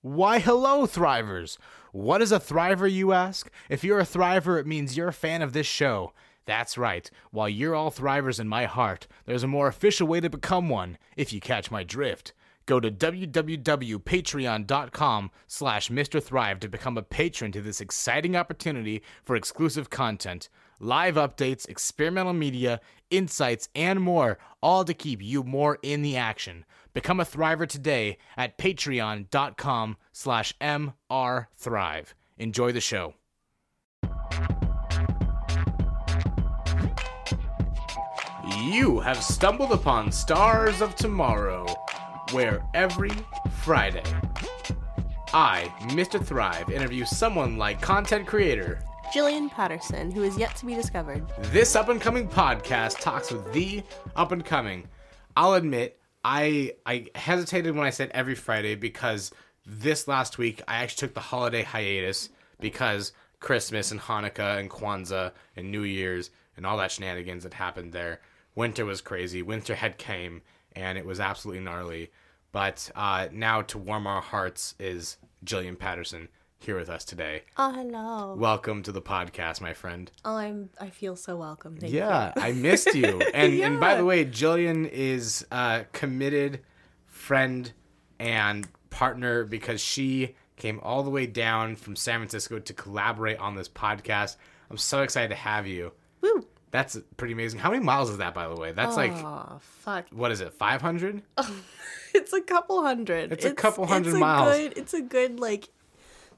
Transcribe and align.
Why, 0.00 0.38
hello, 0.38 0.86
Thrivers! 0.86 1.58
What 1.90 2.22
is 2.22 2.30
a 2.30 2.38
Thriver, 2.38 2.88
you 2.88 3.12
ask? 3.12 3.50
If 3.68 3.82
you're 3.82 3.98
a 3.98 4.04
Thriver, 4.04 4.60
it 4.60 4.66
means 4.66 4.96
you're 4.96 5.08
a 5.08 5.12
fan 5.12 5.42
of 5.42 5.52
this 5.52 5.66
show. 5.66 6.12
That's 6.46 6.78
right. 6.78 7.10
While 7.32 7.48
you're 7.48 7.74
all 7.74 7.90
Thrivers 7.90 8.38
in 8.38 8.46
my 8.46 8.66
heart, 8.66 9.08
there's 9.26 9.42
a 9.42 9.48
more 9.48 9.66
official 9.66 10.06
way 10.06 10.20
to 10.20 10.30
become 10.30 10.68
one, 10.68 10.98
if 11.16 11.32
you 11.32 11.40
catch 11.40 11.72
my 11.72 11.82
drift. 11.82 12.32
Go 12.64 12.78
to 12.78 12.92
www.patreon.com 12.92 15.30
slash 15.48 15.88
Mr. 15.88 16.22
Thrive 16.22 16.60
to 16.60 16.68
become 16.68 16.96
a 16.96 17.02
patron 17.02 17.50
to 17.50 17.60
this 17.60 17.80
exciting 17.80 18.36
opportunity 18.36 19.02
for 19.24 19.34
exclusive 19.34 19.90
content, 19.90 20.48
live 20.78 21.16
updates, 21.16 21.68
experimental 21.68 22.34
media, 22.34 22.80
insights, 23.10 23.68
and 23.74 24.00
more, 24.00 24.38
all 24.62 24.84
to 24.84 24.94
keep 24.94 25.20
you 25.20 25.42
more 25.42 25.80
in 25.82 26.02
the 26.02 26.16
action. 26.16 26.64
Become 26.94 27.20
a 27.20 27.24
Thriver 27.24 27.68
today 27.68 28.18
at 28.36 28.58
patreon.com 28.58 29.96
slash 30.12 30.54
mrthrive. 30.60 32.06
Enjoy 32.38 32.72
the 32.72 32.80
show. 32.80 33.14
You 38.62 39.00
have 39.00 39.22
stumbled 39.22 39.72
upon 39.72 40.10
Stars 40.10 40.80
of 40.80 40.94
Tomorrow, 40.96 41.66
where 42.32 42.64
every 42.74 43.10
Friday, 43.62 44.02
I, 45.32 45.72
Mr. 45.90 46.24
Thrive, 46.24 46.70
interview 46.70 47.04
someone 47.04 47.58
like 47.58 47.80
content 47.82 48.26
creator. 48.26 48.80
Jillian 49.14 49.50
Patterson, 49.50 50.10
who 50.10 50.22
is 50.22 50.36
yet 50.38 50.54
to 50.56 50.66
be 50.66 50.74
discovered. 50.74 51.26
This 51.38 51.76
up 51.76 51.88
and 51.88 52.00
coming 52.00 52.28
podcast 52.28 53.00
talks 53.00 53.30
with 53.30 53.52
the 53.52 53.82
up 54.16 54.32
and 54.32 54.44
coming. 54.44 54.86
I'll 55.36 55.54
admit, 55.54 55.98
I 56.30 56.74
I 56.84 57.06
hesitated 57.14 57.74
when 57.74 57.86
I 57.86 57.90
said 57.90 58.10
every 58.12 58.34
Friday 58.34 58.74
because 58.74 59.32
this 59.64 60.06
last 60.06 60.36
week 60.36 60.60
I 60.68 60.76
actually 60.76 61.08
took 61.08 61.14
the 61.14 61.20
holiday 61.20 61.62
hiatus 61.62 62.28
because 62.60 63.12
Christmas 63.40 63.90
and 63.92 63.98
Hanukkah 63.98 64.58
and 64.58 64.68
Kwanzaa 64.68 65.32
and 65.56 65.70
New 65.70 65.84
Year's 65.84 66.28
and 66.54 66.66
all 66.66 66.76
that 66.76 66.90
shenanigans 66.90 67.44
that 67.44 67.54
happened 67.54 67.94
there. 67.94 68.20
Winter 68.54 68.84
was 68.84 69.00
crazy. 69.00 69.40
Winter 69.40 69.74
had 69.74 69.96
came 69.96 70.42
and 70.76 70.98
it 70.98 71.06
was 71.06 71.18
absolutely 71.18 71.62
gnarly. 71.62 72.10
But 72.52 72.90
uh, 72.94 73.28
now 73.32 73.62
to 73.62 73.78
warm 73.78 74.06
our 74.06 74.20
hearts 74.20 74.74
is 74.78 75.16
Jillian 75.46 75.78
Patterson 75.78 76.28
here 76.58 76.76
with 76.76 76.88
us 76.90 77.04
today. 77.04 77.42
Oh, 77.56 77.72
hello. 77.72 78.34
Welcome 78.34 78.82
to 78.84 78.92
the 78.92 79.00
podcast, 79.00 79.60
my 79.60 79.72
friend. 79.72 80.10
Oh, 80.24 80.36
I'm. 80.36 80.70
I 80.80 80.90
feel 80.90 81.16
so 81.16 81.36
welcome. 81.36 81.76
Thank 81.76 81.92
Yeah, 81.92 82.32
I 82.36 82.52
missed 82.52 82.94
you. 82.94 83.22
And 83.34 83.54
and 83.60 83.80
by 83.80 83.94
the 83.94 84.04
way, 84.04 84.24
Jillian 84.24 84.88
is 84.88 85.46
a 85.52 85.84
committed 85.92 86.60
friend 87.06 87.72
and 88.18 88.66
partner 88.90 89.44
because 89.44 89.80
she 89.80 90.34
came 90.56 90.80
all 90.82 91.02
the 91.02 91.10
way 91.10 91.26
down 91.26 91.76
from 91.76 91.94
San 91.94 92.18
Francisco 92.18 92.58
to 92.58 92.72
collaborate 92.72 93.38
on 93.38 93.54
this 93.54 93.68
podcast. 93.68 94.36
I'm 94.70 94.76
so 94.76 95.02
excited 95.02 95.28
to 95.28 95.36
have 95.36 95.66
you. 95.66 95.74
you. 96.22 96.34
Woo. 96.34 96.46
That's 96.70 96.98
pretty 97.16 97.32
amazing. 97.32 97.60
How 97.60 97.70
many 97.70 97.82
miles 97.82 98.10
is 98.10 98.18
that, 98.18 98.34
by 98.34 98.48
the 98.48 98.56
way? 98.56 98.72
That's 98.72 98.96
like 98.96 99.12
Oh, 99.12 99.58
fuck. 99.60 100.06
what 100.10 100.32
is 100.32 100.40
it? 100.40 100.52
500? 100.52 101.22
It's 102.14 102.32
a 102.32 102.40
couple 102.40 102.82
hundred. 102.82 103.32
It's 103.32 103.44
a 103.44 103.52
couple 103.52 103.86
hundred 103.86 104.08
it's 104.08 104.16
a 104.16 104.20
miles. 104.20 104.56
Good, 104.56 104.78
it's 104.78 104.94
a 104.94 105.02
good 105.02 105.38
like 105.40 105.68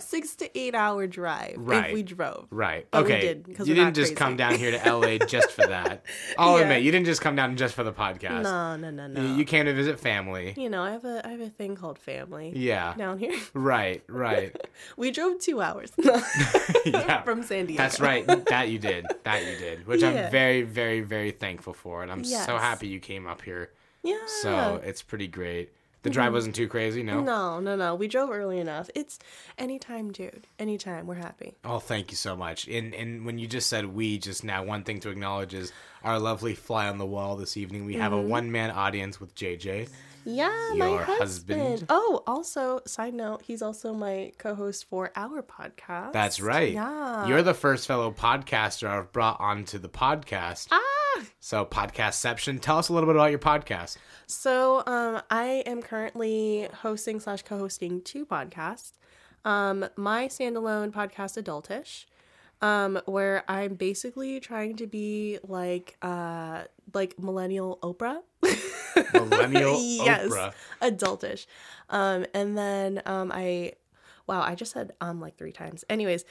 six 0.03 0.35
to 0.37 0.59
eight 0.59 0.75
hour 0.75 1.07
drive 1.07 1.55
Right. 1.59 1.87
if 1.87 1.95
we 1.95 2.03
drove. 2.03 2.47
Right. 2.51 2.87
But 2.91 3.05
we 3.05 3.13
okay. 3.13 3.21
did, 3.21 3.57
'cause 3.57 3.69
you 3.69 3.75
didn't 3.75 3.95
just 3.95 4.11
crazy. 4.11 4.15
come 4.17 4.37
down 4.37 4.55
here 4.57 4.71
to 4.71 4.79
LA 4.89 5.19
just 5.19 5.51
for 5.51 5.67
that. 5.67 6.05
I'll 6.39 6.57
Yeah. 6.57 6.63
admit, 6.63 6.83
you 6.83 6.91
didn't 6.93 7.07
just 7.07 7.21
come 7.21 7.37
down 7.37 7.57
just 7.57 7.75
for 7.75 7.85
the 7.85 7.93
podcast. 7.93 8.43
No, 8.43 8.77
no, 8.77 8.91
no, 8.91 9.07
no. 9.07 9.37
You- 9.37 9.45
came 9.45 9.65
to 9.67 9.73
visit 9.75 9.99
family. 9.99 10.55
You 10.57 10.71
know, 10.71 10.83
I 10.83 10.93
have 10.93 11.05
a 11.05 11.27
I 11.27 11.31
have 11.31 11.41
a 11.41 11.49
thing 11.51 11.75
called 11.77 11.99
family. 11.99 12.53
Yeah. 12.55 12.95
Down 12.97 13.19
here, 13.19 13.37
Right, 13.55 14.03
right. 14.09 14.55
we 14.97 15.11
drove 15.11 15.41
two 15.41 15.61
hours 15.61 15.91
yeah. 16.85 17.23
from 17.23 17.43
San 17.43 17.67
Diego. 17.67 17.83
That's 17.83 18.01
right. 18.01 18.27
That 18.47 18.69
you 18.69 18.79
did. 18.79 19.07
That 19.25 19.45
you 19.45 19.57
did. 19.57 19.87
Which 19.87 20.03
Yeah. 20.03 20.11
I'm 20.27 20.31
very, 20.31 20.63
very, 20.63 21.01
very 21.01 21.31
thankful 21.31 21.73
for. 21.73 22.03
And 22.03 22.11
I'm 22.13 22.25
so 22.25 22.57
happy 22.59 22.87
you 22.89 23.01
came 23.01 23.27
up 23.27 23.43
here. 23.43 23.71
Yeah. 24.03 24.19
So 24.43 24.81
it's 24.85 25.03
pretty 25.03 25.27
great. 25.29 25.73
The 26.03 26.11
drive 26.11 26.33
wasn't 26.33 26.55
too 26.55 26.67
crazy, 26.67 27.03
no? 27.03 27.17
Mm-hmm. 27.17 27.25
No, 27.27 27.61
no, 27.61 27.77
no. 27.77 27.95
We 27.95 28.09
drove 28.09 28.31
early 28.31 28.59
enough. 28.59 28.89
It's 28.95 29.19
anytime, 29.59 30.13
dude. 30.13 30.47
Anytime. 30.59 31.07
We're 31.07 31.17
happy. 31.17 31.55
Oh, 31.65 31.79
thank 31.79 32.11
you 32.11 32.17
so 32.17 32.35
much. 32.35 32.67
And 32.69 32.95
and 32.95 33.27
when 33.27 33.39
you 33.39 33.47
just 33.47 33.69
said 33.69 33.85
we 33.95 34.19
just 34.19 34.43
now, 34.43 34.63
one 34.65 34.83
thing 34.83 35.01
to 35.01 35.11
acknowledge 35.11 35.53
is 35.53 35.73
our 36.03 36.19
lovely 36.19 36.55
fly 36.55 36.89
on 36.89 36.97
the 36.99 37.05
wall 37.07 37.37
this 37.37 37.57
evening. 37.57 37.85
We 37.85 37.93
Mm-hmm. 37.95 38.03
have 38.03 38.13
a 38.15 38.21
one 38.21 38.51
man 38.51 38.71
audience 38.71 39.21
with 39.21 39.35
JJ. 39.35 39.89
Yeah, 40.25 40.51
my 40.77 40.89
Your 40.91 40.99
husband. 41.03 41.61
husband. 41.63 41.87
Oh, 41.89 42.23
also, 42.27 42.81
side 42.87 43.15
note, 43.15 43.41
he's 43.43 43.63
also 43.63 43.95
my 43.95 44.33
co-host 44.37 44.85
for 44.91 45.11
our 45.17 45.43
podcast. 45.43 46.13
That's 46.13 46.43
right. 46.43 46.73
Yeah. 46.75 47.27
You're 47.27 47.43
the 47.43 47.55
first 47.55 47.87
fellow 47.87 48.11
podcaster 48.13 48.87
I've 48.87 49.13
brought 49.13 49.41
onto 49.41 49.79
the 49.79 49.89
podcast. 49.89 50.69
ah. 50.73 50.81
So 51.41 51.65
podcastception. 51.65 52.61
Tell 52.61 52.79
us 52.79 52.89
a 52.89 52.93
little 52.93 53.07
bit 53.09 53.17
about 53.17 53.31
your 53.31 53.39
podcast. 53.39 53.97
So, 54.27 54.83
um, 54.87 55.23
I 55.31 55.63
am 55.67 55.83
currently 55.83 56.69
hosting 56.83 57.21
slash 57.21 57.43
co-hosting 57.43 58.03
two 58.03 58.25
podcasts. 58.27 58.93
Um, 59.45 59.87
my 59.97 60.29
standalone 60.29 60.93
podcast, 60.93 61.43
Adultish, 61.43 62.05
um, 62.63 63.01
where 63.07 63.43
I'm 63.49 63.75
basically 63.75 64.39
trying 64.39 64.77
to 64.77 64.87
be 64.87 65.39
like, 65.43 65.97
uh, 66.03 66.65
like 66.93 67.19
millennial 67.19 67.79
Oprah. 67.83 68.21
Millennial 69.15 69.81
yes, 69.81 70.29
Oprah. 70.31 70.53
adultish. 70.83 71.47
Um, 71.89 72.27
and 72.35 72.57
then 72.57 73.03
um, 73.07 73.33
I, 73.35 73.73
wow, 74.27 74.43
I 74.43 74.55
just 74.55 74.73
said 74.73 74.93
um 75.01 75.21
like 75.21 75.37
three 75.37 75.53
times. 75.53 75.85
Anyways, 75.89 76.25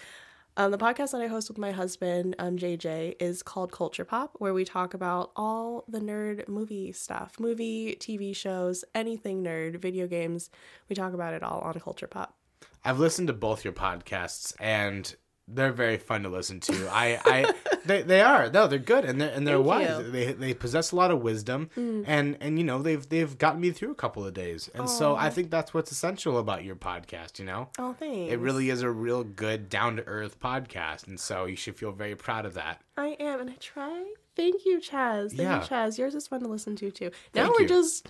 um, 0.59 0.71
the 0.71 0.77
podcast 0.77 1.11
that 1.11 1.21
I 1.21 1.27
host 1.27 1.47
with 1.47 1.57
my 1.57 1.71
husband, 1.71 2.35
um, 2.37 2.57
JJ, 2.57 3.15
is 3.21 3.41
called 3.41 3.71
Culture 3.71 4.03
Pop, 4.03 4.35
where 4.39 4.53
we 4.53 4.65
talk 4.65 4.93
about 4.93 5.31
all 5.37 5.85
the 5.87 6.01
nerd 6.01 6.49
movie 6.49 6.91
stuff, 6.91 7.39
movie, 7.39 7.95
TV 7.97 8.35
shows, 8.35 8.83
anything 8.93 9.41
nerd, 9.41 9.77
video 9.77 10.05
games. 10.05 10.49
We 10.89 10.97
talk 10.97 11.13
about 11.13 11.33
it 11.33 11.43
all 11.43 11.61
on 11.61 11.79
Culture 11.79 12.07
Pop. 12.07 12.35
I've 12.83 12.99
listened 12.99 13.29
to 13.29 13.33
both 13.33 13.63
your 13.63 13.71
podcasts 13.71 14.53
and 14.59 15.15
they're 15.53 15.71
very 15.71 15.97
fun 15.97 16.23
to 16.23 16.29
listen 16.29 16.59
to. 16.61 16.87
I, 16.91 17.19
I 17.25 17.53
they, 17.85 18.01
they 18.03 18.21
are. 18.21 18.49
No, 18.49 18.67
they're 18.67 18.79
good 18.79 19.05
and 19.05 19.19
they're 19.19 19.31
and 19.31 19.47
they're 19.47 19.55
Thank 19.57 19.67
wise. 19.67 19.87
you. 19.87 19.93
Mm. 20.05 20.11
They 20.11 20.31
they 20.33 20.53
possess 20.53 20.91
a 20.91 20.95
lot 20.95 21.11
of 21.11 21.21
wisdom 21.21 21.69
and 21.75 22.37
and 22.39 22.57
you 22.57 22.65
know, 22.65 22.81
they've 22.81 23.07
they've 23.07 23.37
gotten 23.37 23.61
me 23.61 23.71
through 23.71 23.91
a 23.91 23.95
couple 23.95 24.25
of 24.25 24.33
days. 24.33 24.69
And 24.73 24.89
so 24.89 25.15
I 25.15 25.29
think 25.29 25.49
that's 25.51 25.73
what's 25.73 25.91
essential 25.91 26.37
about 26.37 26.63
your 26.63 26.75
podcast, 26.75 27.39
you 27.39 27.45
know? 27.45 27.69
Oh, 27.77 27.93
thanks. 27.93 28.31
It 28.33 28.39
really 28.39 28.69
is 28.69 28.81
a 28.81 28.89
real 28.89 29.23
good 29.23 29.69
down 29.69 29.95
to 29.97 30.03
earth 30.07 30.39
podcast 30.39 31.07
and 31.07 31.19
so 31.19 31.45
you 31.45 31.55
should 31.55 31.75
feel 31.75 31.91
very 31.91 32.15
proud 32.15 32.45
of 32.45 32.53
that. 32.55 32.81
I 32.97 33.15
am, 33.19 33.39
and 33.39 33.49
I 33.49 33.55
try. 33.59 34.05
Thank 34.35 34.65
you, 34.65 34.79
Chaz. 34.79 35.29
Thank 35.29 35.41
Yeah. 35.41 35.61
you, 35.61 35.67
Chaz. 35.67 35.97
Yours 35.97 36.15
is 36.15 36.27
fun 36.27 36.41
to 36.41 36.47
listen 36.47 36.75
to 36.77 36.91
too. 36.91 37.11
Now 37.33 37.43
Thank 37.45 37.55
we're 37.55 37.61
you. 37.63 37.67
just. 37.69 38.09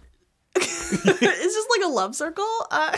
it's 0.56 1.56
just 1.56 1.68
like 1.70 1.86
a 1.86 1.90
love 1.90 2.16
circle. 2.16 2.48
Uh, 2.72 2.98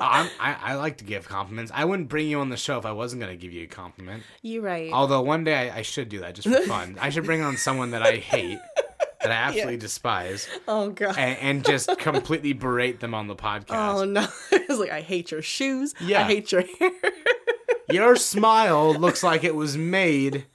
I'm, 0.00 0.30
I 0.40 0.56
I 0.62 0.74
like 0.74 0.98
to 0.98 1.04
give 1.04 1.28
compliments. 1.28 1.72
I 1.74 1.84
wouldn't 1.84 2.08
bring 2.08 2.28
you 2.28 2.40
on 2.40 2.50
the 2.50 2.56
show 2.56 2.78
if 2.78 2.86
I 2.86 2.92
wasn't 2.92 3.22
going 3.22 3.32
to 3.32 3.40
give 3.40 3.52
you 3.52 3.64
a 3.64 3.66
compliment. 3.66 4.22
You're 4.42 4.62
right. 4.62 4.92
Although 4.92 5.22
one 5.22 5.44
day 5.44 5.70
I, 5.70 5.78
I 5.78 5.82
should 5.82 6.08
do 6.08 6.20
that 6.20 6.34
just 6.34 6.48
for 6.48 6.60
fun. 6.62 6.96
I 7.00 7.10
should 7.10 7.24
bring 7.24 7.42
on 7.42 7.56
someone 7.56 7.92
that 7.92 8.02
I 8.02 8.16
hate, 8.16 8.58
that 9.22 9.30
I 9.30 9.34
absolutely 9.48 9.78
despise, 9.78 10.48
oh 10.68 10.90
god. 10.90 11.16
and, 11.18 11.38
and 11.38 11.64
just 11.64 11.96
completely 11.98 12.52
berate 12.52 13.00
them 13.00 13.14
on 13.14 13.26
the 13.26 13.36
podcast. 13.36 14.00
Oh 14.00 14.04
no! 14.04 14.26
it's 14.52 14.78
like 14.78 14.90
I 14.90 15.00
hate 15.00 15.30
your 15.30 15.42
shoes. 15.42 15.94
Yeah. 16.00 16.20
I 16.20 16.24
hate 16.24 16.52
your 16.52 16.62
hair. 16.78 16.90
Your 17.90 18.16
smile 18.16 18.94
looks 18.94 19.22
like 19.22 19.44
it 19.44 19.54
was 19.54 19.76
made 19.76 20.46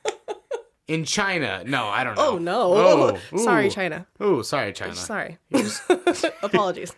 in 0.90 1.06
China. 1.06 1.64
No, 1.66 1.88
I 1.88 2.04
don't 2.04 2.16
know. 2.16 2.32
Oh 2.32 2.38
no! 2.38 3.18
Oh, 3.34 3.38
sorry. 3.38 3.70
China. 3.70 4.06
Oh, 4.20 4.42
sorry, 4.42 4.74
China. 4.74 4.96
Sorry. 4.96 5.38
Apologies. 6.44 6.94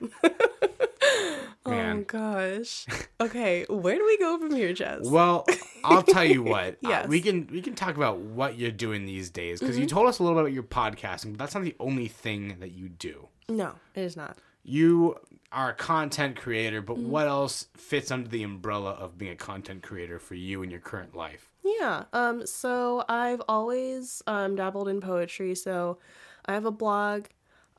oh 1.66 2.04
gosh. 2.08 2.86
Okay, 3.20 3.66
where 3.70 3.96
do 3.96 4.06
we 4.06 4.18
go 4.18 4.38
from 4.40 4.56
here, 4.56 4.74
Jess? 4.74 5.02
Well, 5.08 5.46
I'll 5.84 6.04
tell 6.04 6.26
you 6.26 6.44
what. 6.44 6.74
uh, 6.74 6.78
Yes. 6.82 7.02
Mm-hmm. 7.04 7.10
we 7.12 7.22
can 7.22 7.48
we 7.52 7.62
can 7.62 7.76
talk 7.76 7.96
about 7.96 8.20
what 8.20 8.58
you're 8.58 8.72
doing 8.72 9.06
these 9.06 9.30
days 9.30 9.60
because 9.60 9.78
you 9.78 9.86
told 9.86 10.08
us 10.08 10.20
a 10.20 10.24
little 10.24 10.36
bit 10.38 10.42
about 10.46 10.54
your 10.54 10.64
podcasting, 10.64 11.32
but 11.34 11.40
that's 11.40 11.54
not 11.56 11.64
the 11.64 11.76
only 11.80 12.08
thing 12.08 12.58
that 12.60 12.72
you 12.72 12.90
do. 12.90 13.28
no, 13.50 13.74
it 13.96 14.02
is 14.02 14.16
not. 14.18 14.38
you 14.64 15.16
are 15.52 15.72
a 15.72 15.74
content 15.74 16.38
creator, 16.38 16.82
but 16.82 16.96
Mm-hmm. 16.96 17.10
what 17.10 17.28
else 17.28 17.68
fits 17.76 18.10
under 18.10 18.30
the 18.30 18.42
umbrella 18.44 18.92
of 18.92 19.18
being 19.18 19.32
a 19.34 19.36
content 19.36 19.84
creator 19.84 20.18
for 20.18 20.36
you 20.36 20.64
in 20.64 20.72
your 20.72 20.80
current 20.80 21.14
life? 21.16 21.51
Yeah. 21.64 22.06
Um. 22.14 22.46
So 22.46 23.04
I've 23.08 23.42
always 23.48 24.22
um 24.28 24.56
dabbled 24.56 24.88
in 24.88 25.02
poetry. 25.02 25.56
So 25.56 26.00
I 26.46 26.54
have 26.54 26.66
a 26.66 26.72
blog. 26.72 27.26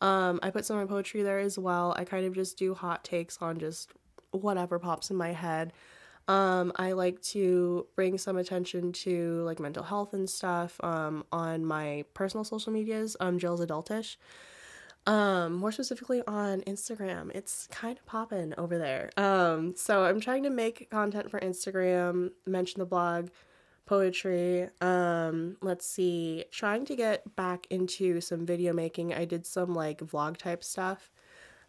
Um. 0.00 0.40
I 0.42 0.50
put 0.50 0.64
some 0.64 0.78
of 0.78 0.88
my 0.88 0.94
poetry 0.94 1.22
there 1.22 1.38
as 1.38 1.58
well. 1.58 1.94
I 1.96 2.04
kind 2.04 2.26
of 2.26 2.34
just 2.34 2.56
do 2.56 2.74
hot 2.74 3.04
takes 3.04 3.38
on 3.40 3.58
just 3.58 3.90
whatever 4.30 4.78
pops 4.78 5.10
in 5.10 5.16
my 5.16 5.32
head. 5.32 5.72
Um. 6.28 6.72
I 6.76 6.92
like 6.92 7.20
to 7.22 7.86
bring 7.96 8.18
some 8.18 8.36
attention 8.36 8.92
to 8.92 9.42
like 9.42 9.58
mental 9.58 9.82
health 9.82 10.14
and 10.14 10.28
stuff. 10.30 10.78
Um. 10.82 11.24
On 11.32 11.64
my 11.64 12.04
personal 12.14 12.44
social 12.44 12.72
medias. 12.72 13.16
Um. 13.20 13.38
Jill's 13.38 13.60
adultish. 13.60 14.16
Um, 15.04 15.54
more 15.54 15.72
specifically 15.72 16.22
on 16.28 16.60
Instagram. 16.60 17.32
It's 17.34 17.66
kind 17.72 17.98
of 17.98 18.06
popping 18.06 18.54
over 18.56 18.78
there. 18.78 19.10
Um, 19.16 19.74
so 19.76 20.04
I'm 20.04 20.20
trying 20.20 20.44
to 20.44 20.50
make 20.50 20.88
content 20.90 21.28
for 21.28 21.40
Instagram, 21.40 22.30
mention 22.46 22.78
the 22.78 22.86
blog, 22.86 23.30
poetry. 23.86 24.68
Um, 24.80 25.56
let's 25.60 25.86
see, 25.86 26.44
trying 26.50 26.84
to 26.86 26.96
get 26.96 27.36
back 27.36 27.66
into 27.70 28.20
some 28.20 28.46
video 28.46 28.72
making. 28.72 29.12
I 29.14 29.24
did 29.24 29.46
some 29.46 29.74
like 29.74 29.98
vlog 29.98 30.36
type 30.36 30.62
stuff 30.64 31.10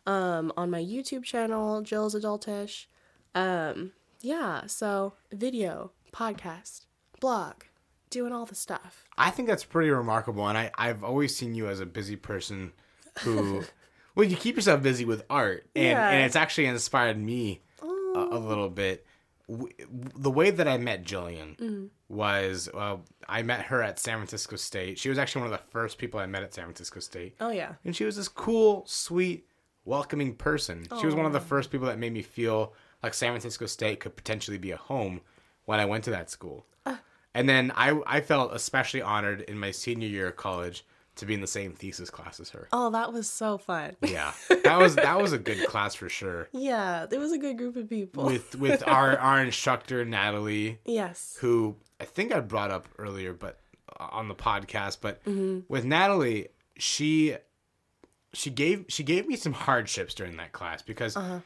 um 0.05 0.51
on 0.57 0.69
my 0.69 0.81
YouTube 0.83 1.23
channel, 1.23 1.81
Jill's 1.81 2.13
Adultish. 2.15 2.87
Um, 3.35 3.91
yeah, 4.21 4.65
so 4.67 5.13
video, 5.31 5.91
podcast, 6.11 6.85
blog, 7.19 7.63
doing 8.09 8.31
all 8.33 8.45
the 8.45 8.55
stuff. 8.55 9.05
I 9.17 9.29
think 9.29 9.47
that's 9.47 9.63
pretty 9.63 9.89
remarkable, 9.89 10.47
and 10.47 10.57
I 10.57 10.71
I've 10.77 11.03
always 11.03 11.35
seen 11.35 11.55
you 11.55 11.67
as 11.69 11.79
a 11.79 11.85
busy 11.85 12.15
person 12.15 12.73
who, 13.21 13.63
well, 14.15 14.25
you 14.27 14.35
keep 14.35 14.55
yourself 14.55 14.81
busy 14.83 15.05
with 15.05 15.23
art, 15.29 15.65
and 15.75 15.83
Yeah. 15.85 16.09
and 16.09 16.25
it's 16.25 16.35
actually 16.35 16.65
inspired 16.67 17.17
me 17.17 17.61
a, 17.81 17.85
a 18.31 18.39
little 18.39 18.69
bit. 18.69 19.05
W- 19.49 19.73
The 19.87 20.31
way 20.31 20.51
that 20.51 20.67
I 20.67 20.77
met 20.77 21.03
Jillian 21.03 21.89
was 22.13 22.69
uh, 22.73 22.97
I 23.27 23.41
met 23.43 23.61
her 23.63 23.81
at 23.81 23.99
San 23.99 24.17
Francisco 24.17 24.55
State. 24.55 24.99
She 24.99 25.09
was 25.09 25.17
actually 25.17 25.43
one 25.43 25.53
of 25.53 25.59
the 25.59 25.71
first 25.71 25.97
people 25.97 26.19
I 26.19 26.25
met 26.25 26.43
at 26.43 26.53
San 26.53 26.65
Francisco 26.65 26.99
State. 26.99 27.35
Oh 27.39 27.49
yeah. 27.49 27.73
And 27.83 27.95
she 27.95 28.05
was 28.05 28.15
this 28.15 28.27
cool, 28.27 28.83
sweet, 28.85 29.47
welcoming 29.85 30.35
person. 30.35 30.87
She 30.99 31.05
was 31.05 31.15
one 31.15 31.25
of 31.25 31.33
the 31.33 31.39
first 31.39 31.71
people 31.71 31.87
that 31.87 31.99
made 31.99 32.13
me 32.13 32.21
feel 32.21 32.73
like 33.01 33.13
San 33.13 33.31
Francisco 33.31 33.65
State 33.65 33.99
could 33.99 34.15
potentially 34.15 34.57
be 34.57 34.71
a 34.71 34.77
home 34.77 35.21
when 35.65 35.79
I 35.79 35.85
went 35.85 36.03
to 36.05 36.11
that 36.11 36.29
school. 36.29 36.65
And 37.35 37.49
then 37.49 37.71
I, 37.75 37.99
I 38.05 38.21
felt 38.21 38.53
especially 38.53 39.01
honored 39.01 39.41
in 39.41 39.57
my 39.57 39.71
senior 39.71 40.07
year 40.07 40.27
of 40.27 40.35
college 40.35 40.85
to 41.15 41.25
be 41.25 41.33
in 41.33 41.41
the 41.41 41.47
same 41.47 41.73
thesis 41.73 42.09
class 42.09 42.39
as 42.39 42.49
her. 42.51 42.67
Oh, 42.71 42.89
that 42.91 43.13
was 43.13 43.29
so 43.29 43.57
fun. 43.57 43.95
Yeah, 44.01 44.33
that 44.63 44.79
was 44.79 44.95
that 44.95 45.21
was 45.21 45.31
a 45.33 45.37
good 45.37 45.67
class 45.67 45.95
for 45.95 46.09
sure. 46.09 46.49
Yeah, 46.51 47.05
there 47.09 47.19
was 47.19 47.31
a 47.31 47.37
good 47.37 47.57
group 47.57 47.75
of 47.75 47.89
people. 47.89 48.25
With 48.25 48.55
with 48.55 48.83
our 48.87 49.17
our 49.17 49.41
instructor 49.43 50.03
Natalie, 50.05 50.79
yes. 50.85 51.37
who 51.39 51.75
I 51.99 52.05
think 52.05 52.33
I 52.33 52.39
brought 52.39 52.71
up 52.71 52.87
earlier, 52.97 53.33
but 53.33 53.59
uh, 53.99 54.07
on 54.11 54.27
the 54.27 54.35
podcast. 54.35 54.97
But 55.01 55.23
Mm-hmm. 55.25 55.59
with 55.67 55.85
Natalie, 55.85 56.49
she 56.77 57.35
she 58.33 58.49
gave 58.49 58.85
she 58.89 59.03
gave 59.03 59.27
me 59.27 59.35
some 59.35 59.53
hardships 59.53 60.13
during 60.13 60.37
that 60.37 60.51
class 60.51 60.81
because 60.81 61.15
Uh-huh. 61.15 61.39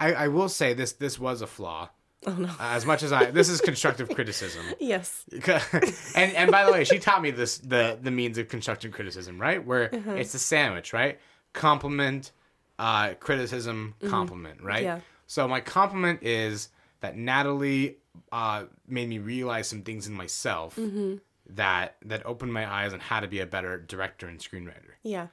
I, 0.00 0.12
I 0.14 0.28
will 0.28 0.48
say 0.48 0.74
this 0.74 0.92
this 0.92 1.18
was 1.18 1.42
a 1.42 1.46
flaw. 1.46 1.90
Oh 2.26 2.34
no. 2.34 2.50
As 2.60 2.84
much 2.84 3.02
as 3.02 3.12
I 3.12 3.30
this 3.30 3.48
is 3.48 3.60
constructive 3.60 4.08
criticism. 4.10 4.62
Yes. 4.80 5.24
and 6.14 6.32
and 6.34 6.50
by 6.50 6.64
the 6.64 6.72
way, 6.72 6.84
she 6.84 6.98
taught 6.98 7.22
me 7.22 7.30
this 7.30 7.58
the 7.58 7.98
the 8.00 8.10
means 8.10 8.36
of 8.38 8.48
constructive 8.48 8.92
criticism, 8.92 9.40
right? 9.40 9.64
Where 9.64 9.88
Mm-hmm. 9.88 10.16
it's 10.18 10.34
a 10.34 10.38
sandwich, 10.38 10.92
right? 10.92 11.18
Compliment, 11.52 12.32
uh, 12.78 13.14
criticism, 13.20 13.94
compliment, 14.08 14.62
right? 14.62 14.76
Mm-hmm. 14.78 14.84
Yeah. 14.84 15.00
So 15.26 15.48
my 15.48 15.60
compliment 15.60 16.22
is 16.22 16.68
that 17.00 17.16
Natalie 17.16 17.96
uh, 18.32 18.64
made 18.86 19.08
me 19.08 19.18
realize 19.18 19.68
some 19.68 19.82
things 19.82 20.06
in 20.06 20.12
myself 20.14 20.76
Mm-hmm. 20.76 21.14
that 21.56 21.96
that 22.04 22.26
opened 22.26 22.52
my 22.52 22.70
eyes 22.70 22.92
on 22.92 23.00
how 23.00 23.20
to 23.20 23.28
be 23.28 23.40
a 23.40 23.46
better 23.46 23.78
director 23.78 24.26
and 24.28 24.38
screenwriter. 24.40 24.92
Yeah. 25.02 25.28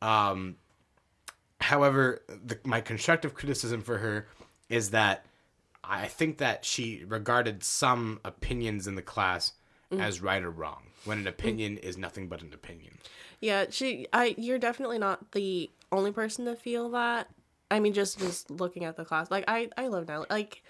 Um, 0.00 0.56
however, 1.60 2.22
the, 2.28 2.58
my 2.64 2.80
constructive 2.80 3.34
criticism 3.34 3.82
for 3.82 3.98
her 3.98 4.26
is 4.68 4.90
that 4.90 5.24
I 5.84 6.06
think 6.06 6.38
that 6.38 6.64
she 6.64 7.04
regarded 7.06 7.64
some 7.64 8.20
opinions 8.24 8.86
in 8.86 8.94
the 8.94 9.02
class 9.02 9.52
Mm. 9.92 10.00
as 10.00 10.22
right 10.22 10.42
or 10.42 10.50
wrong, 10.50 10.84
when 11.04 11.18
an 11.18 11.26
opinion 11.26 11.76
is 11.76 11.98
nothing 11.98 12.26
but 12.26 12.40
an 12.40 12.54
opinion. 12.54 12.96
Yeah, 13.40 13.66
she 13.68 14.06
I 14.12 14.34
you're 14.38 14.58
definitely 14.58 14.98
not 14.98 15.32
the 15.32 15.70
only 15.90 16.12
person 16.12 16.46
to 16.46 16.56
feel 16.56 16.88
that. 16.90 17.28
I 17.70 17.78
mean 17.78 17.92
just 17.92 18.18
just 18.18 18.50
looking 18.50 18.84
at 18.84 18.96
the 18.96 19.04
class. 19.04 19.30
Like 19.30 19.44
I 19.48 19.68
I 19.76 19.88
love 19.88 20.08
now. 20.08 20.24
Like 20.30 20.62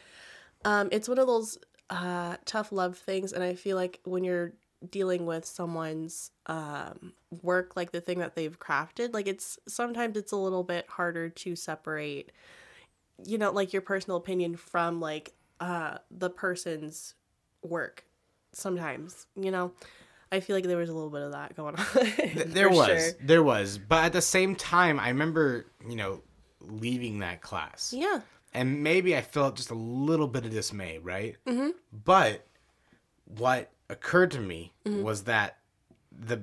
um 0.64 0.88
it's 0.90 1.08
one 1.08 1.18
of 1.18 1.28
those 1.28 1.56
uh 1.88 2.36
tough 2.46 2.72
love 2.72 2.98
things 2.98 3.32
and 3.32 3.44
I 3.44 3.54
feel 3.54 3.76
like 3.76 4.00
when 4.04 4.24
you're 4.24 4.54
dealing 4.90 5.26
with 5.26 5.44
someone's 5.44 6.32
um 6.46 7.12
work 7.42 7.76
like 7.76 7.92
the 7.92 8.00
thing 8.00 8.18
that 8.18 8.34
they've 8.34 8.58
crafted, 8.58 9.12
like 9.14 9.28
it's 9.28 9.56
sometimes 9.68 10.16
it's 10.16 10.32
a 10.32 10.36
little 10.36 10.64
bit 10.64 10.88
harder 10.88 11.28
to 11.28 11.54
separate 11.54 12.32
you 13.24 13.38
know 13.38 13.50
like 13.52 13.72
your 13.72 13.82
personal 13.82 14.16
opinion 14.16 14.56
from 14.56 15.00
like 15.00 15.32
uh 15.60 15.98
the 16.10 16.30
person's 16.30 17.14
work 17.62 18.04
sometimes, 18.52 19.26
you 19.36 19.50
know. 19.50 19.72
I 20.30 20.40
feel 20.40 20.56
like 20.56 20.64
there 20.64 20.78
was 20.78 20.88
a 20.88 20.94
little 20.94 21.10
bit 21.10 21.20
of 21.20 21.32
that 21.32 21.54
going 21.54 21.76
on. 21.78 21.84
There 22.52 22.70
was, 22.70 22.86
sure. 22.86 23.10
there 23.22 23.42
was, 23.42 23.76
but 23.78 24.04
at 24.04 24.12
the 24.14 24.22
same 24.22 24.56
time, 24.56 24.98
I 24.98 25.08
remember, 25.08 25.66
you 25.86 25.94
know, 25.94 26.22
leaving 26.60 27.18
that 27.18 27.42
class, 27.42 27.92
Yeah. 27.94 28.20
and 28.54 28.82
maybe 28.82 29.14
I 29.14 29.20
felt 29.20 29.56
just 29.56 29.70
a 29.70 29.74
little 29.74 30.26
bit 30.26 30.46
of 30.46 30.50
dismay, 30.52 30.96
right? 30.98 31.36
Mm-hmm. 31.46 31.70
But 32.04 32.46
what 33.26 33.70
occurred 33.90 34.30
to 34.32 34.40
me 34.40 34.72
Mm-hmm. 34.86 35.02
was 35.02 35.24
that 35.24 35.58
the 36.10 36.42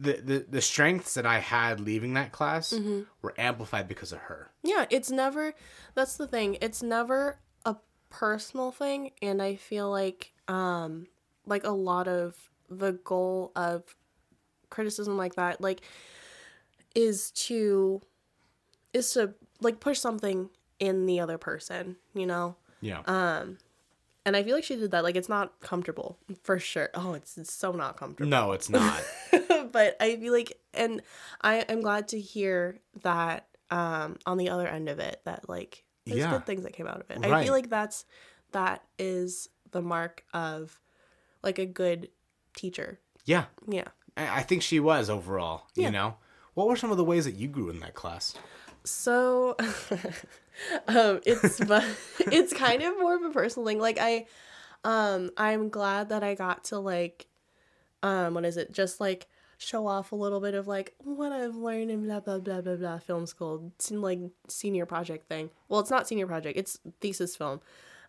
the, 0.00 0.12
the 0.14 0.46
the 0.48 0.60
strengths 0.62 1.14
that 1.14 1.26
I 1.26 1.38
had 1.38 1.80
leaving 1.80 2.14
that 2.14 2.32
class 2.32 2.72
Mm-hmm. 2.72 3.00
were 3.22 3.34
amplified 3.38 3.88
because 3.88 4.12
of 4.12 4.18
her. 4.20 4.50
Yeah, 4.62 4.86
it's 4.90 5.10
never 5.10 5.54
that's 5.94 6.16
the 6.16 6.26
thing. 6.26 6.56
It's 6.60 6.82
never 6.82 7.38
a 7.64 7.76
personal 8.10 8.70
thing 8.70 9.10
and 9.20 9.42
I 9.42 9.56
feel 9.56 9.90
like 9.90 10.32
um 10.46 11.06
like 11.46 11.64
a 11.64 11.70
lot 11.72 12.06
of 12.08 12.36
the 12.70 12.92
goal 12.92 13.52
of 13.56 13.96
criticism 14.70 15.16
like 15.16 15.34
that 15.36 15.60
like 15.60 15.80
is 16.94 17.30
to 17.32 18.00
is 18.92 19.12
to 19.12 19.34
like 19.60 19.80
push 19.80 19.98
something 19.98 20.50
in 20.78 21.06
the 21.06 21.20
other 21.20 21.38
person, 21.38 21.96
you 22.14 22.26
know? 22.26 22.56
Yeah. 22.80 23.00
Um 23.06 23.58
and 24.24 24.36
I 24.36 24.42
feel 24.42 24.54
like 24.54 24.64
she 24.64 24.76
did 24.76 24.90
that 24.90 25.04
like 25.04 25.16
it's 25.16 25.28
not 25.28 25.60
comfortable 25.60 26.18
for 26.42 26.58
sure. 26.58 26.90
Oh, 26.94 27.14
it's, 27.14 27.38
it's 27.38 27.52
so 27.52 27.72
not 27.72 27.96
comfortable. 27.96 28.28
no, 28.30 28.52
it's 28.52 28.68
not. 28.68 29.02
but 29.78 29.96
I 30.00 30.16
feel 30.16 30.32
like, 30.32 30.58
and 30.74 31.00
I 31.40 31.58
am 31.68 31.82
glad 31.82 32.08
to 32.08 32.20
hear 32.20 32.80
that 33.02 33.46
um, 33.70 34.16
on 34.26 34.36
the 34.36 34.48
other 34.50 34.66
end 34.66 34.88
of 34.88 34.98
it, 34.98 35.20
that 35.24 35.48
like 35.48 35.84
there's 36.04 36.18
Yeah. 36.18 36.32
good 36.32 36.46
things 36.46 36.64
that 36.64 36.72
came 36.72 36.88
out 36.88 37.00
of 37.00 37.08
it. 37.10 37.24
I 37.24 37.44
feel 37.44 37.52
like 37.52 37.70
that's 37.70 38.04
that 38.50 38.82
is 38.98 39.48
the 39.70 39.80
mark 39.80 40.24
of 40.34 40.80
like 41.44 41.60
a 41.60 41.66
good 41.66 42.08
teacher. 42.56 42.98
yeah. 43.24 43.44
Yeah. 43.68 43.86
I 44.16 44.40
I 44.40 44.42
think 44.42 44.62
she 44.62 44.80
was 44.80 45.08
overall. 45.08 45.68
Yeah. 45.76 45.86
You 45.86 45.92
know, 45.92 46.16
what 46.54 46.66
were 46.66 46.74
some 46.76 46.90
of 46.90 46.96
the 46.96 47.04
ways 47.04 47.24
that 47.24 47.36
you 47.36 47.46
grew 47.46 47.70
in 47.70 47.78
that 47.78 47.94
class? 47.94 48.34
So, 48.82 49.54
um, 50.88 51.20
it's 51.24 51.60
but 51.60 51.84
it's 52.32 52.52
kind 52.52 52.82
of 52.82 52.98
more 52.98 53.14
of 53.14 53.22
a 53.22 53.30
personal 53.30 53.64
thing. 53.64 53.78
Like 53.78 53.98
I, 54.00 54.26
um, 54.82 55.30
I'm 55.36 55.68
glad 55.68 56.08
that 56.08 56.24
I 56.24 56.34
got 56.34 56.64
to 56.64 56.80
like, 56.80 57.28
um, 58.02 58.34
what 58.34 58.44
is 58.44 58.56
it? 58.56 58.72
Just 58.72 58.98
like 59.00 59.28
show 59.58 59.88
off 59.88 60.12
a 60.12 60.16
little 60.16 60.40
bit 60.40 60.54
of 60.54 60.68
like 60.68 60.94
what 60.98 61.32
I've 61.32 61.56
learned 61.56 61.90
in 61.90 62.06
blah 62.06 62.20
blah 62.20 62.38
blah 62.38 62.60
blah 62.60 62.76
blah 62.76 62.98
film 62.98 63.26
school. 63.26 63.72
It's 63.74 63.90
like 63.90 64.20
senior 64.48 64.86
project 64.86 65.28
thing. 65.28 65.50
Well, 65.68 65.80
it's 65.80 65.90
not 65.90 66.08
senior 66.08 66.26
project. 66.26 66.58
It's 66.58 66.78
thesis 67.00 67.36
film. 67.36 67.60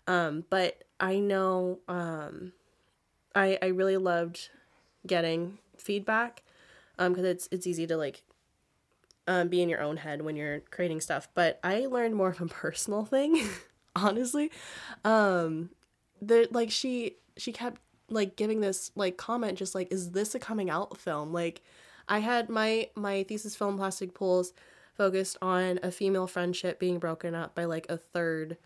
Um, 0.08 0.46
but 0.50 0.84
I 1.00 1.20
know, 1.20 1.80
um, 1.88 2.54
I 3.36 3.58
I 3.62 3.68
really 3.68 3.98
loved 3.98 4.50
getting 5.06 5.58
feedback, 5.78 6.44
um, 6.98 7.14
because 7.14 7.26
it's 7.26 7.50
it's 7.52 7.68
easy 7.68 7.88
to 7.88 7.98
like 7.98 8.24
um, 9.28 9.48
be 9.50 9.62
in 9.62 9.70
your 9.70 9.82
own 9.82 9.98
head 9.98 10.22
when 10.22 10.36
you're 10.36 10.60
creating 10.72 11.02
stuff. 11.02 11.28
But 11.34 11.60
I 11.64 11.88
learned 11.88 12.16
more 12.16 12.30
of 12.30 12.42
a 12.42 12.46
personal 12.48 13.06
thing, 13.06 13.48
honestly. 13.96 14.52
Um, 15.04 15.72
the 16.22 16.48
like 16.52 16.70
she 16.70 17.18
she 17.38 17.52
kept 17.52 17.82
like 18.12 18.36
giving 18.36 18.62
this 18.62 18.92
like 18.96 19.18
comment, 19.18 19.58
just 19.58 19.76
like, 19.76 19.92
is 19.92 20.12
this 20.12 20.36
a 20.36 20.40
coming 20.40 20.70
out 20.70 20.98
film? 20.98 21.32
Like, 21.34 21.62
I 22.08 22.20
had 22.20 22.50
my 22.50 22.90
my 22.96 23.24
thesis 23.24 23.56
film, 23.56 23.78
Plastic 23.78 24.14
Pools, 24.14 24.54
focused 24.96 25.38
on 25.42 25.80
a 25.84 25.92
female 25.92 26.28
friendship 26.28 26.80
being 26.80 27.00
broken 27.00 27.36
up 27.36 27.56
by 27.56 27.66
like 27.66 27.86
a 27.90 27.98
third, 27.98 28.58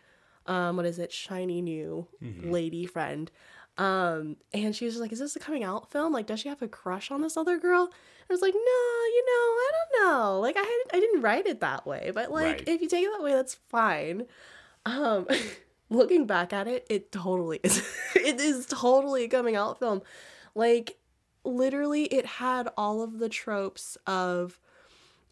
um, 0.47 0.77
what 0.77 0.85
is 0.85 1.00
it, 1.00 1.12
shiny 1.12 1.62
new 1.62 2.07
lady 2.43 2.85
friend. 2.85 3.29
Um, 3.77 4.38
and 4.53 4.75
she 4.75 4.85
was 4.85 4.97
like, 4.97 5.12
"Is 5.12 5.17
this 5.19 5.35
a 5.35 5.39
coming 5.39 5.63
out 5.63 5.89
film? 5.91 6.13
Like, 6.13 6.27
does 6.27 6.41
she 6.41 6.50
have 6.50 6.62
a 6.62 6.67
crush 6.67 7.09
on 7.09 7.21
this 7.21 7.35
other 7.38 7.57
girl?" 7.57 7.89
I 8.29 8.33
was 8.33 8.41
like, 8.41 8.53
"No, 8.53 8.59
you 8.59 9.25
know, 9.25 9.31
I 9.31 9.71
don't 9.73 10.03
know. 10.12 10.39
Like, 10.39 10.55
I 10.57 10.62
had, 10.62 10.97
I 10.97 11.00
didn't 11.00 11.21
write 11.21 11.47
it 11.47 11.59
that 11.62 11.85
way, 11.88 12.12
but 12.13 12.31
like, 12.31 12.57
Right. 12.57 12.67
if 12.67 12.81
you 12.81 12.88
take 12.88 13.03
it 13.03 13.12
that 13.17 13.23
way, 13.23 13.33
that's 13.33 13.55
fine." 13.55 14.27
Um, 14.85 15.25
looking 15.93 16.25
back 16.25 16.53
at 16.53 16.67
it, 16.67 16.85
it 16.89 17.12
totally 17.12 17.59
is. 17.63 17.83
it 18.15 18.39
is 18.39 18.65
totally 18.65 19.23
a 19.25 19.27
coming 19.27 19.55
out 19.55 19.79
film. 19.79 20.01
Like, 20.55 20.97
literally, 21.43 22.03
it 22.05 22.25
had 22.25 22.69
all 22.77 23.01
of 23.01 23.19
the 23.19 23.29
tropes 23.29 23.97
of, 24.07 24.59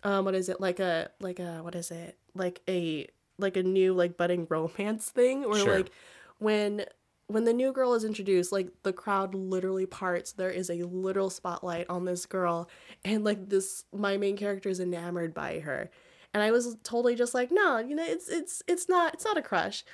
um, 0.04 0.26
what 0.26 0.34
is 0.36 0.50
it 0.50 0.60
like 0.60 0.80
a 0.80 1.12
like 1.20 1.40
a 1.40 1.62
what 1.62 1.76
is 1.76 1.92
it 1.92 2.18
like 2.34 2.62
a 2.68 3.08
like 3.38 3.56
a 3.56 3.62
new 3.64 3.94
like 3.94 4.18
budding 4.18 4.48
romance 4.50 5.10
thing 5.10 5.46
or 5.46 5.58
Sure. 5.58 5.76
like 5.78 5.92
when 6.40 6.86
when 7.28 7.46
the 7.46 7.54
new 7.54 7.72
girl 7.72 7.94
is 7.94 8.04
introduced, 8.04 8.52
like 8.52 8.70
the 8.84 8.92
crowd 8.92 9.34
literally 9.34 9.86
parts. 9.86 10.34
There 10.34 10.50
is 10.50 10.70
a 10.70 10.84
literal 10.84 11.30
spotlight 11.30 11.86
on 11.90 12.06
this 12.06 12.26
girl, 12.26 12.70
and 13.06 13.24
like 13.24 13.48
this, 13.50 13.86
my 13.94 14.18
main 14.18 14.36
character 14.36 14.70
is 14.70 14.80
enamored 14.80 15.34
by 15.34 15.60
her, 15.60 15.90
and 16.34 16.44
I 16.44 16.52
was 16.52 16.76
totally 16.84 17.16
just 17.16 17.34
like, 17.34 17.50
no, 17.52 17.78
you 17.78 17.96
know, 17.96 18.04
it's 18.06 18.28
it's 18.28 18.62
it's 18.68 18.90
not 18.90 19.14
it's 19.14 19.24
not 19.26 19.38
a 19.38 19.42
crush. 19.42 19.86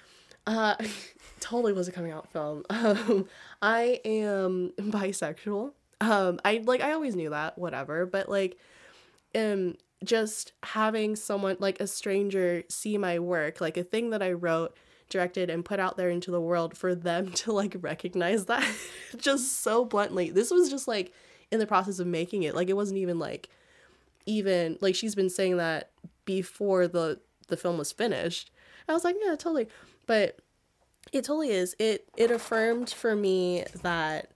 Uh, 0.48 0.76
totally 1.40 1.74
was 1.74 1.88
a 1.88 1.92
coming 1.92 2.12
out 2.12 2.32
film. 2.32 2.64
Um, 2.72 3.28
I 3.62 4.00
am 4.06 4.72
bisexual. 4.80 5.72
Um, 6.00 6.40
I 6.46 6.64
like 6.66 6.82
I 6.82 6.94
always 6.94 7.16
knew 7.16 7.32
that, 7.32 7.58
whatever, 7.58 8.06
but 8.06 8.30
like, 8.30 8.58
um, 9.36 9.76
just 10.04 10.54
having 10.64 11.16
someone 11.16 11.58
like 11.60 11.80
a 11.80 11.88
stranger 11.88 12.64
see 12.70 12.98
my 12.98 13.20
work, 13.20 13.60
like 13.62 13.78
a 13.78 13.84
thing 13.84 14.12
that 14.12 14.22
I 14.22 14.32
wrote 14.32 14.76
directed 15.10 15.50
and 15.50 15.66
put 15.66 15.80
out 15.80 15.98
there 15.98 16.10
into 16.10 16.32
the 16.32 16.42
world 16.42 16.78
for 16.78 16.94
them 16.94 17.32
to 17.32 17.52
like 17.52 17.76
recognize 17.80 18.46
that 18.46 18.68
just 19.18 19.62
so 19.62 19.86
bluntly. 19.86 20.30
This 20.30 20.52
was 20.52 20.70
just 20.70 20.88
like 20.88 21.14
in 21.52 21.60
the 21.60 21.68
process 21.68 22.00
of 22.00 22.08
making 22.08 22.44
it. 22.44 22.56
Like 22.56 22.70
it 22.70 22.76
wasn't 22.76 23.00
even 23.00 23.18
like 23.20 23.50
even 24.26 24.78
like 24.82 24.96
she's 24.96 25.16
been 25.16 25.30
saying 25.30 25.58
that 25.58 25.90
before 26.26 26.88
the 26.88 27.20
the 27.48 27.58
film 27.58 27.78
was 27.78 27.92
finished. 27.92 28.52
I 28.88 28.94
was 28.94 29.04
like, 29.04 29.16
yeah, 29.22 29.32
totally. 29.32 29.68
But 30.08 30.40
it 31.12 31.24
totally 31.24 31.52
is. 31.52 31.76
It 31.80 32.08
it 32.18 32.32
affirmed 32.32 32.90
for 32.90 33.16
me 33.16 33.66
that 33.82 34.32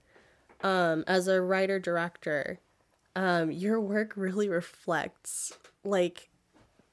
um 0.62 1.04
as 1.06 1.28
a 1.28 1.40
writer 1.40 1.78
director, 1.78 2.60
um 3.16 3.50
your 3.50 3.80
work 3.80 4.12
really 4.16 4.48
reflects 4.48 5.52
like 5.84 6.30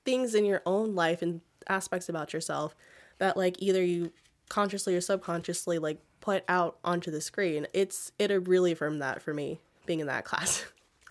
things 0.06 0.34
in 0.34 0.46
your 0.46 0.62
own 0.66 0.96
life 0.96 1.22
and 1.22 1.42
aspects 1.68 2.10
about 2.10 2.34
yourself 2.34 2.76
that 3.20 3.38
like 3.38 3.62
either 3.62 3.84
you 3.84 4.12
consciously 4.50 4.96
or 4.96 5.02
subconsciously 5.02 5.78
like 5.78 6.00
put 6.20 6.44
out 6.50 6.78
onto 6.84 7.12
the 7.12 7.22
screen. 7.22 7.68
It's 7.74 8.12
it 8.18 8.32
really 8.48 8.72
affirmed 8.72 9.02
that 9.02 9.22
for 9.22 9.34
me 9.34 9.60
being 9.86 10.00
in 10.00 10.08
that 10.08 10.26
class. 10.26 10.66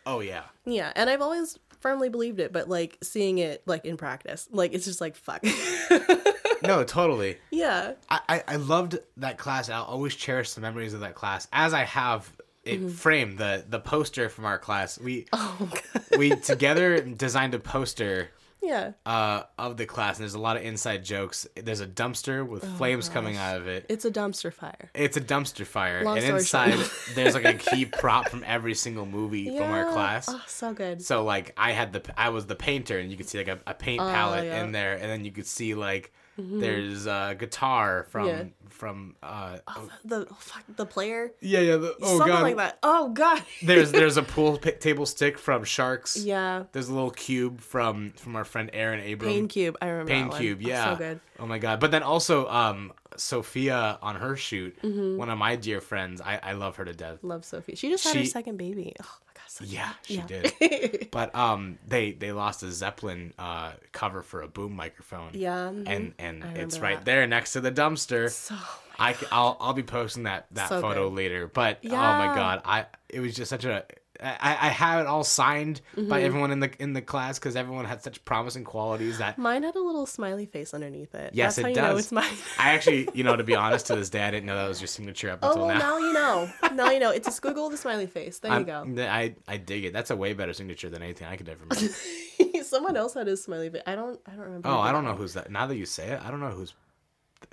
Oh 0.07 0.21
yeah. 0.21 0.45
yeah, 0.65 0.91
and 0.97 1.11
I've 1.11 1.21
always 1.21 1.59
firmly 1.81 2.09
believed 2.09 2.41
it, 2.41 2.53
but 2.53 2.69
like 2.69 2.97
seeing 3.03 3.39
it 3.39 3.63
like 3.67 3.85
in 3.85 3.97
practice, 3.97 4.49
like 4.51 4.73
it's 4.73 4.87
just 4.87 5.01
like 5.01 5.17
fuck. 5.17 5.45
No, 6.63 6.85
totally. 6.85 7.39
yeah. 7.51 7.93
I, 8.11 8.21
I, 8.29 8.45
I 8.49 8.57
loved 8.57 8.99
that 9.19 9.39
class. 9.39 9.69
I'll 9.69 9.85
always 9.85 10.15
cherish 10.15 10.53
the 10.55 10.61
memories 10.61 10.95
of 10.95 11.01
that 11.01 11.15
class, 11.15 11.47
as 11.53 11.73
I 11.75 11.85
have 11.85 12.31
it 12.65 12.91
framed 12.91 13.39
the 13.39 13.65
the 13.69 13.79
poster 13.81 14.29
from 14.29 14.45
our 14.45 14.59
class. 14.59 14.99
We 14.99 15.27
Oh 15.33 15.71
we 16.19 16.31
together 16.37 17.01
designed 17.01 17.55
a 17.55 17.59
poster 17.59 18.31
Yeah. 18.61 18.93
uh, 19.07 19.45
of 19.57 19.77
the 19.79 19.87
class, 19.87 20.17
and 20.19 20.25
there's 20.25 20.35
a 20.35 20.39
lot 20.41 20.57
of 20.59 20.65
inside 20.65 21.03
jokes. 21.05 21.47
There's 21.55 21.81
a 21.81 21.87
dumpster 21.87 22.47
with 22.47 22.65
flames 22.77 23.09
coming 23.09 23.37
out 23.37 23.57
of 23.57 23.69
it. 23.69 23.87
It's 23.89 24.05
a 24.05 24.11
dumpster 24.11 24.53
fire. 24.53 24.91
It's 24.95 25.17
a 25.17 25.21
dumpster 25.21 25.65
fire, 25.65 26.03
Long 26.05 26.19
and 26.19 26.27
inside 26.27 26.75
there's 27.15 27.35
like 27.35 27.45
a 27.47 27.55
key 27.55 27.85
prop 27.87 28.29
from 28.29 28.43
every 28.47 28.75
single 28.75 29.07
movie 29.07 29.47
from 29.57 29.71
our 29.71 29.91
class. 29.93 30.29
Oh, 30.29 30.43
so 30.47 30.75
good. 30.75 31.01
So 31.01 31.25
like 31.25 31.55
I 31.57 31.71
had 31.73 31.93
the 31.95 32.03
I 32.21 32.29
was 32.31 32.47
the 32.47 32.57
painter, 32.57 32.99
and 32.99 33.11
you 33.11 33.17
could 33.17 33.29
see 33.29 33.39
like 33.39 33.49
a, 33.49 33.61
a 33.67 33.75
paint 33.75 34.01
palette 34.01 34.41
Oh, 34.41 34.43
yeah. 34.47 34.57
Mm-hmm. 34.57 34.65
in 34.67 34.73
there, 34.73 34.93
and 34.95 35.05
then 35.05 35.25
you 35.25 35.31
could 35.31 35.47
see 35.47 35.75
like 35.75 36.13
there's 36.39 37.07
a 37.07 37.35
guitar 37.39 38.07
from 38.11 38.27
Yeah. 38.29 38.45
from 38.69 39.17
uh 39.23 39.59
the 40.05 40.27
oh, 40.31 40.37
fuck 40.39 40.63
the 40.77 40.87
player. 40.87 41.33
yeah 41.41 41.59
yeah 41.61 41.77
the, 41.77 41.97
oh 42.01 42.19
Something 42.19 42.27
god 42.29 42.43
like 42.43 42.57
that. 42.59 42.79
Oh 42.83 43.09
god. 43.11 43.43
there's 43.63 43.91
there's 43.91 44.17
a 44.17 44.23
pool 44.35 44.57
p- 44.59 44.71
table 44.73 45.05
stick 45.07 45.37
from 45.39 45.65
Sharks. 45.65 46.17
yeah. 46.17 46.65
There's 46.73 46.89
a 46.89 46.95
little 46.95 47.11
cube 47.11 47.61
from 47.61 48.13
from 48.13 48.37
our 48.37 48.45
friend 48.45 48.71
Aaron 48.73 49.01
Abram. 49.13 49.33
Pain 49.33 49.49
cube. 49.49 49.77
I 49.83 49.89
remember. 49.89 50.13
Pain. 50.13 50.31
Cube, 50.31 50.61
Oh, 50.65 50.69
yeah. 50.69 50.93
so 50.93 50.97
good. 50.97 51.21
Oh 51.41 51.47
my 51.47 51.59
god! 51.59 51.81
But 51.81 51.91
then 51.93 52.03
also, 52.03 52.49
um, 52.49 52.93
Sophia 53.17 53.99
on 54.03 54.17
her 54.17 54.37
shoot, 54.37 54.81
Mm-hmm. 54.83 55.17
one 55.19 55.29
of 55.31 55.39
my 55.39 55.57
dear 55.57 55.81
friends. 55.81 56.21
I, 56.21 56.39
I 56.43 56.53
love 56.53 56.77
her 56.77 56.85
to 56.85 56.93
death. 56.93 57.19
Love 57.23 57.45
Sophie. 57.45 57.75
She 57.77 57.91
just 57.91 58.05
had 58.05 58.17
her 58.17 58.25
second 58.25 58.57
baby. 58.59 58.95
Oh 59.01 59.17
my 59.61 59.67
Yeah, 59.69 59.93
she 60.03 60.15
Yeah. 60.17 60.27
did. 60.27 61.09
But 61.11 61.35
um, 61.35 61.79
they 61.87 62.13
they 62.13 62.33
lost 62.33 62.63
a 62.63 62.71
Zeppelin 62.71 63.33
uh 63.39 63.73
cover 63.93 64.23
for 64.23 64.43
a 64.43 64.49
boom 64.49 64.75
microphone. 64.77 65.31
Yeah. 65.33 65.69
And 65.69 66.15
and 66.19 66.45
it's 66.55 66.79
right 66.81 66.97
that. 66.99 67.05
there 67.05 67.27
next 67.27 67.53
to 67.55 67.61
the 67.61 67.73
dumpster. 67.73 68.31
so 68.31 68.55
I 68.99 69.17
I'll 69.33 69.57
I'll 69.61 69.73
be 69.73 69.83
posting 69.83 70.25
that 70.25 70.47
that 70.53 70.69
So 70.69 70.81
photo 70.81 71.09
good. 71.09 71.17
later. 71.17 71.49
But 71.49 71.79
oh 71.85 71.89
my 71.89 72.27
god, 72.35 72.63
I 72.65 72.87
it 73.09 73.21
was 73.21 73.35
just 73.35 73.49
such 73.51 73.65
a 73.65 73.85
I, 74.23 74.51
I 74.51 74.69
have 74.69 75.01
it 75.01 75.07
all 75.07 75.23
signed 75.25 75.81
Mm-hmm. 75.97 76.09
by 76.09 76.23
everyone 76.23 76.51
in 76.51 76.61
the 76.61 76.71
in 76.83 76.93
the 76.93 77.03
class 77.03 77.39
because 77.39 77.55
everyone 77.57 77.85
had 77.85 78.03
such 78.03 78.25
promising 78.25 78.65
qualities 78.65 79.19
that 79.19 79.39
mine 79.39 79.63
had 79.63 79.75
a 79.77 79.81
little 79.81 80.07
smiley 80.07 80.47
face 80.47 80.75
underneath 80.75 81.15
it. 81.15 81.33
Yes, 81.35 81.57
That's 81.57 81.63
how 81.65 81.69
it 81.69 81.77
you 81.77 81.83
know 81.83 81.89
does. 81.95 81.99
it's 82.01 82.13
mine. 82.13 82.37
I 82.59 82.71
actually 82.75 83.09
you 83.15 83.25
know 83.25 83.37
to 83.37 83.45
be 83.45 83.55
honest 83.65 83.87
to 83.89 83.97
this 83.97 84.11
day 84.11 84.23
I 84.23 84.31
didn't 84.31 84.47
know 84.47 84.57
that 84.57 84.69
was 84.69 84.81
your 84.81 84.89
signature 84.89 85.31
up 85.31 85.39
Oh 85.43 85.49
until 85.51 85.67
well, 85.67 85.75
now. 85.79 85.81
now 85.81 85.99
you 85.99 86.13
know. 86.13 86.51
Now 86.75 86.91
you 86.91 87.01
know. 87.01 87.11
It's 87.11 87.27
a 87.29 87.31
squiggle 87.41 87.67
with 87.69 87.75
a 87.75 87.81
smiley 87.83 88.07
face. 88.07 88.39
There 88.39 88.51
you 88.53 88.67
I'm- 88.73 88.95
go. 88.95 89.03
I 89.03 89.35
I 89.47 89.57
dig 89.57 89.85
it. 89.85 89.93
That's 89.93 90.11
a 90.11 90.17
way 90.17 90.33
better 90.33 90.53
signature 90.53 90.89
than 90.91 91.03
anything 91.03 91.27
I 91.27 91.37
could 91.37 91.49
ever 91.49 91.65
make. 91.71 92.63
Someone 92.65 92.97
else 92.97 93.15
had 93.15 93.27
a 93.29 93.37
smiley 93.37 93.71
face. 93.71 93.83
I 93.87 93.95
don't. 93.95 94.21
I 94.27 94.31
don't 94.33 94.41
remember. 94.41 94.69
oh, 94.69 94.79
I 94.79 94.93
don't 94.93 95.05
know 95.05 95.15
who's 95.15 95.35
that. 95.35 95.51
Now 95.51 95.67
that 95.67 95.77
you 95.77 95.87
say 95.87 96.09
it, 96.11 96.21
I 96.25 96.31
don't 96.31 96.41
know 96.41 96.51
who's 96.51 96.75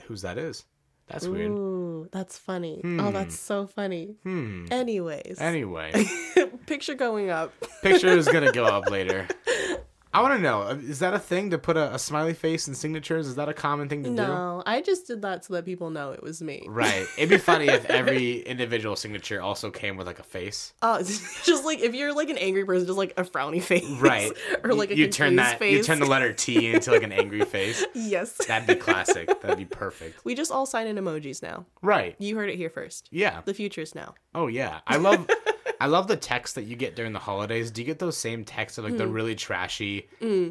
whose 0.06 0.22
that 0.24 0.38
is. 0.38 0.66
That's 1.08 1.28
weird. 1.28 1.52
Ooh, 1.52 2.10
that's 2.12 2.38
funny. 2.38 2.82
Oh, 2.84 3.12
that's 3.12 3.38
so 3.38 3.68
funny. 3.68 4.16
Hmm. 4.24 4.66
Anyways, 4.72 5.38
Anyway, 5.40 5.92
picture 6.66 6.96
going 6.96 7.30
up. 7.30 7.54
picture 7.84 8.08
is 8.08 8.28
gonna 8.28 8.52
go 8.52 8.66
up 8.78 8.90
later. 8.90 9.28
I 10.16 10.22
want 10.22 10.34
to 10.36 10.40
know: 10.42 10.62
uh, 10.62 10.76
is 10.82 11.00
that 11.00 11.14
a 11.14 11.20
thing 11.20 11.50
to 11.50 11.58
put 11.58 11.76
a, 11.76 11.94
a 11.94 12.00
smiley 12.00 12.34
face 12.34 12.68
in 12.68 12.74
signatures? 12.74 13.28
Is 13.28 13.36
that 13.36 13.50
a 13.50 13.54
common 13.54 13.90
thing 13.90 14.02
to 14.04 14.10
do? 14.10 14.16
No, 14.16 14.64
I 14.66 14.82
just 14.82 15.08
did 15.08 15.22
that 15.24 15.44
so 15.44 15.54
that 15.56 15.66
people 15.66 15.90
know 15.90 16.12
it 16.12 16.24
was 16.24 16.42
me. 16.42 16.64
Right. 16.68 17.06
It'd 17.18 17.30
be 17.30 17.38
funny 17.38 17.68
if 17.68 17.86
every 17.86 18.40
individual 18.48 18.96
signature 18.96 19.42
also 19.42 19.70
came 19.70 19.98
with 19.98 20.08
like 20.08 20.20
a 20.20 20.24
face. 20.24 20.74
Oh, 20.82 20.96
it's 20.96 21.46
just 21.46 21.66
like 21.66 21.80
if 21.82 21.94
you're 21.94 22.14
like 22.14 22.30
an 22.30 22.38
angry 22.38 22.66
person, 22.66 22.88
just 22.88 22.98
like 22.98 23.14
a 23.18 23.24
frowny 23.24 23.62
face, 23.62 23.84
Right. 24.00 24.32
or 24.64 24.74
like 24.74 24.92
a 24.92 24.96
you 24.98 25.10
turn 25.10 25.36
that 25.36 25.60
you 25.62 25.84
turn 25.84 26.00
the 26.00 26.06
letter 26.06 26.32
T 26.32 26.72
into 26.74 26.92
like 26.92 27.04
an 27.04 27.12
angry 27.12 27.42
face. 27.46 27.84
yes. 27.94 28.38
That'd 28.48 28.68
be 28.68 28.76
classic. 28.76 29.42
That'd 29.42 29.58
be 29.58 29.66
perfect. 29.66 30.24
We 30.24 30.34
just 30.34 30.52
all 30.52 30.66
sign 30.66 30.88
in 30.88 30.96
emojis 30.96 31.44
now. 31.44 31.66
Right. 31.82 32.16
You 32.20 32.38
heard 32.38 32.50
it 32.50 32.56
here 32.56 32.70
first. 32.70 33.10
Yeah. 33.12 33.42
The 33.44 33.54
future's 33.54 33.94
now. 33.94 34.16
Oh 34.34 34.48
yeah. 34.48 34.80
I 34.88 34.96
love 34.98 35.30
I 35.82 35.88
love 35.88 36.08
the 36.08 36.16
text 36.16 36.56
that 36.56 36.64
you 36.64 36.78
get 36.78 36.96
during 36.96 37.12
the 37.12 37.20
holidays. 37.20 37.70
Do 37.70 37.82
you 37.82 37.86
get 37.86 38.00
those 38.00 38.16
same 38.16 38.46
texts 38.46 38.78
of 38.78 38.86
like 38.86 38.94
Mm. 38.94 38.98
the 39.00 39.08
really 39.08 39.36
trashy 39.36 40.05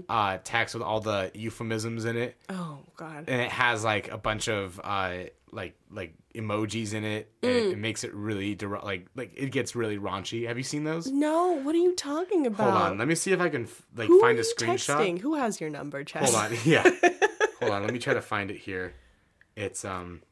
uh 0.09 0.39
text 0.45 0.75
with 0.75 0.83
all 0.83 1.01
the 1.01 1.31
euphemisms 1.35 2.05
in 2.05 2.17
it? 2.17 2.37
Oh 2.49 2.79
God. 2.97 3.25
And 3.29 3.41
it 3.41 3.51
has 3.51 3.85
like 3.85 4.11
a 4.11 4.19
bunch 4.19 4.49
of 4.49 4.81
uh 4.83 5.25
like 5.53 5.77
like 5.91 6.15
emojis 6.35 6.95
in 6.95 7.05
it 7.05 7.31
and 7.43 7.53
Mm. 7.53 7.57
it, 7.57 7.73
it 7.75 7.79
makes 7.79 8.03
it 8.03 8.13
really 8.13 8.55
der- 8.57 8.81
like 8.81 9.07
like 9.15 9.33
it 9.37 9.51
gets 9.53 9.77
really 9.77 9.99
raunchy. 9.99 10.47
Have 10.49 10.57
you 10.59 10.65
seen 10.65 10.83
those? 10.85 11.07
No, 11.07 11.53
what 11.63 11.75
are 11.75 11.79
you 11.79 11.95
talking 11.95 12.47
about? 12.47 12.71
Hold 12.73 12.83
on. 12.93 12.99
Let 12.99 13.07
me 13.09 13.15
see 13.15 13.31
if 13.33 13.41
I 13.41 13.49
can 13.49 13.65
f- 13.65 13.83
like 13.97 14.09
Who 14.09 14.21
find 14.21 14.39
a 14.39 14.43
screenshot. 14.43 14.97
texting? 14.97 15.19
Who 15.21 15.35
has 15.37 15.61
your 15.61 15.71
number, 15.71 16.03
Chess? 16.03 16.33
Hold 16.35 16.53
on. 16.53 16.59
Yeah. 16.65 16.83
Hold 17.61 17.71
on. 17.73 17.83
Let 17.83 17.93
me 17.93 17.99
try 18.01 18.15
to 18.15 18.21
find 18.23 18.51
it 18.51 18.59
here. 18.59 18.95
It's 19.57 19.85
um 19.85 20.23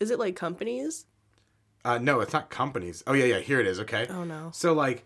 Is 0.00 0.10
it 0.10 0.18
like 0.18 0.34
companies? 0.36 1.04
uh 1.84 1.98
no, 1.98 2.20
it's 2.20 2.32
not 2.32 2.48
companies. 2.50 3.02
Oh 3.06 3.12
yeah, 3.12 3.24
yeah, 3.26 3.38
here 3.40 3.60
it 3.60 3.66
is, 3.66 3.80
okay? 3.80 4.06
Oh 4.08 4.24
no. 4.24 4.50
So 4.54 4.72
like 4.72 5.04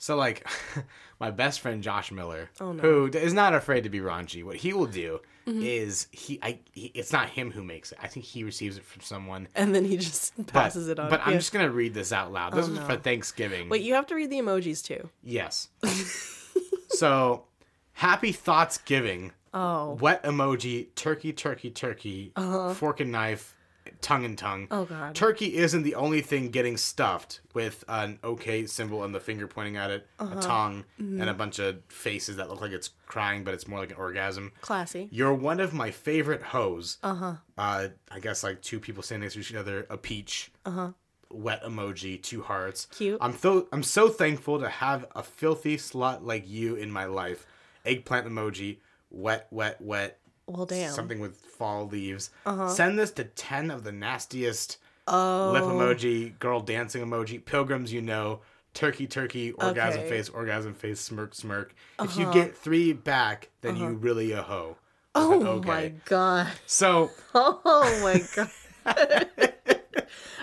so 0.00 0.16
like 0.16 0.44
my 1.20 1.30
best 1.30 1.60
friend 1.60 1.80
Josh 1.84 2.10
Miller, 2.10 2.50
Oh, 2.60 2.72
no. 2.72 2.82
who 2.82 3.06
is 3.06 3.32
not 3.32 3.54
afraid 3.54 3.84
to 3.84 3.90
be 3.90 4.00
raunchy, 4.00 4.42
what 4.42 4.56
he 4.56 4.72
will 4.72 4.86
do 4.86 5.20
Mm-hmm. 5.46 5.62
is 5.62 6.06
he 6.12 6.38
I 6.42 6.58
he, 6.74 6.92
it's 6.94 7.12
not 7.14 7.30
him 7.30 7.50
who 7.50 7.64
makes 7.64 7.92
it. 7.92 7.98
I 8.00 8.08
think 8.08 8.26
he 8.26 8.44
receives 8.44 8.76
it 8.76 8.84
from 8.84 9.00
someone. 9.00 9.48
And 9.54 9.74
then 9.74 9.84
he 9.86 9.96
just 9.96 10.34
But, 10.36 10.48
passes 10.48 10.88
it 10.88 10.98
on. 10.98 11.08
but 11.08 11.22
I'm 11.24 11.32
just 11.32 11.50
gonna 11.52 11.70
read 11.70 11.94
this 11.94 12.12
out 12.12 12.30
loud. 12.30 12.52
This 12.52 12.66
Oh, 12.68 12.72
is 12.72 12.78
no. 12.78 12.84
for 12.84 12.96
Thanksgiving. 12.96 13.68
Wait, 13.70 13.82
you 13.82 13.94
have 13.94 14.06
to 14.08 14.14
read 14.14 14.28
the 14.30 14.38
emojis 14.38 14.84
too. 14.84 15.08
Yes. 15.24 15.68
so 16.90 17.44
happy 17.92 18.32
thoughts 18.32 18.78
giving. 18.78 19.32
Oh. 19.52 19.94
Wet 20.00 20.22
emoji, 20.22 20.94
turkey, 20.94 21.32
turkey, 21.32 21.70
turkey, 21.70 22.32
fork 22.74 23.00
and 23.00 23.10
knife, 23.10 23.56
tongue 24.00 24.24
and 24.24 24.36
tongue. 24.38 24.66
Oh 24.70 24.84
god. 24.84 25.14
Turkey 25.14 25.56
isn't 25.56 25.82
the 25.82 25.94
only 25.94 26.20
thing 26.20 26.50
getting 26.50 26.76
stuffed 26.76 27.40
with 27.54 27.84
an 27.88 28.18
okay 28.24 28.66
symbol 28.66 29.04
and 29.04 29.14
the 29.14 29.20
finger 29.20 29.46
pointing 29.46 29.76
at 29.76 29.90
it, 29.90 30.06
Uh-huh. 30.18 30.38
a 30.38 30.42
tongue, 30.42 30.84
Mm-hmm. 31.00 31.20
and 31.20 31.30
a 31.30 31.34
bunch 31.34 31.58
of 31.58 31.78
faces 31.88 32.36
that 32.36 32.48
look 32.48 32.60
like 32.60 32.72
it's 32.72 32.90
crying, 33.06 33.44
but 33.44 33.54
it's 33.54 33.66
more 33.68 33.78
like 33.80 33.90
an 33.90 33.96
orgasm. 33.96 34.52
Classy. 34.60 35.08
You're 35.10 35.34
one 35.34 35.60
of 35.60 35.72
my 35.74 35.90
favorite 35.90 36.42
hoes. 36.42 36.98
Uh-huh. 37.02 37.34
Uh 37.58 37.88
I 38.10 38.20
guess 38.20 38.42
like 38.42 38.62
two 38.62 38.80
people 38.80 39.02
standing 39.02 39.24
next 39.26 39.34
to 39.34 39.40
each 39.40 39.54
other, 39.54 39.86
a 39.90 39.96
peach. 39.96 40.52
Uh-huh. 40.64 40.92
Wet 41.32 41.62
emoji, 41.62 42.20
two 42.20 42.42
hearts. 42.42 42.86
Cute. 42.86 43.18
I'm 43.20 43.36
so 43.36 43.68
I'm 43.72 43.82
so 43.84 44.08
thankful 44.08 44.58
to 44.60 44.68
have 44.68 45.06
a 45.14 45.22
filthy 45.22 45.76
slut 45.76 46.24
like 46.24 46.48
you 46.48 46.74
in 46.74 46.90
my 46.90 47.04
life. 47.04 47.46
Eggplant 47.84 48.26
emoji, 48.26 48.78
wet, 49.10 49.46
wet, 49.50 49.80
wet, 49.80 50.18
Well, 50.50 50.66
damn. 50.66 50.92
something 50.92 51.20
with 51.20 51.36
fall 51.36 51.86
leaves. 51.86 52.30
Uh-huh. 52.44 52.68
Send 52.68 52.98
this 52.98 53.10
to 53.12 53.24
10 53.24 53.70
of 53.70 53.84
the 53.84 53.92
nastiest 53.92 54.78
oh. 55.06 55.50
lip 55.52 55.62
emoji, 55.64 56.38
girl 56.38 56.60
dancing 56.60 57.04
emoji, 57.04 57.44
pilgrims 57.44 57.92
you 57.92 58.02
know, 58.02 58.40
turkey, 58.74 59.06
turkey, 59.06 59.52
orgasm 59.52 60.00
Okay. 60.00 60.08
face, 60.10 60.28
orgasm 60.28 60.74
face, 60.74 61.00
smirk, 61.00 61.34
smirk. 61.34 61.74
If 62.00 62.16
you 62.16 62.32
get 62.32 62.56
three 62.56 62.92
back, 62.92 63.50
then 63.60 63.76
you 63.76 63.88
really 63.90 64.32
a 64.32 64.42
hoe. 64.42 64.76
Uh-huh. 64.76 64.80
Oh 65.14 65.46
okay. 65.56 65.68
my 65.68 65.92
god. 66.04 66.48
So 66.66 67.10
Oh 67.34 68.00
my 68.02 68.22
god. 68.34 69.38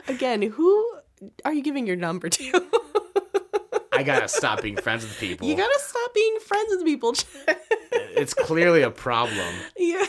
Again, 0.08 0.42
who 0.42 0.92
are 1.46 1.54
you 1.54 1.62
giving 1.64 1.88
your 1.88 1.96
number 1.96 2.30
to? 2.30 2.66
I 3.94 4.04
gotta 4.04 4.28
stop 4.28 4.62
being 4.62 4.76
friends 4.78 5.04
with 5.04 5.18
people. 5.20 5.48
you 5.48 5.56
gotta 5.56 5.80
stop 5.80 6.14
being 6.14 6.38
friends 6.40 6.70
with 6.70 6.86
people. 6.86 7.14
It's 8.12 8.34
clearly 8.34 8.82
a 8.82 8.92
problem. 8.92 9.54
yeah. 9.78 10.06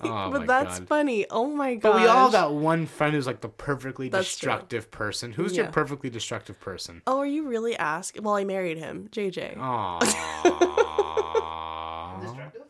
Oh 0.00 0.30
but 0.30 0.46
that's 0.46 0.78
God. 0.78 0.88
funny. 0.88 1.26
Oh 1.30 1.48
my 1.48 1.74
god. 1.74 1.92
But 1.92 2.00
we 2.00 2.06
all 2.06 2.24
have 2.24 2.32
that 2.32 2.52
one 2.52 2.86
friend 2.86 3.14
who's 3.14 3.26
like 3.26 3.40
the 3.40 3.48
perfectly 3.48 4.08
That's 4.08 4.36
true. 4.36 4.48
destructive 4.48 4.90
person. 4.90 5.32
Who's 5.32 5.56
your 5.56 5.66
perfectly 5.66 6.10
destructive 6.10 6.60
person? 6.60 7.02
Oh, 7.06 7.18
are 7.18 7.26
you 7.26 7.48
really 7.48 7.76
asking? 7.76 8.22
Well, 8.22 8.34
I 8.34 8.44
married 8.44 8.78
him, 8.78 9.08
JJ. 9.10 9.56
Aww. 9.58 10.00
Destructive? 12.22 12.62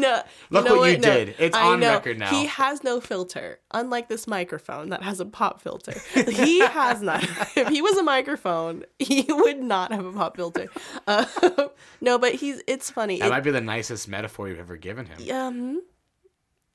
No, 0.00 0.22
Look 0.50 0.64
know 0.66 0.76
what 0.76 0.90
you 0.92 0.98
No, 0.98 1.02
did. 1.14 1.34
It's 1.38 1.56
I 1.56 1.66
on 1.66 1.80
know. 1.80 1.92
record 1.94 2.18
now. 2.18 2.28
He 2.30 2.46
has 2.46 2.84
no 2.84 3.00
filter, 3.00 3.58
unlike 3.72 4.08
this 4.08 4.26
microphone 4.26 4.90
that 4.90 5.02
has 5.02 5.20
a 5.20 5.24
pop 5.26 5.60
filter. 5.60 5.94
he 6.14 6.60
has 6.60 7.00
not. 7.02 7.22
if 7.56 7.68
he 7.68 7.80
was 7.82 7.96
a 7.96 8.02
microphone, 8.02 8.84
he 8.98 9.24
would 9.28 9.58
not 9.60 9.92
have 9.92 10.04
a 10.04 10.12
pop 10.12 10.36
filter. 10.36 10.68
Uh, 11.06 11.24
no, 12.00 12.18
but 12.18 12.34
he's. 12.34 12.62
It's 12.66 12.90
funny. 12.90 13.18
that 13.20 13.26
It- 13.26 13.30
might 13.30 13.44
be 13.44 13.50
the 13.50 13.60
nicest 13.60 14.08
metaphor 14.08 14.48
you've 14.48 14.58
ever 14.58 14.76
given 14.76 15.06
him. 15.06 15.30
um, 15.34 15.82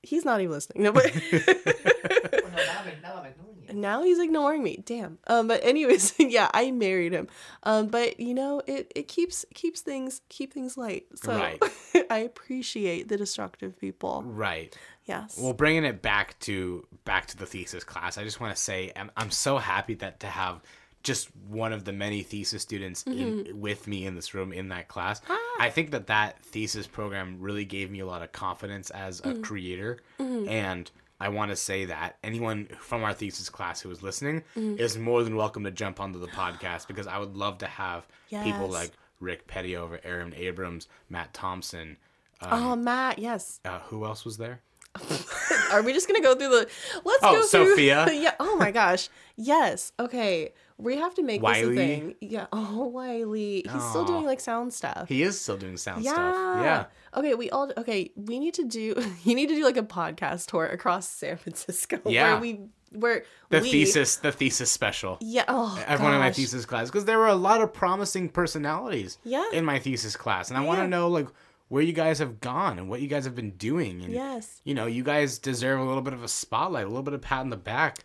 he's 0.03 0.25
not 0.25 0.41
even 0.41 0.51
listening. 0.51 0.83
No, 0.83 0.91
but. 0.91 1.05
No, 1.13 1.39
now 1.39 2.81
I'm, 2.83 3.01
now 3.01 3.15
I'm 3.17 3.25
ignoring 3.25 3.37
you. 3.49 3.50
Now 3.73 4.03
he's 4.03 4.19
ignoring 4.19 4.63
me. 4.63 4.81
Damn. 4.85 5.17
Um 5.27 5.47
but 5.47 5.63
anyways 5.63 6.13
yeah 6.19 6.49
i 6.53 6.71
married 6.71 7.13
him. 7.13 7.27
Um 7.63 7.87
but 7.87 8.19
you 8.19 8.33
know 8.33 8.61
it 8.67 8.91
it 8.95 9.07
keeps 9.07 9.45
keeps 9.53 9.81
things 9.81 10.21
keep 10.29 10.53
things 10.53 10.77
light. 10.77 11.05
So 11.15 11.35
Right. 11.37 11.61
i 12.09 12.19
appreciate 12.19 13.07
the 13.07 13.17
destructive 13.17 13.79
people. 13.79 14.23
Right. 14.25 14.75
yes. 15.05 15.37
Well, 15.39 15.53
bringing 15.53 15.83
it 15.85 16.01
back 16.01 16.37
to 16.41 16.85
back 17.05 17.27
to 17.27 17.37
the 17.37 17.45
thesis 17.45 17.83
class, 17.83 18.17
I 18.17 18.23
just 18.23 18.39
want 18.39 18.55
to 18.55 18.61
say 18.61 18.91
I'm, 18.95 19.11
I'm 19.17 19.31
so 19.31 19.57
happy 19.57 19.95
that 19.95 20.19
to 20.21 20.27
have 20.27 20.61
just 21.03 21.29
one 21.47 21.73
of 21.73 21.83
the 21.83 21.91
many 21.91 22.21
thesis 22.21 22.61
students 22.61 23.01
in, 23.03 23.59
with 23.59 23.87
me 23.87 24.05
in 24.05 24.13
this 24.13 24.35
room 24.35 24.53
in 24.53 24.69
that 24.69 24.87
class. 24.87 25.19
I 25.59 25.71
think 25.71 25.89
that 25.91 26.05
that 26.07 26.39
thesis 26.43 26.85
program 26.85 27.37
really 27.39 27.65
gave 27.65 27.89
me 27.89 28.01
a 28.01 28.05
lot 28.05 28.21
of 28.21 28.31
confidence 28.31 28.91
as 28.91 29.19
a 29.23 29.33
creator, 29.41 29.97
and 30.19 30.91
I 31.21 31.29
want 31.29 31.51
to 31.51 31.55
say 31.55 31.85
that 31.85 32.17
anyone 32.23 32.67
from 32.79 33.03
our 33.03 33.13
thesis 33.13 33.47
class 33.49 33.79
who 33.81 33.91
is 33.91 34.01
listening 34.01 34.43
is 34.55 34.97
more 34.97 35.23
than 35.23 35.35
welcome 35.35 35.63
to 35.65 35.71
jump 35.71 35.99
onto 35.99 36.19
the 36.19 36.27
podcast 36.27 36.87
because 36.87 37.05
I 37.07 37.19
would 37.19 37.35
love 37.37 37.59
to 37.59 37.67
have 37.67 38.07
people 38.29 38.67
like 38.67 38.91
Rick 39.19 39.45
Petty 39.47 39.77
over 39.77 39.99
Aaron 40.03 40.33
Abrams, 40.35 40.87
Matt 41.09 41.33
Thompson. 41.33 41.97
oh 42.41 42.75
matt 42.75 43.19
yes 43.19 43.59
Uh, 43.63 43.79
who 43.81 44.03
else 44.03 44.25
was 44.25 44.37
there? 44.37 44.61
are 45.71 45.83
we 45.83 45.93
just 45.93 46.07
gonna 46.07 46.21
go 46.21 46.35
through 46.35 46.49
the 46.49 46.67
let's 47.05 47.23
Oh, 47.23 47.33
go 47.35 47.43
through 47.45 47.69
Sophia. 47.69 48.07
yeah 48.11 48.33
oh 48.41 48.57
my 48.57 48.71
gosh 48.71 49.07
yes 49.37 49.93
okay 49.99 50.51
we 50.77 50.97
have 50.97 51.13
to 51.15 51.23
make 51.23 51.41
Wiley. 51.41 51.75
this 51.75 51.83
a 51.83 51.87
thing 51.99 52.15
yeah 52.19 52.47
oh 52.51 52.85
wiley 52.87 53.63
he's 53.71 53.83
still 53.89 54.03
doing 54.03 54.25
like 54.25 54.39
sound 54.41 54.73
stuff 54.73 55.07
He 55.07 55.21
is 55.23 55.39
still 55.39 55.55
doing 55.57 55.77
sound 55.77 56.03
yeah. 56.03 56.11
stuff. 56.13 56.63
Yeah. 56.63 56.85
Okay, 57.15 57.33
we 57.35 57.49
all 57.49 57.71
okay. 57.77 58.11
We 58.15 58.39
need 58.39 58.53
to 58.55 58.65
do. 58.65 58.95
You 59.23 59.35
need 59.35 59.49
to 59.49 59.55
do 59.55 59.63
like 59.63 59.77
a 59.77 59.83
podcast 59.83 60.47
tour 60.47 60.65
across 60.65 61.07
San 61.07 61.37
Francisco. 61.37 61.99
Yeah. 62.05 62.33
Where 62.33 62.41
we 62.41 62.59
where 62.91 63.23
The 63.49 63.59
we, 63.61 63.71
thesis, 63.71 64.17
the 64.17 64.31
thesis 64.31 64.69
special. 64.71 65.17
Yeah. 65.21 65.45
Oh. 65.47 65.81
Everyone 65.87 66.13
in 66.13 66.19
my 66.19 66.31
thesis 66.31 66.65
class, 66.65 66.87
because 66.87 67.05
there 67.05 67.17
were 67.19 67.27
a 67.27 67.35
lot 67.35 67.61
of 67.61 67.71
promising 67.73 68.29
personalities. 68.29 69.17
Yeah. 69.23 69.45
In 69.53 69.63
my 69.65 69.79
thesis 69.79 70.15
class, 70.15 70.49
and 70.49 70.57
I 70.57 70.61
want 70.61 70.79
to 70.79 70.87
know 70.87 71.07
like 71.07 71.27
where 71.69 71.81
you 71.81 71.93
guys 71.93 72.19
have 72.19 72.41
gone 72.41 72.77
and 72.77 72.89
what 72.89 73.01
you 73.01 73.07
guys 73.07 73.23
have 73.23 73.35
been 73.35 73.51
doing. 73.51 74.01
And, 74.03 74.11
Yes. 74.13 74.59
You 74.65 74.73
know, 74.73 74.87
you 74.87 75.03
guys 75.03 75.37
deserve 75.39 75.79
a 75.79 75.83
little 75.83 76.01
bit 76.01 76.13
of 76.13 76.21
a 76.21 76.27
spotlight, 76.27 76.83
a 76.85 76.89
little 76.89 77.01
bit 77.03 77.13
of 77.13 77.21
pat 77.21 77.39
on 77.39 77.49
the 77.49 77.55
back. 77.55 77.99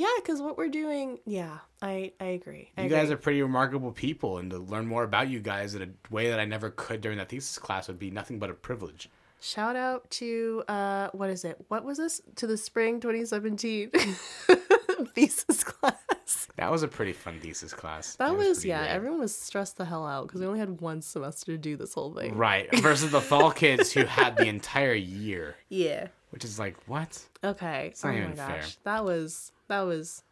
Yeah, 0.00 0.08
because 0.16 0.40
what 0.40 0.56
we're 0.56 0.68
doing. 0.68 1.18
Yeah, 1.26 1.58
I 1.82 2.12
I 2.20 2.24
agree. 2.38 2.70
I 2.76 2.82
You 2.82 2.86
agree. 2.86 2.98
guys 2.98 3.10
are 3.10 3.16
pretty 3.16 3.42
remarkable 3.42 3.92
people, 3.92 4.38
and 4.38 4.50
to 4.50 4.58
learn 4.58 4.86
more 4.86 5.04
about 5.04 5.28
you 5.28 5.40
guys 5.40 5.74
in 5.74 5.82
a 5.82 5.88
way 6.14 6.30
that 6.30 6.40
I 6.40 6.44
never 6.46 6.70
could 6.70 7.00
during 7.00 7.18
that 7.18 7.28
thesis 7.28 7.58
class 7.58 7.86
would 7.88 7.98
be 7.98 8.10
nothing 8.10 8.38
but 8.38 8.48
a 8.50 8.54
privilege. 8.54 9.10
Shout 9.42 9.74
out 9.76 10.10
to 10.12 10.62
uh, 10.68 11.08
what 11.12 11.28
is 11.30 11.44
it? 11.44 11.56
What 11.68 11.84
was 11.84 11.98
this? 11.98 12.20
To 12.36 12.46
the 12.46 12.56
spring 12.56 13.00
2017 13.00 13.90
thesis 15.14 15.64
class. 15.64 16.48
That 16.56 16.70
was 16.70 16.82
a 16.82 16.88
pretty 16.88 17.12
fun 17.14 17.40
thesis 17.40 17.72
class. 17.72 18.16
That 18.16 18.32
It 18.32 18.36
was, 18.36 18.58
pretty 18.58 18.68
yeah. 18.68 18.80
great. 18.80 18.90
Everyone 18.90 19.20
was 19.20 19.34
stressed 19.36 19.76
the 19.78 19.84
hell 19.86 20.06
out 20.06 20.26
because 20.26 20.40
we 20.40 20.46
only 20.46 20.58
had 20.60 20.80
one 20.80 21.00
semester 21.02 21.52
to 21.52 21.58
do 21.58 21.76
this 21.76 21.94
whole 21.94 22.12
thing. 22.14 22.36
Right. 22.36 22.68
Versus 22.80 23.10
the 23.10 23.20
fall 23.20 23.50
kids 23.62 23.92
who 23.92 24.04
had 24.04 24.36
the 24.36 24.46
entire 24.46 24.92
year, 24.94 25.56
Yeah. 25.68 26.08
Which 26.30 26.44
is 26.44 26.58
like, 26.58 26.76
what? 26.86 27.18
Okay. 27.44 27.92
not 28.02 28.14
oh 28.14 28.18
my 28.18 28.34
gosh, 28.34 28.36
fair. 28.48 28.64
that 28.84 29.04
was 29.04 29.52
that 29.68 29.80
was. 29.82 30.22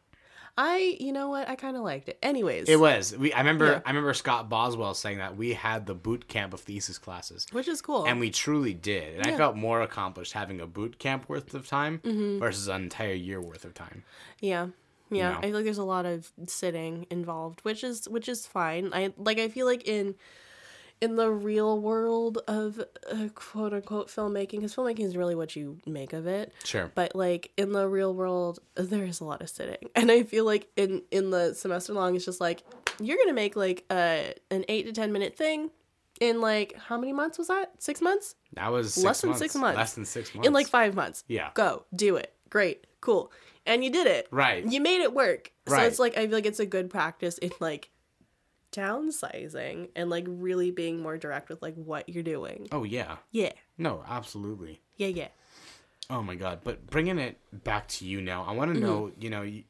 I 0.61 0.96
you 0.98 1.12
know 1.12 1.28
what 1.28 1.48
I 1.48 1.54
kind 1.54 1.76
of 1.76 1.84
liked 1.84 2.08
it. 2.08 2.18
Anyways, 2.20 2.68
It 2.68 2.80
was. 2.80 3.16
We 3.16 3.32
I 3.32 3.38
remember 3.38 3.66
Yeah. 3.66 3.80
I 3.87 3.90
remember 3.90 4.12
Scott 4.12 4.48
Boswell 4.48 4.92
saying 4.94 5.18
that 5.18 5.37
we 5.37 5.52
had 5.52 5.87
the 5.87 5.94
boot 5.94 6.26
camp 6.26 6.52
of 6.52 6.61
thesis 6.61 6.98
classes. 6.98 7.46
which 7.52 7.68
is 7.68 7.80
cool. 7.80 8.06
And 8.06 8.18
we 8.18 8.30
truly 8.30 8.74
did. 8.74 9.18
And 9.20 9.26
I 9.32 9.37
felt 9.37 9.54
more 9.54 9.82
accomplished 9.82 10.32
having 10.32 10.61
a 10.61 10.66
boot 10.66 10.98
camp 10.98 11.28
worth 11.28 11.54
of 11.54 11.68
time 11.68 12.00
Mm-hmm. 12.04 12.40
versus 12.40 12.66
an 12.66 12.82
entire 12.82 13.12
year 13.14 13.40
worth 13.40 13.64
of 13.64 13.72
time. 13.74 14.02
Yeah. 14.40 14.68
Yeah, 15.11 15.30
know? 15.30 15.38
I 15.38 15.42
feel 15.42 15.52
like 15.54 15.64
there's 15.64 15.78
a 15.78 15.84
lot 15.84 16.04
of 16.06 16.30
sitting 16.48 17.06
involved, 17.08 17.61
which 17.62 17.82
is 17.84 18.08
which 18.08 18.28
is 18.28 18.44
fine. 18.44 18.90
I 18.92 19.14
like 19.16 19.38
I 19.38 19.48
feel 19.48 19.64
like 19.64 19.87
in 19.87 20.16
in 21.00 21.16
the 21.16 21.30
real 21.30 21.80
world 21.80 22.38
of 22.48 22.80
uh, 23.11 23.28
quote 23.34 23.72
unquote 23.72 24.08
filmmaking, 24.08 24.56
because 24.56 24.74
filmmaking 24.74 25.04
is 25.04 25.16
really 25.16 25.34
what 25.34 25.54
you 25.56 25.78
make 25.87 26.12
of 26.12 26.26
it. 26.26 26.52
Sure. 26.64 26.90
But 26.94 27.14
like 27.14 27.50
in 27.56 27.72
the 27.72 27.88
real 27.88 28.14
world, 28.14 28.58
there 28.74 29.04
is 29.04 29.20
a 29.20 29.24
lot 29.24 29.42
of 29.42 29.48
sitting, 29.48 29.88
and 29.94 30.11
I 30.11 30.22
feel 30.22 30.44
like 30.44 30.68
in 30.76 31.02
in 31.11 31.30
the 31.30 31.54
semester 31.54 31.92
long, 31.92 32.16
it's 32.16 32.24
just 32.24 32.40
like 32.40 32.62
you're 33.00 33.16
gonna 33.18 33.32
make 33.32 33.56
like 33.56 33.84
a 33.90 34.34
an 34.50 34.64
eight 34.68 34.87
to 34.87 34.92
ten 34.92 35.12
minute 35.12 35.37
thing 35.37 35.70
in 36.20 36.40
like 36.40 36.74
how 36.76 36.98
many 36.98 37.12
months 37.12 37.38
was 37.38 37.48
that? 37.48 37.72
Six 37.78 38.00
months? 38.00 38.34
That 38.54 38.72
was 38.72 38.96
Less 39.02 39.20
than 39.20 39.30
months. 39.30 39.40
six 39.40 39.54
months. 39.54 39.76
Less 39.76 39.94
than 39.94 40.04
six 40.04 40.34
months. 40.34 40.46
In 40.46 40.52
like 40.52 40.66
five 40.66 40.94
months. 40.94 41.22
Yeah. 41.28 41.50
Go 41.54 41.84
do 41.94 42.16
it. 42.16 42.34
Great. 42.50 42.87
Cool. 43.00 43.30
And 43.66 43.84
you 43.84 43.90
did 43.90 44.06
it. 44.06 44.26
Right. 44.30 44.64
You 44.64 44.80
made 44.80 45.02
it 45.02 45.12
work. 45.14 45.52
Right. 45.68 45.80
So 45.82 45.87
it's 45.87 45.98
like 45.98 46.16
I 46.16 46.22
feel 46.26 46.32
like 46.34 46.46
it's 46.46 46.58
a 46.61 46.66
good 46.66 46.90
practice 46.90 47.38
in 47.38 47.50
like 47.61 47.90
downsizing 48.72 49.90
and 49.96 50.11
like 50.11 50.24
really 50.28 50.70
being 50.70 51.00
more 51.00 51.16
direct 51.16 51.48
with 51.48 51.62
like 51.62 51.74
what 51.74 52.09
you're 52.09 52.22
doing. 52.22 52.68
Oh 52.72 52.85
yeah. 52.85 53.16
Yeah. 53.31 53.52
No, 53.76 54.02
absolutely. 54.09 54.81
Yeah, 54.96 55.09
yeah. 55.09 55.28
Oh 56.11 56.22
my 56.22 56.35
god! 56.37 56.61
But 56.64 56.87
bringing 56.88 57.18
it 57.18 57.37
back 57.52 57.87
to 57.88 58.07
you 58.07 58.20
now, 58.22 58.42
I 58.42 58.46
Mm-hmm. 58.48 58.57
want 58.57 58.74
to 58.74 58.81
know. 58.81 59.12
You 59.20 59.31
know, 59.31 59.42
you, 59.42 59.64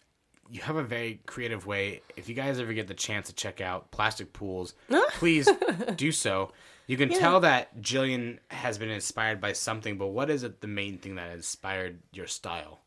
you 0.51 0.61
have 0.63 0.77
a 0.77 0.85
very 0.85 1.21
creative 1.27 1.67
way. 1.67 2.01
If 2.17 2.29
you 2.29 2.35
guys 2.35 2.59
ever 2.61 2.73
get 2.73 2.87
the 2.87 2.95
chance 2.95 3.27
to 3.29 3.35
check 3.35 3.61
out 3.61 3.91
Plastic 3.91 4.33
Pools, 4.33 4.75
please 5.15 5.49
do 5.97 6.13
so. 6.13 6.53
You 6.87 6.97
can 6.97 7.11
tell 7.11 7.41
that 7.41 7.83
Jillian 7.83 8.39
has 8.51 8.79
been 8.79 8.89
inspired 8.89 9.41
by 9.43 9.53
something, 9.53 9.99
but 9.99 10.07
what 10.07 10.31
is 10.31 10.45
it? 10.45 10.61
The 10.63 10.69
main 10.69 10.97
thing 10.99 11.17
that 11.17 11.33
inspired 11.33 11.99
your 12.13 12.27
style 12.29 12.81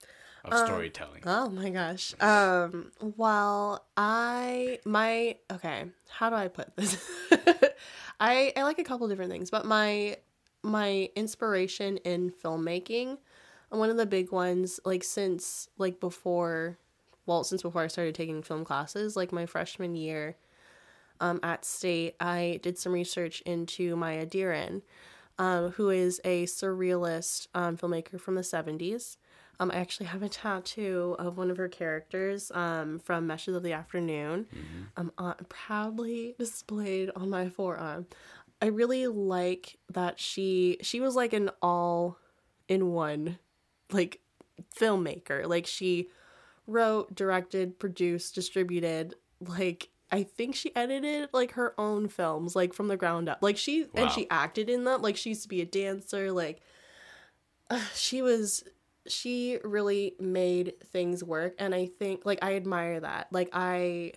of 0.45 0.53
Uh, 0.53 0.65
storytelling? 0.65 1.23
Oh 1.25 1.49
my 1.49 1.69
gosh. 1.69 2.13
Um 2.19 2.91
well, 3.17 3.85
I 3.97 4.79
my 4.85 5.37
okay, 5.51 5.85
how 6.09 6.29
do 6.29 6.35
I 6.35 6.47
put 6.47 6.75
this? 6.75 6.97
I 8.19 8.53
I 8.55 8.63
like 8.63 8.79
a 8.79 8.83
couple 8.83 9.07
different 9.07 9.31
things, 9.31 9.49
but 9.49 9.65
my 9.65 10.17
my 10.63 11.09
inspiration 11.15 11.97
in 11.97 12.31
filmmaking, 12.31 13.17
one 13.69 13.89
of 13.89 13.97
the 13.97 14.05
big 14.05 14.31
ones 14.31 14.79
like 14.85 15.03
since 15.03 15.69
like 15.77 15.99
before 15.99 16.77
well, 17.25 17.43
since 17.43 17.61
before 17.61 17.83
I 17.83 17.87
started 17.87 18.15
taking 18.15 18.41
film 18.41 18.65
classes, 18.65 19.15
like 19.15 19.31
my 19.31 19.45
freshman 19.45 19.95
year 19.95 20.37
um 21.19 21.39
at 21.43 21.65
state, 21.65 22.15
I 22.19 22.59
did 22.63 22.77
some 22.79 22.93
research 22.93 23.41
into 23.41 23.95
Maya 23.95 24.25
Deren, 24.25 24.81
um, 25.37 25.71
who 25.71 25.89
is 25.89 26.19
a 26.25 26.45
surrealist 26.45 27.47
um, 27.53 27.77
filmmaker 27.77 28.19
from 28.19 28.35
the 28.35 28.41
70s. 28.41 29.17
Um, 29.61 29.69
I 29.69 29.75
actually 29.75 30.07
have 30.07 30.23
a 30.23 30.27
tattoo 30.29 31.15
of 31.19 31.37
one 31.37 31.51
of 31.51 31.57
her 31.57 31.69
characters 31.69 32.51
um, 32.55 32.97
from 32.97 33.27
Meshes 33.27 33.55
of 33.55 33.61
the 33.61 33.73
Afternoon, 33.73 34.47
um, 34.97 35.11
on, 35.19 35.35
proudly 35.49 36.33
displayed 36.39 37.11
on 37.15 37.29
my 37.29 37.47
forearm. 37.47 38.07
I 38.59 38.65
really 38.67 39.05
like 39.05 39.77
that 39.93 40.19
she 40.19 40.77
she 40.81 40.99
was 40.99 41.15
like 41.15 41.33
an 41.33 41.51
all 41.61 42.17
in 42.67 42.91
one 42.91 43.37
like 43.91 44.21
filmmaker. 44.75 45.47
Like 45.47 45.67
she 45.67 46.09
wrote, 46.65 47.13
directed, 47.13 47.77
produced, 47.77 48.33
distributed. 48.33 49.13
Like 49.39 49.89
I 50.11 50.23
think 50.23 50.55
she 50.55 50.75
edited 50.75 51.29
like 51.33 51.51
her 51.51 51.79
own 51.79 52.07
films, 52.07 52.55
like 52.55 52.73
from 52.73 52.87
the 52.87 52.97
ground 52.97 53.29
up. 53.29 53.39
Like 53.43 53.57
she 53.57 53.83
Wow. 53.83 53.89
and 53.93 54.11
she 54.11 54.27
acted 54.31 54.71
in 54.71 54.85
them. 54.85 55.03
Like 55.03 55.17
she 55.17 55.29
used 55.29 55.43
to 55.43 55.49
be 55.49 55.61
a 55.61 55.65
dancer. 55.65 56.31
Like 56.31 56.61
she 57.93 58.23
was 58.23 58.63
she 59.07 59.57
really 59.63 60.15
made 60.19 60.73
things 60.91 61.23
work 61.23 61.53
and 61.57 61.73
i 61.73 61.85
think 61.85 62.25
like 62.25 62.39
i 62.41 62.55
admire 62.55 62.99
that 62.99 63.27
like 63.31 63.49
i 63.53 64.11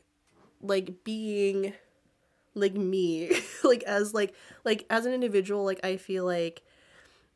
like 0.60 1.04
being 1.04 1.72
like 2.54 2.74
me 2.74 3.30
like 3.64 3.82
as 3.84 4.12
like 4.12 4.34
like 4.64 4.84
as 4.90 5.06
an 5.06 5.12
individual 5.12 5.64
like 5.64 5.80
i 5.84 5.96
feel 5.96 6.24
like 6.24 6.62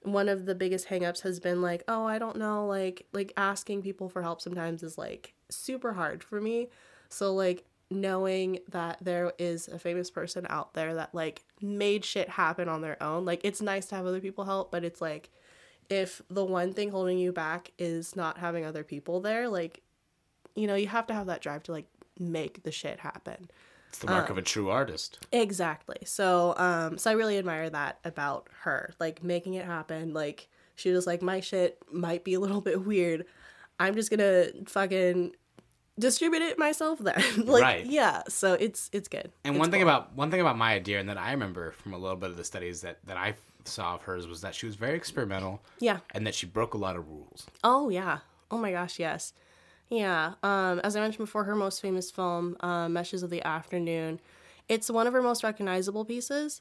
one 0.03 0.29
of 0.29 0.47
the 0.47 0.55
biggest 0.55 0.89
hangups 0.89 1.23
has 1.23 1.41
been 1.41 1.61
like, 1.63 1.83
oh, 1.89 2.05
I 2.05 2.19
don't 2.19 2.37
know, 2.37 2.67
like 2.67 3.07
like 3.13 3.33
asking 3.37 3.83
people 3.83 4.09
for 4.09 4.23
help 4.23 4.41
sometimes 4.41 4.83
is 4.83 4.99
like 4.99 5.35
super 5.51 5.93
hard 5.93 6.23
for 6.23 6.41
me. 6.41 6.69
So 7.09 7.35
like 7.35 7.65
knowing 7.91 8.59
that 8.69 8.99
there 9.01 9.33
is 9.39 9.67
a 9.69 9.79
famous 9.79 10.11
person 10.11 10.47
out 10.51 10.75
there 10.75 10.95
that 10.95 11.15
like 11.15 11.45
made 11.61 12.05
shit 12.05 12.29
happen 12.29 12.69
on 12.69 12.81
their 12.81 13.03
own. 13.03 13.25
Like 13.25 13.41
it's 13.45 13.63
nice 13.63 13.87
to 13.87 13.97
have 13.97 14.07
other 14.07 14.21
people 14.21 14.45
help, 14.45 14.71
but 14.71 14.85
it's 14.85 15.01
like 15.01 15.31
if 15.91 16.21
the 16.29 16.45
one 16.45 16.73
thing 16.75 16.91
holding 16.91 17.19
you 17.19 17.33
back 17.33 17.73
is 17.79 18.15
not 18.17 18.39
having 18.39 18.65
other 18.65 18.85
people 18.85 19.21
there, 19.21 19.49
like 19.49 19.83
you 20.55 20.67
know, 20.67 20.75
you 20.75 20.89
have 20.89 21.07
to 21.07 21.15
have 21.15 21.27
that 21.27 21.41
drive 21.41 21.63
to 21.65 21.73
like 21.73 21.87
make 22.19 22.63
the 22.65 22.73
shit 22.73 22.99
happen. 23.01 23.49
It's 23.91 23.99
the 23.99 24.07
mark 24.09 24.29
of 24.29 24.37
a 24.37 24.43
true 24.43 24.69
artist. 24.71 25.25
Exactly. 25.33 25.97
So, 26.05 26.55
um, 26.59 26.99
so 26.99 27.11
I 27.11 27.15
really 27.15 27.39
admire 27.39 27.71
that 27.71 27.99
about 28.05 28.49
her, 28.63 28.93
like 29.01 29.23
making 29.23 29.55
it 29.55 29.65
happen. 29.65 30.13
Like 30.13 30.49
she 30.75 30.91
was 30.91 31.07
like, 31.07 31.23
my 31.23 31.41
shit 31.41 31.79
might 31.93 32.23
be 32.25 32.35
a 32.35 32.41
little 32.41 32.61
bit 32.61 32.85
weird. 32.85 33.25
I'm 33.81 33.95
just 33.95 34.11
gonna 34.11 34.49
fucking 34.67 35.37
distribute 35.99 36.43
it 36.43 36.59
myself 36.59 36.99
then. 36.99 37.23
like, 37.47 37.63
Right. 37.63 37.87
yeah. 37.87 38.23
So 38.29 38.55
it's 38.55 38.91
it's 38.93 39.09
good. 39.09 39.31
And 39.45 39.55
It's 39.55 39.61
one 39.61 39.71
thing 39.71 39.83
about 39.83 40.15
one 40.15 40.31
thing 40.31 40.41
about 40.41 40.59
Maya 40.59 40.81
Deren 40.81 41.07
that 41.07 41.19
I 41.19 41.31
remember 41.31 41.71
from 41.73 41.95
a 41.95 41.99
little 41.99 42.17
bit 42.17 42.31
of 42.31 42.37
the 42.37 42.45
studies 42.45 42.83
that 42.83 42.99
that 43.07 43.17
I 43.17 43.35
saw 43.69 43.95
of 43.95 44.03
hers 44.03 44.27
was 44.27 44.41
that 44.41 44.55
she 44.55 44.67
was 44.67 44.77
very 44.77 44.97
experimental, 44.97 45.63
yeah. 45.79 45.99
and 46.13 46.27
that 46.27 46.35
she 46.35 46.47
broke 46.47 46.75
a 46.75 46.79
lot 46.79 46.97
of 46.97 47.09
rules. 47.09 47.47
Oh 47.63 47.89
yeah. 47.89 48.19
Oh 48.51 48.59
my 48.59 48.73
gosh, 48.73 48.99
yes. 48.99 49.33
Yeah. 49.89 50.35
Um, 50.43 50.81
as 50.81 50.97
I 50.97 51.01
mentioned 51.01 51.27
before, 51.27 51.45
her 51.45 51.55
most 51.55 51.81
famous 51.81 52.11
film, 52.11 52.57
uh, 52.61 52.89
Meshes 52.89 53.23
of 53.23 53.31
the 53.31 53.43
Afternoon, 53.43 54.21
it's 54.69 54.91
one 54.91 55.07
of 55.07 55.13
her 55.13 55.23
most 55.23 55.43
recognizable 55.43 56.05
pieces. 56.05 56.61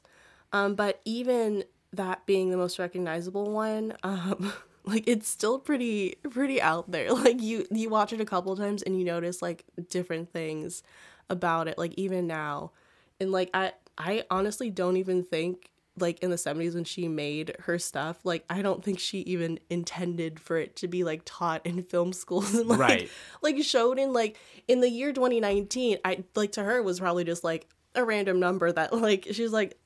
Um, 0.52 0.74
but 0.74 1.00
even 1.04 1.64
that 1.92 2.24
being 2.26 2.50
the 2.50 2.56
most 2.56 2.78
recognizable 2.78 3.50
one, 3.50 3.94
um, 4.02 4.52
like 4.84 5.04
it's 5.06 5.28
still 5.28 5.58
pretty 5.58 6.16
pretty 6.30 6.60
out 6.60 6.90
there. 6.90 7.12
Like 7.14 7.42
you 7.42 7.66
you 7.70 7.90
watch 7.90 8.12
it 8.12 8.20
a 8.20 8.24
couple 8.24 8.56
times 8.56 8.82
and 8.82 8.98
you 8.98 9.04
notice 9.04 9.42
like 9.42 9.64
different 9.90 10.32
things 10.32 10.82
about 11.28 11.68
it. 11.68 11.76
Like 11.76 11.94
even 11.96 12.26
now, 12.26 12.72
and 13.20 13.30
like 13.30 13.50
I 13.52 13.72
I 13.98 14.24
honestly 14.30 14.70
don't 14.70 14.96
even 14.96 15.24
think 15.24 15.70
like 16.00 16.18
in 16.20 16.30
the 16.30 16.36
70s 16.36 16.74
when 16.74 16.84
she 16.84 17.08
made 17.08 17.54
her 17.60 17.78
stuff 17.78 18.18
like 18.24 18.44
i 18.50 18.62
don't 18.62 18.84
think 18.84 18.98
she 18.98 19.18
even 19.20 19.58
intended 19.70 20.38
for 20.40 20.56
it 20.56 20.76
to 20.76 20.88
be 20.88 21.04
like 21.04 21.22
taught 21.24 21.64
in 21.66 21.82
film 21.82 22.12
schools 22.22 22.54
and 22.54 22.68
like 22.68 22.78
Right. 22.78 23.10
like 23.42 23.62
showed 23.62 23.98
in 23.98 24.12
like 24.12 24.36
in 24.66 24.80
the 24.80 24.88
year 24.90 25.12
2019 25.12 25.98
i 26.04 26.24
like 26.34 26.52
to 26.52 26.62
her 26.62 26.78
it 26.78 26.84
was 26.84 27.00
probably 27.00 27.24
just 27.24 27.44
like 27.44 27.66
a 27.94 28.04
random 28.04 28.38
number 28.40 28.70
that 28.70 28.92
like 28.92 29.26
she 29.32 29.42
was 29.42 29.52
like 29.52 29.76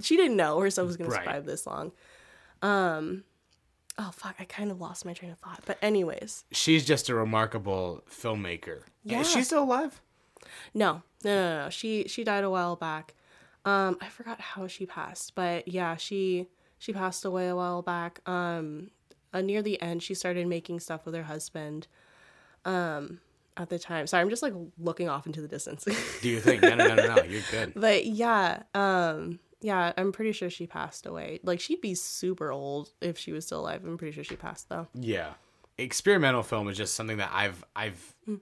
she 0.00 0.16
didn't 0.16 0.36
know 0.36 0.58
her 0.60 0.70
stuff 0.70 0.86
was 0.86 0.96
going 0.96 1.10
Right. 1.10 1.18
to 1.18 1.24
survive 1.24 1.44
this 1.46 1.66
long 1.66 1.92
um 2.62 3.24
oh 3.98 4.10
fuck 4.14 4.36
i 4.38 4.44
kind 4.44 4.70
of 4.70 4.80
lost 4.80 5.04
my 5.04 5.12
train 5.12 5.30
of 5.32 5.38
thought 5.38 5.60
but 5.66 5.76
anyways 5.82 6.44
She's 6.52 6.84
just 6.84 7.08
a 7.08 7.14
remarkable 7.14 8.02
filmmaker. 8.10 8.82
Yeah. 9.04 9.20
Is 9.20 9.30
she 9.30 9.42
still 9.42 9.64
alive? 9.64 10.00
No, 10.74 11.02
no, 11.24 11.34
no, 11.34 11.64
no. 11.64 11.70
She 11.70 12.06
she 12.08 12.24
died 12.24 12.44
a 12.44 12.50
while 12.50 12.76
back. 12.76 13.14
Um, 13.64 13.96
I 14.00 14.08
forgot 14.08 14.40
how 14.40 14.66
she 14.66 14.86
passed, 14.86 15.34
but 15.34 15.68
yeah, 15.68 15.96
she 15.96 16.48
she 16.78 16.92
passed 16.92 17.24
away 17.24 17.48
a 17.48 17.56
while 17.56 17.82
back. 17.82 18.20
Um, 18.28 18.90
uh, 19.32 19.40
near 19.40 19.62
the 19.62 19.80
end, 19.80 20.02
she 20.02 20.14
started 20.14 20.46
making 20.46 20.80
stuff 20.80 21.06
with 21.06 21.14
her 21.14 21.22
husband. 21.22 21.86
Um, 22.64 23.20
at 23.56 23.68
the 23.68 23.78
time, 23.78 24.06
sorry, 24.06 24.22
I'm 24.22 24.30
just 24.30 24.42
like 24.42 24.54
looking 24.78 25.08
off 25.08 25.26
into 25.26 25.40
the 25.40 25.48
distance. 25.48 25.84
Do 26.22 26.28
you 26.28 26.40
think? 26.40 26.62
No, 26.62 26.74
no, 26.74 26.88
no, 26.88 26.94
no, 26.94 27.14
no. 27.14 27.22
You're 27.22 27.42
good. 27.50 27.72
but 27.76 28.06
yeah, 28.06 28.62
um, 28.74 29.38
yeah, 29.60 29.92
I'm 29.96 30.10
pretty 30.10 30.32
sure 30.32 30.50
she 30.50 30.66
passed 30.66 31.06
away. 31.06 31.40
Like 31.42 31.60
she'd 31.60 31.80
be 31.80 31.94
super 31.94 32.50
old 32.50 32.90
if 33.00 33.18
she 33.18 33.32
was 33.32 33.46
still 33.46 33.60
alive. 33.60 33.84
I'm 33.84 33.98
pretty 33.98 34.12
sure 34.12 34.24
she 34.24 34.36
passed 34.36 34.68
though. 34.68 34.88
Yeah, 34.94 35.34
experimental 35.78 36.42
film 36.42 36.68
is 36.68 36.76
just 36.76 36.94
something 36.94 37.18
that 37.18 37.30
I've 37.32 37.64
I've. 37.76 38.14
I, 38.28 38.32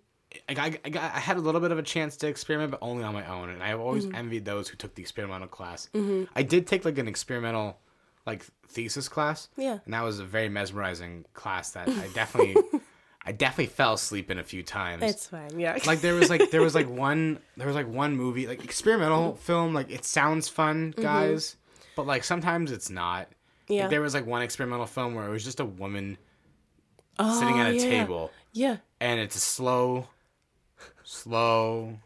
I, 0.49 0.79
I 0.85 0.91
I 0.95 1.19
had 1.19 1.37
a 1.37 1.41
little 1.41 1.61
bit 1.61 1.73
of 1.73 1.79
a 1.79 1.83
chance 1.83 2.17
to 2.19 2.29
experiment, 2.29 2.71
but 2.71 2.79
only 2.83 3.03
on 3.05 3.15
my 3.15 3.27
own, 3.27 3.51
and 3.51 3.63
I've 3.63 3.81
always 3.81 4.07
mm-hmm. 4.07 4.15
envied 4.15 4.45
those 4.45 4.69
who 4.69 4.77
took 4.77 4.95
the 4.95 5.03
experimental 5.03 5.49
class. 5.49 5.89
Mm-hmm. 5.95 6.25
I 6.35 6.43
did 6.43 6.67
take 6.67 6.85
like 6.85 6.99
an 6.99 7.09
experimental, 7.09 7.79
like 8.27 8.45
thesis 8.69 9.09
class. 9.09 9.49
Yeah. 9.57 9.79
and 9.85 9.95
that 9.95 10.03
was 10.03 10.21
a 10.21 10.25
very 10.25 10.49
mesmerizing 10.49 11.25
class 11.35 11.73
that 11.73 11.89
I 11.89 12.09
definitely, 12.15 12.57
I 13.25 13.33
definitely 13.33 13.67
fell 13.67 13.95
asleep 13.95 14.31
in 14.31 14.39
a 14.39 14.45
few 14.45 14.63
times. 14.63 15.03
It's 15.03 15.27
fine. 15.27 15.59
Yeah. 15.59 15.79
like 15.87 16.01
there 16.01 16.15
was 16.15 16.31
like 16.31 16.51
there 16.51 16.63
was 16.63 16.75
like 16.75 16.89
one 17.09 17.41
there 17.57 17.67
was 17.67 17.77
like 17.77 17.89
one 17.89 18.17
movie 18.17 18.47
like 18.47 18.65
experimental 18.65 19.33
mm-hmm. 19.33 19.41
film 19.41 19.75
like 19.75 19.91
it 19.91 20.05
sounds 20.05 20.49
fun 20.49 20.95
guys 20.97 21.57
but 21.97 22.07
like 22.07 22.25
sometimes 22.25 22.73
it's 22.73 22.89
not 22.89 23.29
Like, 23.69 23.79
Yeah. 23.79 23.89
there 23.89 24.01
was 24.01 24.15
like 24.15 24.27
one 24.27 24.43
experimental 24.43 24.87
film 24.87 25.15
where 25.15 25.27
it 25.27 25.31
was 25.31 25.45
just 25.45 25.61
a 25.61 25.65
woman 25.65 26.17
oh, 27.19 27.39
sitting 27.39 27.59
at 27.59 27.71
a 27.71 27.75
yeah. 27.75 27.81
table 27.83 28.31
Yeah. 28.53 28.77
and 29.01 29.21
it's 29.21 29.37
a 29.37 29.41
slow 29.41 30.09
slow 31.03 31.99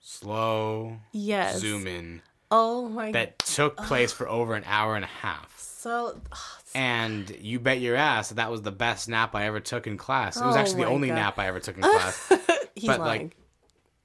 slow 0.00 0.98
Yes. 1.12 1.58
zoom 1.58 1.86
in 1.86 2.22
Oh 2.50 2.88
my. 2.88 3.12
that 3.12 3.38
took 3.38 3.76
place 3.78 4.12
for 4.12 4.28
over 4.28 4.54
an 4.54 4.64
hour 4.66 4.94
and 4.94 5.04
a 5.04 5.08
half 5.08 5.54
So. 5.58 6.20
and 6.74 7.30
you 7.40 7.58
bet 7.60 7.80
your 7.80 7.96
ass 7.96 8.28
that 8.28 8.34
that 8.36 8.50
was 8.50 8.62
the 8.62 8.72
best 8.72 9.08
nap 9.08 9.34
I 9.34 9.46
ever 9.46 9.60
took 9.60 9.86
in 9.86 9.96
class. 9.96 10.36
It 10.36 10.44
was 10.44 10.56
Oh 10.56 10.58
actually 10.58 10.82
the 10.82 10.88
only 10.88 11.08
God. 11.08 11.14
nap 11.14 11.38
I 11.38 11.46
ever 11.46 11.60
took 11.60 11.76
in 11.76 11.82
class. 11.82 12.32
He's 12.74 12.84
but, 12.86 13.00
lying. 13.00 13.32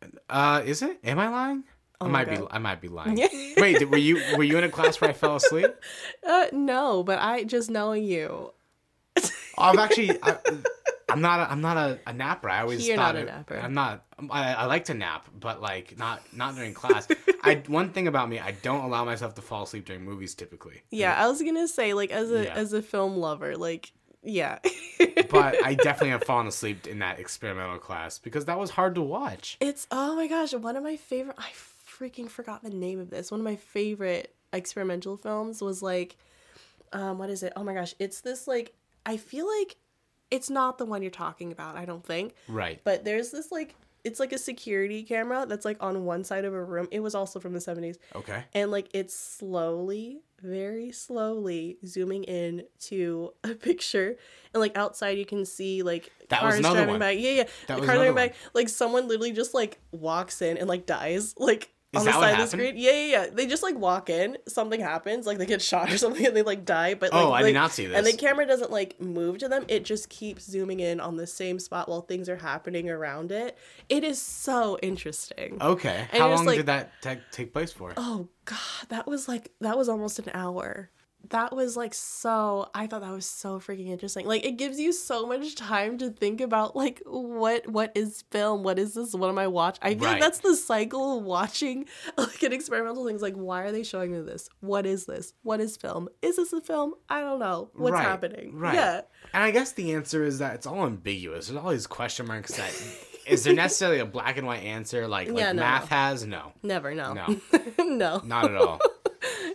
like, 0.01 0.11
Uh, 0.29 0.61
is 0.65 0.81
it? 0.81 0.97
Am 1.03 1.19
I 1.19 1.27
lying? 1.29 1.63
I 1.99 2.05
my 2.05 2.11
might 2.11 2.29
be. 2.29 2.37
God. 2.37 2.47
I 2.51 2.57
might 2.59 2.79
be 2.81 2.87
lying. 2.89 3.17
Wait, 3.57 3.79
did, 3.79 3.89
were 3.89 3.97
you 3.97 4.21
were 4.37 4.43
you 4.43 4.57
in 4.57 4.63
a 4.63 4.69
class 4.69 5.01
where 5.01 5.09
I 5.09 5.13
fell 5.13 5.35
asleep? 5.35 5.71
Uh, 6.27 6.45
no, 6.51 7.03
but 7.03 7.19
I 7.19 7.43
just 7.45 7.69
knowing 7.71 8.03
you. 8.03 8.51
I've 9.57 9.77
actually. 9.79 10.11
I, 10.21 10.37
I'm 11.09 11.21
not. 11.21 11.39
A, 11.39 11.51
I'm 11.51 11.61
not 11.61 11.77
a, 11.77 11.99
a 12.05 12.13
napper. 12.13 12.49
I 12.49 12.61
always 12.61 12.85
You're 12.85 12.97
thought 12.97 13.15
not 13.15 13.23
a 13.23 13.25
napper. 13.25 13.57
I'm 13.57 13.73
not. 13.73 14.03
I, 14.29 14.53
I 14.53 14.65
like 14.65 14.85
to 14.85 14.93
nap, 14.93 15.27
but 15.39 15.61
like 15.61 15.97
not 15.97 16.21
not 16.33 16.55
during 16.55 16.73
class. 16.73 17.07
I 17.43 17.63
one 17.67 17.91
thing 17.93 18.07
about 18.07 18.29
me, 18.29 18.39
I 18.39 18.51
don't 18.51 18.83
allow 18.83 19.05
myself 19.05 19.35
to 19.35 19.41
fall 19.41 19.63
asleep 19.63 19.85
during 19.85 20.03
movies 20.03 20.35
typically. 20.35 20.81
Yeah, 20.91 21.15
I 21.17 21.27
was 21.27 21.41
gonna 21.41 21.67
say 21.67 21.93
like 21.93 22.11
as 22.11 22.31
a 22.31 22.43
Yeah. 22.43 22.53
as 22.53 22.73
a 22.73 22.81
film 22.81 23.17
lover, 23.17 23.55
like 23.55 23.91
yeah. 24.23 24.59
But 25.29 25.63
I 25.63 25.73
definitely 25.81 26.09
have 26.09 26.23
fallen 26.23 26.47
asleep 26.47 26.87
in 26.87 26.99
that 26.99 27.19
experimental 27.19 27.77
class 27.77 28.19
because 28.19 28.45
that 28.45 28.59
was 28.59 28.71
hard 28.71 28.95
to 28.95 29.01
watch. 29.01 29.57
it's 29.61 29.87
oh 29.91 30.15
my 30.15 30.27
gosh, 30.27 30.53
one 30.53 30.75
of 30.75 30.83
my 30.83 30.97
favorite. 30.97 31.37
I 31.37 31.51
freaking 31.51 32.29
forgot 32.29 32.63
the 32.63 32.69
name 32.69 32.99
of 32.99 33.09
this. 33.09 33.31
One 33.31 33.39
of 33.39 33.45
my 33.45 33.55
favorite 33.55 34.35
experimental 34.53 35.17
films 35.17 35.61
was 35.61 35.81
like, 35.81 36.17
um, 36.93 37.17
what 37.17 37.29
is 37.29 37.43
it? 37.43 37.53
Oh 37.55 37.63
my 37.63 37.73
gosh, 37.73 37.95
it's 37.99 38.21
this 38.21 38.47
like 38.47 38.73
I 39.05 39.15
feel 39.17 39.47
like 39.59 39.77
it's 40.31 40.49
not 40.49 40.77
the 40.77 40.85
one 40.85 41.01
you're 41.01 41.11
talking 41.11 41.51
about. 41.51 41.75
I 41.77 41.85
don't 41.85 42.05
think. 42.05 42.33
Right. 42.47 42.79
But 42.83 43.05
there's 43.05 43.31
this 43.31 43.51
like 43.51 43.75
it's 44.03 44.19
like 44.19 44.31
a 44.31 44.37
security 44.37 45.03
camera 45.03 45.45
that's 45.47 45.65
like 45.65 45.77
on 45.81 46.05
one 46.05 46.23
side 46.23 46.45
of 46.45 46.53
a 46.53 46.63
room. 46.63 46.87
It 46.91 47.01
was 47.01 47.13
also 47.15 47.39
from 47.39 47.53
the 47.53 47.59
70s. 47.59 47.97
Okay. 48.15 48.43
and 48.53 48.71
like 48.71 48.87
it's 48.93 49.13
slowly 49.15 50.21
very 50.39 50.91
slowly 50.91 51.77
zooming 51.85 52.23
in 52.25 52.63
to 52.79 53.33
a 53.43 53.49
picture 53.55 54.15
and 54.53 54.61
like 54.61 54.77
outside 54.77 55.17
you 55.17 55.25
can 55.25 55.43
see 55.45 55.81
like 55.81 56.11
That 56.29 56.43
was 56.43 56.59
cars 56.59 56.61
driving 56.73 56.87
one. 56.89 56.99
by 56.99 57.11
yeah 57.11 57.31
yeah 57.31 57.43
That 57.67 57.79
the 57.79 57.85
car 57.87 57.95
driving 57.95 58.13
by 58.13 58.33
like 58.53 58.69
someone 58.69 59.07
literally 59.07 59.31
just 59.31 59.55
like 59.55 59.79
walks 59.91 60.43
in 60.43 60.57
and 60.57 60.67
like 60.67 60.85
dies 60.85 61.33
like 61.39 61.71
Is 61.93 62.01
on 62.01 62.05
the 62.05 62.11
side 62.11 62.33
of 62.33 62.39
the 62.39 62.47
screen 62.47 62.73
yeah 62.75 62.91
yeah 62.91 63.05
yeah 63.23 63.27
they 63.31 63.47
just 63.47 63.63
like 63.63 63.75
walk 63.77 64.09
in 64.09 64.37
something 64.45 64.81
happens 64.81 65.25
like 65.25 65.37
they 65.37 65.45
get 65.45 65.61
shot 65.71 65.89
or 65.91 65.97
something 65.97 66.25
and 66.25 66.35
they 66.35 66.41
like 66.41 66.65
die 66.65 66.95
but 66.95 67.11
oh, 67.13 67.17
like, 67.17 67.25
Oh, 67.27 67.31
I 67.31 67.41
did 67.43 67.53
not 67.53 67.71
see 67.71 67.85
this. 67.85 67.97
and 67.97 68.05
the 68.05 68.11
camera 68.11 68.45
doesn't 68.45 68.71
like 68.71 68.99
move 68.99 69.37
to 69.37 69.47
them 69.47 69.63
it 69.69 69.85
just 69.85 70.09
keeps 70.09 70.43
zooming 70.43 70.81
in 70.81 70.99
on 70.99 71.15
the 71.15 71.25
same 71.25 71.59
spot 71.59 71.87
while 71.87 72.01
things 72.01 72.27
are 72.27 72.35
happening 72.35 72.89
around 72.89 73.31
it 73.31 73.57
it 73.87 74.03
is 74.03 74.21
so 74.21 74.77
interesting 74.81 75.57
Okay. 75.61 76.07
And 76.11 76.21
How 76.21 76.29
long 76.29 76.45
like- 76.45 76.57
did 76.57 76.65
that 76.65 76.91
ta- 77.01 77.15
take 77.31 77.53
place 77.53 77.71
for? 77.71 77.93
Oh 77.95 78.27
god, 78.43 78.57
that 78.89 79.07
was 79.07 79.27
like 79.29 79.51
that 79.61 79.77
was 79.77 79.87
almost 79.87 80.19
an 80.19 80.29
hour. 80.33 80.89
That 81.29 81.53
was 81.53 81.75
like 81.75 81.93
so 81.93 82.69
I 82.73 82.87
thought 82.87 83.01
that 83.01 83.11
was 83.11 83.25
so 83.25 83.59
freaking 83.59 83.87
interesting. 83.89 84.25
Like 84.25 84.45
it 84.45 84.53
gives 84.53 84.79
you 84.79 84.93
so 84.93 85.25
much 85.27 85.55
time 85.55 85.97
to 85.97 86.09
think 86.09 86.39
about 86.39 86.75
like 86.75 87.01
what 87.05 87.67
what 87.67 87.91
is 87.95 88.23
film? 88.31 88.63
What 88.63 88.79
is 88.79 88.93
this? 88.93 89.13
What 89.13 89.27
am 89.27 89.37
I 89.37 89.47
watching? 89.47 89.79
I 89.83 89.95
feel 89.95 90.03
Right. 90.05 90.11
like 90.13 90.21
that's 90.21 90.39
the 90.39 90.55
cycle 90.55 91.17
of 91.17 91.25
watching 91.25 91.85
like 92.17 92.41
an 92.43 92.53
experimental 92.53 93.05
things. 93.05 93.21
Like 93.21 93.35
why 93.35 93.63
are 93.63 93.73
they 93.73 93.83
showing 93.83 94.13
me 94.13 94.21
this? 94.21 94.47
What 94.61 94.85
is 94.85 95.05
this? 95.05 95.33
What 95.43 95.59
is 95.59 95.75
film? 95.75 96.07
Is 96.21 96.37
this 96.37 96.53
a 96.53 96.61
film? 96.61 96.93
I 97.09 97.19
don't 97.19 97.39
know. 97.39 97.71
What's 97.73 97.93
Right, 97.93 98.03
happening? 98.03 98.55
Right. 98.57 98.75
Yeah. 98.75 99.01
And 99.33 99.43
I 99.43 99.51
guess 99.51 99.73
the 99.73 99.93
answer 99.95 100.23
is 100.23 100.39
that 100.39 100.55
it's 100.55 100.65
all 100.67 100.85
ambiguous. 100.85 101.47
There's 101.47 101.61
all 101.61 101.71
these 101.71 101.87
question 101.87 102.25
marks 102.27 102.55
that 102.55 102.71
is 103.27 103.43
there 103.43 103.53
necessarily 103.53 103.99
a 103.99 104.05
black 104.05 104.37
and 104.37 104.47
white 104.47 104.63
answer 104.63 105.05
like, 105.09 105.27
like 105.31 105.39
Yeah, 105.39 105.51
no, 105.51 105.61
math 105.61 105.91
no. 105.91 105.97
has? 105.97 106.25
No. 106.25 106.53
Never 106.63 106.95
know. 106.95 107.13
No. 107.13 107.37
no. 107.85 108.21
Not 108.23 108.45
at 108.51 108.55
all. 108.55 108.79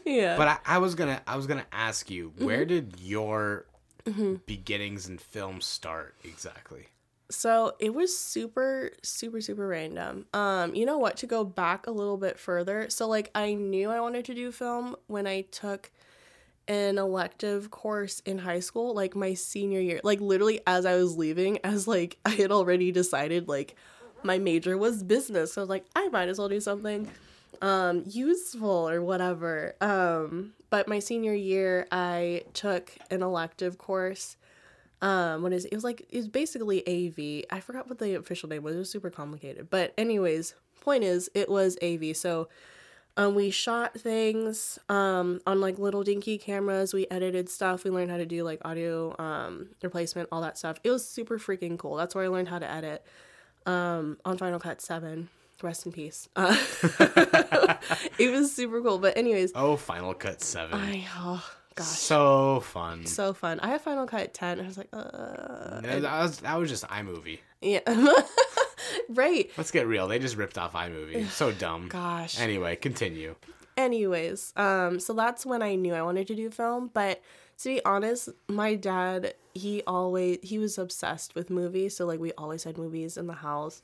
Yeah. 0.05 0.37
but 0.37 0.49
I, 0.49 0.59
I 0.67 0.79
was 0.79 0.95
gonna 0.95 1.21
I 1.27 1.37
was 1.37 1.47
gonna 1.47 1.67
ask 1.73 2.11
you, 2.11 2.31
Mm-hmm. 2.31 2.45
where 2.45 2.65
did 2.65 2.95
your 3.01 3.67
beginnings 4.47 5.09
in 5.09 5.19
film 5.19 5.61
start 5.61 6.15
exactly? 6.25 6.89
So 7.31 7.75
it 7.79 7.95
was 7.95 8.17
super, 8.19 8.91
super, 9.03 9.41
super 9.41 9.67
random. 9.67 10.27
Um, 10.35 10.75
you 10.75 10.85
know 10.85 10.99
what? 10.99 11.17
To 11.19 11.27
go 11.27 11.45
back 11.45 11.87
a 11.87 11.91
little 11.91 12.17
bit 12.19 12.39
further, 12.39 12.91
so 12.91 13.09
like 13.09 13.31
I 13.35 13.55
knew 13.55 13.91
I 13.91 14.01
wanted 14.01 14.25
to 14.27 14.35
do 14.35 14.53
film 14.53 14.97
when 15.07 15.27
I 15.27 15.43
took 15.43 15.91
an 16.69 16.99
elective 16.99 17.71
course 17.71 18.21
in 18.21 18.39
high 18.39 18.61
school, 18.61 18.95
like 18.95 19.17
my 19.17 19.35
senior 19.35 19.81
year. 19.81 20.01
Like 20.05 20.21
literally 20.21 20.61
as 20.67 20.85
I 20.85 20.95
was 20.97 21.17
leaving, 21.17 21.59
as 21.65 21.89
like 21.89 22.19
I 22.27 22.31
had 22.31 22.53
already 22.53 22.93
decided 22.93 23.49
like 23.49 23.77
my 24.23 24.39
major 24.39 24.77
was 24.77 25.03
business. 25.03 25.55
So 25.55 25.61
I 25.61 25.63
was 25.63 25.71
like, 25.71 25.85
I 25.97 26.09
might 26.09 26.29
as 26.29 26.39
well 26.39 26.49
do 26.49 26.61
something 26.61 27.09
um 27.63 28.05
useful 28.07 28.89
or 28.89 29.01
whatever. 29.01 29.75
Um 29.81 30.53
but 30.69 30.89
my 30.89 30.99
senior 30.99 31.35
year 31.35 31.87
I 31.91 32.43
took 32.53 32.93
an 33.11 33.23
elective 33.23 33.79
course. 33.79 34.37
Um 35.01 35.43
what 35.43 35.53
is 35.53 35.65
it? 35.65 35.73
it 35.73 35.75
was 35.75 35.85
like 35.85 36.07
it 36.11 36.17
was 36.17 36.29
basically 36.29 36.87
AV. 36.87 37.47
I 37.51 37.61
forgot 37.61 37.89
what 37.89 37.99
the 37.99 38.17
official 38.17 38.49
name 38.51 38.63
was. 38.63 38.77
It 38.77 38.81
was 38.81 38.91
super 38.91 39.11
complicated. 39.11 39.71
But 39.71 39.95
anyways, 39.97 40.55
point 40.81 41.05
is 41.05 41.31
it 41.35 41.49
was 41.49 41.79
AV. 41.83 42.15
So 42.17 42.49
um, 43.17 43.35
we 43.35 43.51
shot 43.51 43.95
things 43.95 44.79
um, 44.89 45.41
on 45.47 45.61
like 45.61 45.79
little 45.79 46.03
dinky 46.03 46.39
cameras. 46.39 46.95
We 46.95 47.07
edited 47.11 47.49
stuff. 47.51 47.85
We 47.85 47.91
learned 47.91 48.11
how 48.11 48.17
to 48.17 48.25
do 48.27 48.43
like 48.43 48.61
audio 48.65 49.15
um, 49.19 49.69
replacement, 49.83 50.31
all 50.33 50.41
that 50.41 50.57
stuff. 50.57 50.79
It 50.83 50.91
was 50.91 51.07
super 51.07 51.39
freaking 51.39 51.79
cool. 51.79 51.97
That's 51.97 52.15
where 52.15 52.25
I 52.25 52.29
learned 52.29 52.49
how 52.49 52.59
to 52.59 52.71
edit 52.71 53.05
um, 53.67 54.19
on 54.25 54.39
Final 54.39 54.59
Cut 54.59 54.81
7. 54.81 55.29
Rest 55.63 55.87
in 55.87 55.93
peace. 55.93 56.29
Uh, 56.37 56.57
it 58.19 58.31
was 58.33 58.55
super 58.55 58.81
cool. 58.81 58.99
But, 58.99 59.17
anyways, 59.17 59.53
Oh, 59.55 59.77
Final 59.77 60.15
Cut 60.15 60.41
7. 60.43 60.79
I, 60.79 61.07
oh 61.17 61.45
gosh, 61.75 61.87
so 61.87 62.61
fun. 62.61 63.07
so 63.07 63.33
fun. 63.33 63.61
I 63.61 63.69
have 63.69 63.83
Final 63.83 64.07
Cut 64.07 64.35
10. 64.35 64.61
I 64.61 64.67
was 64.67 64.77
like, 64.79 64.89
uh, 64.93 65.81
No, 65.83 66.01
that, 66.01 66.23
was, 66.23 66.39
that 66.41 66.59
was 66.59 66.69
just 66.69 66.85
iMovie. 66.89 67.39
yeah. 67.61 67.81
right. 69.09 69.51
Let's 69.57 69.71
get 69.71 69.87
real. 69.87 70.09
They 70.09 70.19
just 70.19 70.37
ripped 70.37 70.59
off 70.59 70.73
iMovie. 70.75 71.27
So 71.29 71.53
dumb. 71.53 71.89
Gosh. 71.89 72.39
Anyway, 72.41 72.77
continue. 72.77 73.35
anyways 73.79 74.53
um 74.57 75.01
so 75.01 75.15
that's 75.15 75.47
when 75.47 75.63
i 75.63 75.75
knew 75.75 75.95
i 75.95 76.03
wanted 76.03 76.27
to 76.27 76.35
do 76.35 76.51
film 76.51 76.91
but 76.93 77.23
to 77.57 77.71
be 77.71 77.85
honest 77.87 78.29
my 78.47 78.75
dad 78.75 79.33
he 79.55 79.83
always 79.87 80.37
he 80.43 80.59
was 80.59 80.77
obsessed 80.77 81.35
with 81.35 81.49
movies 81.49 81.97
so 81.97 82.05
like 82.05 82.21
we 82.21 82.33
always 82.37 82.65
had 82.65 82.77
movies 82.77 83.17
in 83.17 83.27
the 83.27 83.33
house 83.49 83.81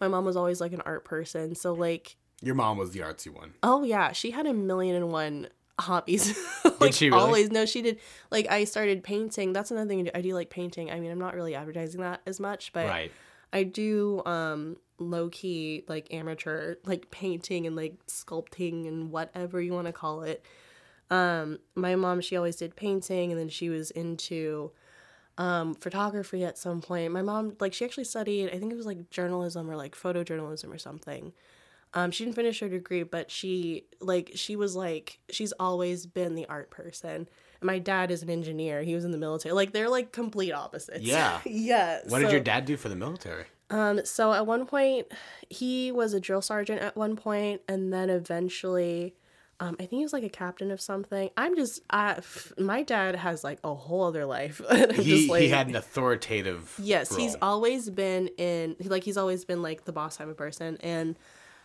my 0.00 0.08
mom 0.08 0.24
was 0.24 0.36
always 0.36 0.60
like 0.60 0.72
an 0.72 0.80
art 0.86 1.04
person 1.04 1.54
so 1.54 1.72
like 1.72 2.16
Your 2.42 2.54
mom 2.54 2.78
was 2.78 2.90
the 2.92 3.00
artsy 3.00 3.28
one. 3.32 3.54
oh 3.62 3.82
yeah 3.84 4.12
she 4.12 4.30
had 4.30 4.46
a 4.46 4.54
million 4.54 4.96
and 4.96 5.10
one 5.12 5.48
hobbies 5.78 6.38
like 6.80 6.92
she 6.92 7.08
really? 7.10 7.20
always 7.22 7.50
no 7.50 7.64
she 7.64 7.80
did 7.80 7.98
like 8.30 8.46
i 8.50 8.64
started 8.64 9.02
painting 9.02 9.52
that's 9.54 9.70
another 9.70 9.88
thing 9.88 10.00
I 10.00 10.02
do. 10.02 10.10
I 10.14 10.20
do 10.20 10.34
like 10.34 10.50
painting 10.50 10.90
i 10.90 11.00
mean 11.00 11.10
i'm 11.10 11.18
not 11.18 11.34
really 11.34 11.54
advertising 11.54 12.02
that 12.02 12.20
as 12.26 12.38
much 12.38 12.72
but 12.72 12.86
Right. 12.86 13.12
I 13.52 13.64
do 13.64 14.22
um 14.26 14.76
low 14.98 15.28
key 15.30 15.84
like 15.88 16.12
amateur 16.14 16.74
like 16.84 17.10
painting 17.10 17.66
and 17.66 17.74
like 17.74 17.94
sculpting 18.06 18.86
and 18.86 19.10
whatever 19.10 19.60
you 19.60 19.72
want 19.72 19.86
to 19.88 19.92
call 19.92 20.22
it. 20.22 20.44
Um 21.10 21.58
my 21.74 21.96
mom 21.96 22.20
she 22.20 22.36
always 22.36 22.54
did 22.56 22.76
painting 22.76 23.32
and 23.32 23.40
then 23.40 23.48
she 23.48 23.68
was 23.68 23.90
into 23.90 24.70
um 25.38 25.74
photography 25.74 26.44
at 26.44 26.58
some 26.58 26.80
point. 26.80 27.12
My 27.12 27.22
mom 27.22 27.56
like 27.60 27.72
she 27.72 27.84
actually 27.84 28.04
studied 28.04 28.48
I 28.48 28.58
think 28.58 28.72
it 28.72 28.76
was 28.76 28.86
like 28.86 29.10
journalism 29.10 29.70
or 29.70 29.76
like 29.76 29.94
photojournalism 29.94 30.72
or 30.72 30.78
something. 30.78 31.32
Um 31.94 32.10
she 32.10 32.24
didn't 32.24 32.36
finish 32.36 32.60
her 32.60 32.68
degree 32.68 33.02
but 33.02 33.30
she 33.30 33.84
like 34.00 34.32
she 34.34 34.56
was 34.56 34.76
like 34.76 35.18
she's 35.30 35.52
always 35.52 36.06
been 36.06 36.34
the 36.34 36.46
art 36.46 36.70
person. 36.70 37.28
And 37.60 37.66
my 37.66 37.78
dad 37.78 38.10
is 38.10 38.22
an 38.22 38.30
engineer. 38.30 38.82
He 38.82 38.94
was 38.94 39.04
in 39.04 39.10
the 39.10 39.18
military. 39.18 39.54
Like 39.54 39.72
they're 39.72 39.90
like 39.90 40.12
complete 40.12 40.52
opposites. 40.52 41.00
Yeah. 41.02 41.40
yeah. 41.46 42.00
What 42.08 42.20
did 42.20 42.32
your 42.32 42.40
dad 42.40 42.64
do 42.64 42.76
for 42.76 42.88
the 42.88 42.96
military? 42.96 43.46
um, 43.70 44.04
so 44.04 44.32
at 44.32 44.46
one 44.46 44.66
point, 44.66 45.06
he 45.48 45.92
was 45.92 46.12
a 46.12 46.20
drill 46.20 46.42
sergeant 46.42 46.82
at 46.82 46.96
one 46.96 47.14
point, 47.16 47.62
and 47.68 47.92
then 47.92 48.10
eventually, 48.10 49.14
um, 49.60 49.74
I 49.74 49.84
think 49.84 49.90
he 50.00 50.02
was 50.02 50.12
like 50.14 50.24
a 50.24 50.30
captain 50.30 50.70
of 50.70 50.80
something. 50.80 51.28
I'm 51.36 51.54
just, 51.54 51.82
I, 51.90 52.12
f- 52.12 52.52
my 52.58 52.82
dad 52.82 53.14
has 53.14 53.44
like 53.44 53.58
a 53.62 53.74
whole 53.74 54.04
other 54.04 54.24
life. 54.24 54.60
He, 54.94 55.28
like, 55.28 55.42
he 55.42 55.48
had 55.50 55.68
an 55.68 55.76
authoritative. 55.76 56.74
yes, 56.82 57.14
he's 57.14 57.36
always 57.42 57.90
been 57.90 58.28
in, 58.38 58.76
like 58.80 59.04
he's 59.04 59.16
always 59.18 59.44
been 59.44 59.62
like 59.62 59.84
the 59.84 59.92
boss 59.92 60.16
type 60.16 60.28
of 60.28 60.36
person, 60.36 60.78
and 60.80 61.18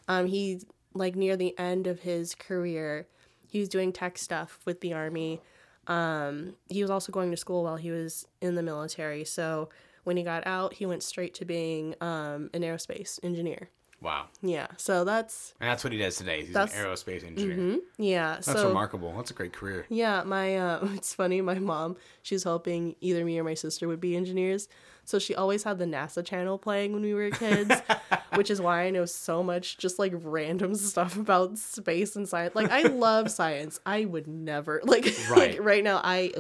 um, 0.08 0.28
he 0.28 0.60
like 0.94 1.16
near 1.16 1.36
the 1.38 1.58
end 1.58 1.88
of 1.88 2.02
his 2.02 2.36
career, 2.36 3.08
he 3.48 3.60
was 3.60 3.70
doing 3.70 3.92
tech 3.94 4.18
stuff 4.18 4.60
with 4.66 4.82
the 4.82 4.94
army. 4.94 5.42
Um, 5.88 6.56
he 6.70 6.82
was 6.82 6.92
also 6.92 7.12
going 7.12 7.32
to 7.32 7.38
school 7.38 7.64
while 7.64 7.76
he 7.78 7.92
was 7.92 8.28
in 8.42 8.56
the 8.56 8.64
military. 8.64 9.24
So 9.24 9.70
when 10.04 10.18
he 10.18 10.24
got 10.24 10.46
out, 10.48 10.74
he 10.74 10.86
went 10.86 11.04
straight 11.04 11.34
to 11.36 11.46
being 11.46 11.96
um, 12.02 12.50
an 12.54 12.62
aerospace 12.62 13.20
engineer. 13.24 13.70
Wow. 14.06 14.28
Yeah. 14.44 14.68
So 14.78 15.04
that's 15.04 15.56
And 15.60 15.68
that's 15.68 15.84
what 15.84 15.92
he 15.92 15.98
does 16.00 16.16
today. 16.16 16.46
He's 16.46 16.56
an 16.56 16.68
aerospace 16.68 17.26
engineer. 17.26 17.80
yeah. 17.98 18.36
That's 18.36 18.52
so 18.52 18.68
remarkable. 18.68 19.12
That's 19.18 19.32
a 19.32 19.34
great 19.34 19.52
career. 19.52 19.88
yeah, 19.90 20.22
my 20.24 20.56
uh, 20.58 20.88
it's 20.94 21.14
funny. 21.16 21.42
My 21.42 21.56
mom, 21.60 21.98
she's 22.22 22.44
hoping 22.44 22.96
either 23.02 23.26
me 23.26 23.40
or 23.40 23.44
my 23.44 23.56
sister 23.56 23.88
would 23.88 24.00
be 24.00 24.16
engineers. 24.16 24.68
So 25.08 25.18
she 25.20 25.34
always 25.36 25.64
had 25.64 25.78
the 25.80 25.86
NASA 25.86 26.24
channel 26.26 26.58
playing 26.60 26.94
when 26.94 27.02
we 27.02 27.14
were 27.16 27.30
kids, 27.32 27.74
which 28.36 28.50
is 28.52 28.60
why 28.62 28.84
I 28.84 28.90
know 28.92 29.06
so 29.06 29.42
much 29.44 29.78
just 29.80 29.98
like 30.00 30.14
random 30.16 30.76
stuff 30.92 31.18
about 31.18 31.58
space 31.58 32.16
and 32.16 32.30
science. 32.30 32.54
Like 32.56 32.70
I 32.72 32.84
love 32.84 33.32
science. 33.32 33.80
I 33.88 34.06
would 34.06 34.28
never 34.28 34.82
like 34.84 35.06
Right. 35.30 35.52
like 35.58 35.58
right 35.64 35.84
now. 35.84 36.00
I 36.04 36.32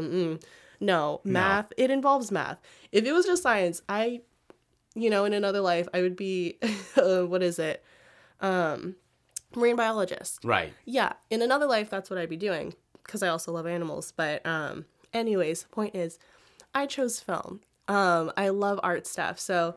no 0.79 1.21
math. 1.23 1.73
It 1.77 1.89
involves 1.89 2.31
math. 2.31 2.59
If 2.91 3.05
it 3.05 3.11
was 3.11 3.25
just 3.25 3.41
science, 3.43 3.81
I, 3.89 4.21
you 4.95 5.09
know, 5.09 5.25
in 5.25 5.33
another 5.33 5.61
life, 5.61 5.87
I 5.93 6.01
would 6.01 6.15
be, 6.15 6.57
uh, 6.97 7.23
what 7.23 7.43
is 7.43 7.59
it, 7.59 7.83
um, 8.41 8.95
marine 9.55 9.75
biologist. 9.75 10.39
Right. 10.43 10.73
yeah 10.85 11.13
in 11.29 11.41
another 11.41 11.65
life 11.65 11.89
that's 11.89 12.09
what 12.09 12.19
i'd 12.19 12.29
be 12.29 12.35
doing 12.35 12.73
because 13.03 13.23
i 13.23 13.29
also 13.29 13.53
love 13.53 13.65
animals 13.65 14.11
but 14.11 14.45
um 14.45 14.85
anyways 15.13 15.63
point 15.71 15.95
is 15.95 16.19
i 16.73 16.85
chose 16.85 17.19
film. 17.21 17.61
Um 17.87 18.31
i 18.35 18.49
love 18.49 18.79
art 18.83 19.07
stuff 19.07 19.39
so 19.39 19.75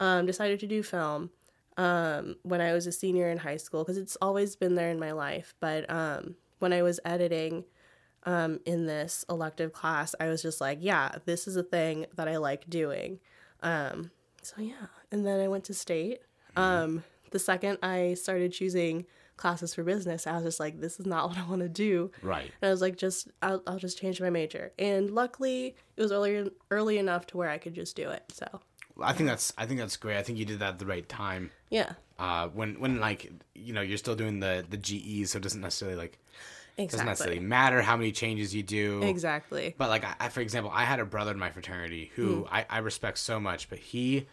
um 0.00 0.26
decided 0.26 0.58
to 0.60 0.66
do 0.66 0.82
film 0.82 1.30
um 1.76 2.34
when 2.42 2.60
i 2.60 2.72
was 2.72 2.86
a 2.88 2.92
senior 2.92 3.30
in 3.30 3.38
high 3.38 3.58
school 3.58 3.84
because 3.84 3.98
it's 3.98 4.16
always 4.20 4.56
been 4.56 4.74
there 4.74 4.90
in 4.90 4.98
my 4.98 5.12
life 5.12 5.54
but 5.60 5.88
um 5.88 6.34
when 6.58 6.72
i 6.72 6.82
was 6.82 6.98
editing 7.04 7.64
um 8.24 8.58
in 8.66 8.86
this 8.86 9.24
elective 9.28 9.72
class 9.72 10.14
i 10.18 10.26
was 10.28 10.42
just 10.42 10.60
like 10.60 10.78
yeah 10.80 11.12
this 11.26 11.46
is 11.46 11.54
a 11.56 11.62
thing 11.62 12.06
that 12.16 12.26
i 12.26 12.36
like 12.38 12.68
doing. 12.68 13.20
Um 13.62 14.10
so 14.42 14.60
yeah 14.60 14.86
and 15.10 15.24
then 15.26 15.40
i 15.40 15.48
went 15.48 15.64
to 15.64 15.74
state 15.74 16.20
um 16.56 17.02
the 17.30 17.38
second 17.38 17.78
i 17.82 18.14
started 18.14 18.52
choosing 18.52 19.06
classes 19.36 19.74
for 19.74 19.82
business 19.82 20.26
i 20.26 20.32
was 20.34 20.44
just 20.44 20.60
like 20.60 20.80
this 20.80 21.00
is 21.00 21.06
not 21.06 21.28
what 21.30 21.38
i 21.38 21.44
want 21.48 21.60
to 21.62 21.68
do 21.68 22.10
Right. 22.22 22.50
and 22.60 22.68
i 22.68 22.70
was 22.70 22.80
like 22.80 22.96
just 22.96 23.28
I'll, 23.40 23.62
I'll 23.66 23.78
just 23.78 23.98
change 23.98 24.20
my 24.20 24.30
major 24.30 24.72
and 24.78 25.10
luckily 25.10 25.74
it 25.96 26.02
was 26.02 26.12
early 26.12 26.50
early 26.70 26.98
enough 26.98 27.26
to 27.28 27.36
where 27.38 27.48
i 27.50 27.58
could 27.58 27.74
just 27.74 27.96
do 27.96 28.10
it 28.10 28.24
so 28.32 28.46
I 29.00 29.14
think 29.14 29.26
that's 29.30 29.54
I 29.56 29.64
think 29.64 29.80
that's 29.80 29.96
great. 29.96 30.18
I 30.18 30.22
think 30.22 30.36
you 30.38 30.44
did 30.44 30.58
that 30.58 30.74
at 30.74 30.78
the 30.78 30.84
right 30.84 31.08
time. 31.08 31.50
yeah 31.70 31.94
Uh, 32.18 32.48
when 32.48 32.78
when 32.78 33.00
like 33.00 33.32
you 33.54 33.72
know 33.72 33.80
you're 33.80 33.96
still 33.96 34.14
doing 34.14 34.38
the 34.40 34.66
the 34.68 34.76
GE, 34.76 35.26
so 35.26 35.38
it 35.38 35.42
doesn't 35.42 35.62
necessarily 35.62 35.96
like 35.96 36.18
doesn't 36.76 37.06
necessarily 37.06 37.40
matter 37.40 37.82
how 37.82 37.96
many 37.96 38.12
changes 38.12 38.54
you 38.54 38.62
do. 38.62 39.02
exactly 39.02 39.74
But 39.78 39.88
like 39.90 40.04
I, 40.20 40.28
for 40.28 40.40
example, 40.40 40.70
I 40.74 40.84
had 40.84 41.00
a 41.00 41.04
brother 41.04 41.30
in 41.32 41.38
my 41.38 41.50
fraternity 41.50 42.10
who 42.16 42.42
Hmm. 42.42 42.54
I, 42.54 42.66
I 42.68 42.78
respect 42.78 43.18
so 43.18 43.38
much, 43.40 43.68
but 43.70 43.78
he, 43.78 44.26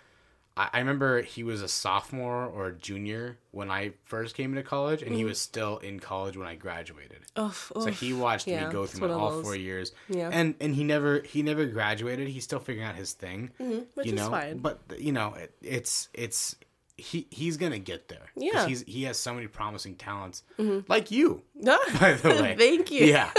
I, 0.57 0.69
I 0.73 0.79
remember 0.79 1.21
he 1.21 1.43
was 1.43 1.61
a 1.61 1.67
sophomore 1.67 2.45
or 2.45 2.67
a 2.67 2.73
junior 2.73 3.37
when 3.51 3.69
I 3.71 3.91
first 4.05 4.35
came 4.35 4.51
into 4.51 4.63
college, 4.67 5.01
and 5.01 5.13
he 5.15 5.23
was 5.25 5.39
still 5.39 5.77
in 5.79 5.99
college 5.99 6.37
when 6.37 6.47
I 6.47 6.55
graduated. 6.55 7.19
Oof, 7.37 7.71
So 7.75 7.87
oof. 7.89 7.99
he 7.99 8.13
watched 8.13 8.47
Yeah, 8.47 8.67
me 8.67 8.71
go 8.73 8.85
through 8.85 9.07
my 9.09 9.13
all 9.13 9.41
four 9.41 9.55
years, 9.55 9.91
Yeah. 10.07 10.29
and 10.31 10.55
and 10.61 10.75
he 10.75 10.83
never 10.83 11.21
he 11.21 11.41
never 11.43 11.65
graduated. 11.65 12.27
He's 12.27 12.43
still 12.43 12.59
figuring 12.59 12.87
out 12.87 12.95
his 12.95 13.13
thing, 13.13 13.51
Mm-hmm, 13.59 13.79
which 13.95 14.07
you 14.07 14.13
is 14.13 14.19
know. 14.19 14.29
fine. 14.29 14.57
But 14.59 14.79
you 14.97 15.11
know, 15.11 15.33
it, 15.35 15.53
it's 15.61 16.09
it's 16.13 16.55
he 16.99 17.27
he's 17.31 17.57
gonna 17.57 17.79
get 17.79 18.07
there. 18.07 18.27
Yeah. 18.35 18.67
he's 18.67 18.81
he 18.83 19.03
has 19.03 19.17
so 19.17 19.33
many 19.33 19.47
promising 19.47 19.95
talents, 19.95 20.43
like 20.87 21.11
you, 21.11 21.43
by 21.99 22.13
the 22.13 22.29
way. 22.41 22.55
thank 22.57 22.91
you 22.91 23.05
Yeah. 23.05 23.31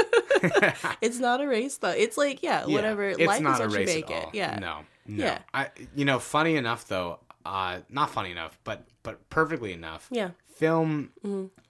it's 1.02 1.18
not 1.18 1.40
a 1.40 1.46
race 1.46 1.76
though 1.78 1.90
it's 1.90 2.16
like 2.16 2.42
yeah, 2.42 2.64
Yeah, 2.66 2.74
whatever 2.74 3.08
It's 3.10 3.20
life 3.20 3.42
not 3.42 3.60
is 3.60 3.72
a 3.74 3.78
race 3.78 3.94
make 3.94 4.10
at 4.10 4.16
it 4.16 4.24
all. 4.24 4.30
yeah 4.32 4.58
No. 4.58 4.78
No. 5.06 5.24
Yeah. 5.24 5.38
I 5.52 5.68
you 5.94 6.04
know, 6.04 6.18
funny 6.18 6.56
enough 6.56 6.88
though, 6.88 7.18
uh 7.44 7.80
not 7.90 8.10
funny 8.10 8.30
enough, 8.30 8.58
but 8.64 8.84
but 9.02 9.28
perfectly 9.30 9.72
enough. 9.72 10.08
Yeah. 10.10 10.28
Mm-hmm. 10.28 10.54
Film 10.54 11.10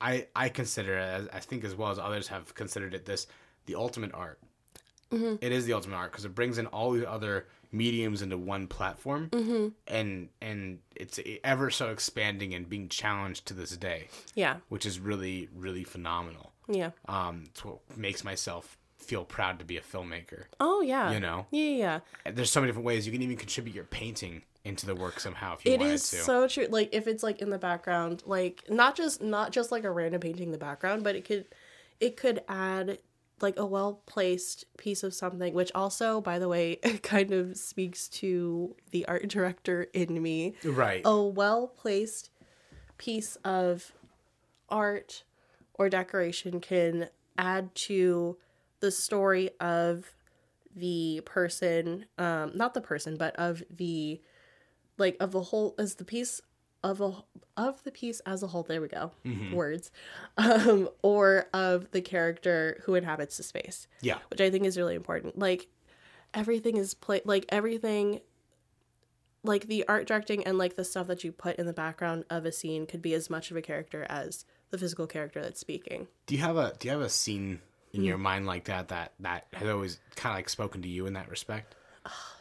I 0.00 0.26
I 0.36 0.48
consider 0.50 0.96
it 0.98 1.02
as 1.02 1.28
I 1.32 1.40
think 1.40 1.64
as 1.64 1.74
well 1.74 1.90
as 1.90 1.98
others 1.98 2.28
have 2.28 2.54
considered 2.54 2.94
it 2.94 3.04
this 3.06 3.26
the 3.66 3.74
ultimate 3.74 4.12
art. 4.14 4.38
Mm-hmm. 5.12 5.36
It 5.40 5.50
is 5.52 5.64
the 5.66 5.72
ultimate 5.72 5.96
art 5.96 6.12
because 6.12 6.24
it 6.24 6.34
brings 6.34 6.58
in 6.58 6.66
all 6.66 6.92
the 6.92 7.10
other 7.10 7.46
mediums 7.72 8.22
into 8.22 8.36
one 8.36 8.66
platform. 8.66 9.28
Mm-hmm. 9.30 9.68
and 9.86 10.28
and 10.40 10.78
it's 10.96 11.18
ever 11.44 11.70
so 11.70 11.90
expanding 11.90 12.54
and 12.54 12.68
being 12.68 12.88
challenged 12.88 13.46
to 13.46 13.54
this 13.54 13.76
day. 13.76 14.08
Yeah. 14.34 14.56
Which 14.68 14.86
is 14.86 14.98
really 14.98 15.48
really 15.56 15.84
phenomenal. 15.84 16.52
Yeah. 16.68 16.90
Um 17.08 17.44
it's 17.50 17.64
what 17.64 17.78
makes 17.96 18.24
myself 18.24 18.76
feel 18.98 19.24
proud 19.24 19.58
to 19.58 19.64
be 19.64 19.76
a 19.76 19.80
filmmaker. 19.80 20.44
Oh 20.60 20.82
yeah. 20.82 21.12
You 21.12 21.20
know? 21.20 21.46
Yeah 21.50 22.00
yeah 22.24 22.30
there's 22.32 22.50
so 22.50 22.60
many 22.60 22.68
different 22.70 22.86
ways 22.86 23.06
you 23.06 23.12
can 23.12 23.22
even 23.22 23.36
contribute 23.36 23.74
your 23.74 23.84
painting 23.84 24.42
into 24.62 24.84
the 24.84 24.94
work 24.94 25.18
somehow 25.18 25.54
if 25.54 25.64
you 25.64 25.72
It 25.72 25.80
is 25.80 26.08
to. 26.10 26.16
so 26.16 26.46
true. 26.46 26.66
Like 26.68 26.90
if 26.92 27.06
it's 27.06 27.22
like 27.22 27.40
in 27.40 27.48
the 27.50 27.58
background, 27.58 28.22
like 28.26 28.62
not 28.68 28.94
just 28.94 29.22
not 29.22 29.52
just 29.52 29.72
like 29.72 29.84
a 29.84 29.90
random 29.90 30.20
painting 30.20 30.46
in 30.46 30.52
the 30.52 30.58
background, 30.58 31.02
but 31.02 31.16
it 31.16 31.24
could 31.24 31.46
it 31.98 32.16
could 32.16 32.42
add 32.48 32.98
like 33.42 33.58
a 33.58 33.66
well 33.66 34.02
placed 34.06 34.64
piece 34.76 35.02
of 35.02 35.14
something, 35.14 35.54
which 35.54 35.70
also, 35.74 36.20
by 36.20 36.38
the 36.38 36.48
way, 36.48 36.76
kind 37.02 37.32
of 37.32 37.56
speaks 37.56 38.08
to 38.08 38.76
the 38.90 39.06
art 39.06 39.28
director 39.28 39.86
in 39.92 40.22
me. 40.22 40.54
Right. 40.64 41.02
A 41.04 41.22
well 41.22 41.68
placed 41.68 42.30
piece 42.98 43.36
of 43.44 43.92
art 44.68 45.24
or 45.74 45.88
decoration 45.88 46.60
can 46.60 47.08
add 47.38 47.74
to 47.74 48.36
the 48.80 48.90
story 48.90 49.50
of 49.60 50.14
the 50.74 51.22
person, 51.24 52.06
um, 52.18 52.52
not 52.54 52.74
the 52.74 52.80
person, 52.80 53.16
but 53.16 53.34
of 53.36 53.62
the 53.70 54.20
like 54.98 55.16
of 55.18 55.32
the 55.32 55.42
whole 55.42 55.74
as 55.78 55.94
the 55.96 56.04
piece 56.04 56.40
of 56.82 57.00
a 57.00 57.12
of 57.56 57.82
the 57.84 57.90
piece 57.90 58.20
as 58.20 58.42
a 58.42 58.46
whole. 58.46 58.62
There 58.62 58.80
we 58.80 58.88
go, 58.88 59.12
mm-hmm. 59.24 59.54
words, 59.54 59.90
um, 60.36 60.88
or 61.02 61.46
of 61.52 61.90
the 61.90 62.00
character 62.00 62.80
who 62.84 62.94
inhabits 62.94 63.36
the 63.36 63.42
space 63.42 63.86
Yeah. 64.00 64.18
which 64.30 64.40
I 64.40 64.50
think 64.50 64.64
is 64.64 64.76
really 64.76 64.94
important. 64.94 65.38
Like 65.38 65.68
everything 66.34 66.76
is 66.76 66.94
play 66.94 67.20
like 67.24 67.44
everything 67.48 68.20
like 69.42 69.66
the 69.66 69.86
art 69.88 70.06
directing 70.06 70.44
and 70.44 70.58
like 70.58 70.76
the 70.76 70.84
stuff 70.84 71.06
that 71.06 71.24
you 71.24 71.32
put 71.32 71.56
in 71.56 71.66
the 71.66 71.72
background 71.72 72.24
of 72.30 72.44
a 72.44 72.52
scene 72.52 72.86
could 72.86 73.02
be 73.02 73.14
as 73.14 73.30
much 73.30 73.50
of 73.50 73.56
a 73.56 73.62
character 73.62 74.06
as 74.08 74.44
the 74.70 74.78
physical 74.78 75.06
character 75.06 75.40
that's 75.42 75.60
speaking. 75.60 76.06
Do 76.26 76.34
you 76.34 76.42
have 76.42 76.56
a 76.56 76.74
Do 76.78 76.88
you 76.88 76.92
have 76.92 77.00
a 77.00 77.08
scene 77.08 77.60
in 77.92 78.00
mm-hmm. 78.00 78.08
your 78.08 78.18
mind 78.18 78.46
like 78.46 78.64
that 78.64 78.88
that 78.88 79.12
that 79.20 79.46
has 79.52 79.68
always 79.68 79.98
kind 80.16 80.32
of 80.32 80.38
like 80.38 80.48
spoken 80.48 80.82
to 80.82 80.88
you 80.88 81.06
in 81.06 81.14
that 81.14 81.28
respect? 81.28 81.74
Ah, 82.06 82.36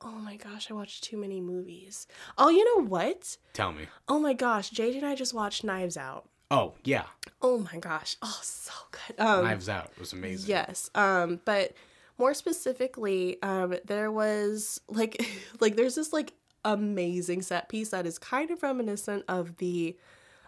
Oh 0.00 0.12
my 0.12 0.36
gosh, 0.36 0.70
I 0.70 0.74
watched 0.74 1.04
too 1.04 1.16
many 1.16 1.40
movies. 1.40 2.06
Oh, 2.36 2.48
you 2.50 2.64
know 2.64 2.84
what? 2.86 3.36
Tell 3.52 3.72
me. 3.72 3.86
Oh 4.06 4.18
my 4.18 4.32
gosh, 4.32 4.70
Jade 4.70 4.94
and 4.96 5.04
I 5.06 5.14
just 5.14 5.34
watched 5.34 5.64
Knives 5.64 5.96
Out. 5.96 6.28
Oh 6.50 6.74
yeah, 6.84 7.04
Oh 7.40 7.58
my 7.58 7.78
gosh. 7.78 8.16
Oh, 8.22 8.40
so 8.42 8.72
good. 8.90 9.20
Um 9.20 9.44
Knives 9.44 9.68
Out 9.68 9.90
was 9.98 10.12
amazing. 10.12 10.48
Yes. 10.48 10.90
Um, 10.94 11.40
but 11.44 11.74
more 12.16 12.34
specifically, 12.34 13.40
um, 13.42 13.76
there 13.84 14.10
was 14.10 14.80
like 14.88 15.24
like 15.60 15.76
there's 15.76 15.94
this 15.94 16.12
like 16.12 16.32
amazing 16.64 17.42
set 17.42 17.68
piece 17.68 17.90
that 17.90 18.06
is 18.06 18.18
kind 18.18 18.50
of 18.50 18.62
reminiscent 18.62 19.24
of 19.28 19.56
the 19.58 19.96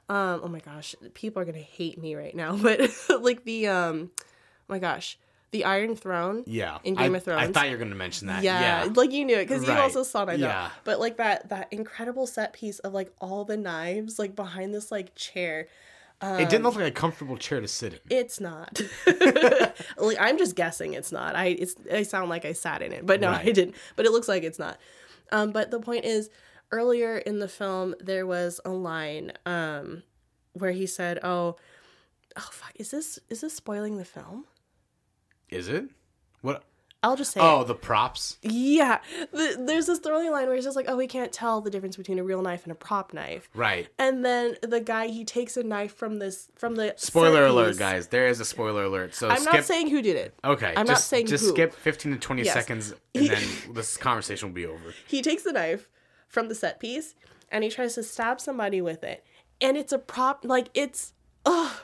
um 0.08 0.40
oh 0.42 0.48
my 0.48 0.60
gosh, 0.60 0.94
people 1.14 1.40
are 1.42 1.44
gonna 1.44 1.58
hate 1.58 2.00
me 2.00 2.14
right 2.14 2.34
now, 2.34 2.56
but 2.62 2.80
like 3.20 3.44
the 3.44 3.68
um 3.68 4.10
oh 4.18 4.24
my 4.68 4.78
gosh, 4.78 5.18
the 5.52 5.64
Iron 5.64 5.96
Throne. 5.96 6.44
Yeah. 6.46 6.78
In 6.84 6.94
Game 6.94 7.14
I, 7.14 7.16
of 7.16 7.24
Thrones. 7.24 7.42
I 7.42 7.52
thought 7.52 7.66
you 7.66 7.72
were 7.72 7.78
going 7.78 7.90
to 7.90 7.96
mention 7.96 8.28
that. 8.28 8.42
Yeah, 8.42 8.84
Yeah. 8.84 8.92
like 8.94 9.10
you 9.12 9.24
knew 9.24 9.36
it 9.36 9.48
because 9.48 9.66
you 9.66 9.72
also 9.72 10.02
saw 10.02 10.22
Out. 10.22 10.38
Yeah. 10.38 10.70
But 10.84 11.00
like 11.00 11.16
that 11.16 11.48
that 11.48 11.72
incredible 11.72 12.26
set 12.26 12.52
piece 12.52 12.78
of 12.80 12.92
like 12.92 13.12
all 13.20 13.44
the 13.44 13.56
knives 13.56 14.18
like 14.18 14.36
behind 14.36 14.74
this 14.74 14.90
like 14.92 15.14
chair. 15.14 15.68
it 16.22 16.48
didn't 16.50 16.64
look 16.64 16.76
like 16.76 16.86
a 16.86 16.90
comfortable 16.90 17.36
chair 17.36 17.60
to 17.60 17.68
sit 17.68 17.94
in. 17.94 18.00
It's 18.10 18.40
not. 18.40 18.80
like 19.96 20.18
I'm 20.20 20.38
just 20.38 20.54
guessing 20.54 20.94
it's 20.94 21.10
not. 21.10 21.34
I 21.34 21.46
it's 21.46 21.74
I 21.92 22.02
sound 22.02 22.30
like 22.30 22.44
I 22.44 22.52
sat 22.52 22.82
in 22.82 22.92
it, 22.92 23.06
but 23.06 23.20
no, 23.20 23.30
I 23.30 23.44
didn't. 23.44 23.74
But 23.96 24.06
it 24.06 24.12
looks 24.12 24.28
like 24.28 24.42
it's 24.42 24.58
not. 24.58 24.78
Um, 25.32 25.52
but 25.52 25.70
the 25.70 25.80
point 25.80 26.04
is, 26.04 26.28
earlier 26.72 27.18
in 27.18 27.38
the 27.38 27.48
film 27.48 27.94
there 28.00 28.26
was 28.26 28.60
a 28.64 28.70
line 28.70 29.32
um 29.46 30.02
where 30.52 30.72
he 30.72 30.86
said, 30.86 31.18
"Oh, 31.22 31.56
oh 32.36 32.48
fuck, 32.52 32.72
is 32.76 32.90
this 32.90 33.18
is 33.28 33.40
this 33.40 33.54
spoiling 33.54 33.96
the 33.96 34.04
film?" 34.04 34.44
Is 35.50 35.68
it? 35.68 35.84
What? 36.42 36.64
I'll 37.02 37.16
just 37.16 37.32
say, 37.32 37.40
Oh, 37.40 37.62
it. 37.62 37.66
the 37.66 37.74
props. 37.74 38.36
yeah. 38.42 38.98
The, 39.32 39.56
there's 39.66 39.86
this 39.86 40.00
throwing 40.00 40.30
line 40.30 40.46
where 40.46 40.54
he's 40.54 40.64
just 40.64 40.76
like, 40.76 40.84
"Oh, 40.86 40.96
we 40.96 41.06
can't 41.06 41.32
tell 41.32 41.62
the 41.62 41.70
difference 41.70 41.96
between 41.96 42.18
a 42.18 42.22
real 42.24 42.42
knife 42.42 42.64
and 42.64 42.72
a 42.72 42.74
prop 42.74 43.14
knife." 43.14 43.48
Right. 43.54 43.88
And 43.98 44.22
then 44.22 44.56
the 44.62 44.80
guy 44.80 45.06
he 45.06 45.24
takes 45.24 45.56
a 45.56 45.62
knife 45.62 45.94
from 45.94 46.18
this 46.18 46.48
from 46.56 46.74
the 46.76 46.92
Spoiler 46.98 47.46
alert, 47.46 47.78
guys. 47.78 48.08
There 48.08 48.26
is 48.28 48.38
a 48.38 48.44
spoiler 48.44 48.84
alert. 48.84 49.14
So 49.14 49.30
I'm 49.30 49.38
skip. 49.40 49.52
not 49.54 49.64
saying 49.64 49.88
who 49.88 50.02
did 50.02 50.16
it. 50.16 50.34
okay. 50.44 50.74
I'm 50.76 50.86
just, 50.86 50.88
not 50.88 50.98
saying 51.00 51.26
just 51.28 51.44
who. 51.44 51.50
skip 51.52 51.72
15 51.72 52.12
to 52.12 52.18
20 52.18 52.42
Yes. 52.42 52.52
seconds, 52.52 52.92
and 53.14 53.28
then 53.28 53.42
this 53.72 53.96
conversation 53.96 54.48
will 54.50 54.54
be 54.54 54.66
over. 54.66 54.94
he 55.06 55.22
takes 55.22 55.42
the 55.42 55.52
knife 55.52 55.88
from 56.28 56.48
the 56.48 56.54
set 56.54 56.78
piece 56.80 57.14
and 57.50 57.64
he 57.64 57.70
tries 57.70 57.94
to 57.94 58.02
stab 58.02 58.40
somebody 58.42 58.80
with 58.82 59.02
it 59.02 59.24
and 59.60 59.76
it's 59.76 59.92
a 59.92 59.98
prop 59.98 60.44
like 60.44 60.68
it's 60.74 61.12
oh 61.44 61.82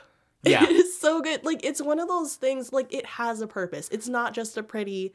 Yeah. 0.49 0.63
it 0.69 0.71
is 0.71 0.99
so 0.99 1.21
good. 1.21 1.43
Like 1.45 1.63
it's 1.63 1.81
one 1.81 1.99
of 1.99 2.07
those 2.07 2.35
things 2.35 2.71
like 2.73 2.93
it 2.93 3.05
has 3.05 3.41
a 3.41 3.47
purpose. 3.47 3.89
It's 3.91 4.07
not 4.07 4.33
just 4.33 4.57
a 4.57 4.63
pretty 4.63 5.13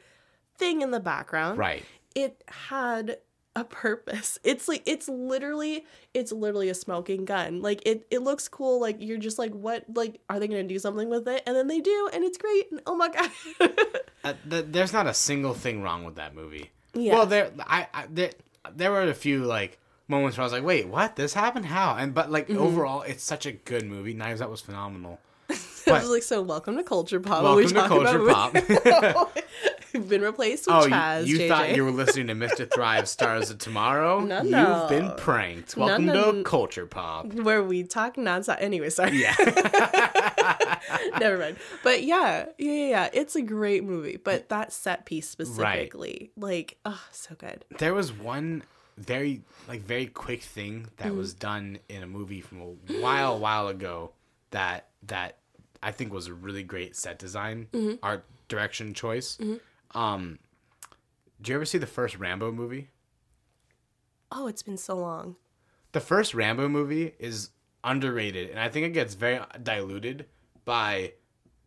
thing 0.59 0.83
in 0.83 0.91
the 0.91 1.01
background. 1.01 1.59
Right. 1.59 1.85
it 2.15 2.43
had 2.49 3.19
a 3.55 3.65
purpose. 3.65 4.39
It's 4.45 4.67
like 4.69 4.83
it's 4.87 5.09
literally 5.09 5.85
it's 6.15 6.33
literally 6.33 6.69
a 6.71 6.75
smoking 6.75 7.25
gun. 7.25 7.61
Like 7.63 7.83
it 7.87 8.07
it 8.11 8.21
looks 8.23 8.49
cool. 8.49 8.81
Like 8.81 8.97
you're 9.01 9.19
just 9.19 9.39
like 9.39 9.53
what 9.53 9.85
like 9.95 10.21
are 10.31 10.39
they 10.41 10.49
gonna 10.49 10.63
do 10.65 10.79
something 10.79 11.09
with 11.11 11.29
it? 11.29 11.43
And 11.47 11.55
then 11.55 11.67
they 11.69 11.81
do 11.81 12.09
and 12.13 12.25
it's 12.25 12.39
great. 12.39 12.71
And 12.71 12.81
oh 12.87 12.95
my 12.97 13.09
god. 13.09 13.31
Uh, 14.25 14.35
th- 14.49 14.67
there's 14.69 14.93
not 14.93 15.09
a 15.09 15.13
single 15.15 15.53
thing 15.53 15.83
wrong 15.83 16.05
with 16.05 16.15
that 16.15 16.33
movie. 16.33 16.71
Yeah. 16.95 17.15
Well, 17.15 17.27
there, 17.27 17.51
I, 17.67 17.89
I 17.93 18.07
there, 18.09 18.31
there 18.73 18.93
were 18.93 19.03
a 19.03 19.15
few 19.15 19.43
like 19.43 19.81
moments 20.13 20.37
where 20.37 20.43
I 20.43 20.47
was 20.47 20.53
like, 20.53 20.63
"Wait, 20.63 20.87
what? 20.87 21.17
This 21.17 21.35
happened? 21.35 21.67
How?" 21.67 21.97
And 21.97 22.15
but 22.15 22.31
like 22.31 22.47
Mm-hmm. 22.49 22.61
overall, 22.61 23.03
it's 23.03 23.25
such 23.25 23.47
a 23.47 23.53
good 23.53 23.85
movie. 23.85 24.13
Knives 24.15 24.41
Out 24.41 24.51
was 24.51 24.61
phenomenal. 24.61 25.19
I 25.51 25.93
was 25.93 26.09
like 26.09 26.23
so 26.23 26.43
welcome 26.43 26.77
to 26.77 26.85
culture 26.85 27.19
pop 27.19 27.43
welcome 27.43 27.67
to 27.69 27.89
Culture 27.89 28.23
about 28.25 28.55
Pop. 28.55 29.39
You've 29.93 30.09
been 30.09 30.23
replaced 30.23 30.67
with 30.67 30.77
oh, 30.77 30.85
you, 30.85 30.91
Chaz. 30.93 31.27
you 31.27 31.39
JJ. 31.39 31.49
thought 31.49 31.77
you 31.77 31.85
were 31.85 31.91
listening 31.91 32.29
to 32.29 32.35
Mr. 32.35 32.73
Thrive 32.73 33.09
Stars 33.09 33.51
of 33.51 33.59
Tomorrow? 33.59 34.21
No, 34.21 34.43
You've 34.43 34.89
been 34.89 35.13
pranked. 35.17 35.77
Welcome 35.77 36.07
no, 36.07 36.33
to. 36.33 36.43
Culture 36.45 36.87
Pop. 36.87 37.33
where 37.35 37.63
we 37.63 37.83
talk 37.83 38.17
nonstop. 38.17 38.59
Anyway, 38.61 38.91
sorry. 38.91 39.21
Yeah. 39.21 39.35
Never 41.19 41.39
mind. 41.39 41.57
But 41.83 42.05
yeah, 42.05 42.47
yeah, 42.59 42.73
yeah, 42.73 42.89
yeah. 42.89 43.09
It's 43.13 43.35
a 43.35 43.43
great 43.43 43.85
movie. 43.85 44.19
But 44.23 44.49
that 44.51 44.73
set 44.73 45.05
piece 45.05 45.29
specifically, 45.29 46.31
like, 46.37 46.77
oh, 46.85 47.03
so 47.11 47.35
good. 47.35 47.65
there 47.79 47.95
was 47.95 48.13
one 48.13 48.63
very 49.05 49.43
like 49.69 49.83
very 49.83 50.07
quick 50.07 50.43
thing 50.43 50.87
that 50.97 51.09
Mm-hmm. 51.09 51.17
was 51.19 51.35
done 51.35 51.79
in 51.89 52.03
a 52.03 52.07
movie 52.07 52.41
from 52.41 52.61
a 52.61 53.01
while 53.01 53.39
while 53.39 53.69
ago 53.69 54.13
that 54.51 54.89
that 55.05 55.39
I 55.83 55.91
think 55.93 56.13
was 56.13 56.27
a 56.29 56.35
really 56.35 56.63
great 56.63 56.97
set 56.97 57.19
design 57.19 57.69
Mm-hmm. 57.73 57.97
art 58.03 58.25
direction 58.49 58.95
choice. 58.95 59.39
Um, 59.95 60.39
did 61.41 61.49
you 61.49 61.55
ever 61.57 61.65
see 61.65 61.79
the 61.79 61.87
first 61.87 62.19
Rambo 62.19 62.53
movie? 62.53 62.89
Oh, 64.31 64.47
it's 64.47 64.63
been 64.63 64.77
so 64.79 64.95
long. 64.97 65.37
The 65.93 66.01
first 66.01 66.35
Rambo 66.35 66.69
movie 66.69 67.15
is 67.19 67.51
underrated, 67.85 68.51
and 68.51 68.59
I 68.59 68.69
think 68.69 68.87
it 68.87 68.91
gets 68.91 69.15
very 69.15 69.41
diluted 69.63 70.27
by 70.65 71.13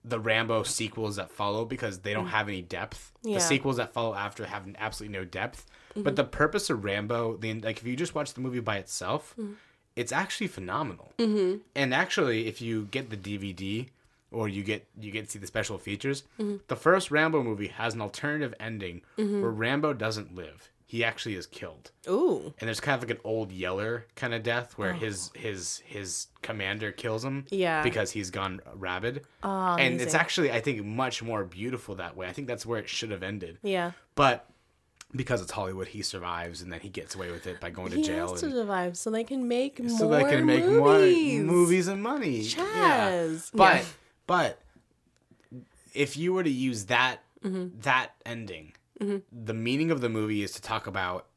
the 0.03 0.19
Rambo 0.19 0.63
sequels 0.63 1.15
that 1.17 1.31
follow 1.31 1.65
because 1.65 1.99
they 1.99 2.13
don't 2.13 2.27
have 2.27 2.47
any 2.47 2.61
depth. 2.61 3.11
Mm. 3.23 3.31
Yeah. 3.31 3.37
The 3.37 3.41
sequels 3.43 3.77
that 3.77 3.93
follow 3.93 4.15
after 4.15 4.45
have 4.45 4.65
absolutely 4.77 5.17
no 5.17 5.25
depth. 5.25 5.65
But 5.95 6.03
mm-hmm. 6.03 6.15
the 6.15 6.23
purpose 6.25 6.69
of 6.69 6.83
Rambo, 6.83 7.37
the 7.37 7.53
like, 7.61 7.77
if 7.77 7.87
you 7.87 7.95
just 7.95 8.13
watch 8.13 8.33
the 8.33 8.41
movie 8.41 8.59
by 8.59 8.77
itself, 8.77 9.33
mm-hmm. 9.39 9.53
it's 9.95 10.11
actually 10.11 10.47
phenomenal. 10.47 11.13
Mm-hmm. 11.17 11.59
And 11.73 11.93
actually, 11.93 12.47
if 12.47 12.61
you 12.61 12.85
get 12.91 13.09
the 13.09 13.17
DVD 13.17 13.87
or 14.31 14.49
you 14.49 14.61
get 14.63 14.85
you 14.99 15.11
get 15.11 15.25
to 15.25 15.31
see 15.31 15.39
the 15.39 15.47
special 15.47 15.77
features, 15.77 16.23
mm-hmm. 16.39 16.57
the 16.67 16.75
first 16.75 17.11
Rambo 17.11 17.41
movie 17.43 17.67
has 17.69 17.93
an 17.93 18.01
alternative 18.01 18.53
ending 18.59 19.01
where 19.15 19.51
Rambo 19.51 19.93
doesn't 19.93 20.35
live. 20.35 20.69
He 20.87 21.03
actually 21.03 21.35
is 21.35 21.47
killed 21.47 21.91
Ooh. 22.07 22.53
and 22.59 22.67
there's 22.67 22.79
kind 22.79 22.95
of 23.01 23.09
like 23.09 23.17
an 23.17 23.21
old 23.23 23.51
yeller 23.51 24.05
kind 24.15 24.35
of 24.35 24.43
death 24.43 24.77
where 24.77 24.91
oh. 24.91 24.97
his 24.97 25.31
his 25.33 25.81
his 25.83 26.27
commander 26.43 26.91
kills 26.91 27.25
him 27.25 27.45
Yeah. 27.49 27.81
because 27.81 28.11
he's 28.11 28.29
gone 28.29 28.61
rabid 28.75 29.25
Oh, 29.41 29.75
and 29.77 29.99
it's 29.99 30.13
actually 30.13 30.51
i 30.51 30.61
think 30.61 30.85
much 30.85 31.23
more 31.23 31.43
beautiful 31.43 31.95
that 31.95 32.15
way 32.15 32.27
i 32.27 32.31
think 32.31 32.47
that's 32.47 32.67
where 32.67 32.79
it 32.79 32.87
should 32.87 33.09
have 33.09 33.23
ended 33.23 33.57
Yeah. 33.63 33.91
but 34.13 34.47
because 35.13 35.41
it's 35.41 35.51
hollywood 35.51 35.87
he 35.89 36.01
survives 36.01 36.61
and 36.61 36.71
then 36.73 36.79
he 36.79 36.89
gets 36.89 37.15
away 37.15 37.31
with 37.31 37.47
it 37.47 37.59
by 37.61 37.69
going 37.69 37.91
to 37.91 37.97
He 37.97 38.03
jail 38.03 38.31
has 38.31 38.41
to 38.41 38.51
survive 38.51 38.97
so 38.97 39.09
they 39.11 39.23
can 39.23 39.47
make 39.47 39.81
more 39.81 40.09
they 40.09 40.23
can 40.23 40.45
make 40.45 40.65
movies. 40.65 41.43
more 41.43 41.53
movies 41.53 41.87
and 41.87 42.01
money 42.03 42.39
yeah 42.41 43.27
but 43.53 43.75
Yeah. 43.75 43.85
but 44.27 44.59
if 45.93 46.17
you 46.17 46.33
were 46.33 46.43
to 46.43 46.49
use 46.49 46.85
that 46.85 47.19
Mm-hmm. 47.43 47.79
that 47.81 48.09
ending 48.25 48.73
the 49.31 49.53
meaning 49.53 49.91
of 49.91 50.01
the 50.01 50.09
movie 50.09 50.41
is 50.41 50.51
to 50.53 50.61
talk 50.61 50.87
about 50.87 51.27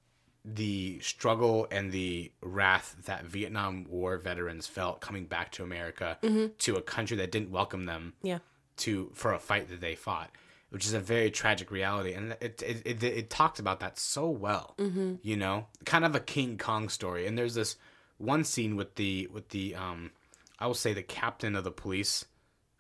the 0.43 0.99
struggle 1.01 1.67
and 1.71 1.93
the 1.93 2.33
wrath 2.41 2.97
that 3.05 3.27
Vietnam 3.27 3.85
War 3.91 4.17
veterans 4.17 4.67
felt 4.67 5.03
coming 5.03 5.27
back 5.27 5.53
to 5.53 5.63
America 5.63 6.17
Mm-hmm. 6.23 6.47
to 6.61 6.77
a 6.77 6.81
country 6.81 7.19
that 7.19 7.31
didn't 7.31 7.51
welcome 7.51 7.85
them 7.85 8.15
Yeah. 8.23 8.39
to 8.79 9.11
for 9.13 9.35
a 9.35 9.39
fight 9.39 9.69
that 9.69 9.83
they 9.83 9.95
fought, 9.95 10.31
which 10.71 10.85
is 10.85 10.93
a 10.93 11.01
very 11.01 11.31
tragic 11.31 11.71
reality, 11.71 12.13
and 12.13 12.33
it 12.41 12.63
it, 12.65 12.83
it, 12.85 13.03
it 13.03 13.31
talked 13.31 13.59
about 13.59 13.81
that 13.81 13.99
so 13.99 14.29
well, 14.29 14.75
mm-hmm. 14.79 15.15
you 15.23 15.37
know, 15.37 15.67
kind 15.85 16.05
of 16.05 16.15
a 16.15 16.21
King 16.21 16.59
Kong 16.59 16.89
story. 16.89 17.27
And 17.27 17.37
there's 17.39 17.55
this 17.55 17.77
one 18.19 18.45
scene 18.45 18.77
with 18.77 18.95
the 18.97 19.29
with 19.33 19.49
the 19.51 19.75
um, 19.75 20.11
I 20.59 20.67
will 20.67 20.75
say 20.75 20.93
the 20.93 21.03
captain 21.03 21.55
of 21.57 21.65
the 21.65 21.71
police, 21.71 22.25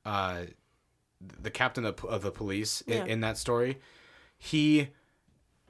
uh, 0.04 0.42
the 1.40 1.50
captain 1.50 1.84
of, 1.84 2.04
of 2.04 2.22
the 2.22 2.30
police 2.32 2.82
Yeah. 2.86 3.02
in, 3.04 3.06
in 3.08 3.20
that 3.20 3.38
story, 3.38 3.78
he 4.36 4.88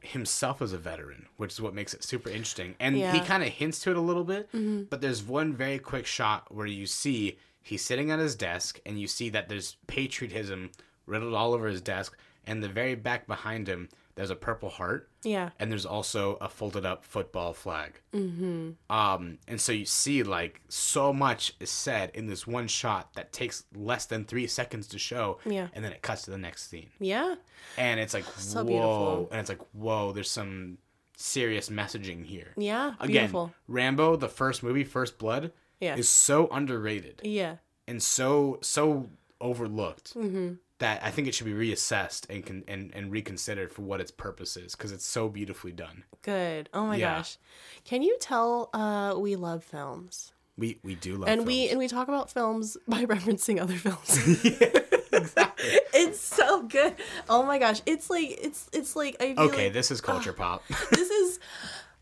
himself 0.01 0.63
is 0.63 0.73
a 0.73 0.79
veteran, 0.79 1.27
which 1.37 1.53
is 1.53 1.61
what 1.61 1.75
makes 1.75 1.93
it 1.93 2.05
super 2.05 2.29
interesting. 2.31 2.75
And 2.79 2.95
he 2.95 3.01
Yeah. 3.03 3.15
Mm-hmm. 3.17 3.27
kind 3.27 3.43
of 3.43 3.49
hints 3.51 3.81
to 3.81 3.91
it 3.91 3.97
a 3.97 4.01
little 4.01 4.25
bit, 4.25 4.49
but 4.91 5.01
there's 5.01 5.23
one 5.23 5.55
very 5.55 5.79
quick 5.79 6.07
shot 6.07 6.55
where 6.55 6.67
you 6.67 6.87
see 6.87 7.39
he's 7.61 7.85
sitting 7.85 8.11
at 8.11 8.19
his 8.19 8.35
desk 8.37 8.81
and 8.87 8.99
you 9.01 9.07
see 9.09 9.29
that 9.31 9.49
there's 9.49 9.77
patriotism 9.87 10.71
riddled 11.09 11.35
all 11.35 11.55
over 11.55 11.67
his 11.67 11.81
desk, 11.81 12.17
and 12.47 12.63
the 12.63 12.69
very 12.69 12.95
back 12.95 13.27
behind 13.27 13.69
him, 13.69 13.89
there's 14.15 14.31
a 14.31 14.37
purple 14.37 14.69
heart, 14.69 15.09
Yeah. 15.23 15.51
and 15.61 15.71
there's 15.71 15.87
also 15.87 16.37
a 16.41 16.49
folded 16.49 16.85
up 16.85 17.05
football 17.05 17.53
flag. 17.53 18.01
Mm-hmm. 18.13 18.71
Um, 18.95 19.39
and 19.47 19.61
so 19.61 19.71
you 19.73 19.85
see 19.85 20.23
like 20.25 20.61
so 20.69 21.13
much 21.13 21.55
is 21.61 21.71
said 21.71 22.11
in 22.15 22.27
this 22.27 22.47
one 22.47 22.67
shot 22.67 23.15
that 23.15 23.33
takes 23.33 23.65
less 23.77 24.07
than 24.07 24.25
three 24.25 24.47
seconds 24.49 24.89
to 24.89 24.99
show. 24.99 25.39
Yeah. 25.47 25.69
And 25.73 25.85
then 25.85 25.93
it 25.93 26.03
cuts 26.03 26.23
to 26.23 26.31
the 26.33 26.39
next 26.39 26.69
scene, 26.69 26.91
Yeah. 26.99 27.37
and 27.77 28.01
it's 28.01 28.13
like 28.15 28.25
So 28.39 28.65
whoa, 28.65 28.67
beautiful. 28.67 29.29
and 29.31 29.41
it's 29.41 29.49
like 29.51 29.61
whoa, 29.73 30.13
there's 30.13 30.31
some 30.31 30.79
serious 31.17 31.69
messaging 31.69 32.25
here. 32.25 32.55
Yeah. 32.57 32.95
Again, 33.01 33.09
Beautiful. 33.23 33.53
Rambo, 33.69 34.17
the 34.17 34.29
first 34.29 34.63
movie, 34.63 34.85
First 34.85 35.19
Blood, 35.19 35.53
Yeah. 35.81 35.97
is 35.97 36.09
so 36.09 36.49
underrated 36.49 37.21
Yeah. 37.25 37.57
and 37.87 38.03
so 38.03 38.59
so 38.63 39.11
overlooked 39.41 40.15
Mm-hmm. 40.15 40.55
That 40.79 41.03
I 41.05 41.11
think 41.11 41.27
it 41.29 41.35
should 41.35 41.47
be 41.47 41.53
reassessed 41.53 42.29
and 42.31 42.45
con- 42.47 42.65
and, 42.69 42.93
and 42.95 43.11
reconsidered 43.11 43.73
for 43.73 43.83
what 43.83 44.01
its 44.01 44.11
purpose 44.11 44.57
is 44.57 44.75
because 44.77 44.93
it's 44.93 45.05
so 45.07 45.29
beautifully 45.29 45.73
done. 45.73 46.05
Good. 46.23 46.69
Oh 46.73 46.87
my 46.87 46.97
Yeah. 46.97 47.17
gosh. 47.19 47.37
Can 47.85 48.03
you 48.03 48.17
tell 48.21 48.71
uh 48.73 49.15
we 49.19 49.37
love 49.37 49.65
films? 49.65 50.33
We 50.57 50.79
we 50.83 50.95
do 50.95 51.17
love 51.17 51.29
and 51.29 51.47
we 51.47 51.55
films. 51.61 51.71
and 51.71 51.79
we 51.79 51.89
talk 51.89 52.09
about 52.09 52.31
films 52.31 52.77
by 52.89 53.05
referencing 53.05 53.61
other 53.61 53.75
films. 53.77 54.19
Exactly. 55.11 55.69
It's 55.95 56.21
so 56.21 56.63
good. 56.63 56.95
Oh 57.29 57.43
my 57.43 57.59
gosh. 57.59 57.81
It's 57.87 58.09
like 58.09 58.29
it's 58.41 58.69
it's 58.73 58.95
like 58.95 59.17
I 59.21 59.35
feel 59.35 59.45
okay, 59.47 59.65
like 59.65 59.73
this 59.73 59.91
is 59.91 60.01
culture 60.01 60.33
pop. 60.33 60.63
this 60.91 61.11
is 61.11 61.41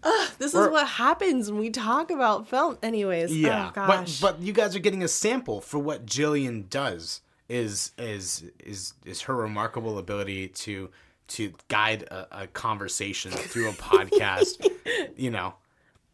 uh, 0.03 0.27
this 0.39 0.53
is 0.53 0.55
We're- 0.55 0.71
what 0.71 0.87
happens 0.87 1.51
when 1.51 1.59
we 1.61 1.71
talk 1.71 2.11
about 2.11 2.47
film. 2.49 2.77
Anyways, 2.83 3.35
yeah, 3.35 3.71
oh 3.75 3.87
but 3.87 4.19
but 4.21 4.41
you 4.43 4.53
guys 4.53 4.77
are 4.77 4.81
getting 4.81 5.03
a 5.03 5.09
sample 5.09 5.61
for 5.63 5.79
what 5.79 6.05
Jillian 6.05 6.69
does 6.69 7.23
is 7.49 7.93
is 7.99 8.45
is 8.65 8.95
is 9.05 9.23
her 9.23 9.35
remarkable 9.35 9.99
ability 9.99 10.49
to 10.49 10.91
to 11.29 11.53
guide 11.69 12.03
a, 12.05 12.43
a 12.43 12.47
conversation 12.49 13.31
through 13.33 13.69
a 13.69 13.73
podcast. 13.75 14.69
you 15.17 15.31
know, 15.31 15.55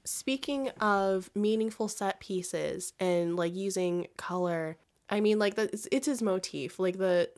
Speaking 0.05 0.69
of 0.81 1.31
meaningful 1.35 1.89
set 1.89 2.19
pieces 2.21 2.93
and 2.99 3.37
like 3.37 3.55
using 3.55 4.09
color, 4.17 4.77
I 5.11 5.21
mean 5.21 5.39
like 5.39 5.55
the, 5.55 5.65
it's, 5.73 5.87
it's 5.93 6.07
his 6.07 6.23
motif, 6.23 6.79
like 6.79 6.99
the 6.99 7.31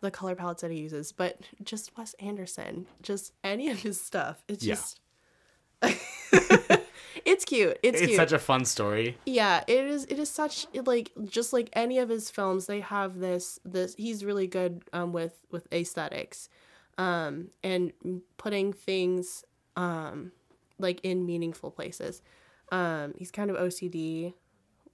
the 0.00 0.10
color 0.10 0.34
palettes 0.34 0.62
that 0.62 0.70
he 0.70 0.78
uses, 0.78 1.12
but 1.12 1.38
just 1.62 1.96
Wes 1.98 2.14
Anderson, 2.14 2.86
just 3.02 3.32
any 3.44 3.68
of 3.68 3.78
his 3.80 4.00
stuff. 4.00 4.42
It's 4.48 4.64
Yeah. 4.64 4.74
just 4.74 5.00
It's 7.28 7.44
cute. 7.44 7.78
It's, 7.82 8.00
it's 8.00 8.06
cute. 8.08 8.16
such 8.16 8.32
a 8.32 8.38
fun 8.38 8.64
story. 8.64 9.18
yeah, 9.26 9.62
it 9.66 9.84
is 9.84 10.04
it 10.06 10.18
is 10.18 10.30
such 10.30 10.66
like 10.86 11.12
just 11.24 11.52
like 11.52 11.68
any 11.74 11.98
of 11.98 12.08
his 12.08 12.30
films, 12.30 12.66
they 12.66 12.80
have 12.80 13.18
this 13.18 13.60
this 13.64 13.94
he's 13.96 14.24
really 14.24 14.46
good 14.46 14.82
um 14.92 15.12
with 15.12 15.34
with 15.50 15.70
aesthetics. 15.72 16.48
Um 16.96 17.48
and 17.62 17.92
putting 18.38 18.72
things 18.72 19.44
um 19.76 20.32
like 20.78 21.00
in 21.02 21.26
meaningful 21.26 21.70
places. 21.70 22.22
Um 22.72 23.14
he's 23.18 23.30
kind 23.30 23.50
of 23.50 23.56
OCD 23.56 24.32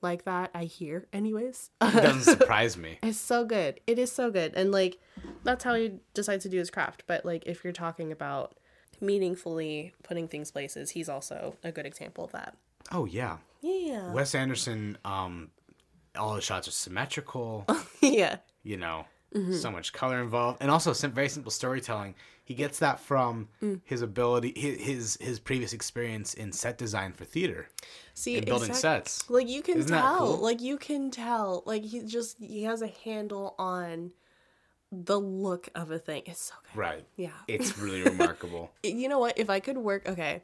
like 0.03 0.24
that, 0.24 0.51
I 0.55 0.64
hear 0.64 1.07
anyways. 1.12 1.70
It 1.80 2.03
doesn't 2.03 2.22
surprise 2.39 2.76
me. 2.76 2.99
It's 3.03 3.18
so 3.18 3.45
good. 3.45 3.80
It 3.87 3.99
is 3.99 4.12
so 4.12 4.30
good. 4.30 4.53
And 4.55 4.70
like 4.70 4.99
that's 5.45 5.64
how 5.64 5.74
he 5.74 5.95
decides 6.12 6.43
to 6.43 6.49
do 6.49 6.59
his 6.59 6.70
craft. 6.70 7.05
But 7.07 7.24
like 7.24 7.45
if 7.47 7.64
you're 7.64 7.72
talking 7.72 8.12
about 8.12 8.55
meaningfully 9.03 9.92
putting 10.03 10.28
things 10.28 10.51
places, 10.51 10.90
he's 10.90 11.09
also 11.09 11.57
a 11.64 11.72
good 11.72 11.86
example 11.86 12.24
of 12.24 12.32
that. 12.32 12.57
Oh 12.92 13.05
yeah, 13.07 13.38
Yeah. 13.62 14.12
Wes 14.12 14.34
Anderson. 14.34 14.99
Um, 15.05 15.51
all 16.16 16.34
the 16.34 16.40
shots 16.40 16.68
are 16.68 16.72
symmetrical. 16.72 17.66
yeah. 18.01 18.36
you 18.62 18.76
know 18.76 19.07
Mm-hmm. 19.34 19.55
so 19.55 19.68
much 19.68 19.92
color 19.92 20.22
involved 20.22 20.59
and 20.61 20.70
also 20.70 20.92
sim- 20.92 21.11
very 21.11 21.28
simple 21.28 21.51
storytelling 21.51 22.14
he 22.45 22.55
gets 22.55 22.78
that 22.78 23.01
from 23.01 23.49
Mm. 23.61 23.80
his 23.82 24.01
ability 24.01 24.53
his, 24.55 24.80
his 24.80 25.18
his 25.20 25.40
previous 25.40 25.72
experience 25.72 26.34
in 26.34 26.53
set 26.53 26.78
design 26.78 27.12
for 27.12 27.24
theater 27.24 27.68
See, 28.14 28.38
building 28.40 28.68
exact- 28.68 29.09
sets 29.09 29.28
Like 29.28 29.49
you 29.49 29.61
can 29.61 29.78
Isn't 29.78 29.90
tell. 29.90 30.18
cool? 30.18 30.36
Like 30.36 30.61
you 30.62 30.76
can 30.78 31.11
tell. 31.11 31.64
Like 31.66 31.82
he 31.82 32.03
just 32.05 32.38
he 32.38 32.62
has 32.62 32.80
a 32.80 32.86
handle 32.86 33.57
on 33.59 34.12
the 35.05 35.18
look 35.18 35.68
of 35.74 35.90
a 35.90 35.99
thing. 35.99 36.22
It's 36.26 36.40
so 36.40 36.55
good. 36.72 36.78
right 36.78 37.05
Yeah. 37.16 37.30
it's 37.49 37.76
really 37.84 38.03
remarkable 38.03 38.70
you 38.82 39.09
know 39.09 39.18
what? 39.18 39.38
If 39.38 39.51
I 39.51 39.61
could 39.61 39.78
work, 39.78 40.09
okay, 40.09 40.42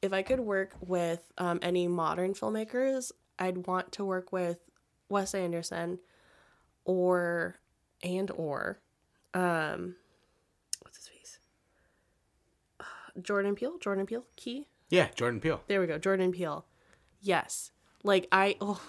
if 0.00 0.12
I 0.12 0.22
could 0.22 0.40
work 0.40 0.72
with 0.80 1.22
um, 1.38 1.58
any 1.62 1.88
modern 1.88 2.34
filmmakers, 2.34 3.12
I'd 3.38 3.66
want 3.66 3.92
to 3.92 4.04
work 4.04 4.32
with 4.32 4.58
Wes 5.08 5.34
Anderson, 5.34 5.98
or 6.84 7.56
and 8.02 8.30
or, 8.32 8.78
um, 9.34 9.94
what's 10.80 10.96
his 10.96 11.08
face? 11.08 11.38
Jordan 13.20 13.54
Peele. 13.54 13.78
Jordan 13.78 14.06
Peele. 14.06 14.24
Key. 14.36 14.66
yeah 14.90 15.08
jordan 15.14 15.40
peele 15.40 15.60
There 15.68 15.80
we 15.80 15.86
go. 15.86 15.98
Jordan 15.98 16.32
Peele. 16.32 16.64
Yes. 17.20 17.70
Like 18.02 18.26
I. 18.32 18.56
Oh. 18.60 18.80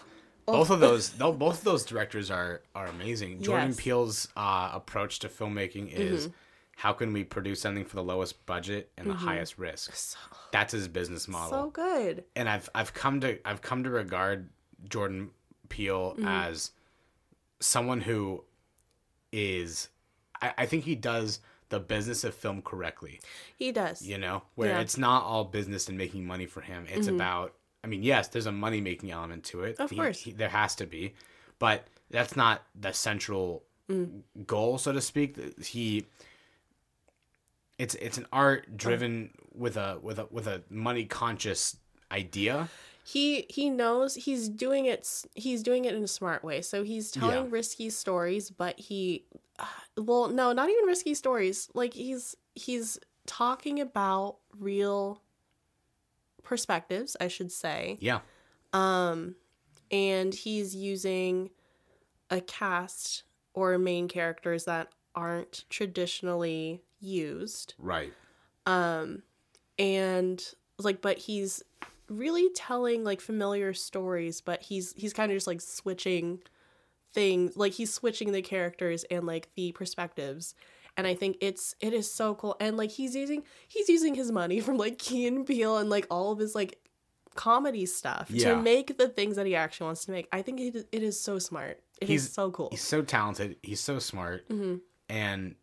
Both 0.45 0.69
of 0.69 0.79
those 0.79 1.09
tho- 1.11 1.31
both 1.33 1.59
of 1.59 1.63
those 1.63 1.85
directors 1.85 2.29
are 2.31 2.61
are 2.75 2.87
amazing 2.87 3.41
jordan 3.41 3.67
Yes. 3.69 3.75
Mm-hmm. 3.77 3.83
peele's 3.83 4.27
uh, 4.35 4.71
approach 4.73 5.19
to 5.19 5.29
filmmaking 5.29 5.91
is 5.91 6.29
how 6.77 6.91
can 6.93 7.13
we 7.13 7.23
produce 7.23 7.61
something 7.61 7.85
for 7.85 7.95
the 7.95 8.03
lowest 8.03 8.45
budget 8.45 8.91
and 8.97 9.09
the 9.09 9.13
highest 9.13 9.57
risk 9.57 9.93
So, 9.95 10.17
that's 10.51 10.73
his 10.73 10.87
business 10.87 11.27
model 11.27 11.49
so 11.49 11.69
good. 11.69 12.23
and 12.35 12.49
I've 12.49 12.69
I've 12.75 12.93
come 12.93 13.21
to 13.21 13.39
I've 13.47 13.61
come 13.61 13.83
to 13.83 13.89
regard 13.89 14.49
Jordan 14.89 15.29
Peele 15.69 16.13
Mm-hmm. 16.17 16.27
as 16.27 16.71
someone 17.59 18.01
who 18.01 18.43
is 19.31 19.89
I, 20.41 20.53
I 20.59 20.65
think 20.65 20.83
he 20.83 20.95
does 20.95 21.39
the 21.69 21.79
business 21.79 22.23
of 22.23 22.35
film 22.35 22.61
correctly. 22.61 23.19
He 23.57 23.71
does. 23.71 24.01
You 24.01 24.17
know, 24.19 24.43
where 24.55 24.69
Yeah. 24.69 24.73
Mm-hmm. 24.75 24.81
it's 24.83 24.97
not 24.97 25.23
all 25.23 25.45
business 25.45 25.87
and 25.89 25.97
making 25.97 26.25
money 26.25 26.45
for 26.45 26.61
him. 26.61 26.85
It's 26.89 27.07
about 27.07 27.53
I 27.83 27.87
mean, 27.87 28.03
yes, 28.03 28.27
there's 28.29 28.45
a 28.45 28.51
money 28.51 28.79
making 28.81 29.11
element 29.11 29.43
to 29.45 29.63
it. 29.63 29.77
Of 29.79 29.89
He- 29.89 29.95
course. 29.97 30.19
he- 30.21 30.31
there 30.31 30.49
has 30.49 30.75
to 30.75 30.85
be, 30.85 31.13
but 31.59 31.87
that's 32.09 32.35
not 32.35 32.63
the 32.79 32.93
central 32.93 33.63
Mm. 33.89 34.21
goal, 34.47 34.77
so 34.77 34.93
to 34.93 35.01
speak. 35.01 35.37
He 35.63 36.05
it's 37.77 37.95
it's 37.95 38.17
an 38.17 38.25
art 38.31 38.77
driven 38.77 39.31
with 39.53 39.75
a 39.77 39.99
with 40.01 40.19
a 40.19 40.27
with 40.31 40.47
a 40.47 40.63
money 40.69 41.05
conscious 41.05 41.75
idea. 42.11 42.69
he 43.03 43.45
he 43.49 43.69
knows 43.69 44.15
he's 44.15 44.47
doing 44.47 44.85
it 44.85 45.25
he's 45.35 45.61
doing 45.63 45.83
it 45.85 45.93
in 45.93 46.03
a 46.03 46.07
smart 46.07 46.43
way 46.43 46.61
so 46.61 46.83
he's 46.83 47.11
telling 47.11 47.45
Yeah. 47.45 47.51
risky 47.51 47.89
stories 47.89 48.49
but 48.49 48.79
he 48.79 49.25
uh, 49.59 49.65
well 49.97 50.29
no 50.29 50.53
not 50.53 50.69
even 50.69 50.85
risky 50.85 51.13
stories 51.13 51.67
like 51.73 51.93
he's 51.93 52.37
he's 52.55 52.97
talking 53.25 53.81
about 53.81 54.37
real 54.57 55.21
perspectives 56.43 57.15
i 57.19 57.27
should 57.27 57.51
say 57.51 57.97
Yeah. 58.01 58.19
um 58.73 59.35
and 59.91 60.33
he's 60.33 60.75
using 60.75 61.49
a 62.29 62.41
cast 62.41 63.23
or 63.53 63.77
main 63.77 64.07
characters 64.07 64.65
that 64.65 64.89
aren't 65.15 65.65
traditionally 65.69 66.81
used 66.99 67.75
Right. 67.77 68.13
um 68.65 69.23
and 69.77 70.43
like 70.79 71.01
but 71.01 71.17
he's 71.17 71.63
really 72.09 72.49
telling 72.53 73.03
like 73.03 73.21
familiar 73.21 73.73
stories 73.73 74.41
but 74.41 74.63
he's 74.63 74.93
he's 74.97 75.13
kind 75.13 75.31
of 75.31 75.35
just 75.35 75.47
like 75.47 75.61
switching 75.61 76.39
things 77.13 77.55
like 77.55 77.73
he's 77.73 77.93
switching 77.93 78.31
the 78.31 78.41
characters 78.41 79.03
and 79.11 79.25
like 79.25 79.49
the 79.55 79.71
perspectives 79.71 80.55
and 80.97 81.07
i 81.07 81.13
think 81.15 81.37
it's 81.41 81.75
it 81.79 81.93
is 81.93 82.11
so 82.13 82.35
cool 82.35 82.55
and 82.59 82.77
like 82.77 82.91
he's 82.91 83.15
using 83.15 83.43
he's 83.67 83.89
using 83.89 84.15
his 84.15 84.31
money 84.31 84.59
from 84.65 84.77
like 84.77 84.97
key 84.97 85.27
and 85.27 85.45
Peele 85.45 85.77
and 85.77 85.89
like 85.89 86.05
all 86.09 86.31
of 86.31 86.39
his 86.39 86.53
like 86.55 86.79
comedy 87.35 87.85
stuff 87.85 88.27
Yeah. 88.29 88.53
to 88.55 88.61
make 88.61 88.97
the 88.97 89.07
things 89.09 89.35
that 89.37 89.45
he 89.47 89.55
actually 89.55 89.85
wants 89.85 90.05
to 90.05 90.11
make 90.11 90.27
i 90.31 90.41
think 90.41 90.59
it, 90.59 90.87
it 90.91 91.03
is 91.03 91.19
so 91.19 91.39
smart 91.39 91.81
It 91.99 92.05
is 92.05 92.09
He's- 92.09 92.29
so 92.33 92.51
cool 92.51 92.69
He's 92.71 92.81
so 92.83 93.01
talented. 93.01 93.57
He's 93.63 93.79
so 93.79 93.97
smart, 93.99 94.47
Mhm. 94.49 94.81
and 95.09 95.55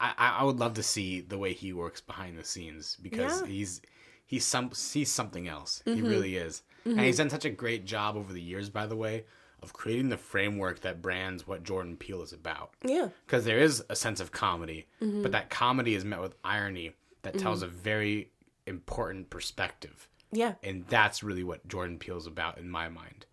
I, 0.00 0.36
I 0.40 0.44
would 0.44 0.58
love 0.58 0.74
to 0.74 0.82
see 0.82 1.20
the 1.20 1.38
way 1.38 1.52
he 1.52 1.72
works 1.72 2.00
behind 2.00 2.36
the 2.38 2.44
scenes 2.44 2.96
because 3.00 3.40
Yeah. 3.40 3.46
he's 3.46 3.80
he's 4.26 4.44
some 4.44 4.70
he's 4.92 5.10
something 5.12 5.46
else. 5.48 5.82
He 5.84 5.92
Mhm. 6.00 6.08
really 6.08 6.36
is, 6.36 6.62
and 6.84 7.00
he's 7.00 7.18
done 7.18 7.30
such 7.30 7.44
a 7.44 7.50
great 7.50 7.84
job 7.84 8.16
over 8.16 8.32
the 8.32 8.40
years. 8.42 8.68
By 8.68 8.86
the 8.86 8.96
way, 8.96 9.24
of 9.62 9.72
creating 9.72 10.08
the 10.08 10.16
framework 10.16 10.80
that 10.80 11.00
brands 11.02 11.46
what 11.46 11.62
Jordan 11.64 11.96
Peele 11.96 12.22
is 12.22 12.32
about. 12.32 12.70
yeah 12.84 13.08
Because 13.26 13.44
there 13.44 13.58
is 13.58 13.82
a 13.88 13.96
sense 13.96 14.20
of 14.20 14.32
comedy, 14.32 14.86
Mm-hmm. 15.00 15.22
but 15.22 15.32
that 15.32 15.50
comedy 15.50 15.94
is 15.94 16.04
met 16.04 16.20
with 16.20 16.34
irony 16.44 16.92
that 17.22 17.38
tells 17.38 17.62
a 17.62 17.66
very 17.68 18.30
important 18.66 19.30
perspective, 19.30 20.08
yeah 20.32 20.54
and 20.62 20.84
that's 20.88 21.22
really 21.22 21.44
what 21.44 21.66
Jordan 21.68 21.98
Peele 21.98 22.16
is 22.16 22.26
about 22.26 22.58
in 22.58 22.68
my 22.70 22.88
mind. 22.88 23.26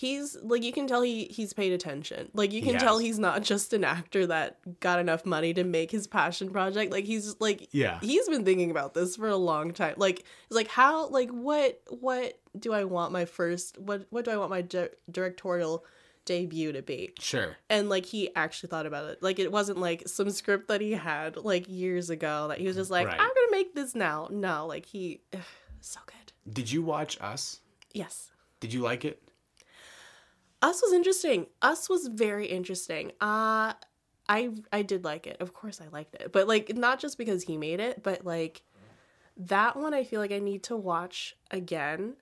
He's 0.00 0.36
like 0.42 0.62
you 0.62 0.72
can 0.72 0.86
tell 0.86 1.02
he 1.02 1.24
he's 1.30 1.52
paid 1.52 1.72
attention 1.72 2.30
like 2.32 2.52
you 2.52 2.62
can 2.62 2.78
tell 2.78 2.96
he's 2.98 3.18
not 3.18 3.42
just 3.42 3.72
an 3.72 3.84
actor 3.84 4.26
that 4.26 4.58
got 4.80 4.98
enough 4.98 5.26
money 5.26 5.52
to 5.52 5.62
make 5.62 5.90
his 5.90 6.06
passion 6.06 6.48
project 6.50 6.90
like 6.90 7.04
he's 7.04 7.36
like 7.40 7.68
Yeah. 7.72 7.98
he's 8.00 8.26
been 8.28 8.44
thinking 8.44 8.70
about 8.70 8.94
this 8.94 9.16
for 9.16 9.28
a 9.28 9.36
long 9.36 9.72
time 9.72 9.94
like 9.98 10.20
it's 10.20 10.56
like 10.60 10.68
how 10.68 11.08
like 11.08 11.28
what 11.30 11.80
what 11.88 12.38
do 12.58 12.72
i 12.72 12.84
want 12.84 13.12
my 13.12 13.24
first 13.26 13.78
what 13.78 14.06
what 14.10 14.24
do 14.24 14.30
i 14.30 14.36
want 14.36 14.48
my 14.50 14.62
di- 14.62 14.88
directorial 15.10 15.84
debut 16.24 16.72
to 16.72 16.82
be 16.82 17.10
Sure. 17.18 17.56
and 17.68 17.88
like 17.88 18.06
he 18.06 18.34
actually 18.36 18.68
thought 18.68 18.86
about 18.86 19.04
it 19.10 19.22
like 19.22 19.38
it 19.38 19.50
wasn't 19.50 19.78
like 19.78 20.06
some 20.06 20.30
script 20.30 20.68
that 20.68 20.80
he 20.80 20.92
had 20.92 21.36
like 21.36 21.66
years 21.68 22.10
ago 22.10 22.46
that 22.48 22.58
he 22.58 22.66
was 22.66 22.76
just 22.76 22.90
like 22.90 23.06
Right. 23.06 23.20
i'm 23.20 23.28
gonna 23.36 23.50
make 23.50 23.74
this 23.74 23.94
now 23.94 24.28
no 24.30 24.66
like 24.66 24.86
he 24.86 25.20
ugh, 25.34 25.40
so 25.80 26.00
good 26.06 26.32
Did 26.54 26.70
you 26.70 26.82
watch 26.82 27.18
Us? 27.20 27.60
yes 27.92 28.30
Did 28.60 28.72
you 28.72 28.80
like 28.82 29.04
it? 29.04 29.22
Us 30.62 30.82
was 30.82 30.92
interesting. 30.92 31.46
Us 31.62 31.88
was 31.88 32.06
very 32.08 32.46
interesting. 32.46 33.12
Uh 33.20 33.74
i 34.28 34.50
i 34.72 34.82
did 34.82 35.04
like 35.04 35.26
it. 35.26 35.36
Of 35.40 35.52
course 35.54 35.80
i 35.80 35.88
liked 35.88 36.14
it. 36.14 36.32
But 36.32 36.46
like 36.48 36.76
not 36.76 37.00
just 37.00 37.18
because 37.18 37.42
he 37.44 37.56
made 37.56 37.80
it 37.80 38.02
but 38.02 38.24
like 38.24 38.62
that 39.36 39.76
one 39.76 39.94
i 39.94 40.04
feel 40.04 40.20
like 40.20 40.32
i 40.32 40.38
need 40.38 40.62
to 40.64 40.76
watch 40.76 41.36
again. 41.50 42.14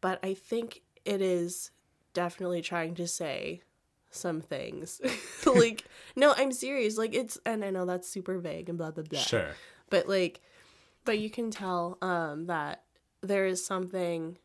But 0.00 0.20
i 0.22 0.34
think 0.34 0.82
it 1.04 1.20
is 1.20 1.70
definitely 2.14 2.62
trying 2.62 2.94
to 2.94 3.06
say 3.06 3.62
some 4.10 4.40
things. 4.40 5.00
Like 5.46 5.84
no 6.16 6.32
i'm 6.36 6.52
serious. 6.52 6.96
Like 6.96 7.14
it's 7.14 7.38
and 7.44 7.64
i 7.64 7.70
know 7.70 7.84
that's 7.84 8.08
super 8.08 8.38
vague 8.38 8.68
and 8.68 8.78
blah 8.78 8.90
blah 8.92 9.04
blah. 9.04 9.20
Sure. 9.20 9.50
but 9.90 10.08
like 10.08 10.40
but 11.04 11.18
you 11.18 11.28
can 11.28 11.50
tell 11.50 11.98
um 12.00 12.46
that 12.46 12.84
there 13.20 13.44
is 13.46 13.64
something 13.64 14.38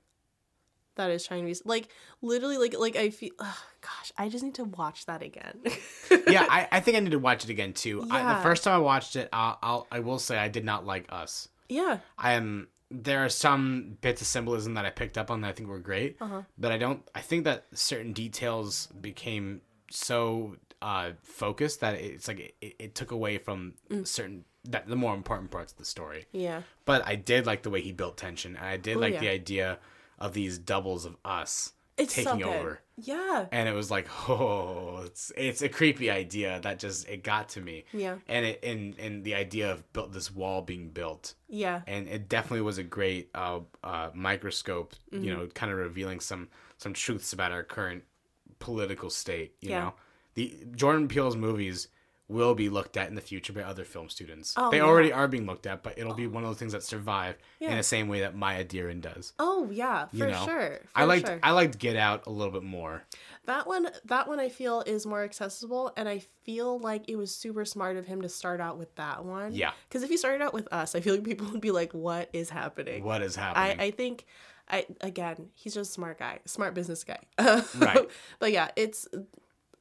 that 0.99 1.09
is 1.11 1.25
trying 1.25 1.41
to 1.45 1.51
be 1.51 1.59
like 1.65 1.87
literally 2.21 2.57
like 2.57 2.75
like 2.77 2.95
i 2.95 3.09
feel 3.09 3.31
gosh 3.39 4.11
i 4.17 4.29
just 4.29 4.43
need 4.43 4.53
to 4.55 4.63
watch 4.65 5.05
that 5.07 5.21
again 5.23 5.55
yeah, 6.27 6.45
I, 6.49 6.67
I 6.71 6.79
think 6.79 6.97
I 6.97 6.99
need 7.01 7.11
to 7.11 7.19
watch 7.19 7.43
it 7.43 7.49
again 7.51 7.73
too. 7.73 8.03
I, 8.09 8.33
the 8.35 8.41
first 8.41 8.63
time 8.63 8.73
I 8.73 8.79
watched 8.79 9.15
it, 9.15 9.29
I'll, 9.31 9.57
I'll 9.61 9.87
I 9.91 9.99
will 9.99 10.17
say 10.19 10.37
I 10.37 10.47
did 10.47 10.65
not 10.65 10.85
like 10.85 11.05
Us. 11.11 11.49
yeah 11.69 11.99
I 12.17 12.33
am 12.33 12.67
there 12.91 13.23
are 13.23 13.29
some 13.29 13.97
bits 14.01 14.21
of 14.21 14.27
symbolism 14.27 14.73
that 14.73 14.85
I 14.85 14.89
picked 14.89 15.17
up 15.17 15.29
on 15.29 15.41
that 15.41 15.49
I 15.49 15.51
think 15.53 15.69
were 15.69 15.77
great, 15.79 16.17
Uh-huh. 16.19 16.41
but 16.57 16.71
I 16.71 16.77
don't. 16.79 17.01
I 17.13 17.21
think 17.21 17.43
that 17.43 17.65
certain 17.73 18.13
details 18.13 18.87
became 18.99 19.61
so 19.91 20.55
uh, 20.81 21.11
focused 21.23 21.81
that 21.81 21.93
it's 21.95 22.27
like 22.27 22.55
it, 22.61 22.75
it 22.79 22.95
took 22.95 23.11
away 23.11 23.37
from 23.37 23.73
Mm. 23.91 24.07
certain 24.07 24.45
that 24.65 24.87
the 24.87 24.95
more 24.95 25.13
important 25.13 25.51
parts 25.51 25.71
of 25.73 25.77
the 25.77 25.85
story. 25.85 26.25
yeah 26.31 26.61
But 26.85 27.05
I 27.05 27.15
did 27.15 27.45
like 27.45 27.61
the 27.63 27.69
way 27.69 27.81
he 27.81 27.91
built 27.91 28.17
tension, 28.17 28.55
and 28.55 28.65
I 28.65 28.77
did 28.77 28.97
Oh, 28.97 29.01
like 29.01 29.13
yeah. 29.13 29.19
the 29.21 29.29
idea 29.29 29.79
of 30.19 30.33
these 30.33 30.57
doubles 30.57 31.05
of 31.05 31.15
us 31.25 31.73
it's 31.97 32.13
taking 32.13 32.39
so 32.41 32.49
over. 32.53 32.79
yeah 32.97 33.45
and 33.51 33.67
it 33.67 33.73
was 33.73 33.91
like 33.91 34.07
oh 34.29 35.01
it's 35.05 35.31
it's 35.35 35.61
a 35.61 35.67
creepy 35.69 36.09
idea 36.09 36.59
that 36.61 36.79
just 36.79 37.07
it 37.09 37.23
got 37.23 37.49
to 37.49 37.61
me 37.61 37.83
Yeah. 37.91 38.15
and 38.27 38.45
it 38.45 38.63
and 38.63 38.97
and 38.99 39.23
the 39.23 39.35
idea 39.35 39.71
of 39.71 39.91
built 39.91 40.13
this 40.13 40.33
wall 40.33 40.61
being 40.61 40.89
built 40.89 41.33
yeah 41.49 41.81
and 41.87 42.07
it 42.07 42.29
definitely 42.29 42.61
was 42.61 42.77
a 42.77 42.83
great 42.83 43.29
uh, 43.35 43.59
uh 43.83 44.09
microscope 44.13 44.95
Mm-hmm. 45.11 45.23
you 45.23 45.33
know 45.35 45.47
kind 45.47 45.71
of 45.71 45.77
revealing 45.77 46.19
some 46.21 46.47
some 46.77 46.93
truths 46.93 47.33
about 47.33 47.51
our 47.51 47.63
current 47.63 48.03
political 48.59 49.09
state 49.09 49.55
you 49.61 49.69
Yeah. 49.71 49.79
know 49.79 49.93
the 50.35 50.53
jordan 50.75 51.07
peele's 51.07 51.35
movies 51.35 51.87
will 52.29 52.55
be 52.55 52.69
looked 52.69 52.95
at 52.95 53.09
in 53.09 53.15
the 53.15 53.21
future 53.21 53.51
by 53.51 53.61
other 53.61 53.83
film 53.83 54.07
students 54.09 54.53
Oh, 54.55 54.69
they 54.71 54.77
yeah. 54.77 54.83
already 54.83 55.11
are 55.11 55.27
being 55.27 55.45
looked 55.45 55.67
at 55.67 55.83
but 55.83 55.97
it'll 55.97 56.13
be 56.13 56.27
one 56.27 56.43
of 56.43 56.49
those 56.49 56.59
things 56.59 56.71
that 56.71 56.83
survive 56.83 57.35
in 57.59 57.75
the 57.75 57.83
same 57.83 58.07
way 58.07 58.21
that 58.21 58.35
maya 58.35 58.63
Deren 58.63 59.01
does 59.01 59.33
oh 59.39 59.67
yeah 59.71 60.05
for 60.07 60.15
you 60.15 60.27
know 60.27 60.45
sure 60.45 60.79
i 60.95 61.03
liked 61.03 61.27
sure. 61.27 61.39
i 61.43 61.51
liked 61.51 61.77
get 61.79 61.95
out 61.97 62.25
a 62.27 62.29
little 62.29 62.53
bit 62.53 62.63
more 62.63 63.03
That 63.45 63.65
one 63.67 63.87
that 64.05 64.27
one 64.27 64.39
I 64.39 64.49
feel 64.49 64.81
is 64.81 65.07
more 65.07 65.23
accessible 65.23 65.91
and 65.97 66.07
I 66.07 66.21
feel 66.43 66.77
like 66.77 67.09
it 67.09 67.15
was 67.15 67.33
super 67.35 67.65
smart 67.65 67.97
of 67.97 68.05
him 68.05 68.21
to 68.21 68.29
start 68.29 68.61
out 68.61 68.77
with 68.77 68.93
that 68.95 69.25
one. 69.25 69.53
Yeah. 69.53 69.71
Cuz 69.89 70.03
if 70.03 70.09
he 70.09 70.17
started 70.17 70.43
out 70.43 70.53
with 70.53 70.67
us, 70.71 70.93
I 70.93 70.99
feel 71.01 71.15
like 71.15 71.23
people 71.23 71.47
would 71.51 71.61
be 71.61 71.71
like 71.71 71.91
what 71.93 72.29
is 72.31 72.51
happening? 72.51 73.03
what 73.03 73.23
is 73.23 73.37
I 73.37 73.41
happening 73.41 73.79
I 73.79 73.91
think 73.91 74.25
I 74.69 74.85
again, 75.01 75.49
he's 75.55 75.73
just 75.73 75.89
a 75.89 75.93
smart 75.93 76.19
guy, 76.19 76.39
smart 76.45 76.75
business 76.75 77.03
guy. 77.03 77.21
Right. 77.79 78.07
but 78.37 78.51
yeah, 78.51 78.69
it's 78.75 79.07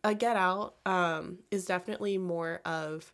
a 0.09 0.15
Get 0.15 0.37
Out 0.37 0.77
um 0.87 1.39
is 1.51 1.65
definitely 1.67 2.19
more 2.19 2.61
of 2.65 3.13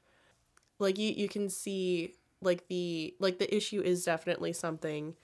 like 0.78 0.98
you 0.98 1.10
you 1.10 1.28
can 1.28 1.48
see 1.50 2.14
like 2.40 2.68
the 2.68 3.14
like 3.18 3.38
the 3.38 3.54
issue 3.54 3.80
is 3.80 4.04
definitely 4.04 4.52
something 4.52 5.14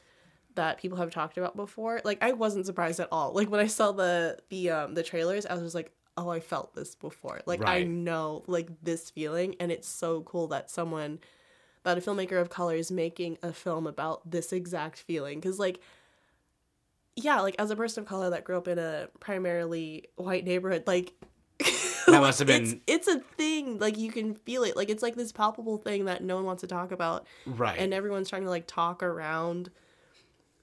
that 0.57 0.79
people 0.79 0.99
have 0.99 1.13
talked 1.13 1.39
about 1.39 1.55
before. 1.57 2.01
Like 2.05 2.19
I 2.23 2.33
wasn't 2.33 2.67
surprised 2.67 2.99
at 2.99 3.09
all. 3.13 3.33
Like 3.33 3.51
when 3.51 3.61
I 3.61 3.69
saw 3.69 3.93
the 3.93 4.39
the 4.49 4.71
um 4.71 4.95
the 4.95 5.03
trailers, 5.03 5.47
I 5.47 5.55
was 5.55 5.63
just 5.63 5.75
like, 5.75 5.93
"Oh, 6.17 6.29
I 6.29 6.41
felt 6.41 6.75
this 6.75 6.97
before." 6.97 7.41
Like 7.47 7.63
I 7.65 7.85
know 7.85 8.43
like 8.49 8.69
this 8.83 9.11
feeling 9.11 9.55
and 9.61 9.71
it's 9.71 9.89
so 9.89 10.23
cool 10.23 10.49
that 10.49 10.71
someone 10.71 11.21
that 11.85 11.97
a 11.97 12.01
filmmaker 12.01 12.41
of 12.41 12.51
color 12.51 12.75
is 12.75 12.91
making 12.91 13.39
a 13.43 13.53
film 13.53 13.87
about 13.87 14.29
this 14.29 14.53
exact 14.53 14.99
feeling 14.99 15.41
cuz 15.41 15.59
like 15.59 15.81
yeah, 17.17 17.41
like 17.41 17.57
as 17.59 17.71
a 17.71 17.77
person 17.77 18.03
of 18.03 18.09
color 18.09 18.31
that 18.31 18.45
grew 18.45 18.57
up 18.57 18.69
in 18.69 18.79
a 18.79 19.09
primarily 19.19 20.07
white 20.17 20.45
neighborhood, 20.45 20.85
like 20.87 21.13
That 22.13 22.21
must 22.21 22.39
have 22.41 22.51
it's, 22.51 22.73
been- 22.73 22.81
it's 22.87 23.09
a 23.09 23.21
thing. 23.21 23.79
Like 23.79 23.99
you 23.99 24.11
can 24.11 24.35
feel 24.35 24.65
it. 24.65 24.77
Like 24.77 24.91
it's 24.91 25.03
like 25.03 25.15
this 25.17 25.33
palpable 25.33 25.79
thing 25.79 26.05
that 26.07 26.23
no 26.23 26.37
one 26.37 26.45
wants 26.45 26.61
to 26.63 26.67
talk 26.67 26.93
about 26.93 27.27
right 27.47 27.79
and 27.79 27.93
everyone's 27.95 28.29
trying 28.29 28.43
to 28.45 28.51
like 28.51 28.67
talk 28.67 29.03
around 29.03 29.71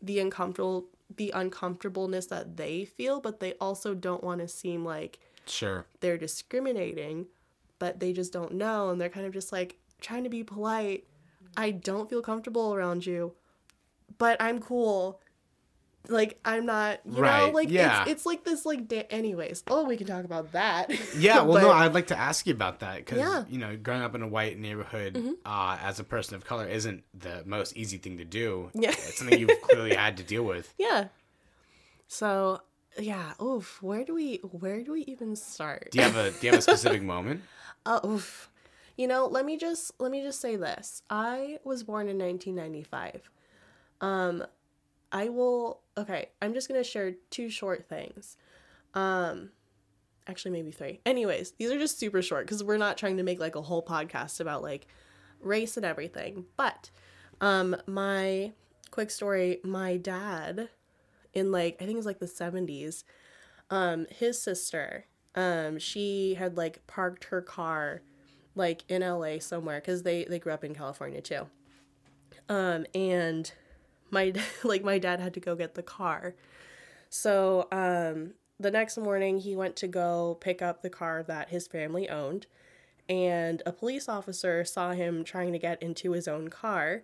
the 0.02 0.20
uncomfortable 0.20 0.86
the 1.16 1.32
uncomfortableness 1.34 2.26
that 2.28 2.58
they 2.58 2.86
feel 2.86 3.20
but 3.22 3.39
they 3.39 3.54
also 3.62 3.93
don't 3.93 4.24
want 4.24 4.41
to 4.41 4.48
seem 4.48 4.84
like 4.84 5.20
sure 5.45 5.86
they're 6.02 6.18
discriminating 6.18 7.26
but 7.80 8.00
they 8.00 8.12
just 8.12 8.34
don't 8.34 8.54
know 8.54 8.89
and 8.89 9.00
they're 9.00 9.10
kind 9.10 9.26
of 9.26 9.34
just 9.34 9.52
like 9.52 9.78
trying 10.02 10.24
to 10.24 10.30
be 10.30 10.43
polite 10.43 11.06
i 11.56 11.72
don't 11.72 12.10
feel 12.10 12.22
comfortable 12.22 12.76
around 12.76 13.06
you 13.06 13.34
but 14.18 14.36
i'm 14.41 14.60
cool 14.60 15.22
like 16.10 16.39
i'm 16.45 16.66
not 16.66 16.99
you 17.05 17.12
know 17.14 17.22
Right, 17.22 17.53
like 17.53 17.70
yeah. 17.70 18.01
it's, 18.03 18.12
it's 18.12 18.26
like 18.26 18.43
this 18.43 18.66
like 18.66 18.88
da- 18.88 19.08
anyways 19.10 19.64
oh 19.68 19.84
we 19.86 19.97
can 19.97 20.08
talk 20.08 20.24
about 20.26 20.51
that 20.53 20.89
Yeah, 21.18 21.41
well, 21.41 21.62
no, 21.62 21.72
I'd 21.72 21.93
like 21.93 22.08
to 22.08 22.18
ask 22.18 22.45
you 22.47 22.53
about 22.53 22.80
that 22.80 22.97
because 22.97 23.18
Yeah. 23.18 23.26
Mm-hmm. 23.43 23.53
you 23.53 23.60
know, 23.60 23.76
growing 23.78 24.01
up 24.01 24.16
in 24.16 24.22
a 24.22 24.28
white 24.28 24.58
neighborhood 24.60 25.18
uh, 25.45 25.78
as 25.82 25.99
a 25.99 26.03
person 26.03 26.36
of 26.36 26.45
color 26.45 26.68
isn't 26.68 27.03
the 27.18 27.43
most 27.45 27.76
easy 27.76 27.97
thing 27.97 28.18
to 28.20 28.26
do. 28.26 28.70
Yeah. 28.74 28.89
it's 28.91 29.18
something 29.18 29.39
you've 29.39 29.62
clearly 29.64 29.95
had 29.95 30.18
to 30.18 30.24
deal 30.24 30.43
with. 30.43 30.74
yeah 30.78 31.08
so 32.08 32.62
yeah 32.99 33.34
oof 33.41 33.82
where 33.82 34.03
do 34.03 34.14
we 34.14 34.38
where 34.51 34.82
do 34.84 34.91
we 34.93 35.01
even 35.01 35.36
start 35.36 35.89
Do 35.91 35.97
you 35.99 36.03
have 36.05 36.16
a 36.16 36.32
Do 36.32 36.38
you 36.47 36.51
have 36.51 36.60
a 36.60 36.62
specific 36.62 37.01
moment? 37.16 37.41
Uh, 37.86 37.99
oof. 38.05 38.49
You 38.97 39.08
know, 39.08 39.28
let 39.28 39.45
me 39.45 39.58
just 39.58 39.91
let 39.99 40.10
me 40.12 40.24
just 40.24 40.41
say 40.41 40.55
this. 40.55 41.03
I 41.10 41.60
was 41.64 41.84
born 41.84 42.08
in 42.10 42.18
1995. 42.18 43.30
Um 44.01 44.43
I 45.12 45.30
will 45.30 45.82
okay, 45.98 46.30
I'm 46.41 46.54
just 46.54 46.70
to 46.70 46.84
share 46.84 47.14
two 47.30 47.50
short 47.50 47.88
things. 47.88 48.38
Um 48.93 49.50
actually 50.28 50.52
maybe 50.52 50.72
three. 50.72 51.00
Anyways, 51.06 51.52
these 51.52 51.72
are 51.72 51.80
just 51.80 51.98
super 52.00 52.22
short 52.22 52.48
cuz 52.48 52.64
we're 52.64 52.78
not 52.78 52.98
trying 52.98 53.18
to 53.18 53.24
make 53.24 53.39
like 53.39 53.56
a 53.56 53.62
whole 53.62 53.84
podcast 53.84 54.39
about 54.39 54.62
like 54.62 54.88
race 55.39 55.78
and 55.78 55.86
everything. 55.86 56.45
But 56.56 56.89
um 57.41 57.76
my 57.86 58.54
quick 58.91 59.12
story, 59.12 59.60
my 59.64 59.98
dad 59.98 60.70
in 61.34 61.52
like 61.52 61.76
I 61.76 61.86
think 61.86 61.93
it 61.93 61.98
was 61.98 62.06
like 62.06 62.20
the 62.20 62.26
70s 62.26 63.04
um 63.70 64.06
his 64.10 64.41
sister 64.41 65.06
um 65.36 65.78
she 65.78 66.36
had 66.36 66.56
like 66.58 66.86
parked 66.88 67.26
her 67.26 67.41
car 67.41 68.02
like 68.56 68.84
in 68.89 69.02
LA 69.02 69.39
somewhere 69.39 69.80
cuz 69.82 70.04
they 70.04 70.24
they 70.26 70.39
grew 70.39 70.54
up 70.54 70.64
in 70.64 70.74
California 70.74 71.22
too. 71.22 71.48
Um 72.50 72.86
and 72.95 73.52
my 74.12 74.34
like 74.64 74.84
my 74.84 74.97
dad 74.97 75.20
had 75.20 75.34
to 75.36 75.39
go 75.39 75.55
get 75.55 75.76
the 75.76 75.84
car. 75.84 76.36
So 77.10 77.68
um 77.72 78.34
the 78.60 78.72
next 78.72 78.97
morning 78.97 79.39
he 79.39 79.55
went 79.55 79.76
to 79.78 79.88
go 79.88 80.38
pick 80.41 80.62
up 80.62 80.82
the 80.82 80.89
car 80.89 81.24
that 81.24 81.49
his 81.49 81.68
family 81.68 82.10
owned 82.10 82.47
and 83.08 83.62
a 83.66 83.72
police 83.72 84.10
officer 84.10 84.66
saw 84.66 84.91
him 84.91 85.24
trying 85.24 85.53
to 85.53 85.60
get 85.60 85.82
into 85.82 86.12
his 86.12 86.28
own 86.28 86.49
car 86.49 87.03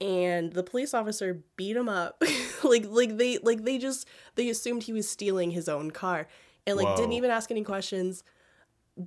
and 0.00 0.52
the 0.52 0.62
police 0.62 0.94
officer 0.94 1.42
beat 1.56 1.76
him 1.76 1.88
up. 1.88 2.22
Like 2.62 2.86
like 2.88 3.18
they 3.18 3.36
like 3.38 3.64
they 3.64 3.76
just 3.76 4.08
they 4.36 4.48
assumed 4.48 4.84
he 4.84 4.94
was 4.94 5.06
stealing 5.06 5.50
his 5.50 5.68
own 5.68 5.90
car 5.90 6.26
and 6.66 6.78
like 6.78 6.96
didn't 6.96 7.12
even 7.12 7.30
ask 7.30 7.50
any 7.50 7.62
questions 7.62 8.22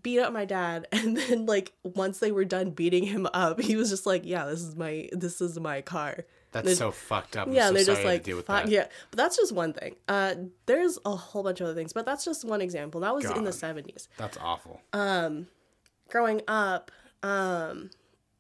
beat 0.04 0.20
up 0.20 0.34
my 0.34 0.46
dad 0.46 0.88
and 0.92 1.18
then 1.18 1.46
like 1.46 1.74
once 1.84 2.20
they 2.20 2.32
were 2.32 2.46
done 2.46 2.72
beating 2.72 3.06
him 3.06 3.28
up 3.34 3.60
he 3.60 3.76
was 3.76 3.90
just 3.90 4.06
like 4.06 4.24
yeah 4.26 4.46
this 4.46 4.62
is 4.62 4.76
my 4.76 5.10
this 5.12 5.42
is 5.42 5.60
my 5.60 5.82
car 5.82 6.26
That's 6.66 6.78
so 6.78 6.92
fucked 6.92 7.38
up. 7.38 7.48
I'm 7.48 7.54
yeah 7.54 7.68
so 7.68 7.74
they're 7.74 7.84
just 7.86 8.04
like 8.04 8.24
deal 8.24 8.38
with 8.38 8.48
that. 8.48 8.68
yeah 8.70 8.88
but 9.12 9.18
that's 9.18 9.36
just 9.38 9.52
one 9.52 9.74
thing 9.74 9.96
uh 10.08 10.36
there's 10.66 10.98
a 11.06 11.16
whole 11.16 11.44
bunch 11.44 11.60
of 11.62 11.68
other 11.68 11.76
things 11.76 11.94
but 11.94 12.06
that's 12.06 12.24
just 12.26 12.46
one 12.46 12.62
example 12.62 13.02
that 13.02 13.14
was 13.16 13.26
in 13.26 13.44
the 13.44 13.52
70s 13.52 14.08
That's 14.18 14.38
awful. 14.38 14.82
Um, 14.94 15.48
growing 16.10 16.42
up 16.48 16.92
um 17.24 17.90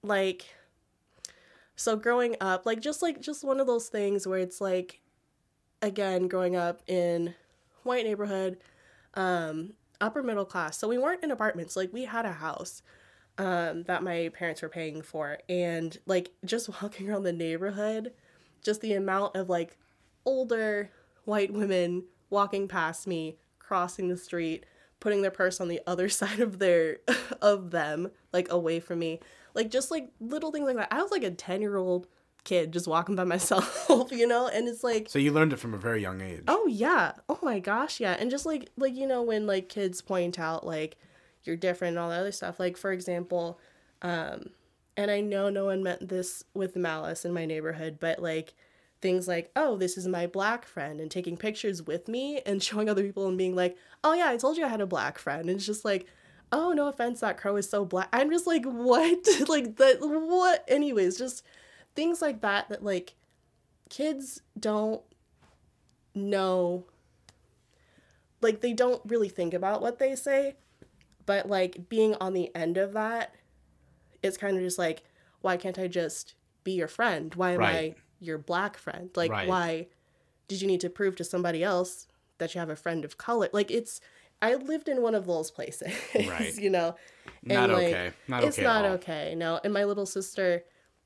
like 0.03 0.45
so 1.75 1.95
growing 1.95 2.35
up 2.41 2.65
like 2.65 2.79
just 2.81 3.01
like 3.01 3.19
just 3.21 3.43
one 3.43 3.59
of 3.59 3.67
those 3.67 3.87
things 3.89 4.25
where 4.27 4.39
it's 4.39 4.61
like 4.61 5.01
again 5.81 6.27
growing 6.27 6.55
up 6.55 6.81
in 6.87 7.33
white 7.83 8.05
neighborhood 8.05 8.57
um 9.13 9.73
upper 10.01 10.21
middle 10.23 10.45
class 10.45 10.77
so 10.77 10.87
we 10.87 10.97
weren't 10.97 11.23
in 11.23 11.31
apartments 11.31 11.75
like 11.75 11.91
we 11.93 12.05
had 12.05 12.25
a 12.25 12.31
house 12.33 12.81
um 13.37 13.83
that 13.83 14.03
my 14.03 14.29
parents 14.33 14.61
were 14.61 14.69
paying 14.69 15.01
for 15.01 15.37
and 15.47 15.97
like 16.05 16.31
just 16.45 16.69
walking 16.81 17.09
around 17.09 17.23
the 17.23 17.33
neighborhood 17.33 18.13
just 18.63 18.81
the 18.81 18.93
amount 18.93 19.35
of 19.35 19.49
like 19.49 19.77
older 20.25 20.89
white 21.25 21.53
women 21.53 22.03
walking 22.29 22.67
past 22.67 23.07
me 23.07 23.37
crossing 23.59 24.07
the 24.07 24.17
street 24.17 24.65
putting 24.99 25.21
their 25.21 25.31
purse 25.31 25.59
on 25.61 25.67
the 25.67 25.81
other 25.87 26.09
side 26.19 26.39
of 26.39 26.59
their 26.59 26.97
of 27.41 27.71
them, 27.71 28.11
like 28.33 28.51
away 28.51 28.79
from 28.79 28.99
me. 28.99 29.19
Like 29.53 29.71
just 29.71 29.91
like 29.91 30.09
little 30.19 30.51
things 30.51 30.65
like 30.65 30.77
that. 30.77 30.91
I 30.91 31.01
was 31.01 31.11
like 31.11 31.23
a 31.23 31.31
10-year-old 31.31 32.07
kid 32.43 32.71
just 32.71 32.87
walking 32.87 33.15
by 33.15 33.23
myself, 33.23 33.87
you 34.11 34.27
know? 34.27 34.47
And 34.47 34.67
it's 34.67 34.83
like 34.83 35.09
So 35.09 35.19
you 35.19 35.31
learned 35.31 35.53
it 35.53 35.57
from 35.59 35.73
a 35.73 35.77
very 35.77 36.01
young 36.01 36.21
age. 36.21 36.43
Oh 36.47 36.67
yeah. 36.67 37.13
Oh 37.27 37.39
my 37.41 37.59
gosh, 37.59 37.99
yeah. 37.99 38.15
And 38.19 38.29
just 38.29 38.45
like 38.45 38.69
like 38.77 38.95
you 38.95 39.07
know 39.07 39.23
when 39.23 39.47
like 39.47 39.69
kids 39.69 40.01
point 40.01 40.39
out 40.39 40.65
like 40.65 40.97
you're 41.47 41.55
different 41.55 41.91
and 41.91 41.99
all 41.99 42.09
that 42.09 42.19
other 42.19 42.31
stuff. 42.31 42.59
Like 42.59 42.77
for 42.77 42.91
example, 42.91 43.59
um 44.01 44.49
and 44.95 45.11
I 45.11 45.21
know 45.21 45.49
no 45.49 45.65
one 45.65 45.83
meant 45.83 46.09
this 46.09 46.43
with 46.53 46.75
malice 46.75 47.23
in 47.23 47.33
my 47.33 47.45
neighborhood, 47.45 47.97
but 47.99 48.19
like 48.21 48.55
things 48.99 49.27
like, 49.27 49.51
"Oh, 49.55 49.77
this 49.77 49.97
is 49.97 50.07
my 50.07 50.27
black 50.27 50.65
friend," 50.65 50.99
and 50.99 51.09
taking 51.11 51.37
pictures 51.37 51.83
with 51.83 52.07
me 52.07 52.41
and 52.45 52.61
showing 52.63 52.89
other 52.89 53.03
people 53.03 53.27
and 53.27 53.37
being 53.37 53.55
like, 53.55 53.77
"Oh 54.03 54.13
yeah, 54.13 54.29
I 54.29 54.37
told 54.37 54.57
you 54.57 54.65
I 54.65 54.69
had 54.69 54.81
a 54.81 54.87
black 54.87 55.19
friend." 55.19 55.41
And 55.49 55.57
it's 55.57 55.65
just 55.65 55.85
like, 55.85 56.07
"Oh, 56.51 56.73
no 56.73 56.87
offense, 56.87 57.19
that 57.21 57.37
crow 57.37 57.55
is 57.57 57.69
so 57.69 57.85
black." 57.85 58.09
I'm 58.11 58.31
just 58.31 58.47
like, 58.47 58.65
"What?" 58.65 59.27
like 59.47 59.77
that 59.77 59.97
what 60.01 60.65
anyways, 60.67 61.17
just 61.17 61.43
things 61.95 62.21
like 62.21 62.41
that 62.41 62.69
that 62.69 62.83
like 62.83 63.15
kids 63.89 64.41
don't 64.59 65.01
know 66.13 66.85
like 68.41 68.61
they 68.61 68.73
don't 68.73 69.01
really 69.05 69.29
think 69.29 69.53
about 69.53 69.81
what 69.81 69.99
they 69.99 70.15
say 70.15 70.55
but 71.27 71.47
like 71.47 71.87
being 71.89 72.15
on 72.15 72.33
the 72.33 72.49
end 72.55 72.77
of 72.77 72.93
that 72.93 73.35
it's 74.23 74.37
kind 74.37 74.57
of 74.57 74.63
just 74.63 74.79
like 74.79 75.03
why 75.41 75.55
can't 75.55 75.77
i 75.77 75.87
just 75.87 76.33
be 76.63 76.71
your 76.73 76.87
friend? 76.87 77.33
Why 77.35 77.51
am 77.51 77.61
i 77.61 77.93
your 78.19 78.37
black 78.37 78.77
friend? 78.77 79.09
Like 79.15 79.31
Right. 79.31 79.47
why 79.47 79.87
did 80.47 80.61
you 80.61 80.67
need 80.67 80.81
to 80.81 80.89
prove 80.89 81.15
to 81.17 81.23
somebody 81.23 81.63
else 81.63 82.07
that 82.39 82.53
you 82.53 82.59
have 82.59 82.69
a 82.69 82.75
friend 82.75 83.05
of 83.05 83.17
color? 83.17 83.49
Like 83.53 83.69
it's 83.69 84.01
i 84.41 84.55
lived 84.55 84.89
in 84.89 85.01
one 85.01 85.15
of 85.15 85.25
those 85.27 85.51
places 85.51 85.93
Right. 86.15 86.55
you 86.57 86.69
know? 86.69 86.95
Not 87.43 87.69
and, 87.69 87.73
like, 87.73 87.85
okay. 87.85 88.11
Not 88.27 88.43
it's 88.43 88.57
okay 88.57 88.63
not 88.63 88.85
okay 88.85 89.35
no 89.37 89.59
and 89.63 89.73
my 89.73 89.83
little 89.83 90.05
sister 90.05 90.63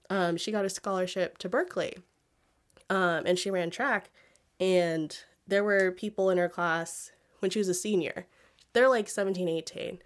um, 0.10 0.36
she 0.36 0.52
got 0.52 0.66
a 0.66 0.70
scholarship 0.70 1.38
to 1.38 1.48
berkeley 1.48 1.98
um, 2.90 3.24
and 3.26 3.38
she 3.40 3.50
ran 3.50 3.70
track 3.70 4.10
and 4.60 5.18
there 5.48 5.64
were 5.64 5.92
people 5.92 6.30
in 6.30 6.38
her 6.38 6.50
class 6.50 7.12
when 7.40 7.52
she 7.52 7.60
was 7.60 7.68
a 7.68 7.74
senior. 7.74 8.28
They're 8.74 8.90
like 8.90 9.10
17 9.10 9.48
18 9.50 10.00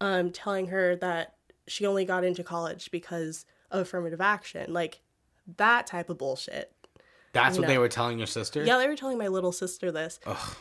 um, 0.00 0.30
telling 0.30 0.68
her 0.68 0.96
that 0.96 1.34
she 1.66 1.86
only 1.86 2.04
got 2.04 2.24
into 2.24 2.42
college 2.42 2.90
because 2.90 3.46
of 3.70 3.82
affirmative 3.82 4.20
action 4.20 4.72
like 4.72 5.00
that 5.56 5.86
type 5.86 6.10
of 6.10 6.18
bullshit. 6.18 6.72
That's 7.32 7.56
what 7.56 7.62
know. 7.62 7.68
they 7.68 7.78
were 7.78 7.88
telling 7.88 8.18
your 8.18 8.26
sister? 8.26 8.64
yeah 8.64 8.78
they 8.78 8.88
were 8.88 8.96
telling 8.96 9.18
my 9.18 9.28
little 9.28 9.52
sister 9.52 9.92
this. 9.92 10.18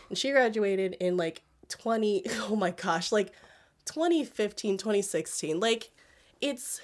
And 0.09 0.17
she 0.17 0.31
graduated 0.31 0.95
in 0.99 1.17
like 1.17 1.43
20 1.69 2.23
oh 2.49 2.55
my 2.55 2.71
gosh 2.71 3.11
like 3.11 3.31
2015 3.85 4.77
2016 4.77 5.59
like 5.59 5.91
it's 6.41 6.81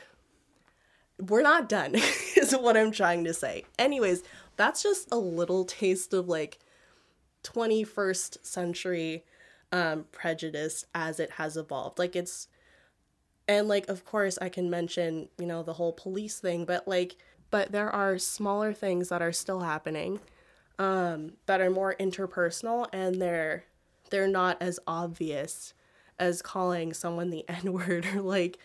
we're 1.20 1.42
not 1.42 1.70
done 1.70 1.96
is 2.38 2.54
what 2.54 2.76
i'm 2.78 2.92
trying 2.92 3.24
to 3.26 3.34
say. 3.34 3.66
Anyways 3.78 4.24
that's 4.58 4.82
just 4.82 5.08
a 5.12 5.18
little 5.18 5.66
taste 5.66 6.14
of 6.14 6.28
like 6.28 6.60
21st 7.44 8.44
century 8.46 9.24
um 9.72 10.06
prejudice 10.12 10.86
as 10.94 11.20
it 11.20 11.32
has 11.32 11.58
evolved. 11.58 12.00
Like 12.00 12.16
it's 12.16 12.48
and 13.48 13.68
like 13.68 13.88
of 13.90 14.04
course 14.06 14.40
i 14.42 14.50
can 14.50 14.72
mention 14.72 15.30
you 15.38 15.46
know 15.46 15.62
the 15.62 15.74
whole 15.74 15.94
police 15.94 16.40
thing 16.40 16.66
but 16.66 16.88
like 16.88 17.16
but 17.52 17.72
there 17.72 17.92
are 17.92 18.18
smaller 18.18 18.74
things 18.74 19.10
that 19.10 19.22
are 19.22 19.32
still 19.32 19.60
happening 19.60 20.20
um 20.80 21.34
that 21.46 21.62
are 21.62 21.70
more 21.70 21.96
interpersonal 22.00 22.88
and 22.92 23.22
they're 23.22 23.66
they're 24.10 24.28
not 24.28 24.60
as 24.62 24.80
obvious 24.88 25.74
as 26.20 26.42
calling 26.42 26.94
someone 26.94 27.30
the 27.30 27.46
n 27.50 27.74
word 27.74 28.06
or 28.16 28.22
like 28.22 28.58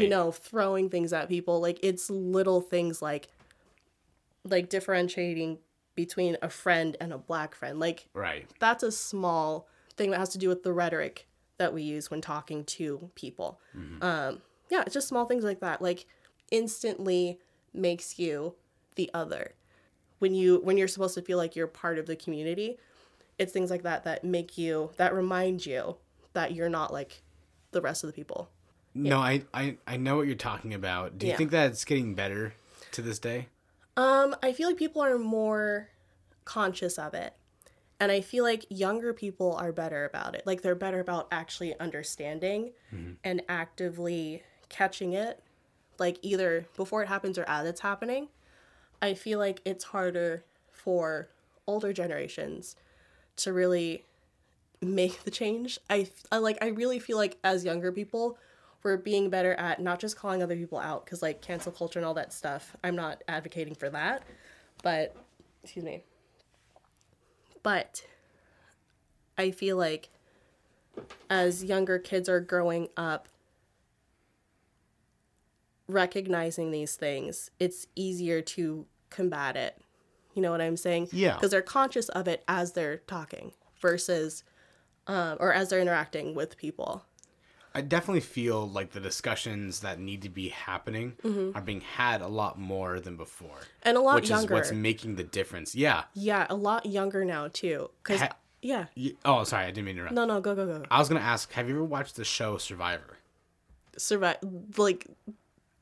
you 0.00 0.08
know 0.08 0.30
throwing 0.32 0.88
things 0.88 1.12
at 1.12 1.28
people. 1.28 1.60
Like 1.60 1.78
it's 1.82 2.08
little 2.10 2.60
things 2.60 3.02
like 3.02 3.28
like 4.44 4.68
differentiating 4.68 5.58
between 5.94 6.36
a 6.42 6.48
friend 6.48 6.96
and 7.00 7.12
a 7.12 7.18
black 7.18 7.54
friend. 7.54 7.78
Like 7.78 8.08
Right. 8.14 8.48
that's 8.58 8.82
a 8.82 8.92
small 8.92 9.68
thing 9.96 10.10
that 10.10 10.18
has 10.18 10.30
to 10.30 10.38
do 10.38 10.48
with 10.48 10.62
the 10.62 10.72
rhetoric 10.72 11.26
that 11.58 11.72
we 11.72 11.82
use 11.82 12.10
when 12.10 12.20
talking 12.20 12.64
to 12.64 13.10
people. 13.14 13.60
Um, 14.00 14.42
yeah, 14.70 14.82
it's 14.82 14.94
just 14.94 15.08
small 15.08 15.24
things 15.26 15.44
like 15.44 15.60
that. 15.60 15.80
Like 15.82 16.06
instantly 16.50 17.38
makes 17.72 18.18
you 18.18 18.54
the 18.96 19.10
other. 19.14 19.54
When 20.18 20.34
you 20.34 20.60
when 20.62 20.76
you're 20.76 20.88
supposed 20.88 21.14
to 21.14 21.22
feel 21.22 21.38
like 21.38 21.54
you're 21.56 21.66
part 21.66 21.98
of 21.98 22.06
the 22.06 22.16
community, 22.16 22.78
it's 23.38 23.52
things 23.52 23.70
like 23.70 23.82
that 23.82 24.04
that 24.04 24.24
make 24.24 24.56
you 24.56 24.90
that 24.96 25.14
remind 25.14 25.66
you 25.66 25.96
that 26.32 26.52
you're 26.54 26.68
not 26.68 26.92
like 26.92 27.22
the 27.72 27.80
rest 27.80 28.04
of 28.04 28.08
the 28.08 28.14
people. 28.14 28.48
No, 28.94 29.18
I, 29.18 29.42
I 29.52 29.76
I 29.86 29.96
know 29.96 30.16
what 30.16 30.26
you're 30.26 30.36
talking 30.36 30.72
about. 30.72 31.18
Do 31.18 31.26
you 31.26 31.32
Yeah. 31.32 31.36
think 31.36 31.50
that 31.50 31.70
it's 31.70 31.84
getting 31.84 32.14
better 32.14 32.54
to 32.92 33.02
this 33.02 33.18
day? 33.18 33.48
Um, 33.96 34.34
I 34.42 34.52
feel 34.52 34.68
like 34.68 34.76
people 34.76 35.02
are 35.02 35.18
more 35.18 35.90
conscious 36.44 36.98
of 36.98 37.14
it. 37.14 37.34
And 38.00 38.10
I 38.10 38.20
feel 38.20 38.44
like 38.44 38.66
younger 38.68 39.12
people 39.12 39.54
are 39.54 39.72
better 39.72 40.04
about 40.04 40.34
it. 40.34 40.42
Like 40.46 40.62
they're 40.62 40.74
better 40.74 41.00
about 41.00 41.28
actually 41.30 41.78
understanding 41.78 42.72
mm-hmm. 42.92 43.12
and 43.22 43.42
actively 43.48 44.42
catching 44.68 45.12
it, 45.12 45.42
like 45.98 46.18
either 46.22 46.66
before 46.76 47.02
it 47.02 47.08
happens 47.08 47.38
or 47.38 47.44
as 47.48 47.66
it's 47.66 47.80
happening. 47.80 48.28
I 49.00 49.14
feel 49.14 49.38
like 49.38 49.60
it's 49.64 49.84
harder 49.84 50.44
for 50.72 51.28
older 51.66 51.92
generations 51.92 52.76
to 53.36 53.52
really 53.52 54.04
make 54.80 55.24
the 55.24 55.30
change. 55.30 55.78
I, 55.88 56.08
I 56.30 56.38
like 56.38 56.58
I 56.62 56.68
really 56.68 56.98
feel 56.98 57.16
like 57.16 57.38
as 57.44 57.64
younger 57.64 57.92
people, 57.92 58.38
we're 58.82 58.96
being 58.96 59.30
better 59.30 59.54
at 59.54 59.80
not 59.80 59.98
just 59.98 60.16
calling 60.16 60.42
other 60.42 60.56
people 60.56 60.78
out 60.78 61.04
because 61.04 61.22
like 61.22 61.40
cancel 61.40 61.72
culture 61.72 61.98
and 61.98 62.06
all 62.06 62.14
that 62.14 62.32
stuff. 62.32 62.76
I'm 62.84 62.96
not 62.96 63.22
advocating 63.28 63.74
for 63.74 63.88
that, 63.90 64.24
but 64.82 65.16
excuse 65.62 65.84
me. 65.84 66.04
But 67.64 68.04
I 69.36 69.50
feel 69.50 69.76
like 69.76 70.10
as 71.28 71.64
younger 71.64 71.98
kids 71.98 72.28
are 72.28 72.38
growing 72.38 72.88
up 72.96 73.26
recognizing 75.88 76.70
these 76.70 76.94
things, 76.94 77.50
it's 77.58 77.88
easier 77.96 78.40
to 78.40 78.86
combat 79.10 79.56
it. 79.56 79.80
You 80.34 80.42
know 80.42 80.50
what 80.50 80.60
I'm 80.60 80.76
saying? 80.76 81.08
Yeah. 81.10 81.34
Because 81.34 81.50
they're 81.50 81.62
conscious 81.62 82.08
of 82.10 82.28
it 82.28 82.44
as 82.46 82.72
they're 82.72 82.98
talking 82.98 83.52
versus, 83.80 84.44
um, 85.06 85.38
or 85.40 85.52
as 85.52 85.70
they're 85.70 85.80
interacting 85.80 86.34
with 86.34 86.56
people. 86.56 87.04
I 87.76 87.80
definitely 87.80 88.20
feel 88.20 88.68
like 88.68 88.92
the 88.92 89.00
discussions 89.00 89.80
that 89.80 89.98
need 89.98 90.22
to 90.22 90.28
be 90.28 90.50
happening 90.50 91.14
are 91.54 91.60
being 91.60 91.80
had 91.80 92.20
a 92.22 92.28
lot 92.28 92.58
more 92.58 93.00
than 93.00 93.16
before. 93.16 93.58
And 93.82 93.96
a 93.96 94.00
lot 94.00 94.10
younger. 94.12 94.20
which 94.20 94.30
younger. 94.30 94.44
is 94.54 94.58
what's 94.60 94.72
making 94.72 95.16
the 95.16 95.24
difference. 95.24 95.74
Yeah. 95.74 96.04
Yeah, 96.14 96.46
a 96.48 96.54
lot 96.54 96.86
younger 96.86 97.24
now 97.24 97.48
too. 97.48 97.90
Because, 98.02 98.20
Ha- 98.20 98.36
yeah. 98.62 98.86
Oh, 99.24 99.42
sorry, 99.44 99.64
I 99.64 99.70
didn't 99.72 99.86
mean 99.86 99.96
to 99.96 100.00
interrupt. 100.02 100.14
No, 100.14 100.24
no, 100.24 100.40
go, 100.40 100.54
go, 100.54 100.66
go. 100.66 100.84
I 100.90 100.98
was 101.00 101.08
gonna 101.08 101.20
ask, 101.20 101.52
have 101.52 101.68
you 101.68 101.74
ever 101.74 101.84
watched 101.84 102.14
the 102.16 102.24
show 102.24 102.58
Survivor? 102.58 103.18
Survive. 103.96 104.36
Like, 104.76 105.06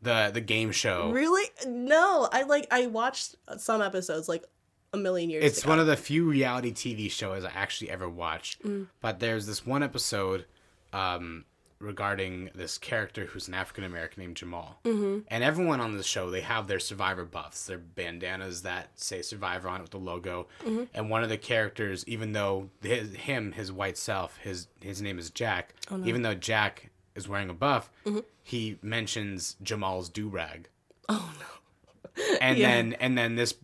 The 0.03 0.31
the 0.33 0.41
game 0.41 0.73
show. 0.73 1.11
really? 1.11 1.45
No. 1.67 2.29
I 2.33 2.43
like, 2.43 2.67
I 2.71 2.87
watched 2.87 3.37
some 3.59 3.81
episodes 3.83 4.29
like 4.29 4.45
a 4.93 4.97
million 4.97 5.31
years 5.31 5.43
ago. 5.43 5.47
It's 5.47 5.61
ago. 5.61 5.71
one 5.71 5.79
of 5.79 5.87
the 5.87 5.97
few 5.97 6.29
reality 6.29 6.73
TV 6.73 7.11
shows 7.11 7.45
I 7.45 7.51
actually 7.55 7.91
ever 7.91 8.09
watched. 8.09 8.63
Mm. 8.65 8.89
But 9.01 9.21
there's 9.21 9.47
this 9.47 9.65
one 9.67 9.83
episode 9.83 10.45
um, 10.93 11.45
regarding 11.83 12.51
this 12.55 12.79
character 12.79 13.27
who's 13.27 13.49
an 13.49 13.55
African 13.55 13.85
American 13.85 14.23
named 14.23 14.37
Jamal. 14.37 14.79
Mm-hmm. 14.85 15.21
And 15.29 15.45
everyone 15.45 15.81
on 15.81 15.97
the 15.97 16.03
show, 16.03 16.31
they 16.31 16.41
have 16.43 16.69
their 16.69 16.79
Survivor 16.79 17.25
buffs, 17.25 17.67
their 17.67 17.79
bandanas 17.79 18.63
that 18.63 18.89
say 18.99 19.21
Survivor 19.23 19.69
on 19.69 19.81
it 19.81 19.83
with 19.83 19.91
the 19.91 19.99
logo. 19.99 20.47
Mm-hmm. 20.65 20.85
And 20.95 21.11
one 21.11 21.23
of 21.23 21.29
the 21.29 21.37
characters, 21.39 22.05
even 22.07 22.33
though 22.33 22.71
his, 22.83 23.15
him, 23.15 23.53
his 23.53 23.71
white 23.73 23.99
self, 23.99 24.37
his 24.39 24.69
his 24.81 25.03
name 25.03 25.19
is 25.19 25.31
Jack. 25.31 25.75
Oh, 25.91 26.03
Even 26.05 26.23
though 26.23 26.35
Jack 26.35 26.91
is 27.15 27.29
wearing 27.29 27.51
a 27.51 27.55
buff, 27.55 27.91
Mm-hmm. 28.07 28.21
he 28.43 28.79
mentions 28.83 29.57
Jamal's 29.63 30.09
do 30.09 30.29
rag. 30.29 30.69
Oh, 31.09 31.33
no. 31.39 32.25
And 32.41 32.57
Yeah. 32.59 32.69
then 32.71 32.93
and 32.95 33.19
then 33.19 33.35
this 33.37 33.55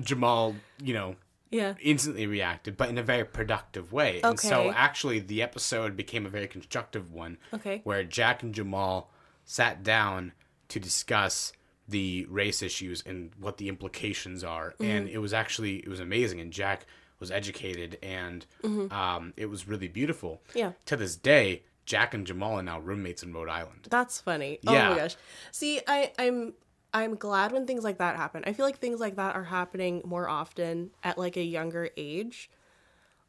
Jamal, 0.00 0.54
you 0.82 0.94
know, 0.94 1.16
Yeah. 1.50 1.74
instantly 1.80 2.26
reacted, 2.26 2.76
but 2.76 2.88
in 2.88 2.98
a 2.98 3.02
very 3.02 3.24
productive 3.24 3.92
way. 3.92 4.20
And 4.22 4.38
so 4.38 4.70
actually 4.70 5.20
the 5.20 5.42
episode 5.42 5.96
became 5.96 6.26
a 6.26 6.28
very 6.28 6.46
constructive 6.48 7.12
one. 7.12 7.38
Okay. 7.52 7.80
Where 7.84 8.04
Jack 8.04 8.42
and 8.42 8.54
Jamal 8.54 9.10
sat 9.44 9.82
down 9.82 10.32
to 10.68 10.78
discuss 10.78 11.52
the 11.88 12.26
race 12.28 12.62
issues 12.62 13.02
and 13.06 13.30
what 13.40 13.56
the 13.56 13.68
implications 13.68 14.44
are. 14.44 14.72
Mm-hmm. 14.72 14.84
And 14.84 15.08
it 15.08 15.18
was 15.18 15.32
actually 15.32 15.76
it 15.76 15.88
was 15.88 16.00
amazing 16.00 16.40
and 16.40 16.52
Jack 16.52 16.86
was 17.18 17.30
educated 17.30 17.98
and 18.02 18.46
um, 18.92 19.32
it 19.36 19.46
was 19.46 19.66
really 19.66 19.88
beautiful. 19.88 20.42
Mm-hmm. 20.50 20.58
Yeah. 20.58 20.72
To 20.86 20.96
this 20.96 21.16
day, 21.16 21.62
Jack 21.84 22.12
and 22.12 22.26
Jamal 22.26 22.58
are 22.58 22.62
now 22.62 22.78
roommates 22.78 23.22
in 23.22 23.32
Rhode 23.32 23.48
Island. 23.48 23.86
That's 23.88 24.20
funny. 24.20 24.58
Yeah. 24.62 24.90
Oh 24.90 24.92
my 24.92 25.00
gosh. 25.00 25.16
See, 25.50 25.80
I, 25.88 26.12
I'm 26.18 26.52
I'm 26.94 27.16
glad 27.16 27.52
when 27.52 27.66
things 27.66 27.84
like 27.84 27.98
that 27.98 28.16
happen. 28.16 28.42
I 28.46 28.52
feel 28.52 28.64
like 28.66 28.78
things 28.78 28.98
like 29.00 29.16
that 29.16 29.34
are 29.36 29.44
happening 29.44 30.02
more 30.04 30.28
often 30.28 30.90
at 31.04 31.18
like 31.18 31.36
a 31.36 31.42
younger 31.42 31.90
age, 31.96 32.50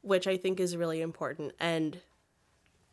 which 0.02 0.28
I 0.28 0.38
think 0.38 0.60
is 0.60 0.78
really 0.78 1.02
important. 1.02 1.52
And 1.60 2.00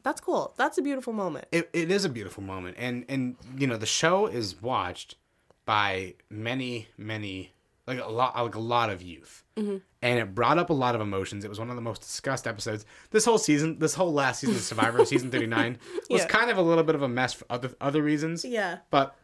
That's 0.02 0.20
cool. 0.20 0.54
That's 0.56 0.76
a 0.78 0.82
beautiful 0.82 1.12
moment. 1.12 1.46
it, 1.52 1.68
it 1.72 1.90
is 1.90 2.04
a 2.04 2.08
beautiful 2.08 2.42
moment 2.42 2.76
and 2.78 3.04
and 3.08 3.36
you 3.56 3.66
know 3.66 3.76
the 3.76 3.86
show 3.86 4.26
is 4.26 4.60
watched 4.62 5.16
by 5.64 6.14
many 6.30 6.88
many 6.96 7.52
like 7.86 7.98
a 8.00 8.06
lot 8.08 8.36
like 8.36 8.54
a 8.54 8.60
lot 8.60 8.90
of 8.90 9.02
youth 9.02 9.42
Mm-hmm. 9.56 9.76
and 10.02 10.18
it 10.18 10.34
brought 10.34 10.58
up 10.58 10.68
a 10.68 10.74
lot 10.74 10.94
of 10.94 11.00
emotions 11.00 11.42
it 11.42 11.48
was 11.48 11.58
one 11.58 11.70
of 11.70 11.76
the 11.76 11.80
most 11.82 12.02
discussed 12.02 12.46
episodes 12.46 12.84
this 13.10 13.24
whole 13.24 13.38
season 13.38 13.78
this 13.78 13.94
whole 13.94 14.12
last 14.12 14.40
season 14.40 14.54
of 14.56 14.60
survivor 14.60 15.02
season 15.06 15.30
39 15.30 15.78
was 16.10 16.20
Yeah. 16.20 16.26
kind 16.26 16.50
of 16.50 16.58
a 16.58 16.62
little 16.62 16.84
bit 16.84 16.94
of 16.94 17.00
a 17.02 17.08
mess 17.08 17.32
for 17.32 17.46
other 17.48 17.70
other 17.80 18.02
reasons 18.02 18.44
Yeah. 18.44 18.78
but 18.90 19.16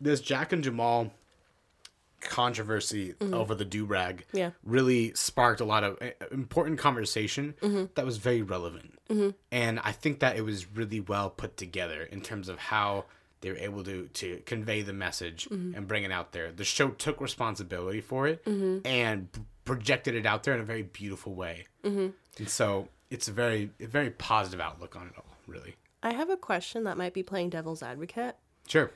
this 0.00 0.20
jack 0.20 0.52
and 0.52 0.62
jamal 0.64 1.10
controversy 2.20 3.14
over 3.32 3.54
the 3.54 3.64
do 3.64 3.84
rag 3.84 4.18
Mm-hmm. 4.28 4.36
Yeah. 4.36 4.50
really 4.62 5.14
sparked 5.14 5.60
a 5.60 5.64
lot 5.64 5.84
of 5.84 5.96
uh, 6.02 6.10
important 6.30 6.78
conversation 6.78 7.54
Mm-hmm. 7.62 7.84
that 7.94 8.04
was 8.04 8.18
very 8.18 8.42
relevant. 8.42 8.94
And 9.50 9.80
I 9.80 9.90
think 9.90 10.20
that 10.20 10.36
it 10.36 10.42
was 10.42 10.70
really 10.70 11.00
well 11.00 11.30
put 11.30 11.56
together 11.56 12.02
in 12.04 12.20
terms 12.20 12.48
of 12.48 12.58
how 12.58 13.06
they 13.40 13.50
were 13.50 13.56
able 13.56 13.82
to 13.84 14.06
to 14.12 14.40
convey 14.46 14.82
the 14.82 14.92
message 14.92 15.48
Mm-hmm. 15.50 15.74
and 15.76 15.88
bring 15.88 16.04
it 16.04 16.12
out 16.12 16.32
there. 16.32 16.52
The 16.52 16.64
show 16.64 16.90
took 16.90 17.20
responsibility 17.20 18.00
for 18.02 18.28
it 18.28 18.46
and 18.46 19.28
projected 19.64 20.14
it 20.14 20.26
out 20.26 20.42
there 20.44 20.54
in 20.54 20.60
a 20.60 20.64
very 20.64 20.82
beautiful 20.82 21.34
way. 21.34 21.66
Mm-hmm. 21.84 22.08
And 22.38 22.48
so 22.48 22.88
it's 23.10 23.28
a 23.28 23.32
very 23.32 23.70
a 23.80 23.86
very 23.86 24.10
positive 24.10 24.60
outlook 24.60 24.94
on 24.94 25.06
it 25.06 25.14
all, 25.16 25.24
really. 25.46 25.74
I 26.02 26.12
have 26.12 26.30
a 26.30 26.36
question 26.36 26.84
that 26.84 26.96
might 26.98 27.14
be 27.14 27.22
playing 27.22 27.50
devil's 27.50 27.82
advocate. 27.82 28.36
Sure. 28.68 28.90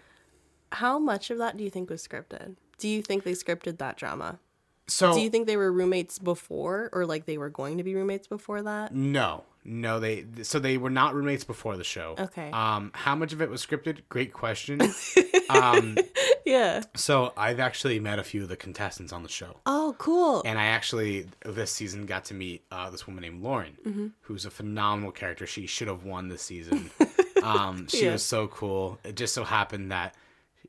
How 0.75 0.99
much 0.99 1.31
of 1.31 1.39
that 1.39 1.57
do 1.57 1.65
you 1.65 1.71
think 1.71 1.91
was 1.91 2.07
scripted? 2.07 2.57
Do 2.79 2.89
you 2.89 3.03
think 3.03 3.25
they 3.25 3.33
scripted 3.33 3.79
that 3.79 3.97
drama? 3.97 4.39
So 4.87 5.15
Do 5.15 5.21
you 5.21 5.31
think 5.31 5.47
they 5.47 5.57
were 5.57 5.73
roommates 5.73 6.19
before 6.19 6.91
or 6.93 7.07
like 7.07 7.25
they 7.25 7.39
were 7.39 7.49
going 7.49 7.79
to 7.79 7.85
be 7.85 7.95
roommates 7.95 8.27
before 8.27 8.61
that? 8.63 8.95
No, 8.95 9.45
no, 9.65 9.99
they 9.99 10.27
so 10.43 10.59
they 10.59 10.77
were 10.77 10.91
not 10.91 11.15
roommates 11.15 11.43
before 11.45 11.79
the 11.79 11.85
show. 11.85 12.17
Okay. 12.19 12.51
Um, 12.51 12.91
how 12.95 13.15
much 13.15 13.33
of 13.33 13.41
it 13.41 13.49
was 13.49 13.65
scripted? 13.65 14.01
Great 14.11 14.35
question. 14.35 14.83
um, 15.49 15.97
Yeah. 16.45 16.83
so 16.95 17.33
I've 17.39 17.61
actually 17.61 17.99
met 17.99 18.19
a 18.19 18.25
few 18.25 18.43
of 18.43 18.51
the 18.51 18.57
contestants 18.57 19.11
on 19.13 19.23
the 19.23 19.29
show, 19.31 19.57
Oh, 19.65 19.95
cool. 19.97 20.43
and 20.45 20.59
I 20.59 20.67
actually 20.67 21.29
this 21.47 21.71
season 21.71 22.05
got 22.05 22.27
to 22.27 22.35
meet 22.35 22.65
uh, 22.71 22.91
this 22.91 23.07
woman 23.07 23.23
named 23.23 23.43
Lauren, 23.43 23.79
Mm-hmm. 23.87 24.07
who's 24.23 24.45
a 24.45 24.51
phenomenal 24.51 25.13
character. 25.13 25.47
She 25.47 25.67
should 25.67 25.89
have 25.89 26.05
won 26.05 26.29
this 26.29 26.43
season. 26.43 26.91
um, 27.43 27.87
she 27.89 28.05
Yeah. 28.05 28.13
was 28.13 28.23
so 28.23 28.49
cool. 28.49 28.99
It 29.05 29.17
just 29.17 29.33
so 29.33 29.45
happened 29.45 29.91
that 29.93 30.15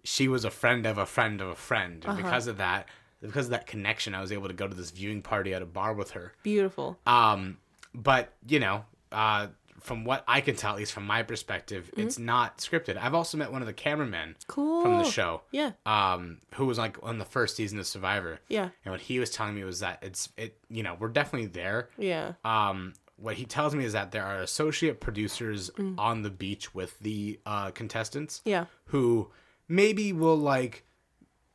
she 0.05 0.27
was 0.29 0.45
a 0.45 0.51
friend 0.51 0.85
of 0.85 0.97
a 0.97 1.05
friend 1.05 1.41
of 1.41 1.49
a 1.49 1.55
friend, 1.55 2.03
Uh-huh. 2.05 2.15
and 2.15 2.23
because 2.23 2.47
of 2.47 2.57
that, 2.57 2.87
because 3.21 3.47
of 3.47 3.51
that 3.51 3.67
connection, 3.67 4.15
I 4.15 4.21
was 4.21 4.31
able 4.31 4.47
to 4.47 4.53
go 4.53 4.67
to 4.67 4.73
this 4.75 4.91
viewing 4.91 5.21
party 5.21 5.53
at 5.53 5.61
a 5.61 5.65
bar 5.65 5.93
with 5.93 6.11
her. 6.11 6.33
Beautiful. 6.43 6.97
Um, 7.05 7.57
but 7.93 8.33
you 8.47 8.59
know, 8.59 8.85
uh, 9.11 9.47
from 9.81 10.03
what 10.03 10.23
I 10.27 10.41
can 10.41 10.55
tell, 10.55 10.71
at 10.71 10.77
least 10.77 10.93
from 10.93 11.05
my 11.05 11.21
perspective, 11.23 11.91
it's 11.95 12.17
not 12.17 12.57
scripted. 12.57 12.97
I've 12.97 13.13
also 13.13 13.37
met 13.37 13.51
one 13.51 13.61
of 13.61 13.67
the 13.67 13.73
cameramen 13.73 14.35
Cool. 14.47 14.81
from 14.81 14.97
the 14.97 15.03
show, 15.03 15.41
Yeah. 15.51 15.71
um, 15.85 16.39
who 16.55 16.65
was 16.65 16.77
like 16.79 16.97
on 17.03 17.19
the 17.19 17.25
first 17.25 17.55
season 17.55 17.77
of 17.77 17.85
Survivor. 17.85 18.39
Yeah. 18.47 18.69
And 18.83 18.91
what 18.91 19.01
he 19.01 19.19
was 19.19 19.29
telling 19.29 19.53
me 19.55 19.63
was 19.63 19.81
that 19.81 19.99
it's 20.01 20.29
it, 20.37 20.57
you 20.69 20.81
know, 20.81 20.95
we're 20.99 21.09
definitely 21.09 21.47
there. 21.49 21.89
Yeah. 21.99 22.33
Um, 22.43 22.93
what 23.17 23.35
he 23.35 23.45
tells 23.45 23.73
me 23.75 23.85
is 23.85 23.93
that 23.93 24.11
there 24.11 24.25
are 24.25 24.39
associate 24.39 24.99
producers 24.99 25.69
Mm. 25.77 25.97
on 25.99 26.23
the 26.23 26.31
beach 26.31 26.73
with 26.73 26.97
the 26.99 27.39
uh, 27.45 27.69
contestants 27.71 28.41
Yeah. 28.43 28.65
who 28.87 29.29
maybe 29.67 30.13
we'll 30.13 30.37
like 30.37 30.83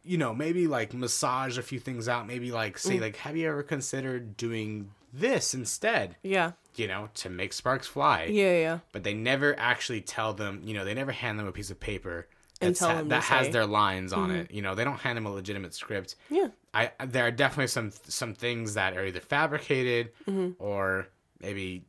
you 0.03 0.17
know 0.19 0.35
maybe 0.35 0.67
like 0.67 0.95
massage 0.95 1.59
a 1.59 1.63
few 1.63 1.79
things 1.79 2.09
out 2.09 2.27
maybe 2.27 2.51
like 2.53 2.79
say 2.79 2.97
Mm. 2.97 3.01
like 3.03 3.17
have 3.17 3.37
you 3.37 3.49
ever 3.49 3.63
considered 3.63 4.37
doing 4.37 4.91
this 5.13 5.55
instead 5.55 6.17
Yeah. 6.23 6.53
you 6.77 6.87
know 6.89 7.11
to 7.15 7.29
make 7.31 7.53
sparks 7.53 7.87
fly 7.87 8.25
Yeah. 8.25 8.53
Yeah. 8.59 8.79
but 8.93 9.03
they 9.05 9.13
never 9.15 9.59
actually 9.59 10.01
tell 10.01 10.33
them 10.33 10.63
you 10.65 10.73
know 10.75 10.85
they 10.85 10.95
never 10.95 11.13
hand 11.13 11.39
them 11.39 11.47
a 11.47 11.53
piece 11.53 11.71
of 11.71 11.79
paper 11.81 12.29
And 12.63 12.75
tell 12.75 12.89
ha- 12.97 13.03
that 13.03 13.23
has 13.25 13.47
say. 13.47 13.53
their 13.53 13.67
lines 13.67 14.13
on 14.13 14.31
it 14.31 14.51
you 14.51 14.63
know 14.63 14.75
they 14.75 14.85
don't 14.85 14.99
hand 15.01 15.17
them 15.17 15.27
a 15.27 15.31
legitimate 15.33 15.75
script 15.75 16.17
Yeah. 16.31 16.49
I 16.73 16.93
there 17.07 17.27
are 17.27 17.31
definitely 17.33 17.67
some 17.69 17.91
some 18.09 18.35
things 18.35 18.75
that 18.75 18.97
are 18.97 19.05
either 19.05 19.21
fabricated 19.21 20.13
or 20.59 21.09
maybe 21.41 21.85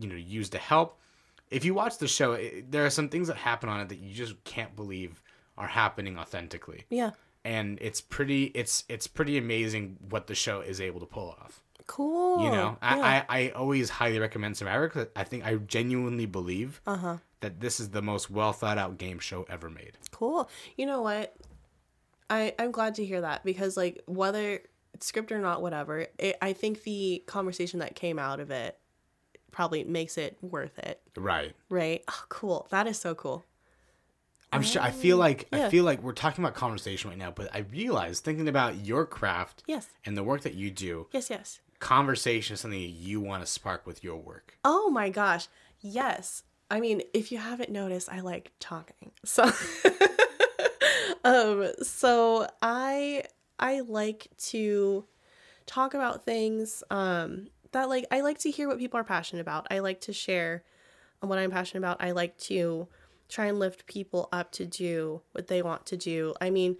you 0.00 0.08
know 0.08 0.14
used 0.16 0.52
to 0.52 0.58
help. 0.58 0.98
If 1.50 1.66
you 1.66 1.74
watch 1.74 1.98
the 1.98 2.08
show, 2.08 2.32
it, 2.32 2.72
there 2.72 2.86
are 2.86 2.90
some 2.90 3.10
things 3.10 3.28
that 3.28 3.36
happen 3.36 3.68
on 3.68 3.80
it 3.80 3.90
that 3.90 3.98
you 3.98 4.14
just 4.14 4.42
can't 4.44 4.74
believe 4.74 5.21
are 5.58 5.68
happening 5.68 6.18
authentically, 6.18 6.84
Yeah. 6.90 7.10
and 7.44 7.78
it's 7.80 8.00
pretty 8.00 8.44
it's 8.54 8.84
it's 8.88 9.06
pretty 9.06 9.36
amazing 9.38 9.98
what 10.10 10.26
the 10.26 10.34
show 10.34 10.60
is 10.60 10.80
able 10.80 11.00
to 11.00 11.06
pull 11.06 11.30
off. 11.30 11.62
Cool. 11.86 12.44
You 12.44 12.50
know, 12.50 12.78
Oh, 12.80 12.96
Yeah. 12.96 13.24
I, 13.28 13.38
I 13.38 13.38
I 13.46 13.50
always 13.50 13.90
highly 13.90 14.18
recommend 14.18 14.56
Survivor 14.56 14.88
because 14.88 15.08
I 15.16 15.24
think 15.24 15.44
I 15.44 15.56
genuinely 15.56 16.26
believe 16.26 16.80
Uh-huh. 16.86 17.18
that 17.40 17.60
this 17.60 17.80
is 17.80 17.90
the 17.90 18.00
most 18.02 18.30
well 18.30 18.52
thought 18.52 18.78
out 18.78 18.98
game 18.98 19.18
show 19.18 19.44
ever 19.50 19.68
made. 19.68 19.98
Cool. 20.12 20.48
You 20.76 20.86
know 20.86 21.02
what? 21.02 21.34
I 22.30 22.54
I'm 22.58 22.70
glad 22.70 22.94
to 22.96 23.04
hear 23.04 23.20
that 23.22 23.44
because 23.44 23.76
like 23.76 24.02
whether 24.06 24.60
it's 24.94 25.06
script 25.06 25.32
or 25.32 25.38
not, 25.38 25.60
whatever. 25.60 26.06
It, 26.18 26.36
I 26.40 26.52
think 26.52 26.82
the 26.84 27.22
conversation 27.26 27.80
that 27.80 27.94
came 27.96 28.18
out 28.18 28.40
of 28.40 28.50
it 28.50 28.78
probably 29.50 29.84
makes 29.84 30.16
it 30.16 30.38
worth 30.40 30.78
it. 30.78 31.00
Right. 31.16 31.54
Right? 31.68 32.02
Oh, 32.08 32.24
cool. 32.28 32.66
That 32.70 32.86
is 32.86 32.98
so 32.98 33.14
cool. 33.14 33.44
I'm 34.52 34.62
sure. 34.62 34.82
I 34.82 34.90
feel 34.90 35.16
like 35.16 35.48
yeah. 35.52 35.66
I 35.66 35.70
feel 35.70 35.84
like 35.84 36.02
we're 36.02 36.12
talking 36.12 36.44
about 36.44 36.54
conversation 36.54 37.08
right 37.10 37.18
now, 37.18 37.30
but 37.30 37.54
I 37.54 37.60
realize 37.60 38.20
thinking 38.20 38.48
about 38.48 38.84
your 38.84 39.06
craft 39.06 39.62
Yes. 39.66 39.88
and 40.04 40.16
the 40.16 40.22
work 40.22 40.42
that 40.42 40.54
you 40.54 40.70
do, 40.70 41.06
Yes. 41.12 41.30
Yes. 41.30 41.60
conversation 41.78 42.54
is 42.54 42.60
something 42.60 42.80
that 42.80 42.86
you 42.88 43.20
want 43.20 43.42
to 43.44 43.50
spark 43.50 43.86
with 43.86 44.04
your 44.04 44.16
work. 44.16 44.58
Oh 44.64 44.90
my 44.90 45.08
gosh. 45.08 45.48
Yes. 45.80 46.42
I 46.70 46.80
mean, 46.80 47.02
if 47.12 47.32
you 47.32 47.38
haven't 47.38 47.70
noticed, 47.70 48.08
I 48.10 48.20
like 48.20 48.52
talking. 48.60 49.12
So 49.24 49.44
um 51.24 51.68
so 51.82 52.46
I 52.60 53.24
I 53.58 53.80
like 53.80 54.28
to 54.50 55.04
talk 55.66 55.94
about 55.94 56.24
things 56.24 56.82
um 56.90 57.48
that 57.72 57.88
like 57.88 58.04
I 58.10 58.20
like 58.20 58.38
to 58.40 58.50
hear 58.50 58.68
what 58.68 58.78
people 58.78 58.98
are 59.00 59.04
passionate 59.04 59.40
about. 59.42 59.66
I 59.70 59.78
like 59.78 60.00
to 60.02 60.12
share 60.12 60.64
what 61.20 61.38
I'm 61.38 61.50
passionate 61.50 61.78
about. 61.80 62.02
I 62.02 62.10
like 62.12 62.36
to 62.38 62.88
try 63.32 63.46
and 63.46 63.58
lift 63.58 63.86
people 63.86 64.28
up 64.30 64.52
to 64.52 64.66
do 64.66 65.22
what 65.32 65.46
they 65.46 65.62
want 65.62 65.86
to 65.86 65.96
do. 65.96 66.34
I 66.40 66.50
mean, 66.50 66.76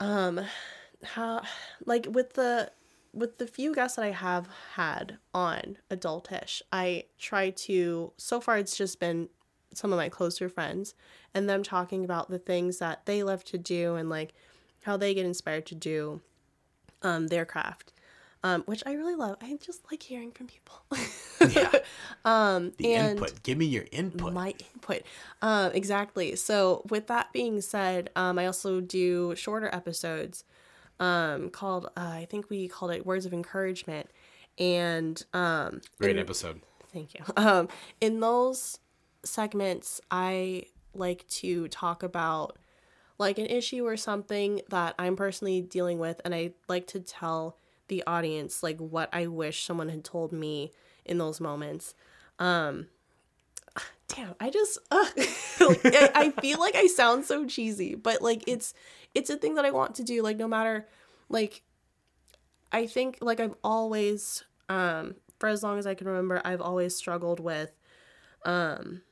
um 0.00 0.40
how 1.04 1.42
like 1.84 2.06
with 2.10 2.34
the 2.34 2.70
with 3.12 3.38
the 3.38 3.46
few 3.46 3.74
guests 3.74 3.96
that 3.96 4.04
I 4.04 4.10
have 4.10 4.48
had 4.74 5.18
on 5.34 5.78
adultish, 5.90 6.62
I 6.72 7.04
try 7.18 7.50
to 7.50 8.12
so 8.16 8.40
far 8.40 8.58
it's 8.58 8.76
just 8.76 8.98
been 8.98 9.28
some 9.74 9.92
of 9.92 9.98
my 9.98 10.08
closer 10.08 10.48
friends 10.48 10.94
and 11.34 11.48
them 11.48 11.62
talking 11.62 12.04
about 12.04 12.30
the 12.30 12.38
things 12.38 12.78
that 12.78 13.04
they 13.04 13.22
love 13.22 13.44
to 13.44 13.58
do 13.58 13.94
and 13.94 14.08
like 14.08 14.32
how 14.84 14.96
they 14.96 15.12
get 15.12 15.26
inspired 15.26 15.66
to 15.66 15.74
do 15.74 16.22
um 17.02 17.26
their 17.28 17.44
craft. 17.44 17.92
Um, 18.46 18.62
which 18.62 18.82
I 18.86 18.92
really 18.92 19.14
love. 19.14 19.36
I 19.40 19.56
just 19.60 19.80
like 19.90 20.02
hearing 20.02 20.30
from 20.32 20.46
people. 20.46 20.76
Yeah. 21.50 21.70
um 22.24 22.72
The 22.78 22.94
input. 22.94 23.42
Give 23.42 23.58
me 23.58 23.66
your 23.66 23.84
input. 23.92 24.32
my 24.32 24.54
input. 24.74 25.02
Um, 25.42 25.70
exactly. 25.72 26.34
So 26.36 26.82
with 26.88 27.06
that 27.08 27.32
being 27.32 27.60
said, 27.60 28.10
um, 28.16 28.38
I 28.38 28.46
also 28.46 28.80
do 28.80 29.34
shorter 29.36 29.68
episodes 29.72 30.44
um, 30.98 31.50
called 31.50 31.86
uh, 31.96 32.00
I 32.22 32.26
think 32.30 32.48
we 32.50 32.68
called 32.68 32.90
it 32.92 33.04
Words 33.04 33.26
of 33.26 33.32
Encouragement, 33.34 34.06
and 34.58 35.22
um, 35.34 35.80
Great 36.00 36.16
in- 36.16 36.22
episode. 36.22 36.60
Thank 36.92 37.14
you. 37.14 37.20
Um, 37.36 37.68
in 38.00 38.20
those 38.20 38.78
segments, 39.24 40.00
I 40.10 40.64
like 40.94 41.26
to 41.42 41.68
talk 41.68 42.02
about 42.02 42.58
like 43.18 43.38
an 43.38 43.46
issue 43.46 43.86
or 43.86 43.96
something 43.96 44.62
that 44.70 44.94
I'm 44.98 45.16
personally 45.16 45.60
dealing 45.60 45.98
with, 45.98 46.20
and 46.24 46.34
I 46.34 46.52
like 46.68 46.86
to 46.88 47.00
tell 47.00 47.56
the 47.88 48.02
audience 48.06 48.62
like 48.62 48.78
what 48.78 49.08
I 49.12 49.26
wish 49.26 49.64
someone 49.64 49.88
had 49.88 50.04
told 50.04 50.32
me 50.32 50.72
in 51.04 51.18
those 51.18 51.40
moments. 51.40 51.94
Um, 52.38 52.88
damn, 54.08 54.34
I 54.40 54.50
just 54.50 54.78
uh, 54.90 55.06
like, 55.60 55.80
I, 55.84 56.10
I 56.14 56.30
feel 56.40 56.58
like 56.58 56.74
I 56.74 56.86
sound 56.86 57.24
so 57.24 57.46
cheesy, 57.46 57.94
but 57.94 58.22
like 58.22 58.44
it's 58.46 58.74
it's 59.14 59.30
a 59.30 59.36
thing 59.36 59.54
that 59.54 59.64
I 59.64 59.70
want 59.70 59.94
to 59.96 60.04
do. 60.04 60.22
Like 60.22 60.36
no 60.36 60.48
matter 60.48 60.86
like 61.28 61.62
I 62.72 62.86
think 62.86 63.18
like 63.20 63.40
I've 63.40 63.54
always 63.62 64.44
um 64.68 65.14
for 65.38 65.48
as 65.48 65.62
long 65.62 65.78
as 65.78 65.86
I 65.86 65.94
can 65.94 66.06
remember 66.06 66.40
I've 66.44 66.60
always 66.60 66.94
struggled 66.96 67.40
with 67.40 67.72
um 68.44 69.02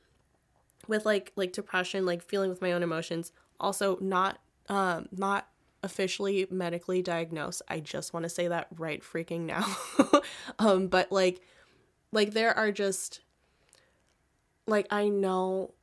with 0.87 1.05
like 1.05 1.31
like 1.35 1.53
depression, 1.53 2.05
like 2.05 2.21
feeling 2.21 2.49
with 2.49 2.61
my 2.61 2.71
own 2.71 2.83
emotions. 2.83 3.31
Also 3.59 3.97
not 4.01 4.39
um 4.69 5.07
not 5.11 5.47
officially 5.85 6.47
medically 6.49 7.01
diagnosed. 7.01 7.61
I 7.69 7.79
just 7.79 8.13
want 8.13 8.23
to 8.23 8.29
say 8.29 8.47
that 8.47 8.67
right 8.75 9.01
freaking 9.01 9.41
now. 9.41 9.65
um 10.59 10.87
but 10.87 11.11
like 11.11 11.41
like 12.11 12.31
there 12.31 12.57
are 12.57 12.71
just 12.71 13.21
like 14.67 14.87
I 14.89 15.07
know 15.07 15.73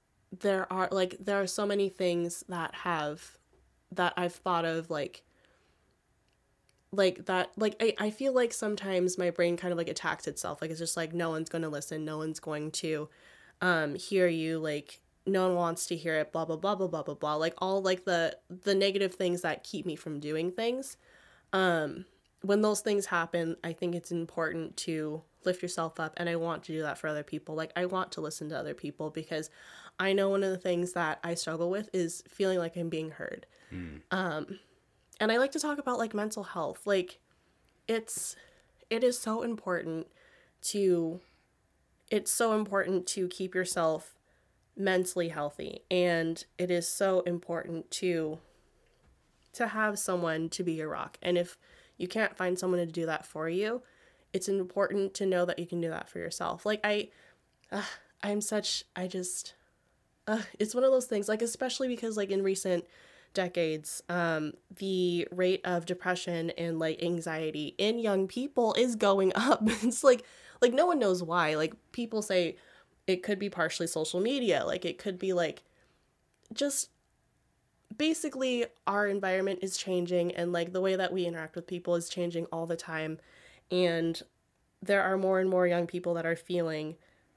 there 0.40 0.70
are 0.72 0.88
like 0.90 1.16
there 1.20 1.40
are 1.40 1.46
so 1.46 1.64
many 1.64 1.88
things 1.88 2.44
that 2.48 2.74
have 2.74 3.38
that 3.92 4.14
I've 4.16 4.34
thought 4.34 4.64
of 4.64 4.90
like 4.90 5.22
like 6.90 7.26
that 7.26 7.52
like 7.56 7.76
I, 7.80 7.94
I 7.98 8.10
feel 8.10 8.34
like 8.34 8.52
sometimes 8.52 9.16
my 9.16 9.30
brain 9.30 9.56
kind 9.56 9.72
of 9.72 9.78
like 9.78 9.88
attacks 9.88 10.26
itself 10.26 10.60
like 10.60 10.70
it's 10.70 10.80
just 10.80 10.96
like 10.96 11.14
no 11.14 11.30
one's 11.30 11.48
going 11.48 11.62
to 11.62 11.68
listen 11.68 12.04
no 12.04 12.18
one's 12.18 12.40
going 12.40 12.70
to 12.72 13.08
um 13.60 13.94
hear 13.94 14.26
you 14.26 14.58
like 14.58 15.00
no 15.26 15.46
one 15.48 15.56
wants 15.56 15.86
to 15.86 15.96
hear 15.96 16.16
it 16.16 16.32
blah 16.32 16.44
blah 16.44 16.56
blah 16.56 16.74
blah 16.74 16.88
blah 16.88 17.02
blah 17.02 17.14
blah. 17.14 17.34
Like 17.34 17.54
all 17.58 17.82
like 17.82 18.04
the 18.04 18.36
the 18.48 18.74
negative 18.74 19.14
things 19.14 19.42
that 19.42 19.64
keep 19.64 19.86
me 19.86 19.96
from 19.96 20.20
doing 20.20 20.50
things. 20.52 20.96
Um 21.52 22.06
when 22.44 22.60
those 22.60 22.80
things 22.80 23.06
happen 23.06 23.56
i 23.62 23.72
think 23.72 23.94
it's 23.94 24.10
important 24.10 24.76
to 24.76 25.22
lift 25.44 25.62
yourself 25.62 26.00
up 26.00 26.12
and 26.16 26.28
i 26.28 26.34
want 26.34 26.64
to 26.64 26.72
do 26.72 26.82
that 26.82 26.98
for 26.98 27.06
other 27.06 27.22
people. 27.22 27.54
Like 27.54 27.72
i 27.76 27.86
want 27.86 28.10
to 28.12 28.20
listen 28.20 28.48
to 28.48 28.58
other 28.58 28.74
people 28.74 29.10
because 29.10 29.48
i 29.98 30.12
know 30.12 30.28
one 30.28 30.42
of 30.42 30.50
the 30.50 30.58
things 30.58 30.92
that 30.94 31.20
i 31.22 31.34
struggle 31.34 31.70
with 31.70 31.88
is 31.92 32.24
feeling 32.28 32.58
like 32.58 32.76
i'm 32.76 32.88
being 32.88 33.10
heard. 33.10 33.46
Um 34.10 34.58
and 35.20 35.30
i 35.30 35.36
like 35.38 35.52
to 35.52 35.60
talk 35.60 35.78
about 35.78 35.98
like 35.98 36.14
mental 36.14 36.42
health. 36.42 36.84
Like 36.84 37.20
it's 37.86 38.36
it 38.90 39.04
is 39.04 39.18
so 39.18 39.42
important 39.42 40.06
to 40.62 41.20
it's 42.10 42.30
so 42.30 42.54
important 42.54 43.06
to 43.06 43.28
keep 43.28 43.54
yourself 43.54 44.16
mentally 44.76 45.28
healthy. 45.28 45.82
And 45.90 46.44
it 46.58 46.70
is 46.70 46.88
so 46.88 47.20
important 47.20 47.90
to 47.92 48.38
to 49.54 49.68
have 49.68 49.98
someone 49.98 50.48
to 50.48 50.62
be 50.62 50.72
your 50.72 50.88
rock. 50.88 51.18
And 51.20 51.36
if 51.36 51.58
you 51.98 52.08
can't 52.08 52.34
find 52.34 52.58
someone 52.58 52.80
to 52.80 52.86
do 52.86 53.04
that 53.04 53.26
for 53.26 53.50
you 53.50 53.82
it's 54.32 54.48
important 54.48 55.14
to 55.14 55.26
know 55.26 55.44
that 55.44 55.58
you 55.58 55.66
can 55.66 55.80
do 55.80 55.90
that 55.90 56.08
for 56.08 56.18
yourself. 56.18 56.64
Like 56.64 56.80
i 56.84 57.08
uh, 57.70 57.82
i'm 58.22 58.40
such 58.40 58.84
i 58.96 59.06
just 59.06 59.54
uh, 60.28 60.42
it's 60.58 60.74
one 60.74 60.84
of 60.84 60.92
those 60.92 61.06
things 61.06 61.28
like 61.28 61.42
especially 61.42 61.88
because 61.88 62.16
like 62.16 62.30
in 62.30 62.42
recent 62.42 62.84
decades 63.34 64.02
um 64.08 64.52
the 64.76 65.26
rate 65.32 65.60
of 65.64 65.86
depression 65.86 66.50
and 66.50 66.78
like 66.78 67.02
anxiety 67.02 67.74
in 67.78 67.98
young 67.98 68.28
people 68.28 68.74
is 68.74 68.96
going 68.96 69.32
up. 69.34 69.62
It's 69.82 70.04
like 70.04 70.24
like 70.60 70.72
no 70.72 70.86
one 70.86 70.98
knows 70.98 71.22
why. 71.22 71.54
Like 71.56 71.74
people 71.92 72.22
say 72.22 72.56
it 73.12 73.22
could 73.22 73.38
be 73.38 73.48
partially 73.48 73.86
social 73.86 74.20
media 74.20 74.64
like 74.66 74.84
it 74.84 74.98
could 74.98 75.18
be 75.18 75.32
like 75.32 75.62
just 76.52 76.90
basically 77.96 78.66
our 78.86 79.06
environment 79.06 79.58
is 79.62 79.76
changing 79.76 80.34
and 80.34 80.52
like 80.52 80.72
the 80.72 80.80
way 80.80 80.96
that 80.96 81.12
we 81.12 81.26
interact 81.26 81.56
with 81.56 81.66
people 81.66 81.94
is 81.94 82.08
changing 82.08 82.46
all 82.46 82.66
the 82.66 82.76
time. 82.76 83.18
And 83.70 84.20
there 84.82 85.02
are 85.02 85.16
more 85.16 85.40
and 85.40 85.48
more 85.48 85.66
young 85.66 85.86
people 85.86 86.14
that 86.14 86.26
are 86.26 86.36
feeling 86.36 86.96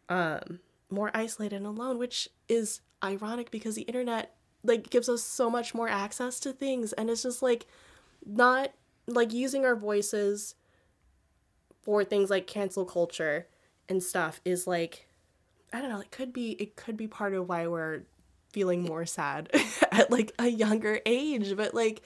um 0.09 0.59
more 0.91 1.09
isolated 1.15 1.55
and 1.55 1.65
alone 1.65 1.97
which 1.97 2.29
is 2.47 2.81
ironic 3.03 3.49
because 3.49 3.73
the 3.73 3.81
internet 3.83 4.35
like 4.63 4.89
gives 4.91 5.09
us 5.09 5.23
so 5.23 5.49
much 5.49 5.73
more 5.73 5.89
access 5.89 6.39
to 6.39 6.51
things. 6.51 6.93
And 6.93 7.09
it's 7.09 7.23
just 7.23 7.41
like 7.41 7.65
not 8.25 8.71
like 9.07 9.33
using 9.33 9.65
our 9.65 9.75
voices 9.75 10.55
for 11.81 12.03
things 12.03 12.29
like 12.29 12.47
cancel 12.47 12.85
culture 12.85 13.47
and 13.87 14.01
stuff 14.01 14.41
is 14.43 14.65
like 14.65 15.07
I 15.75 15.81
don't 15.81 15.89
know, 15.89 15.99
it 15.99 16.09
could 16.11 16.31
be 16.31 16.51
it 16.51 16.77
could 16.77 16.95
be 16.95 17.07
part 17.07 17.33
of 17.33 17.49
why 17.49 17.67
we're 17.67 18.03
feeling 18.53 18.83
more 18.83 19.05
sad 19.05 19.49
at 19.91 20.09
like 20.09 20.31
a 20.39 20.47
younger 20.47 21.01
age, 21.05 21.55
but 21.57 21.73
like 21.73 22.01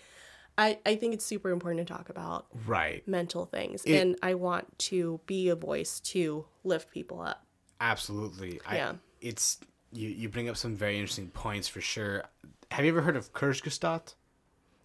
I 0.57 0.79
I 0.87 0.95
think 0.95 1.13
it's 1.13 1.23
super 1.23 1.51
important 1.51 1.87
to 1.87 1.93
talk 1.93 2.09
about 2.09 2.47
Right. 2.65 3.07
mental 3.07 3.45
things 3.45 3.83
It- 3.85 3.95
and 3.95 4.17
I 4.23 4.33
want 4.33 4.79
to 4.89 5.19
be 5.27 5.49
a 5.49 5.55
voice 5.55 5.99
to 6.13 6.45
lift 6.63 6.91
people 6.91 7.21
up. 7.21 7.45
Absolutely. 7.79 8.59
Yeah. 8.73 8.93
I, 8.93 8.95
it's 9.21 9.59
you. 9.91 10.09
You 10.09 10.29
bring 10.29 10.49
up 10.49 10.57
some 10.57 10.75
very 10.75 10.97
interesting 10.97 11.27
points 11.29 11.67
for 11.67 11.79
sure. 11.79 12.23
Have 12.71 12.83
you 12.85 12.91
ever 12.91 13.01
heard 13.01 13.15
of 13.15 13.33
Kurzgesagt? 13.33 14.15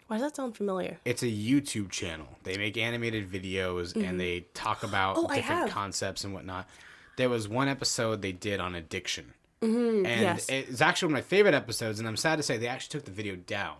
Why 0.07 0.17
does 0.17 0.27
that 0.27 0.35
sound 0.35 0.55
familiar? 0.55 0.99
It's 1.05 1.23
a 1.23 1.27
YouTube 1.27 1.89
channel. 1.89 2.27
They 2.43 2.57
make 2.57 2.77
animated 2.77 3.31
videos 3.31 3.95
and 3.95 4.03
mm-hmm. 4.05 4.17
they 4.17 4.45
talk 4.53 4.83
about 4.83 5.17
Oh, 5.17 5.27
different 5.27 5.71
concepts 5.71 6.23
and 6.23 6.35
whatnot. 6.35 6.69
There 7.17 7.29
was 7.29 7.47
one 7.47 7.67
episode 7.67 8.21
they 8.21 8.31
did 8.31 8.59
on 8.59 8.75
addiction. 8.75 9.33
and 9.61 10.05
yes. 10.05 10.47
it's 10.49 10.81
actually 10.81 11.07
one 11.07 11.19
of 11.19 11.25
my 11.25 11.27
favorite 11.27 11.53
episodes. 11.55 11.99
And 11.99 12.07
I'm 12.07 12.17
sad 12.17 12.35
to 12.37 12.43
say 12.43 12.57
they 12.57 12.67
actually 12.67 12.99
took 12.99 13.05
the 13.05 13.11
video 13.11 13.35
down. 13.35 13.75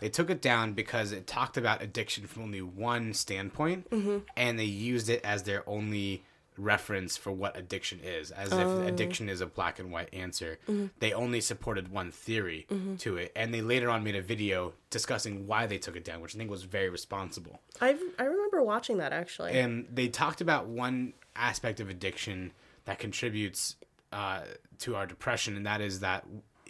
They 0.00 0.08
took 0.10 0.28
it 0.30 0.42
down 0.42 0.74
because 0.74 1.10
it 1.12 1.26
talked 1.26 1.56
about 1.56 1.82
addiction 1.82 2.26
from 2.26 2.42
only 2.44 2.60
one 2.62 3.14
standpoint, 3.14 3.88
Mm-hmm. 3.90 4.18
and 4.36 4.58
they 4.58 4.64
used 4.64 5.08
it 5.08 5.24
as 5.24 5.44
their 5.44 5.66
only 5.68 6.22
reference 6.58 7.16
for 7.18 7.32
what 7.32 7.56
addiction 7.56 8.00
is, 8.02 8.30
as 8.30 8.52
Oh. 8.52 8.82
if 8.82 8.88
addiction 8.88 9.28
is 9.28 9.40
a 9.40 9.46
black 9.46 9.78
and 9.78 9.90
white 9.90 10.08
answer. 10.12 10.58
Mm-hmm. 10.68 10.86
They 11.00 11.12
only 11.12 11.40
supported 11.40 11.88
one 11.90 12.10
theory 12.10 12.66
to 12.98 13.16
it, 13.16 13.32
and 13.36 13.52
they 13.52 13.60
later 13.62 13.90
on 13.90 14.04
made 14.04 14.16
a 14.16 14.22
video 14.22 14.72
discussing 14.90 15.46
why 15.46 15.66
they 15.66 15.78
took 15.78 15.96
it 15.96 16.04
down, 16.04 16.20
which 16.20 16.34
I 16.34 16.38
think 16.38 16.50
was 16.50 16.62
very 16.64 16.88
responsible. 16.90 17.60
I 17.80 17.96
I 18.18 18.24
remember 18.24 18.62
watching 18.62 18.98
that 18.98 19.12
actually. 19.12 19.52
And 19.52 19.86
they 19.92 20.08
talked 20.08 20.40
about 20.40 20.66
one 20.66 21.12
aspect 21.34 21.80
of 21.80 21.88
addiction 21.90 22.52
that 22.86 22.98
contributes 22.98 23.76
uh, 24.12 24.42
to 24.78 24.96
our 24.96 25.06
depression, 25.06 25.56
and 25.56 25.66
that 25.66 25.80
is 25.80 26.00
that 26.00 26.26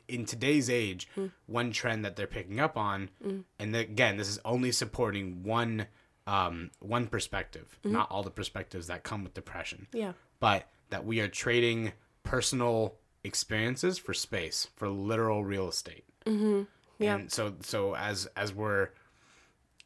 in 0.09 0.25
today's 0.25 0.69
age, 0.69 1.09
hmm. 1.15 1.27
one 1.47 1.73
trend 1.73 2.05
that 2.05 2.17
they're 2.17 2.27
picking 2.27 2.61
up 2.61 2.77
on, 2.77 3.11
hmm. 3.23 3.41
and 3.59 3.73
th- 3.73 3.89
again, 3.89 4.17
this 4.17 4.29
is 4.29 4.39
only 4.45 4.73
supporting 4.73 5.43
one 5.43 5.87
um, 6.27 6.71
one 6.81 7.07
perspective, 7.07 7.79
hmm. 7.83 7.93
not 7.93 8.11
all 8.11 8.23
the 8.23 8.31
perspectives 8.31 8.89
that 8.89 9.05
come 9.05 9.23
with 9.23 9.35
depression, 9.35 9.87
yeah. 9.93 10.13
but 10.41 10.69
that 10.91 11.05
we 11.05 11.21
are 11.21 11.29
trading 11.29 11.93
personal 12.23 12.97
experiences 13.25 13.99
for 13.99 14.15
space, 14.15 14.69
for 14.77 14.89
literal 14.89 15.45
real 15.45 15.69
estate. 15.69 16.05
Mm-hmm. 16.25 16.63
Yeah. 16.99 17.17
And 17.17 17.33
so 17.33 17.55
so 17.61 17.95
as 17.95 18.27
as 18.37 18.53
we're 18.53 18.89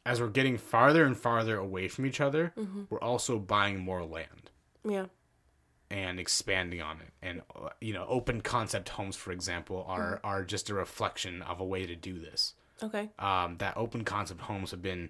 as 0.05 0.19
we're 0.19 0.29
getting 0.29 0.57
farther 0.57 1.05
and 1.05 1.15
farther 1.15 1.57
away 1.57 1.87
from 1.87 2.05
each 2.05 2.21
other, 2.21 2.53
mm-hmm. 2.57 2.83
we're 2.89 3.01
also 3.01 3.37
buying 3.37 3.79
more 3.79 4.03
land 4.03 4.49
Yeah. 4.87 5.05
And 5.91 6.19
expanding 6.19 6.81
on 6.81 6.97
it. 7.01 7.13
And 7.21 7.41
uh, 7.55 7.69
you 7.79 7.93
know, 7.93 8.05
open 8.07 8.41
concept 8.41 8.89
homes, 8.89 9.15
for 9.15 9.31
example, 9.31 9.85
are 9.87 10.19
are 10.23 10.43
just 10.43 10.69
a 10.69 10.73
reflection 10.73 11.41
of 11.43 11.59
a 11.59 11.65
way 11.65 11.85
to 11.85 11.95
do 11.95 12.17
this. 12.19 12.53
Okay. 12.81 13.09
Um, 13.19 13.57
that 13.59 13.77
open 13.77 14.03
concept 14.03 14.41
homes 14.41 14.71
have 14.71 14.81
been 14.81 15.09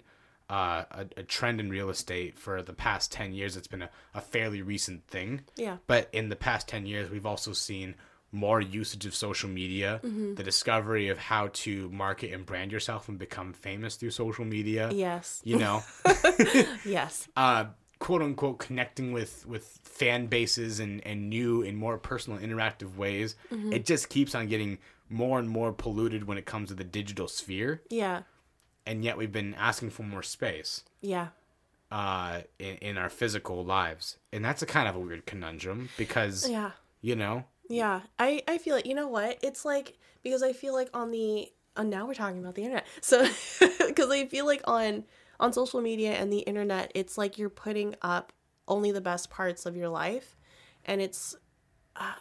uh, 0.50 0.84
a, 0.90 1.06
a 1.18 1.22
trend 1.22 1.60
in 1.60 1.70
real 1.70 1.88
estate 1.88 2.38
for 2.38 2.60
the 2.60 2.74
past 2.74 3.10
10 3.12 3.32
years. 3.32 3.56
It's 3.56 3.68
been 3.68 3.82
a, 3.82 3.90
a 4.14 4.20
fairly 4.20 4.60
recent 4.60 5.06
thing. 5.06 5.42
Yeah. 5.56 5.78
But 5.86 6.10
in 6.12 6.28
the 6.28 6.36
past 6.36 6.68
10 6.68 6.84
years, 6.84 7.10
we've 7.10 7.24
also 7.24 7.54
seen 7.54 7.94
more 8.32 8.60
usage 8.60 9.04
of 9.06 9.14
social 9.14 9.48
media, 9.48 10.00
the 10.02 10.42
discovery 10.42 11.08
of 11.08 11.18
how 11.18 11.48
to 11.52 11.90
market 11.90 12.32
and 12.32 12.46
brand 12.46 12.72
yourself 12.72 13.08
and 13.10 13.18
become 13.18 13.52
famous 13.52 13.96
through 13.96 14.10
social 14.10 14.46
media. 14.46 14.90
Yes. 14.90 15.42
You 15.44 15.58
know, 15.58 15.82
Yes. 16.84 17.28
uh, 17.36 17.66
quote 18.02 18.20
unquote, 18.20 18.58
connecting 18.58 19.12
with, 19.12 19.46
with 19.46 19.78
fan 19.84 20.26
bases 20.26 20.80
and, 20.80 21.00
and 21.06 21.30
new 21.30 21.62
and 21.62 21.78
more 21.78 21.96
personal 21.98 22.36
interactive 22.40 22.96
ways. 22.96 23.36
It 23.70 23.86
just 23.86 24.08
keeps 24.08 24.34
on 24.34 24.48
getting 24.48 24.78
more 25.08 25.38
and 25.38 25.48
more 25.48 25.72
polluted 25.72 26.26
when 26.26 26.36
it 26.36 26.44
comes 26.44 26.70
to 26.70 26.74
the 26.74 26.82
digital 26.84 27.28
sphere. 27.28 27.80
Yeah. 27.90 28.22
And 28.86 29.04
yet 29.04 29.16
we've 29.16 29.30
been 29.30 29.54
asking 29.54 29.90
for 29.90 30.02
more 30.02 30.24
space 30.24 30.82
Yeah. 31.00 31.28
uh, 31.92 32.40
in, 32.58 32.76
in 32.78 32.98
our 32.98 33.08
physical 33.08 33.64
lives. 33.64 34.16
And 34.32 34.44
that's 34.44 34.62
a 34.62 34.66
kind 34.66 34.88
of 34.88 34.96
a 34.96 34.98
weird 34.98 35.24
conundrum 35.24 35.88
because, 35.96 36.48
Yeah. 36.50 36.72
you 37.02 37.14
know, 37.14 37.44
Yeah, 37.68 38.00
I 38.18 38.42
I 38.48 38.58
feel 38.58 38.74
it. 38.76 38.84
You 38.86 38.94
know 38.96 39.06
what? 39.08 39.38
It's 39.42 39.64
like 39.64 39.96
because 40.24 40.42
I 40.42 40.52
feel 40.52 40.74
like 40.74 40.90
on 40.92 41.12
the 41.12 41.52
uh, 41.76 41.84
now 41.84 42.06
we're 42.06 42.14
talking 42.14 42.40
about 42.40 42.54
the 42.56 42.62
internet. 42.64 42.86
So 43.00 43.24
because 43.86 44.10
I 44.10 44.26
feel 44.26 44.44
like 44.46 44.62
on 44.66 45.04
on 45.42 45.52
social 45.52 45.80
media 45.80 46.12
and 46.12 46.32
the 46.32 46.38
internet, 46.38 46.92
it's 46.94 47.18
like 47.18 47.36
you're 47.36 47.50
putting 47.50 47.96
up 48.00 48.32
only 48.68 48.92
the 48.92 49.00
best 49.00 49.28
parts 49.28 49.66
of 49.66 49.76
your 49.76 49.88
life, 49.88 50.36
and 50.84 51.02
it's 51.02 51.34
uh, 51.96 52.14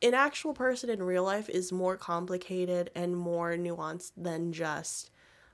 an 0.00 0.14
actual 0.14 0.54
person 0.54 0.88
in 0.88 1.02
real 1.02 1.24
life 1.24 1.48
is 1.48 1.72
more 1.72 1.96
complicated 1.96 2.90
and 2.94 3.16
more 3.16 3.54
nuanced 3.56 4.12
than 4.16 4.52
just. 4.52 5.10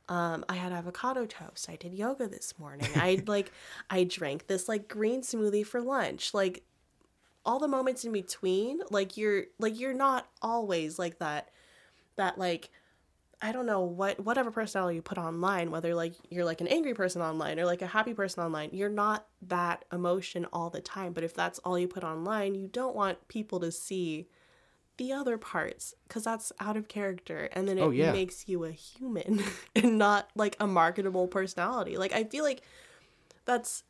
Um, 0.08 0.44
I 0.48 0.56
had 0.56 0.72
avocado 0.72 1.24
toast. 1.24 1.70
I 1.70 1.76
did 1.76 1.94
yoga 1.94 2.26
this 2.28 2.58
morning. 2.58 2.88
I 2.96 3.22
like, 3.26 3.50
I 3.88 4.04
drank 4.04 4.46
this 4.46 4.68
like 4.68 4.88
green 4.88 5.22
smoothie 5.22 5.64
for 5.64 5.80
lunch. 5.80 6.34
Like, 6.34 6.64
all 7.46 7.58
the 7.58 7.68
moments 7.68 8.04
in 8.04 8.12
between 8.12 8.80
like 8.90 9.16
you're 9.16 9.44
like 9.58 9.80
you're 9.80 9.94
not 9.94 10.28
always 10.42 10.98
like 10.98 11.18
that 11.20 11.48
that 12.16 12.36
like 12.38 12.68
i 13.42 13.52
don't 13.52 13.66
know 13.66 13.80
what 13.80 14.20
whatever 14.24 14.50
personality 14.50 14.96
you 14.96 15.02
put 15.02 15.16
online 15.18 15.70
whether 15.70 15.94
like 15.94 16.14
you're 16.28 16.44
like 16.44 16.60
an 16.60 16.66
angry 16.68 16.92
person 16.94 17.22
online 17.22 17.58
or 17.58 17.64
like 17.64 17.80
a 17.82 17.86
happy 17.86 18.12
person 18.12 18.42
online 18.42 18.68
you're 18.72 18.88
not 18.90 19.26
that 19.42 19.84
emotion 19.92 20.46
all 20.52 20.68
the 20.68 20.80
time. 20.82 21.12
But 21.14 21.24
if 21.24 21.32
that's 21.34 21.58
all 21.60 21.78
you 21.78 21.88
put 21.88 22.04
online 22.04 22.54
you 22.54 22.68
don't 22.68 22.94
want 22.94 23.26
people 23.28 23.58
to 23.60 23.72
see 23.72 24.28
the 24.98 25.12
other 25.14 25.38
parts 25.38 25.94
because 26.06 26.24
that's 26.24 26.52
out 26.60 26.76
of 26.76 26.86
character 26.88 27.48
and 27.52 27.66
then 27.66 27.78
it 27.78 27.82
Oh, 27.82 27.90
yeah. 27.90 28.12
makes 28.12 28.46
you 28.48 28.64
a 28.64 28.70
human 28.72 29.42
and 29.74 29.96
not 29.98 30.28
like 30.36 30.56
a 30.60 30.66
marketable 30.66 31.26
personality. 31.26 31.96
Like 31.96 32.12
i 32.12 32.24
feel 32.24 32.44
like 32.44 32.60
that's 33.46 33.82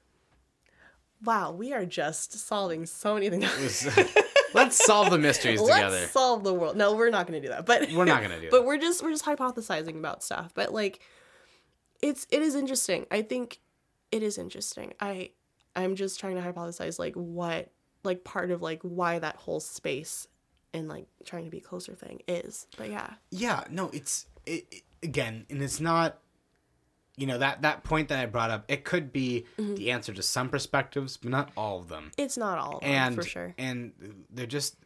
wow 1.24 1.50
we 1.50 1.72
are 1.72 1.84
just 1.84 2.32
solving 2.38 2.86
so 2.86 3.14
many 3.14 3.28
things 3.28 3.88
let's 4.54 4.84
solve 4.84 5.10
the 5.10 5.18
mysteries 5.18 5.60
together. 5.62 5.96
Let's 5.96 6.12
solve 6.12 6.44
the 6.44 6.54
world. 6.54 6.76
No, 6.76 6.94
we're 6.94 7.10
not 7.10 7.26
going 7.26 7.40
to 7.40 7.46
do 7.46 7.52
that. 7.52 7.66
But 7.66 7.90
We're 7.92 8.04
not 8.04 8.22
gonna 8.22 8.40
do 8.40 8.46
it. 8.46 8.50
But 8.50 8.58
that. 8.60 8.66
we're 8.66 8.78
just 8.78 9.02
we're 9.02 9.10
just 9.10 9.24
hypothesizing 9.24 9.98
about 9.98 10.22
stuff. 10.22 10.52
But 10.54 10.72
like, 10.72 11.00
it's 12.02 12.26
it 12.30 12.42
is 12.42 12.54
interesting. 12.54 13.06
I 13.10 13.22
think 13.22 13.60
it 14.10 14.22
is 14.22 14.38
interesting. 14.38 14.94
I 15.00 15.30
I'm 15.76 15.94
just 15.94 16.18
trying 16.20 16.36
to 16.36 16.42
hypothesize 16.42 16.98
like 16.98 17.14
what 17.14 17.70
like 18.02 18.24
part 18.24 18.50
of 18.50 18.62
like 18.62 18.80
why 18.82 19.18
that 19.18 19.36
whole 19.36 19.60
space 19.60 20.26
and 20.72 20.88
like 20.88 21.06
trying 21.24 21.44
to 21.44 21.50
be 21.50 21.60
closer 21.60 21.94
thing 21.94 22.22
is. 22.26 22.66
But 22.76 22.90
yeah. 22.90 23.14
Yeah, 23.30 23.64
no, 23.70 23.90
it's 23.92 24.26
it, 24.46 24.66
it- 24.70 24.82
again, 25.02 25.46
and 25.50 25.62
it's 25.62 25.80
not. 25.80 26.18
You 27.20 27.26
know 27.26 27.38
that 27.38 27.62
that 27.62 27.84
point 27.84 28.08
that 28.08 28.18
I 28.18 28.26
brought 28.26 28.50
up, 28.50 28.64
it 28.68 28.84
could 28.84 29.12
be 29.12 29.44
Mm-hmm. 29.58 29.74
the 29.74 29.90
answer 29.90 30.12
to 30.14 30.22
some 30.22 30.48
perspectives, 30.48 31.16
but 31.16 31.30
not 31.30 31.50
all 31.56 31.78
of 31.80 31.88
them. 31.88 32.10
It's 32.16 32.36
not 32.36 32.56
all 32.58 32.76
of 32.76 32.80
them, 32.82 32.90
and 32.90 33.14
for 33.14 33.22
sure. 33.22 33.54
and 33.58 33.92
they're 34.30 34.46
just 34.58 34.76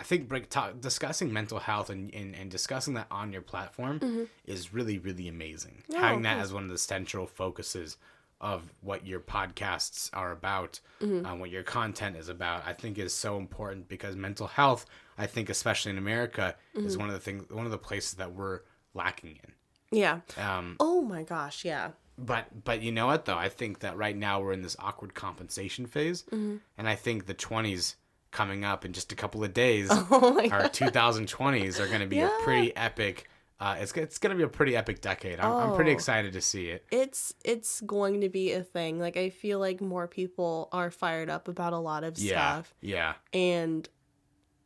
i 0.00 0.02
think 0.02 0.26
break, 0.28 0.50
talk, 0.50 0.80
discussing 0.80 1.32
mental 1.32 1.60
health 1.60 1.88
and, 1.88 2.12
and, 2.14 2.34
and 2.34 2.50
discussing 2.50 2.94
that 2.94 3.06
on 3.12 3.32
your 3.32 3.42
platform 3.42 4.26
is 4.44 4.74
really 4.74 4.98
really 4.98 5.28
amazing 5.28 5.76
Mm-hmm. 5.82 5.92
Yeah, 5.92 6.00
having 6.08 6.22
that 6.22 6.38
as 6.38 6.52
one 6.52 6.64
of 6.64 6.70
the 6.70 6.78
central 6.78 7.26
focuses 7.28 7.96
of 8.40 8.60
what 8.80 9.06
your 9.06 9.20
podcasts 9.20 10.10
are 10.12 10.32
about 10.32 10.80
Mm-hmm. 11.00 11.24
um, 11.26 11.38
what 11.38 11.50
your 11.50 11.62
content 11.62 12.16
is 12.16 12.28
about 12.28 12.66
i 12.66 12.72
think 12.72 12.98
is 12.98 13.14
so 13.14 13.36
important 13.36 13.86
because 13.88 14.16
mental 14.16 14.48
health 14.48 14.84
i 15.16 15.26
think 15.26 15.48
especially 15.48 15.90
in 15.92 15.98
america 15.98 16.56
Mm-hmm. 16.76 16.86
is 16.88 16.98
one 16.98 17.08
of 17.08 17.14
the 17.14 17.20
things 17.20 17.48
one 17.50 17.64
of 17.66 17.70
the 17.72 17.78
places 17.78 18.14
that 18.14 18.32
we're 18.32 18.60
lacking 18.94 19.38
in 19.44 19.52
Yeah. 19.94 20.20
um, 20.36 20.76
Oh 20.80 21.02
my 21.02 21.22
gosh, 21.22 21.64
yeah. 21.64 21.90
but 22.18 22.64
but 22.64 22.82
you 22.82 22.92
know 22.92 23.06
what 23.06 23.24
though? 23.24 23.36
I 23.38 23.48
think 23.48 23.80
that 23.80 23.96
right 23.96 24.16
now 24.16 24.40
we're 24.40 24.52
in 24.52 24.62
this 24.62 24.76
awkward 24.78 25.14
compensation 25.14 25.86
phase, 25.86 26.22
Mm-hmm. 26.24 26.56
and 26.78 26.88
I 26.88 26.94
think 26.94 27.26
the 27.26 27.34
twenties 27.34 27.96
coming 28.30 28.64
up 28.64 28.84
in 28.84 28.92
just 28.92 29.12
a 29.12 29.14
couple 29.14 29.44
of 29.44 29.54
days, 29.54 29.88
Oh 29.92 30.38
our 30.50 30.68
2020s 30.68 31.78
are 31.78 31.86
going 31.86 32.00
to 32.00 32.06
be 32.06 32.16
Yeah. 32.16 32.36
a 32.36 32.42
pretty 32.42 32.74
epic. 32.76 33.28
Uh, 33.60 33.76
it's 33.78 33.92
it's 33.92 34.18
going 34.18 34.32
to 34.32 34.36
be 34.36 34.42
a 34.42 34.48
pretty 34.48 34.76
epic 34.76 35.00
decade. 35.00 35.38
I'm, 35.38 35.52
I'm 35.52 35.74
pretty 35.76 35.92
Oh. 35.92 35.94
excited 35.94 36.32
to 36.32 36.40
see 36.40 36.66
it. 36.68 36.84
It's 36.90 37.32
it's 37.44 37.80
going 37.82 38.20
to 38.22 38.28
be 38.28 38.50
a 38.52 38.62
thing. 38.64 38.98
Like 38.98 39.16
I 39.16 39.30
feel 39.30 39.60
like 39.60 39.80
more 39.80 40.08
people 40.08 40.68
are 40.72 40.90
fired 40.90 41.30
up 41.30 41.46
about 41.46 41.72
a 41.72 41.78
lot 41.78 42.02
of 42.02 42.18
Yeah, 42.18 42.32
stuff. 42.62 42.74
yeah, 42.80 43.14
and 43.32 43.88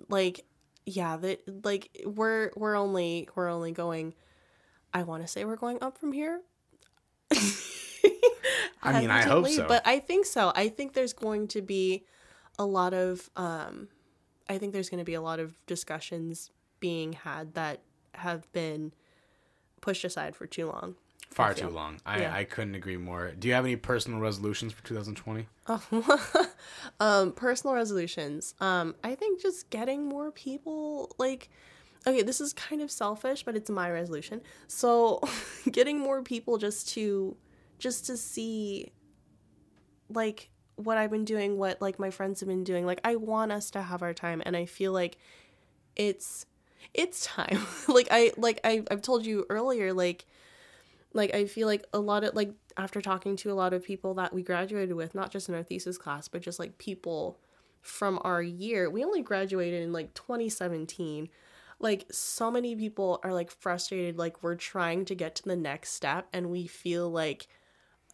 like 0.08 0.44
yeah 0.86 1.16
that 1.18 1.42
like 1.64 1.90
we're 2.06 2.50
we're 2.56 2.74
only 2.76 3.28
we're 3.34 3.50
only 3.50 3.72
going 3.72 4.14
i 4.92 5.02
want 5.02 5.22
to 5.22 5.28
say 5.28 5.44
we're 5.44 5.56
going 5.56 5.78
up 5.82 5.98
from 5.98 6.12
here 6.12 6.40
I 8.82 9.00
mean, 9.00 9.10
I 9.10 9.22
hope 9.22 9.48
so. 9.48 9.66
but 9.66 9.86
i 9.86 9.98
think 9.98 10.24
so 10.26 10.52
i 10.54 10.68
think 10.68 10.94
there's 10.94 11.12
going 11.12 11.48
to 11.48 11.62
be 11.62 12.04
a 12.58 12.64
lot 12.64 12.94
of 12.94 13.28
um 13.36 13.88
i 14.48 14.58
think 14.58 14.72
there's 14.72 14.88
going 14.88 14.98
to 14.98 15.04
be 15.04 15.14
a 15.14 15.20
lot 15.20 15.40
of 15.40 15.54
discussions 15.66 16.50
being 16.80 17.12
had 17.12 17.54
that 17.54 17.80
have 18.14 18.50
been 18.52 18.92
pushed 19.80 20.04
aside 20.04 20.34
for 20.34 20.46
too 20.46 20.66
long 20.66 20.94
far 21.30 21.54
too 21.54 21.68
long. 21.68 22.00
I, 22.04 22.20
Yeah. 22.20 22.34
I 22.34 22.44
couldn't 22.44 22.74
agree 22.74 22.96
more. 22.96 23.32
Do 23.38 23.48
you 23.48 23.54
have 23.54 23.64
any 23.64 23.76
personal 23.76 24.18
resolutions 24.18 24.72
for 24.72 24.82
2020? 24.84 25.46
um 27.00 27.32
personal 27.32 27.74
resolutions 27.74 28.54
um 28.58 28.94
i 29.04 29.14
think 29.14 29.42
just 29.42 29.68
getting 29.68 30.08
more 30.08 30.30
people 30.30 31.14
like 31.18 31.50
okay 32.06 32.22
this 32.22 32.40
is 32.40 32.52
kind 32.52 32.80
of 32.80 32.90
selfish 32.90 33.42
but 33.42 33.56
it's 33.56 33.70
my 33.70 33.90
resolution. 33.90 34.40
So 34.66 35.20
getting 35.70 35.98
more 35.98 36.22
people 36.22 36.58
just 36.58 36.88
to 36.90 37.36
just 37.78 38.06
to 38.06 38.16
see 38.16 38.92
like 40.10 40.50
what 40.76 40.96
i've 40.96 41.10
been 41.10 41.24
doing 41.24 41.58
what 41.58 41.80
like 41.82 41.98
my 41.98 42.10
friends 42.10 42.40
have 42.40 42.48
been 42.48 42.64
doing. 42.64 42.86
Like 42.86 43.00
i 43.04 43.16
want 43.16 43.52
us 43.52 43.70
to 43.72 43.82
have 43.82 44.02
our 44.02 44.14
time 44.14 44.42
and 44.44 44.56
i 44.56 44.64
feel 44.64 44.92
like 44.92 45.18
it's 45.96 46.46
it's 46.94 47.24
time. 47.24 47.66
Like 47.88 48.08
i 48.10 48.32
like 48.36 48.60
I, 48.64 48.82
i've 48.90 49.02
told 49.02 49.26
you 49.26 49.46
earlier 49.50 49.92
like 49.92 50.26
like 51.12 51.34
i 51.34 51.46
feel 51.46 51.66
like 51.66 51.84
a 51.92 51.98
lot 51.98 52.24
of 52.24 52.34
like 52.34 52.52
after 52.76 53.00
talking 53.00 53.36
to 53.36 53.50
a 53.50 53.54
lot 53.54 53.72
of 53.72 53.84
people 53.84 54.14
that 54.14 54.32
we 54.32 54.42
graduated 54.42 54.94
with 54.94 55.14
not 55.14 55.30
just 55.30 55.48
in 55.48 55.54
our 55.54 55.62
thesis 55.62 55.98
class 55.98 56.28
but 56.28 56.42
just 56.42 56.58
like 56.58 56.78
people 56.78 57.38
from 57.80 58.18
our 58.22 58.42
year 58.42 58.90
we 58.90 59.04
only 59.04 59.22
graduated 59.22 59.82
in 59.82 59.92
like 59.92 60.12
2017 60.14 61.28
like 61.80 62.06
so 62.10 62.50
many 62.50 62.74
people 62.74 63.20
are 63.22 63.32
like 63.32 63.50
frustrated 63.50 64.18
like 64.18 64.42
we're 64.42 64.56
trying 64.56 65.04
to 65.04 65.14
get 65.14 65.34
to 65.36 65.42
the 65.44 65.56
next 65.56 65.92
step 65.92 66.26
and 66.32 66.50
we 66.50 66.66
feel 66.66 67.08
like 67.10 67.46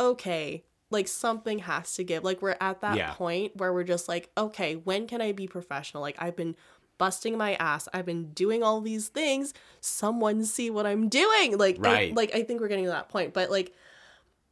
okay 0.01 0.65
like 0.91 1.09
something 1.09 1.59
has 1.61 1.95
to 1.95 2.05
give. 2.05 2.23
Like 2.23 2.41
we're 2.41 2.57
at 2.61 2.81
that 2.83 2.97
Yeah. 2.97 3.15
point 3.15 3.57
where 3.57 3.73
we're 3.73 3.83
just 3.85 4.07
like 4.09 4.31
okay 4.39 4.77
when 4.77 5.07
can 5.09 5.21
i 5.21 5.33
be 5.33 5.47
professional? 5.49 6.03
Like 6.03 6.17
i've 6.21 6.37
been 6.37 6.55
busting 6.99 7.37
my 7.37 7.55
ass. 7.55 7.89
I've 7.93 8.07
been 8.07 8.31
doing 8.33 8.63
all 8.63 8.81
these 8.81 9.09
things. 9.09 9.53
Someone 9.81 10.45
see 10.45 10.71
what 10.71 10.87
i'm 10.87 11.09
doing. 11.09 11.59
Like 11.59 11.85
I- 11.85 12.13
like 12.15 12.35
i 12.35 12.43
think 12.43 12.61
we're 12.61 12.69
getting 12.69 12.85
to 12.85 12.91
that 12.91 13.09
point 13.09 13.33
but 13.35 13.51
like 13.51 13.73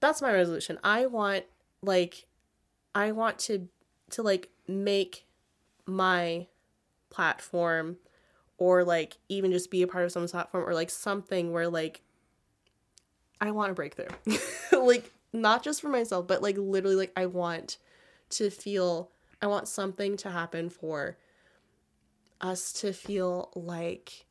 that's 0.01 0.21
my 0.23 0.33
resolution. 0.33 0.79
I 0.83 1.07
want 1.07 1.45
like 1.83 2.27
i 2.95 3.13
want 3.13 3.39
to 3.41 3.69
to 4.11 4.23
like 4.23 4.49
make 4.67 5.27
my 5.87 6.47
platform 7.11 7.97
or 8.63 8.85
like 8.85 9.19
even 9.29 9.51
just 9.51 9.73
be 9.73 9.83
a 9.83 9.89
part 9.89 10.05
of 10.05 10.13
someone's 10.13 10.31
platform 10.31 10.65
or 10.65 10.73
like 10.73 10.89
something 10.89 11.51
where 11.51 11.69
like 11.69 12.01
I 13.41 13.51
want 13.51 13.71
to 13.71 13.75
break 13.75 13.97
through. 13.97 14.79
like 14.79 15.11
not 15.33 15.65
just 15.65 15.81
for 15.81 15.89
myself, 15.89 16.29
but 16.29 16.43
like 16.43 16.57
literally 16.57 16.95
like 16.95 17.13
I 17.17 17.27
want 17.27 17.79
to 18.31 18.51
feel 18.51 19.11
I 19.43 19.49
want 19.49 19.67
something 19.67 20.17
to 20.19 20.31
happen 20.31 20.71
for 20.71 21.17
us 22.41 22.73
to 22.75 22.93
feel 22.93 23.51
like 23.57 24.27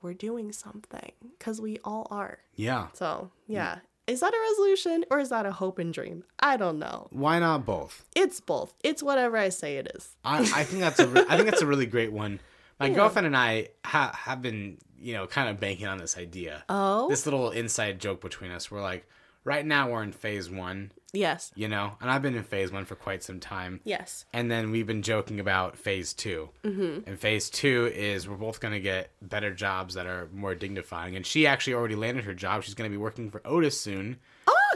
we're 0.00 0.14
doing 0.14 0.52
something 0.52 1.12
cuz 1.38 1.60
we 1.60 1.76
all 1.84 2.06
are. 2.10 2.38
Yeah. 2.54 2.88
So, 2.94 3.30
yeah. 3.46 3.80
Is 4.06 4.20
that 4.20 4.32
a 4.32 4.40
resolution 4.50 5.04
or 5.10 5.20
is 5.20 5.28
that 5.28 5.44
a 5.44 5.52
hope 5.52 5.78
and 5.78 5.92
dream? 5.92 6.24
I 6.38 6.56
don't 6.56 6.78
know. 6.78 7.08
Why 7.10 7.38
not 7.38 7.66
both? 7.66 8.06
It's 8.16 8.40
both. 8.40 8.74
It's 8.82 9.02
whatever 9.02 9.36
I 9.36 9.50
say 9.50 9.76
it 9.76 9.92
is. 9.94 10.16
I, 10.24 10.38
I 10.40 10.64
think 10.64 10.80
that's 10.80 10.98
a 10.98 11.06
re- 11.06 11.26
I 11.28 11.36
think 11.36 11.50
that's 11.50 11.60
a 11.60 11.66
really 11.66 11.86
great 11.86 12.12
one. 12.12 12.40
My 12.80 12.86
Yeah. 12.86 12.94
girlfriend 12.94 13.26
and 13.26 13.36
I 13.36 13.68
ha- 13.84 14.12
have 14.24 14.42
been 14.42 14.78
you 14.98 15.14
know 15.14 15.26
kind 15.26 15.48
of 15.48 15.60
banking 15.60 15.86
on 15.86 15.98
this 15.98 16.18
idea. 16.18 16.64
Oh, 16.68 17.08
This 17.08 17.24
little 17.26 17.50
inside 17.50 18.00
joke 18.00 18.20
between 18.20 18.50
us. 18.50 18.70
We're 18.70 18.82
like, 18.82 19.06
right 19.44 19.64
now 19.64 19.90
we're 19.90 20.02
in 20.02 20.12
phase 20.12 20.50
one, 20.50 20.92
yes. 21.14 21.50
you 21.54 21.68
know, 21.68 21.96
and 22.00 22.10
I've 22.10 22.20
been 22.20 22.36
in 22.36 22.42
phase 22.42 22.70
one 22.70 22.84
for 22.84 22.94
quite 22.96 23.22
some 23.22 23.40
time. 23.40 23.80
Yes. 23.84 24.26
And 24.34 24.50
then 24.50 24.70
we've 24.70 24.86
been 24.86 25.00
joking 25.02 25.40
about 25.40 25.78
phase 25.78 26.12
2 26.12 26.50
mm-hmm. 26.64 27.08
And 27.08 27.18
phase 27.18 27.48
two 27.48 27.90
is 27.94 28.28
we're 28.28 28.36
both 28.36 28.60
going 28.60 28.74
to 28.74 28.80
get 28.80 29.10
better 29.22 29.54
jobs 29.54 29.94
that 29.94 30.06
are 30.06 30.28
more 30.34 30.54
dignifying. 30.54 31.16
And 31.16 31.24
she 31.24 31.46
actually 31.46 31.72
already 31.74 31.96
landed 31.96 32.24
her 32.24 32.34
job. 32.34 32.62
She's 32.64 32.74
going 32.74 32.90
to 32.90 32.94
be 32.94 33.00
working 33.02 33.30
for 33.30 33.40
Otis 33.46 33.80
soon. 33.80 34.18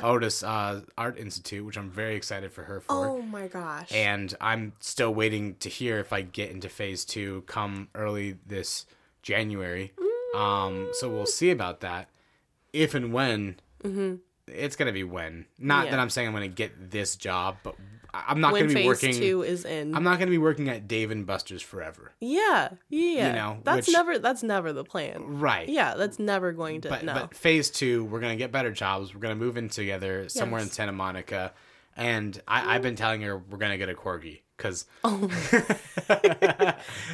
Otis 0.03 0.42
uh, 0.42 0.82
Art 0.99 1.18
Institute, 1.18 1.64
which 1.64 1.76
I'm 1.78 1.90
very 1.90 2.16
excited 2.16 2.53
for 2.53 2.64
her 2.64 2.80
for. 2.80 3.07
Oh 3.09 3.22
my 3.22 3.47
gosh. 3.49 3.90
And 3.92 4.34
I'm 4.40 4.72
still 4.80 5.14
waiting 5.14 5.57
to 5.61 5.68
hear 5.68 5.99
if 5.99 6.12
I 6.12 6.22
get 6.22 6.51
into 6.51 6.68
phase 6.68 7.05
two 7.05 7.42
come 7.47 7.88
early 7.95 8.36
this 8.47 8.86
January. 9.22 9.92
Um, 10.34 10.88
so 10.95 11.09
we'll 11.09 11.26
see 11.26 11.51
about 11.51 11.80
that. 11.80 12.09
If 12.72 12.95
and 12.95 13.12
when. 13.12 13.57
It's 14.47 14.76
gonna 14.76 14.92
be 14.92 15.05
when. 15.05 15.47
Not 15.59 15.74
Mm-hmm. 15.76 15.84
Yeah. 15.86 15.90
that 15.92 16.01
I'm 16.01 16.11
saying 16.11 16.28
I'm 16.28 16.34
gonna 16.34 16.49
get 16.49 16.90
this 16.90 17.16
job, 17.16 17.57
but 17.62 17.76
I'm 18.28 18.40
not 18.40 18.52
gonna 18.52 18.66
be 18.66 18.74
phase 18.74 18.86
working. 18.86 19.14
two 19.14 19.42
is 19.42 19.64
in. 19.64 19.94
I'm 19.94 20.02
not 20.04 20.18
gonna 20.18 20.30
be 20.30 20.38
working 20.38 20.68
at 20.68 20.86
Dave 20.88 21.10
and 21.10 21.26
Buster's 21.26 21.62
forever. 21.62 22.12
yeah, 22.20 22.70
yeah. 22.88 23.26
You 23.28 23.32
know, 23.32 23.58
that's 23.64 23.86
which- 23.88 23.94
never 23.94 24.18
that's 24.18 24.42
never 24.42 24.72
the 24.72 24.84
plan. 24.84 25.38
Right. 25.40 25.68
Yeah, 25.68 25.94
that's 25.94 26.18
never 26.18 26.52
going 26.52 26.80
to 26.82 26.88
But 26.88 27.04
no. 27.04 27.14
but 27.14 27.34
phase 27.34 27.70
two, 27.70 28.04
we're 28.04 28.20
gonna 28.20 28.36
get 28.36 28.52
better 28.52 28.70
jobs. 28.70 29.14
We're 29.14 29.20
gonna 29.20 29.34
move 29.34 29.56
in 29.56 29.68
together 29.68 30.28
somewhere 30.28 30.60
in 30.60 30.68
Santa 30.68 30.92
Monica, 30.92 31.52
and 31.96 32.40
I, 32.46 32.74
I've 32.76 32.82
been 32.82 32.96
telling 32.96 33.22
her 33.22 33.36
we're 33.36 33.58
gonna 33.58 33.78
get 33.78 33.88
a 33.88 33.94
corgi 33.94 34.40
because 34.57 34.86
Oh 35.02 35.28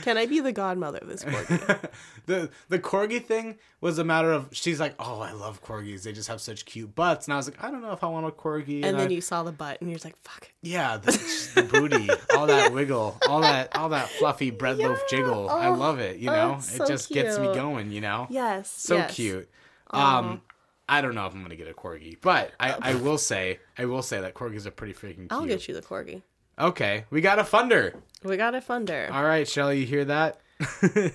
Can 0.02 0.16
I 0.18 0.26
be 0.26 0.40
the 0.40 0.52
godmother 0.52 0.98
of 0.98 1.08
this 1.08 1.24
corgi? 1.24 1.90
the 2.26 2.50
the 2.68 2.78
corgi 2.78 3.24
thing 3.24 3.58
was 3.80 3.98
a 3.98 4.04
matter 4.04 4.32
of 4.32 4.48
she's 4.52 4.80
like, 4.80 4.94
oh, 4.98 5.20
I 5.20 5.32
love 5.32 5.62
corgis. 5.62 6.02
They 6.02 6.12
just 6.12 6.28
have 6.28 6.40
such 6.40 6.64
cute 6.64 6.94
butts, 6.94 7.26
and 7.26 7.34
I 7.34 7.36
was 7.36 7.48
like, 7.48 7.62
I 7.62 7.70
don't 7.70 7.82
know 7.82 7.92
if 7.92 8.02
I 8.04 8.08
want 8.08 8.26
a 8.26 8.30
corgi. 8.30 8.84
and 8.84 8.96
I- 8.96 9.00
then 9.00 9.10
you 9.10 9.20
saw 9.20 9.42
the 9.42 9.52
butt 9.52 9.80
and 9.80 9.90
you're 9.90 9.98
like, 10.04 10.16
fuck. 10.18 10.50
yeah, 10.62 10.96
the, 10.96 11.12
the 11.54 11.62
booty, 11.62 12.08
all 12.36 12.46
that 12.46 12.72
wiggle, 12.72 13.16
all 13.28 13.40
that 13.40 13.76
all 13.76 13.90
that 13.90 14.08
fluffy 14.10 14.50
bread 14.50 14.78
loaf 14.78 14.98
Yeah. 15.02 15.18
jiggle. 15.18 15.48
I 15.48 15.68
Oh, 15.68 15.74
love 15.74 15.98
it. 15.98 16.18
You 16.18 16.30
oh, 16.30 16.34
know, 16.34 16.54
it 16.56 16.62
so 16.64 16.86
just 16.86 17.10
gets 17.10 17.38
me 17.38 17.46
going. 17.54 17.90
You 17.90 18.00
know. 18.00 18.26
Yes. 18.30 18.70
so 18.70 18.96
yes. 18.96 19.14
cute. 19.14 19.48
Um, 19.90 20.42
I 20.88 21.00
don't 21.00 21.14
know 21.14 21.26
if 21.26 21.34
I'm 21.34 21.42
gonna 21.42 21.56
get 21.56 21.68
a 21.68 21.72
corgi, 21.74 22.16
but 22.20 22.52
I, 22.58 22.76
I 22.80 22.94
will 23.02 23.18
say 23.18 23.60
I 23.78 23.84
will 23.84 24.02
say 24.02 24.20
that 24.20 24.34
corgis 24.34 24.66
are 24.66 24.70
pretty 24.72 24.94
freaking 24.94 25.16
cute. 25.28 25.32
I'll 25.32 25.46
get 25.46 25.68
you 25.68 25.74
the 25.74 25.82
corgi. 25.82 26.22
Okay, 26.60 27.04
we 27.10 27.20
got 27.20 27.38
a 27.38 27.42
funder. 27.42 27.94
We 28.22 28.36
got 28.36 28.54
a 28.54 28.60
funder 28.60 29.10
All 29.10 29.24
right, 29.24 29.48
Shelly, 29.48 29.80
you 29.80 29.86
hear 29.86 30.04
that? 30.04 30.40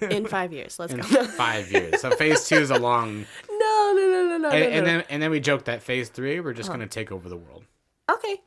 in 0.02 0.26
five 0.28 0.52
years. 0.52 0.80
Let's 0.80 0.94
In 0.94 1.02
go. 1.02 1.24
five 1.26 1.72
years. 1.72 2.02
So 2.02 2.10
phase 2.12 2.48
two 2.48 2.56
is 2.56 2.72
a 2.72 2.80
long, 2.80 3.20
no, 3.50 3.94
no, 3.96 4.08
no, 4.08 4.28
no, 4.28 4.38
no, 4.38 4.50
and, 4.50 4.60
no, 4.60 4.68
and 4.70 4.86
no. 4.86 4.92
then 4.92 5.04
and 5.10 5.22
then 5.22 5.30
we 5.32 5.40
joked 5.40 5.66
that 5.66 5.84
phase 5.84 6.10
three 6.10 6.40
we're 6.40 6.54
just 6.54 6.70
gonna 6.70 6.88
take 6.88 7.12
over 7.12 7.30
the 7.30 7.38
world. 7.38 7.64
okay. 8.12 8.42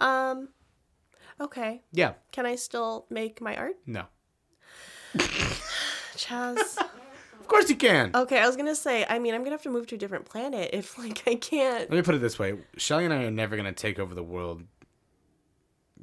Um. 0.00 0.48
Okay. 1.38 1.82
Yeah. 1.92 2.14
Can 2.32 2.46
I 2.46 2.54
still 2.56 3.06
make 3.10 3.40
my 3.42 3.56
art, 3.56 3.76
No. 3.86 4.04
Chaz? 6.16 6.78
Of 6.78 7.46
course 7.48 7.68
you 7.68 7.76
can. 7.76 8.12
okay, 8.14 8.38
I 8.40 8.46
was 8.46 8.56
gonna 8.56 8.74
say. 8.74 9.04
I 9.08 9.18
mean, 9.18 9.34
I'm 9.34 9.40
gonna 9.42 9.54
have 9.56 9.62
to 9.62 9.70
move 9.70 9.86
to 9.88 9.96
a 9.96 9.98
different 9.98 10.24
planet 10.24 10.70
if 10.72 10.98
like 10.98 11.22
I 11.26 11.34
can't. 11.34 11.90
Let 11.90 11.96
me 11.96 12.02
put 12.02 12.14
it 12.14 12.20
this 12.20 12.38
way: 12.38 12.54
Shelly 12.76 13.04
and 13.04 13.12
I 13.12 13.24
are 13.24 13.30
never 13.30 13.56
gonna 13.56 13.72
take 13.72 13.98
over 13.98 14.14
the 14.14 14.22
world. 14.22 14.62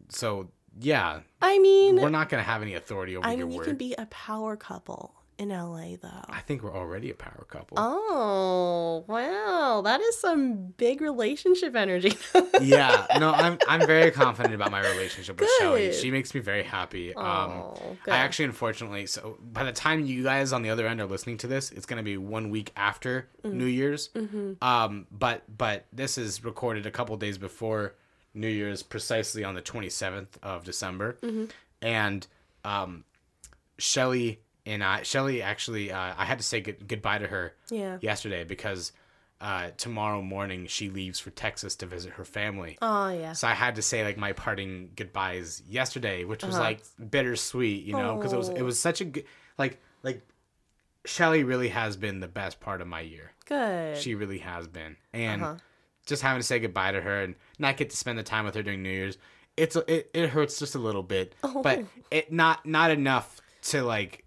So 0.10 0.50
Yeah, 0.80 1.22
I 1.42 1.60
mean, 1.60 1.96
we're 1.98 2.10
not 2.10 2.30
gonna 2.30 2.44
have 2.44 2.62
any 2.62 2.76
authority 2.76 3.18
over 3.18 3.26
I 3.28 3.32
your 3.34 3.46
mean, 3.48 3.52
you 3.54 3.58
word. 3.60 3.68
can 3.68 3.78
be 3.78 3.94
a 3.98 4.06
power 4.08 4.56
couple 4.56 5.14
in 5.40 5.50
LA 5.50 5.96
though. 6.02 6.24
I 6.30 6.40
think 6.42 6.64
we're 6.64 6.76
already 6.76 7.10
a 7.12 7.14
power 7.14 7.46
couple. 7.50 7.78
Oh, 7.80 9.04
wow. 9.08 9.82
That 9.84 10.02
is 10.02 10.20
some 10.20 10.74
big 10.78 11.00
relationship 11.02 11.76
energy. 11.76 12.14
yeah, 12.62 13.06
no, 13.20 13.32
I'm 13.32 13.58
I'm 13.68 13.86
very 13.86 14.10
confident 14.12 14.56
about 14.56 14.72
my 14.72 14.80
relationship 14.82 15.40
with 15.40 15.50
Shelly. 15.60 15.94
She 15.94 16.10
makes 16.12 16.34
me 16.34 16.40
very 16.42 16.64
happy. 16.64 17.14
Um, 17.14 17.24
Oh, 17.52 17.98
good. 18.04 18.14
I 18.14 18.18
actually, 18.18 18.46
unfortunately, 18.46 19.06
so 19.06 19.38
by 19.42 19.64
the 19.64 19.72
time 19.74 20.06
you 20.06 20.24
guys 20.24 20.54
on 20.54 20.62
the 20.64 20.70
other 20.72 20.88
end 20.88 21.02
are 21.02 21.06
listening 21.06 21.38
to 21.40 21.48
this, 21.48 21.72
it's 21.72 21.86
gonna 21.86 22.04
be 22.04 22.18
one 22.18 22.50
week 22.50 22.72
after 22.76 23.30
Mm-hmm. 23.44 23.58
New 23.58 23.66
Year's. 23.66 24.10
Um, 24.62 25.08
but 25.12 25.44
but 25.56 25.86
this 25.94 26.18
is 26.18 26.44
recorded 26.44 26.86
a 26.86 26.92
couple 26.92 27.16
days 27.18 27.38
before 27.38 27.96
New 28.38 28.48
Year's, 28.50 28.84
precisely 28.84 29.44
on 29.44 29.56
the 29.56 29.62
27th 29.62 30.38
of 30.44 30.64
December, 30.64 31.18
Mm-hmm. 31.22 31.46
and 31.82 32.28
um, 32.64 33.04
Shelly 33.78 34.40
and 34.66 34.84
I, 34.84 35.04
Shelly 35.04 35.42
actually, 35.42 35.92
uh, 35.92 36.14
I 36.18 36.26
had 36.26 36.38
to 36.40 36.44
say 36.44 36.62
good, 36.62 36.88
goodbye 36.88 37.20
to 37.20 37.28
her 37.28 37.54
Yeah. 37.70 37.98
yesterday 38.02 38.44
because 38.44 38.92
uh, 39.40 39.70
tomorrow 39.78 40.22
morning 40.22 40.66
she 40.68 40.90
leaves 40.90 41.20
for 41.20 41.30
Texas 41.30 41.76
to 41.78 41.86
visit 41.86 42.14
her 42.14 42.26
family. 42.26 42.78
Oh, 42.82 43.10
yeah. 43.10 43.34
So 43.34 43.48
I 43.48 43.54
had 43.54 43.76
to 43.76 43.82
say 43.82 44.04
like 44.04 44.18
my 44.18 44.34
parting 44.34 44.92
goodbyes 44.96 45.62
yesterday, 45.70 46.24
which 46.24 46.44
was 46.44 46.56
Uh-huh. 46.56 46.64
like 46.64 46.82
bittersweet, 47.10 47.86
you 47.86 47.94
know, 47.96 48.16
because 48.16 48.34
it 48.34 48.38
was 48.38 48.50
it 48.50 48.64
was 48.64 48.80
such 48.80 49.00
a 49.02 49.06
good 49.06 49.26
like 49.58 49.80
like 50.04 50.22
Shelly 51.06 51.44
really 51.44 51.70
has 51.70 51.96
been 51.96 52.20
the 52.20 52.28
best 52.28 52.60
part 52.60 52.82
of 52.82 52.88
my 52.88 53.02
year. 53.02 53.32
Good. 53.46 53.98
She 53.98 54.16
really 54.16 54.40
has 54.40 54.68
been, 54.68 54.98
and 55.14 55.44
Uh-huh. 55.44 55.56
Just 56.08 56.22
having 56.24 56.40
to 56.40 56.46
say 56.48 56.58
goodbye 56.60 56.92
to 56.94 57.02
her 57.02 57.22
and 57.22 57.36
not 57.60 57.78
get 57.78 57.90
to 57.92 57.98
spend 57.98 58.18
the 58.18 58.24
time 58.24 58.46
with 58.46 58.56
her 58.56 58.64
during 58.64 58.82
New 58.82 58.90
Year's, 58.90 59.18
it's 59.56 59.76
it, 59.76 60.10
it 60.14 60.30
hurts 60.30 60.58
just 60.60 60.74
a 60.76 60.80
little 60.80 61.04
bit, 61.04 61.36
oh. 61.44 61.62
but 61.62 61.80
Oh. 61.80 61.86
it 62.12 62.32
not 62.32 62.66
not 62.66 62.90
enough 62.92 63.40
to 63.64 63.84
like 63.84 64.24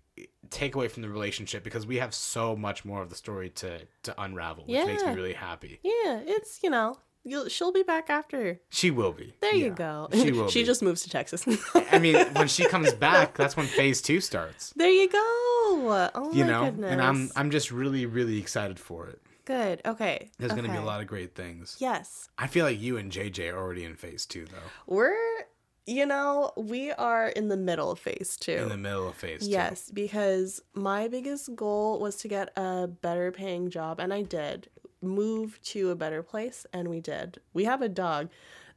take 0.51 0.75
away 0.75 0.89
from 0.89 1.03
the 1.03 1.09
relationship 1.09 1.63
because 1.63 1.87
we 1.87 1.97
have 1.99 2.13
so 2.13 2.57
much 2.57 2.85
more 2.85 3.01
of 3.03 3.09
the 3.11 3.17
story 3.17 3.51
to 3.51 3.81
to 4.05 4.21
unravel, 4.23 4.65
which 4.67 4.87
makes 4.87 5.03
me 5.05 5.13
really 5.15 5.33
happy. 5.35 5.81
yeah, 5.83 6.21
it's, 6.27 6.61
you 6.63 6.69
know, 6.71 6.97
you'll, 7.23 7.49
she'll 7.49 7.71
be 7.73 7.85
back 7.85 8.11
after. 8.11 8.59
She 8.69 8.91
will 8.91 9.13
be. 9.13 9.33
There 9.41 9.55
Yeah, 9.55 9.67
you 9.67 9.71
go. 9.71 10.09
She 10.13 10.33
will. 10.33 10.49
she 10.51 10.63
be. 10.63 10.67
just 10.67 10.83
moves 10.83 11.03
to 11.03 11.11
Texas. 11.11 11.47
I 11.93 11.99
mean, 12.01 12.17
when 12.35 12.49
she 12.49 12.65
comes 12.69 12.93
back, 12.93 13.37
that's 13.37 13.57
when 13.57 13.67
phase 13.67 14.03
two 14.03 14.21
starts. 14.21 14.73
there 14.75 14.91
you 14.91 15.09
go. 15.09 15.19
Oh, 15.23 16.31
You 16.33 16.45
my 16.45 16.51
know, 16.51 16.65
goodness. 16.65 16.91
and 16.91 17.01
I'm 17.01 17.31
I'm 17.37 17.51
just 17.53 17.71
really 17.71 18.05
really 18.07 18.39
excited 18.39 18.79
for 18.81 19.07
it. 19.07 19.21
Good. 19.51 19.83
Okay. 19.85 20.31
There's 20.39 20.53
gonna 20.53 20.69
be 20.69 20.77
a 20.77 20.81
lot 20.83 21.01
of 21.01 21.09
great 21.09 21.35
things. 21.35 21.77
Yes. 21.81 22.29
I 22.39 22.47
feel 22.47 22.65
like 22.65 22.81
you 22.81 22.97
and 22.99 23.11
JJ 23.11 23.53
are 23.53 23.59
already 23.59 23.83
in 23.85 23.97
phase 23.97 24.25
two 24.25 24.45
though, 24.47 24.69
We're, 24.87 25.17
you 25.87 26.07
know, 26.07 26.53
we 26.57 26.93
are 26.93 27.27
in 27.31 27.49
the 27.49 27.57
middle 27.57 27.91
of 27.91 27.99
phase 27.99 28.37
two. 28.39 28.53
in 28.53 28.69
the 28.69 28.77
middle 28.77 29.09
of 29.09 29.17
phase 29.17 29.41
two. 29.41 29.51
Yes, 29.51 29.91
because 29.93 30.61
my 30.73 31.09
biggest 31.09 31.57
goal 31.57 31.99
was 31.99 32.15
to 32.19 32.29
get 32.29 32.53
a 32.57 32.87
better 32.87 33.33
paying 33.33 33.71
job, 33.71 33.99
and 33.99 34.15
I 34.15 34.23
did 34.23 34.69
move 35.03 35.59
to 35.63 35.91
a 35.91 35.97
better 35.97 36.23
place, 36.23 36.65
and 36.73 36.87
we 36.89 37.01
did. 37.01 37.41
We 37.53 37.65
have 37.65 37.83
a 37.83 37.89
dog. 37.89 38.29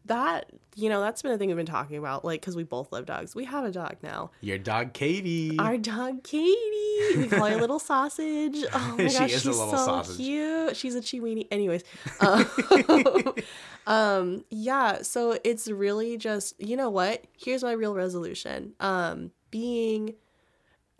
That, 0.05 0.51
you 0.75 0.89
know, 0.89 0.99
that's 0.99 1.21
been 1.21 1.31
a 1.31 1.37
thing 1.37 1.47
we've 1.47 1.55
been 1.55 1.65
talking 1.65 1.97
about, 1.97 2.25
like, 2.25 2.41
because 2.41 2.55
we 2.57 2.63
both 2.63 2.91
love 2.91 3.05
dogs. 3.05 3.33
We 3.35 3.45
have 3.45 3.63
a 3.63 3.71
dog 3.71 3.95
now. 4.03 4.31
Your 4.41 4.57
dog 4.57 4.91
Katie. 4.93 5.57
Our 5.57 5.77
dog 5.77 6.23
Katie. 6.23 7.17
We 7.17 7.27
call 7.29 7.45
her 7.47 7.55
Little 7.57 7.79
Sausage. 7.79 8.63
Oh 8.73 8.95
my 8.97 9.07
She 9.07 9.17
gosh, 9.19 9.29
is 9.31 9.35
a 9.35 9.39
she's 9.39 9.45
little 9.57 9.69
so 9.69 9.77
sausage. 9.77 10.17
cute. 10.17 10.75
She's 10.75 10.95
a 10.95 10.99
chiweenie. 11.01 11.47
Anyways, 11.51 11.83
um, 12.19 12.45
um, 13.87 14.43
yeah. 14.49 15.01
So 15.01 15.37
it's 15.43 15.67
really 15.69 16.17
just 16.17 16.59
you 16.59 16.75
know 16.75 16.89
what? 16.89 17.23
Here's 17.37 17.63
my 17.63 17.71
real 17.71 17.93
resolution. 17.95 18.73
Um, 18.79 19.31
being 19.51 20.15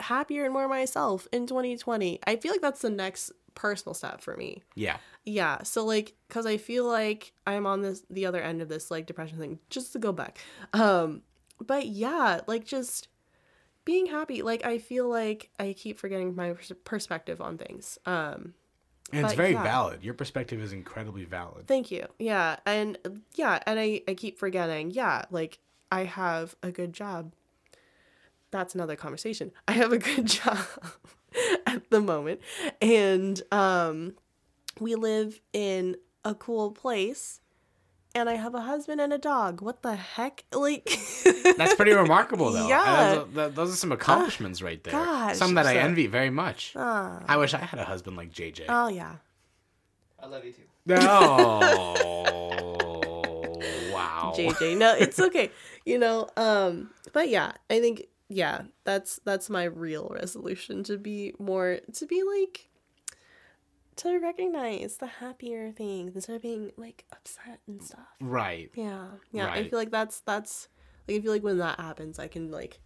happier 0.00 0.44
and 0.44 0.52
more 0.52 0.68
myself 0.68 1.26
in 1.32 1.46
2020. 1.46 2.20
I 2.26 2.36
feel 2.36 2.52
like 2.52 2.60
that's 2.60 2.80
the 2.82 2.90
next 2.90 3.32
personal 3.54 3.94
step 3.94 4.20
for 4.20 4.36
me. 4.36 4.62
yeah. 4.74 4.96
Yeah. 5.26 5.62
So 5.62 5.84
like 5.86 6.14
cuz 6.28 6.44
I 6.44 6.56
feel 6.58 6.84
like 6.86 7.32
I'm 7.46 7.66
on 7.66 7.80
this 7.82 8.02
the 8.10 8.26
other 8.26 8.42
end 8.42 8.60
of 8.60 8.68
this 8.68 8.90
like 8.90 9.06
depression 9.06 9.38
thing 9.38 9.58
just 9.70 9.92
to 9.94 9.98
go 9.98 10.12
back. 10.12 10.38
Um 10.72 11.22
but 11.64 11.86
yeah, 11.86 12.40
like 12.46 12.64
just 12.66 13.08
being 13.84 14.06
happy. 14.06 14.42
Like 14.42 14.64
I 14.66 14.78
feel 14.78 15.08
like 15.08 15.50
I 15.58 15.72
keep 15.72 15.98
forgetting 15.98 16.34
my 16.34 16.52
pers- 16.54 16.72
perspective 16.84 17.40
on 17.40 17.56
things. 17.56 17.96
Um 18.06 18.54
And 19.12 19.24
it's 19.24 19.34
very 19.34 19.52
yeah. 19.52 19.62
valid. 19.62 20.02
Your 20.02 20.14
perspective 20.14 20.60
is 20.60 20.72
incredibly 20.72 21.24
valid. 21.24 21.66
thank 21.68 21.90
you. 21.90 22.06
Yeah. 22.18 22.56
And 22.66 22.98
yeah, 23.34 23.60
and 23.66 23.78
I 23.78 24.02
I 24.08 24.14
keep 24.14 24.38
forgetting. 24.38 24.90
Yeah, 24.90 25.24
like 25.30 25.58
I 25.92 26.04
have 26.04 26.56
a 26.62 26.72
good 26.72 26.92
job. 26.92 27.32
That's 28.54 28.76
another 28.76 28.94
conversation. 28.94 29.50
I 29.68 29.72
have 29.72 29.92
a 29.92 29.98
good 29.98 30.26
job 30.38 30.58
at 31.66 31.90
the 31.90 32.00
moment 32.00 32.40
and 32.80 33.42
um 33.50 34.14
we 34.78 34.94
live 34.94 35.40
in 35.52 35.96
a 36.24 36.36
cool 36.36 36.70
place 36.70 37.40
and 38.14 38.30
I 38.30 38.34
have 38.34 38.54
a 38.54 38.60
husband 38.60 39.00
and 39.00 39.12
a 39.12 39.18
dog. 39.18 39.60
What 39.60 39.82
the 39.82 39.96
heck? 39.96 40.44
Like 40.52 40.88
That's 41.56 41.74
pretty 41.74 41.94
remarkable, 41.94 42.52
though. 42.52 42.68
Yeah. 42.68 43.24
Those, 43.34 43.38
are- 43.38 43.48
those 43.50 43.72
are 43.72 43.76
some 43.76 43.90
accomplishments 43.90 44.62
right 44.62 44.80
there. 44.84 44.92
gosh, 44.92 45.36
some 45.36 45.54
that 45.54 45.66
I 45.66 45.78
envy 45.78 46.06
very 46.06 46.30
much. 46.30 46.74
Ah. 46.76 47.24
I 47.26 47.36
wish 47.38 47.54
I 47.54 47.58
had 47.58 47.80
a 47.80 47.84
husband 47.84 48.16
like 48.16 48.30
JJ. 48.32 48.66
Oh 48.68 48.86
yeah. 48.86 49.16
I 50.22 50.26
love 50.26 50.44
you 50.44 50.52
too. 50.52 50.62
oh, 50.90 50.94
wow. 53.92 54.32
JJ. 54.36 54.78
No, 54.78 54.94
it's 54.94 55.18
okay. 55.18 55.50
You 55.84 55.98
know, 55.98 56.28
um, 56.36 56.90
but 57.12 57.28
yeah, 57.28 57.50
I 57.68 57.80
think 57.80 58.06
yeah, 58.28 58.62
that's 58.84 59.20
that's 59.24 59.50
my 59.50 59.64
real 59.64 60.10
resolution 60.12 60.82
to 60.84 60.96
be 60.96 61.34
more 61.38 61.80
to 61.92 62.06
be 62.06 62.22
like 62.22 62.68
to 63.96 64.18
recognize 64.18 64.96
the 64.96 65.06
happier 65.06 65.70
things 65.70 66.14
instead 66.14 66.36
of 66.36 66.42
being 66.42 66.72
like 66.76 67.04
upset 67.12 67.60
and 67.66 67.82
stuff. 67.82 68.08
Right. 68.20 68.70
Yeah. 68.74 69.06
Yeah. 69.30 69.50
I 69.50 69.68
feel 69.68 69.78
like 69.78 69.90
that's 69.90 70.20
that's 70.20 70.68
like 71.06 71.18
I 71.18 71.20
feel 71.20 71.32
like 71.32 71.44
when 71.44 71.58
that 71.58 71.78
happens 71.78 72.18
I 72.18 72.28
can 72.28 72.50
like 72.50 72.80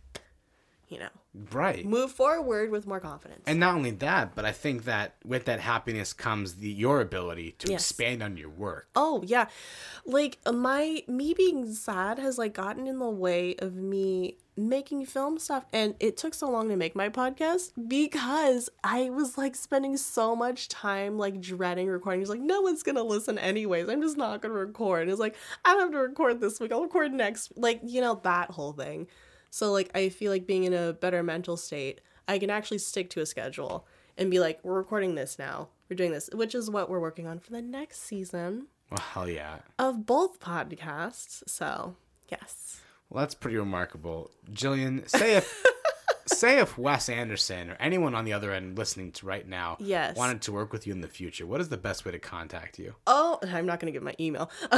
you 0.89 0.99
know, 0.99 1.09
Right. 1.53 1.85
move 1.85 2.11
forward 2.13 2.71
with 2.71 2.87
more 2.87 2.99
confidence. 3.01 3.43
And 3.47 3.61
not 3.61 3.75
only 3.75 3.91
that, 3.93 4.35
but 4.35 4.45
I 4.45 4.53
think 4.53 4.85
that 4.85 5.17
with 5.25 5.45
that 5.45 5.61
happiness 5.61 6.13
comes 6.13 6.55
the 6.55 6.69
your 6.69 7.01
ability 7.01 7.53
to 7.59 7.71
Yes. 7.71 7.83
expand 7.83 8.23
on 8.23 8.37
your 8.37 8.49
work. 8.49 8.89
Oh 8.97 9.23
yeah. 9.27 9.47
Like 10.07 10.39
my 10.51 11.03
me 11.07 11.35
being 11.35 11.73
sad 11.75 12.19
has 12.19 12.39
like 12.39 12.55
gotten 12.55 12.87
in 12.87 12.99
the 12.99 13.09
way 13.11 13.55
of 13.59 13.75
me 13.75 14.39
making 14.57 15.07
film 15.07 15.39
stuff 15.39 15.65
and 15.73 15.95
it 16.01 16.17
took 16.17 16.35
so 16.35 16.51
long 16.51 16.69
to 16.69 16.75
make 16.75 16.97
my 16.97 17.09
podcast 17.09 17.71
because 17.87 18.69
I 18.83 19.09
was 19.11 19.39
like 19.39 19.55
spending 19.55 19.97
so 19.97 20.35
much 20.35 20.69
time 20.69 21.17
like 21.17 21.41
dreading 21.41 21.87
recording. 21.87 22.23
It's 22.23 22.31
like 22.31 22.41
no 22.41 22.63
one's 22.63 22.83
gonna 22.83 23.05
listen 23.05 23.39
anyways. 23.39 23.89
I'm 23.89 24.03
just 24.03 24.17
not 24.17 24.43
gonna 24.43 24.55
record. 24.55 25.09
It's 25.09 25.21
like 25.21 25.37
I 25.65 25.75
don't 25.75 25.83
have 25.83 25.91
to 25.93 25.99
record 25.99 26.41
this 26.41 26.59
week. 26.59 26.73
I'll 26.73 26.83
record 26.83 27.13
next 27.13 27.53
like, 27.57 27.81
you 27.85 28.01
know, 28.01 28.19
that 28.25 28.51
whole 28.51 28.73
thing. 28.73 29.07
So 29.51 29.73
like 29.73 29.91
I 29.95 30.09
feel 30.09 30.31
like 30.33 30.47
being 30.47 30.65
in 30.65 30.75
a 30.75 30.93
better 30.93 31.23
mental 31.23 31.57
state, 31.57 32.01
I 32.27 32.39
can 32.39 32.51
actually 32.51 32.79
stick 32.79 33.11
to 33.11 33.21
a 33.21 33.27
schedule 33.27 33.87
and 34.17 34.31
be 34.31 34.41
like, 34.41 34.61
we're 34.63 34.75
recording 34.75 35.15
this 35.15 35.39
now. 35.39 35.69
We're 35.89 35.97
doing 35.97 36.13
this, 36.13 36.29
which 36.35 36.55
is 36.55 36.71
what 36.71 36.91
we're 36.91 37.01
working 37.01 37.27
on 37.27 37.39
for 37.39 37.51
the 37.53 37.63
next 37.63 38.03
season 38.03 38.67
Well, 38.91 39.01
hell 39.01 39.29
yeah. 39.29 39.59
of 39.79 40.05
both 40.05 40.39
podcasts. 40.41 41.43
So, 41.47 41.95
yes. 42.31 42.81
Well, 43.09 43.23
that's 43.23 43.35
pretty 43.35 43.57
remarkable. 43.57 44.31
Jillian, 44.53 45.09
say 45.09 45.37
if 45.37 45.65
say 46.27 46.59
if 46.59 46.77
Wes 46.77 47.09
Anderson 47.09 47.71
or 47.71 47.77
anyone 47.81 48.15
on 48.15 48.27
the 48.27 48.35
other 48.35 48.53
end 48.53 48.77
listening 48.77 49.13
to 49.13 49.25
right 49.27 49.49
now 49.49 49.79
Yes. 49.81 50.15
wanted 50.15 50.43
to 50.43 50.53
work 50.53 50.73
with 50.75 50.87
you 50.87 50.93
in 50.93 51.01
the 51.01 51.09
future, 51.09 51.47
what 51.47 51.61
is 51.63 51.71
the 51.71 51.79
best 51.79 52.05
way 52.05 52.13
to 52.13 52.19
contact 52.19 52.79
you? 52.79 52.95
Oh, 53.07 53.39
I'm 53.43 53.65
not 53.65 53.81
going 53.81 53.91
to 53.91 53.97
give 53.97 54.03
my 54.03 54.15
email. 54.21 54.51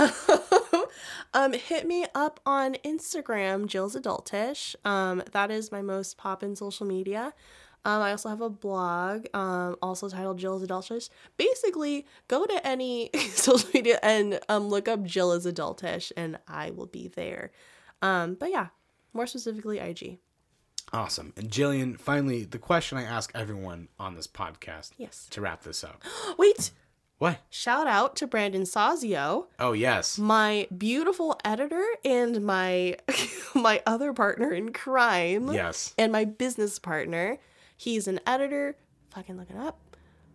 um, 1.34 1.52
hit 1.52 1.86
me 1.86 2.06
up 2.14 2.40
on 2.46 2.74
Instagram, 2.84 3.66
Jill's 3.66 3.96
Adultish. 3.96 4.74
Um, 4.84 5.22
that 5.32 5.50
is 5.50 5.70
my 5.72 5.82
most 5.82 6.16
pop 6.18 6.42
in 6.42 6.56
social 6.56 6.86
media. 6.86 7.32
Um, 7.84 8.02
I 8.02 8.10
also 8.10 8.28
have 8.28 8.42
a 8.42 8.50
blog, 8.50 9.24
um, 9.32 9.76
also 9.80 10.08
titled 10.08 10.38
Jill's 10.38 10.62
Adultish. 10.66 11.08
Basically, 11.38 12.06
go 12.28 12.44
to 12.44 12.66
any 12.66 13.08
social 13.30 13.68
media 13.72 13.98
and 14.02 14.38
um, 14.50 14.68
look 14.68 14.86
up 14.86 15.02
Jill 15.02 15.32
is 15.32 15.46
Adultish, 15.46 16.12
and 16.16 16.38
I 16.46 16.70
will 16.72 16.86
be 16.86 17.08
there. 17.08 17.52
Um, 18.02 18.34
but 18.34 18.50
yeah, 18.50 18.66
more 19.14 19.26
specifically, 19.26 19.78
IG. 19.78 20.18
Awesome. 20.92 21.32
And 21.36 21.50
Jillian, 21.50 21.98
finally, 21.98 22.44
the 22.44 22.58
question 22.58 22.98
I 22.98 23.04
ask 23.04 23.30
everyone 23.34 23.88
on 23.98 24.14
this 24.14 24.26
podcast 24.26 24.90
Yes. 24.98 25.26
to 25.30 25.40
wrap 25.40 25.62
this 25.62 25.84
up. 25.84 26.02
Wait, 26.38 26.72
What? 27.20 27.38
shout 27.50 27.86
out 27.86 28.16
to 28.16 28.26
Brandon 28.26 28.62
Sazio. 28.62 29.46
Oh, 29.58 29.72
yes. 29.72 30.18
my 30.18 30.66
beautiful 30.76 31.38
editor 31.44 31.84
and 32.04 32.42
my 32.44 32.96
my 33.54 33.82
other 33.86 34.12
partner 34.12 34.52
in 34.52 34.72
crime 34.72 35.52
Yes. 35.52 35.94
and 35.98 36.10
my 36.10 36.24
business 36.24 36.78
partner 36.78 37.38
he's 37.76 38.08
an 38.08 38.20
editor 38.26 38.74
fucking 39.10 39.36
look 39.36 39.50
it 39.50 39.56
up 39.56 39.78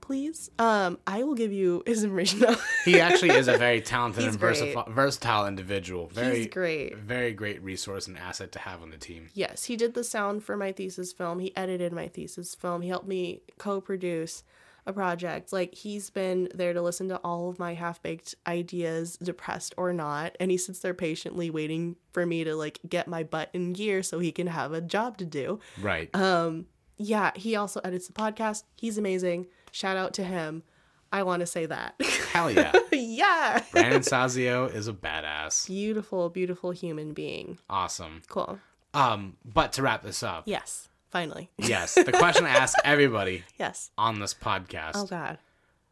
please, 0.06 0.52
um, 0.60 1.00
I 1.08 1.24
will 1.24 1.34
give 1.34 1.52
you 1.52 1.82
his 1.88 2.04
information. 2.04 2.46
He 2.86 3.00
actually 3.00 3.32
is 3.32 3.48
a 3.48 3.58
very 3.58 3.82
talented 3.94 4.24
and 4.26 4.40
versatile, 4.40 4.86
versatile 4.88 5.48
individual. 5.48 6.10
Very 6.10 6.38
He's 6.38 6.48
great. 6.48 6.96
Very 6.96 7.34
great 7.34 7.64
resource 7.64 8.06
and 8.06 8.16
asset 8.16 8.52
to 8.52 8.60
have 8.60 8.84
on 8.84 8.92
the 8.92 8.98
team. 8.98 9.30
Yes, 9.34 9.64
he 9.64 9.76
did 9.76 9.96
the 9.96 10.04
sound 10.04 10.44
for 10.44 10.56
my 10.56 10.72
thesis 10.72 11.12
film. 11.12 11.40
He 11.40 11.58
edited 11.58 11.92
my 11.92 12.08
thesis 12.08 12.54
film. 12.54 12.84
He 12.84 12.90
helped 12.90 13.08
me 13.08 13.42
co-produce 13.58 14.44
a 14.88 14.94
project. 14.94 15.52
Like 15.52 15.74
he's 15.74 16.10
been 16.10 16.50
there 16.54 16.74
to 16.74 16.82
listen 16.82 17.10
to 17.10 17.18
all 17.18 17.50
of 17.50 17.60
my 17.60 17.74
half-baked 17.74 18.36
ideas, 18.48 19.18
depressed 19.18 19.74
or 19.78 19.94
not, 19.94 20.36
and 20.40 20.52
he 20.52 20.58
sits 20.58 20.80
there 20.80 20.94
patiently 20.94 21.50
waiting 21.50 21.96
for 22.12 22.26
me 22.26 22.44
to 22.44 22.56
like 22.56 22.80
get 22.88 23.08
my 23.08 23.24
butt 23.24 23.50
in 23.54 23.74
gear 23.74 24.04
so 24.04 24.20
he 24.20 24.32
can 24.32 24.48
have 24.48 24.72
a 24.74 24.82
job 24.82 25.18
to 25.18 25.26
do. 25.26 25.60
Right. 25.82 26.14
Um 26.16 26.68
yeah, 26.98 27.32
he 27.36 27.56
also 27.56 27.82
edits 27.84 28.08
the 28.08 28.14
podcast. 28.14 28.64
He's 28.78 28.98
amazing. 28.98 29.48
Shout 29.72 29.98
out 29.98 30.14
to 30.14 30.24
him. 30.24 30.64
I 31.12 31.24
want 31.24 31.42
to 31.42 31.46
say 31.46 31.66
that. 31.66 31.96
Hell 32.32 32.52
yeah. 32.52 32.72
yeah. 32.92 33.62
Brandon 33.72 34.02
Sazio 34.02 34.74
is 34.74 34.88
a 34.88 34.94
badass. 34.94 35.68
Beautiful, 35.68 36.30
beautiful 36.30 36.72
human 36.72 37.14
being. 37.14 37.58
Awesome. 37.70 38.22
Cool. 38.28 38.60
Um, 38.94 39.36
but 39.46 39.74
to 39.74 39.82
wrap 39.82 40.04
this 40.04 40.24
up, 40.24 40.44
Yes. 40.46 40.90
Finally. 41.16 41.50
yes, 41.58 41.94
the 41.94 42.12
question 42.12 42.46
I 42.46 42.50
ask 42.58 42.78
everybody 42.84 43.46
yes. 43.58 43.90
on 43.98 44.20
this 44.20 44.34
podcast: 44.34 44.92
Oh 44.96 45.06
god. 45.06 45.38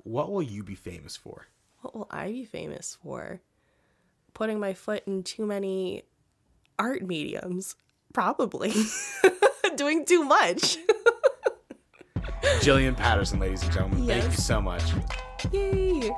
What 0.03 0.29
will 0.29 0.41
you 0.41 0.63
be 0.63 0.75
famous 0.75 1.15
for? 1.15 1.47
What 1.79 1.95
will 1.95 2.07
I 2.11 2.27
be 2.27 2.43
famous 2.43 2.97
for? 3.01 3.39
Putting 4.33 4.59
my 4.59 4.73
foot 4.73 5.03
in 5.07 5.23
too 5.23 5.45
many 5.45 6.03
art 6.77 7.03
mediums. 7.03 7.77
Probably. 8.13 8.73
Doing 9.77 10.05
too 10.05 10.25
much. 10.25 10.77
Jillian 12.59 12.97
Patterson, 12.97 13.39
ladies 13.39 13.63
and 13.63 13.71
gentlemen. 13.71 14.05
Thank 14.05 14.25
you 14.25 14.31
so 14.31 14.61
much. 14.61 14.83
Yay. 15.53 16.11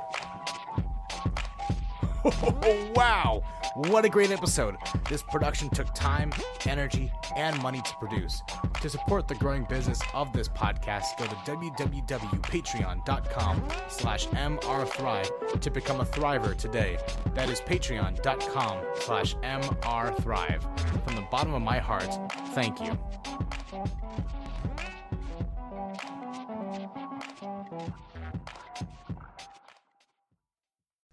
wow, 2.94 3.42
what 3.74 4.04
a 4.04 4.08
great 4.08 4.32
episode. 4.32 4.74
This 5.08 5.22
production 5.22 5.70
took 5.70 5.94
time, 5.94 6.32
energy, 6.66 7.12
and 7.36 7.56
money 7.62 7.80
to 7.80 7.94
produce. 8.00 8.42
To 8.80 8.88
support 8.88 9.28
the 9.28 9.36
growing 9.36 9.62
business 9.64 10.00
of 10.12 10.32
this 10.32 10.48
podcast, 10.48 11.16
go 11.18 11.26
to 11.26 11.36
www.patreon.com 11.36 13.68
slash 13.88 14.26
mrthrive 14.26 15.60
to 15.60 15.70
become 15.70 16.00
a 16.00 16.04
thriver 16.04 16.56
today. 16.56 16.98
That 17.34 17.48
is 17.48 17.60
patreon.com 17.60 18.84
slash 18.96 19.36
mrthrive. 19.36 21.04
From 21.04 21.14
the 21.14 21.24
bottom 21.30 21.54
of 21.54 21.62
my 21.62 21.78
heart, 21.78 22.08
thank 22.54 22.80
you. 22.80 22.98